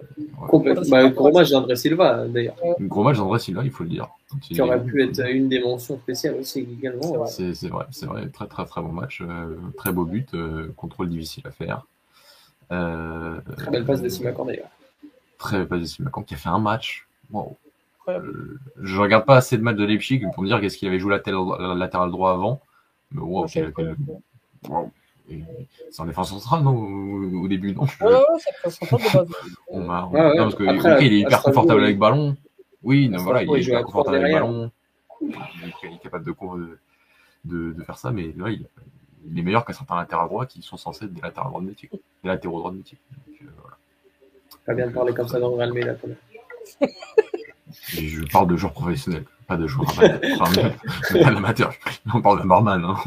Complètement. 0.47 0.83
Bah, 0.89 1.09
gros 1.09 1.31
match 1.31 1.49
d'André 1.49 1.75
Silva, 1.77 2.27
d'ailleurs. 2.27 2.57
Gros 2.81 3.03
match 3.03 3.17
d'André 3.17 3.39
Silva, 3.39 3.63
il 3.63 3.71
faut 3.71 3.83
le 3.83 3.89
dire. 3.89 4.09
Qui 4.41 4.59
aurait 4.59 4.83
pu 4.83 5.01
être 5.01 5.25
une 5.29 5.47
des 5.47 5.61
mentions 5.61 5.97
spéciales 5.97 6.35
aussi 6.35 6.59
également. 6.59 7.25
C'est 7.27 7.69
vrai, 7.69 7.85
c'est 7.91 8.05
vrai. 8.07 8.27
Très, 8.29 8.47
très, 8.47 8.65
très 8.65 8.81
bon 8.81 8.91
match. 8.91 9.21
Euh, 9.21 9.55
très 9.77 9.93
beau 9.93 10.05
but. 10.05 10.33
Euh, 10.33 10.73
contrôle 10.75 11.09
difficile 11.09 11.47
à 11.47 11.51
faire. 11.51 11.85
Euh, 12.71 13.39
très 13.57 13.71
belle 13.71 13.85
passe 13.85 14.01
de 14.01 14.09
Simacan, 14.09 14.45
d'ailleurs. 14.45 14.69
Très 15.37 15.59
belle 15.59 15.67
passe 15.67 15.81
de 15.81 15.85
Simacan 15.85 16.23
qui 16.23 16.33
a 16.33 16.37
fait 16.37 16.49
un 16.49 16.59
match. 16.59 17.07
Wow. 17.31 17.55
Euh, 18.07 18.59
je 18.81 18.99
regarde 18.99 19.25
pas 19.25 19.37
assez 19.37 19.57
de 19.57 19.63
matchs 19.63 19.77
de 19.77 19.85
Leipzig 19.85 20.21
pour 20.33 20.43
me 20.43 20.47
dire 20.47 20.61
qu'est-ce 20.61 20.77
qu'il 20.77 20.87
avait 20.87 20.99
joué 20.99 21.11
latéral, 21.11 21.77
latéral 21.77 22.11
droit 22.11 22.31
avant. 22.31 22.61
Mais 23.11 23.21
wow, 23.21 23.45
okay, 23.45 23.65
okay, 23.65 23.93
wow. 24.69 24.91
C'est 25.89 26.01
en 26.01 26.05
défense 26.05 26.29
centrale, 26.29 26.63
non 26.63 26.75
au, 26.75 27.47
début, 27.47 27.73
non 27.73 27.85
Ouais, 28.01 28.13
ouais, 28.13 28.23
c'est 28.69 28.85
de 28.85 29.13
base. 29.13 29.27
on 29.69 29.89
a, 29.89 30.05
ouais, 30.05 30.21
ouais. 30.21 30.37
Non, 30.37 30.43
parce 30.43 30.55
que, 30.55 30.63
Après, 30.63 30.95
okay, 30.95 31.07
il 31.07 31.13
est 31.13 31.19
hyper 31.21 31.41
confortable 31.41 31.83
avec 31.83 31.97
ballon. 31.97 32.37
Oui, 32.83 33.09
non, 33.09 33.17
voilà, 33.19 33.43
il 33.43 33.55
est 33.55 33.63
hyper 33.63 33.83
confortable 33.83 34.17
avec 34.17 34.33
ballon. 34.33 34.71
Il 35.21 35.29
est 35.29 35.99
capable 36.03 36.25
de, 36.25 36.35
de, 37.45 37.73
de 37.73 37.83
faire 37.83 37.97
ça, 37.97 38.11
mais 38.11 38.33
là, 38.37 38.49
il, 38.49 38.67
il 39.31 39.39
est 39.39 39.41
meilleur 39.41 39.65
qu'un 39.65 39.73
certain 39.73 39.95
latéral 39.95 40.27
droit 40.27 40.45
qui 40.45 40.61
sont 40.61 40.77
censés 40.77 41.05
être 41.05 41.13
des 41.13 41.21
latérales 41.21 41.49
droits 41.49 41.61
de 41.61 41.67
métier. 41.67 41.89
Des 41.91 42.29
latéraux 42.29 42.59
droits 42.59 42.71
de 42.71 42.77
métier. 42.77 42.97
Donc, 43.11 43.41
euh, 43.41 43.45
voilà. 43.61 43.77
Pas 44.65 44.73
bien 44.73 44.87
de 44.87 44.93
parler 44.93 45.13
comme 45.13 45.27
ça 45.27 45.39
dans 45.39 45.49
le 45.49 45.55
Real 45.55 45.99
Je 47.89 48.23
parle 48.31 48.47
de 48.47 48.55
joueurs 48.55 48.73
professionnels, 48.73 49.25
pas 49.47 49.57
de 49.57 49.67
joueurs 49.67 49.93
amateurs. 51.25 51.73
On 52.13 52.21
parle 52.21 52.41
de 52.41 52.45
Morman. 52.45 52.83
Hein. 52.83 52.97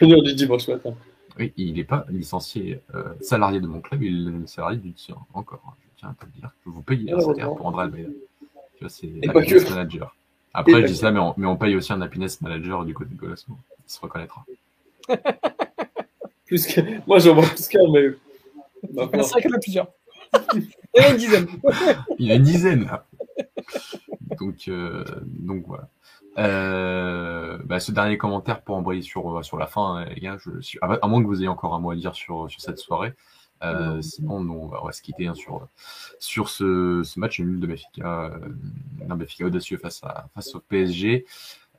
Du 0.00 0.34
dimanche 0.34 0.68
matin. 0.68 0.94
Oui, 1.38 1.52
il 1.56 1.74
n'est 1.74 1.84
pas 1.84 2.06
licencié 2.08 2.80
euh, 2.94 3.12
salarié 3.20 3.60
de 3.60 3.66
mon 3.66 3.80
club, 3.80 4.02
il 4.02 4.42
est 4.44 4.46
salarié 4.46 4.78
du 4.78 4.92
tien, 4.92 5.16
encore. 5.34 5.62
Hein. 5.66 5.72
Je 5.82 6.00
tiens 6.00 6.08
à 6.10 6.14
te 6.14 6.24
le 6.24 6.40
dire. 6.40 6.50
Je 6.64 6.70
vous 6.70 6.82
paye 6.82 7.10
un 7.12 7.20
salaire 7.20 7.54
pour 7.54 7.66
André 7.66 7.84
Almeida. 7.84 8.08
Tu 8.76 8.84
vois, 8.84 8.88
c'est 8.88 9.10
happiness 9.28 9.68
manager. 9.70 10.16
Après, 10.54 10.82
je 10.82 10.86
dis 10.86 10.96
ça, 10.96 11.10
mais 11.10 11.20
on, 11.20 11.34
mais 11.36 11.46
on, 11.46 11.56
paye 11.56 11.76
aussi 11.76 11.92
un 11.92 12.00
happiness 12.00 12.40
manager 12.40 12.84
du 12.84 12.94
côté 12.94 13.14
de 13.14 13.18
Golasmo. 13.18 13.58
Il 13.86 13.92
se 13.92 14.00
reconnaîtra. 14.00 14.46
plus 16.46 16.66
que... 16.66 16.80
Moi, 17.06 17.18
j'en 17.18 17.34
vois 17.34 17.44
plus 17.44 17.68
qu'un, 17.68 17.80
mais. 17.92 18.08
C'est 18.82 19.04
vrai 19.04 19.42
qu'il 19.42 19.50
y 19.50 19.52
en 19.52 19.56
a 19.56 19.60
plusieurs. 19.60 19.88
Il 20.54 20.68
y 20.96 21.00
en 21.00 21.08
a 21.08 21.10
une 21.10 21.16
dizaine. 21.16 21.46
Il 22.18 22.26
y 22.26 22.32
a 22.32 22.34
une 22.36 22.42
dizaine, 22.42 22.84
là. 22.84 23.05
Donc, 24.38 24.68
euh, 24.68 25.04
donc 25.24 25.64
voilà. 25.66 25.88
Euh, 26.38 27.58
bah, 27.64 27.80
ce 27.80 27.92
dernier 27.92 28.18
commentaire 28.18 28.60
pour 28.62 28.76
envoyer 28.76 29.00
sur, 29.00 29.42
sur 29.44 29.56
la 29.56 29.66
fin, 29.66 30.04
les 30.04 30.20
gars, 30.20 30.36
je, 30.38 30.50
à 30.82 31.06
moins 31.08 31.22
que 31.22 31.26
vous 31.26 31.38
ayez 31.38 31.48
encore 31.48 31.74
un 31.74 31.78
mot 31.78 31.92
à 31.92 31.96
dire 31.96 32.14
sur, 32.14 32.50
sur 32.50 32.60
cette 32.60 32.78
soirée. 32.78 33.14
Euh, 33.62 34.02
sinon, 34.02 34.36
on 34.36 34.66
va, 34.66 34.82
on 34.82 34.86
va 34.86 34.92
se 34.92 35.00
quitter 35.00 35.26
hein, 35.26 35.34
sur, 35.34 35.66
sur 36.18 36.48
ce, 36.48 37.02
ce 37.04 37.18
match 37.18 37.40
nul 37.40 37.58
de 37.58 37.66
Benfica, 37.66 38.24
euh, 38.24 38.38
d'un 39.00 39.16
Benfica 39.16 39.46
audacieux 39.46 39.78
face, 39.78 40.02
à, 40.04 40.28
face 40.34 40.54
au 40.54 40.60
PSG, 40.60 41.24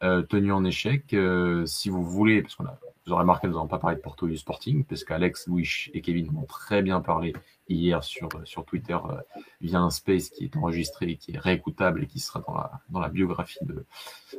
euh, 0.04 0.24
tenu 0.24 0.52
en 0.52 0.64
échec. 0.66 1.14
Euh, 1.14 1.66
si 1.66 1.90
vous 1.90 2.04
voulez, 2.04 2.42
parce 2.42 2.56
qu'on 2.56 2.66
a, 2.66 2.80
vous 3.08 3.14
aurez 3.14 3.22
remarqué, 3.22 3.48
nous 3.48 3.54
n'avons 3.54 3.68
pas 3.68 3.80
parlé 3.80 3.96
de 3.96 4.02
Porto 4.02 4.28
du 4.28 4.36
Sporting, 4.38 4.84
parce 4.84 5.06
qu'Alex, 5.06 5.48
Wish 5.48 5.90
et 5.94 6.02
Kevin 6.02 6.30
m'ont 6.32 6.46
très 6.46 6.82
bien 6.82 7.00
parlé 7.00 7.34
hier 7.70 8.04
sur, 8.04 8.28
sur 8.44 8.66
Twitter 8.66 8.98
euh, 9.10 9.22
via 9.62 9.80
un 9.80 9.90
space 9.90 10.30
qui 10.30 10.44
est 10.44 10.58
enregistré, 10.58 11.16
qui 11.16 11.32
est 11.32 11.38
réécoutable 11.38 12.04
et 12.04 12.08
qui 12.08 12.20
sera 12.20 12.44
dans 12.90 13.00
la, 13.00 13.08
biographie, 13.08 13.60
de, 13.62 13.86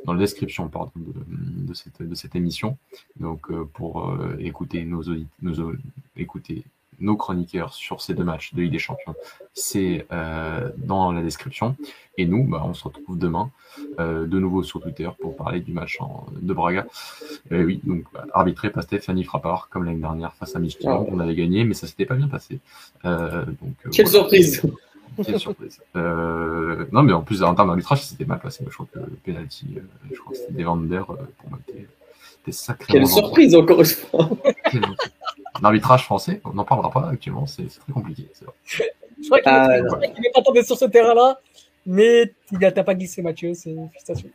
dans 0.05 0.13
la 0.13 0.19
description 0.19 0.69
de, 0.95 1.73
cette, 2.13 2.35
émission. 2.35 2.77
Donc 3.15 3.49
euh, 3.49 3.65
pour 3.65 4.07
euh, 4.09 4.37
écouter 4.39 4.85
nos, 4.85 5.03
nos 5.41 5.73
écouter 6.15 6.63
nos 6.99 7.15
chroniqueurs 7.15 7.73
sur 7.73 8.01
ces 8.01 8.13
deux 8.13 8.23
matchs 8.23 8.53
de 8.53 8.61
Ligue 8.61 8.71
des 8.71 8.79
Champions, 8.79 9.15
c'est 9.53 10.05
euh, 10.11 10.69
dans 10.77 11.11
la 11.11 11.21
description. 11.21 11.75
Et 12.17 12.25
nous, 12.25 12.43
bah, 12.43 12.63
on 12.65 12.73
se 12.73 12.83
retrouve 12.83 13.17
demain 13.17 13.49
euh, 13.99 14.25
de 14.25 14.39
nouveau 14.39 14.63
sur 14.63 14.81
Twitter 14.81 15.09
pour 15.21 15.35
parler 15.35 15.61
du 15.61 15.71
match 15.71 15.97
en, 16.01 16.25
de 16.33 16.53
Braga. 16.53 16.85
Et 17.51 17.63
oui, 17.63 17.79
donc 17.83 18.03
bah, 18.13 18.25
arbitré 18.33 18.69
par 18.69 18.83
Stéphanie 18.83 19.23
Frappard, 19.23 19.69
comme 19.69 19.85
l'année 19.85 20.01
dernière 20.01 20.33
face 20.33 20.55
à 20.55 20.59
Michelin, 20.59 21.05
on 21.07 21.19
avait 21.19 21.35
gagné, 21.35 21.63
mais 21.63 21.73
ça 21.73 21.87
s'était 21.87 22.05
pas 22.05 22.15
bien 22.15 22.27
passé. 22.27 22.59
Euh, 23.05 23.45
donc, 23.45 23.73
Quelle 23.91 24.05
voilà. 24.05 24.19
surprise 24.19 24.61
Quelle 25.25 25.39
surprise. 25.39 25.79
Euh, 25.95 26.85
non, 26.91 27.03
mais 27.03 27.13
en 27.13 27.21
plus, 27.21 27.43
en 27.43 27.53
termes 27.55 27.67
d'arbitrage, 27.67 28.03
c'était 28.03 28.25
mal 28.25 28.39
passé. 28.39 28.63
Je 28.67 28.73
crois 28.73 28.87
que 28.91 28.99
le 28.99 29.17
penalty, 29.23 29.65
euh, 29.75 29.81
je 30.11 30.19
crois 30.19 30.33
que 30.33 30.39
c'était 30.39 30.53
Devander, 30.53 30.95
euh, 30.95 31.15
pour 31.37 31.59
sacrément. 32.51 32.99
Quelle 32.99 33.07
surprise, 33.07 33.55
encore 33.55 33.79
une 33.81 33.85
fois 33.85 34.29
L'arbitrage 35.61 36.03
français, 36.05 36.41
on 36.45 36.53
n'en 36.53 36.63
parlera 36.63 36.91
pas 36.91 37.09
actuellement, 37.09 37.45
c'est 37.45 37.67
très 37.67 37.91
compliqué. 37.91 38.29
Vrai. 38.41 38.53
Je 39.21 39.25
crois 39.25 39.39
qu'il 39.39 39.51
ah, 39.51 39.79
n'est 39.79 40.31
pas 40.33 40.41
tombé 40.41 40.63
sur 40.63 40.77
ce 40.77 40.85
terrain-là, 40.85 41.39
mais 41.85 42.33
il 42.51 42.59
n'a 42.59 42.71
pas 42.71 42.95
glissé 42.95 43.21
Mathieu, 43.21 43.53
c'est 43.53 43.71
une 43.71 43.89
félicitations. 43.89 44.29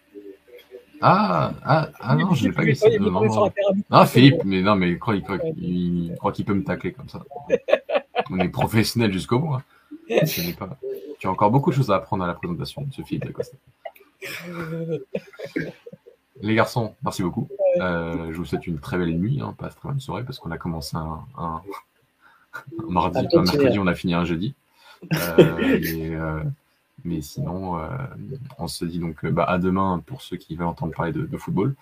Ah, 1.01 1.53
ah, 1.65 1.89
ah 2.01 2.17
non, 2.17 2.33
je 2.35 2.45
ne 2.45 2.49
l'ai 2.49 2.55
pas 2.55 2.65
glissé. 2.65 2.99
Non, 2.99 3.11
non, 3.11 3.25
non. 3.25 3.53
Ah, 3.91 4.07
Philippe, 4.07 4.43
mais 4.45 4.63
non, 4.63 4.75
mais 4.77 4.91
il 4.91 4.99
croit, 4.99 5.17
il 5.17 5.23
croit, 5.23 5.39
il, 5.57 6.11
il 6.11 6.17
croit 6.17 6.33
qu'il 6.33 6.45
peut 6.45 6.55
me 6.55 6.65
tacler 6.65 6.93
comme 6.93 7.09
ça. 7.09 7.23
On 8.31 8.39
est 8.39 8.49
professionnel 8.49 9.13
jusqu'au 9.13 9.39
bout. 9.39 9.55
Hein. 9.55 9.63
Pas... 10.59 10.79
Tu 11.19 11.27
as 11.27 11.31
encore 11.31 11.51
beaucoup 11.51 11.71
de 11.71 11.77
choses 11.77 11.91
à 11.91 11.97
apprendre 11.97 12.25
à 12.25 12.27
la 12.27 12.35
présentation, 12.35 12.83
M. 12.83 13.05
Philippe 13.05 13.27
Dacosta. 13.27 13.57
Les 16.41 16.55
garçons, 16.55 16.95
merci 17.03 17.23
beaucoup. 17.23 17.49
Euh, 17.81 18.33
je 18.33 18.37
vous 18.37 18.45
souhaite 18.45 18.67
une 18.67 18.79
très 18.79 18.99
belle 18.99 19.17
nuit, 19.19 19.41
hein, 19.41 19.55
pas 19.57 19.69
très 19.69 19.89
bonne 19.89 20.01
soirée, 20.01 20.25
parce 20.25 20.39
qu'on 20.39 20.51
a 20.51 20.59
commencé 20.59 20.97
un, 20.97 21.21
un, 21.39 21.63
un 22.79 22.91
mardi, 22.91 23.19
un 23.33 23.43
mercredi, 23.43 23.79
on 23.79 23.87
a 23.87 23.95
fini 23.95 24.15
un 24.15 24.25
jeudi. 24.25 24.55
Euh, 25.13 25.79
et, 25.83 26.15
euh, 26.15 26.43
mais 27.05 27.21
sinon, 27.21 27.79
euh, 27.79 27.89
on 28.59 28.67
se 28.69 28.85
dit 28.85 28.99
donc 28.99 29.27
bah, 29.27 29.45
à 29.45 29.59
demain 29.59 30.03
pour 30.07 30.23
ceux 30.23 30.37
qui 30.37 30.57
veulent 30.57 30.67
entendre 30.67 30.93
parler 30.95 31.13
de, 31.13 31.23
de 31.23 31.37
football. 31.37 31.75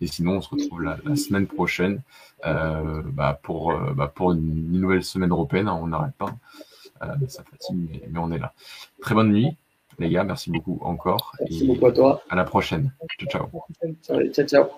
Et 0.00 0.06
sinon, 0.06 0.36
on 0.36 0.40
se 0.40 0.48
retrouve 0.50 0.82
la, 0.82 0.98
la 1.04 1.16
semaine 1.16 1.46
prochaine 1.46 2.00
euh, 2.46 3.02
bah, 3.04 3.38
pour, 3.42 3.76
bah, 3.94 4.06
pour 4.06 4.32
une 4.32 4.72
nouvelle 4.72 5.04
semaine 5.04 5.30
européenne. 5.30 5.68
Hein, 5.68 5.78
on 5.80 5.88
n'arrête 5.88 6.14
pas. 6.14 6.34
ça 7.28 7.42
fatigue, 7.42 7.88
mais, 7.90 8.02
mais 8.10 8.18
on 8.18 8.30
est 8.30 8.38
là. 8.38 8.52
Très 9.00 9.14
bonne 9.14 9.32
nuit. 9.32 9.56
Les 9.98 10.10
gars, 10.10 10.24
merci 10.24 10.50
beaucoup 10.50 10.78
encore. 10.82 11.32
Merci 11.40 11.66
beaucoup 11.66 11.86
à 11.86 11.92
toi. 11.92 12.22
À 12.30 12.36
la 12.36 12.44
prochaine. 12.44 12.92
Ciao, 13.18 13.28
ciao. 13.28 13.48
Ciao, 14.32 14.46
ciao. 14.46 14.68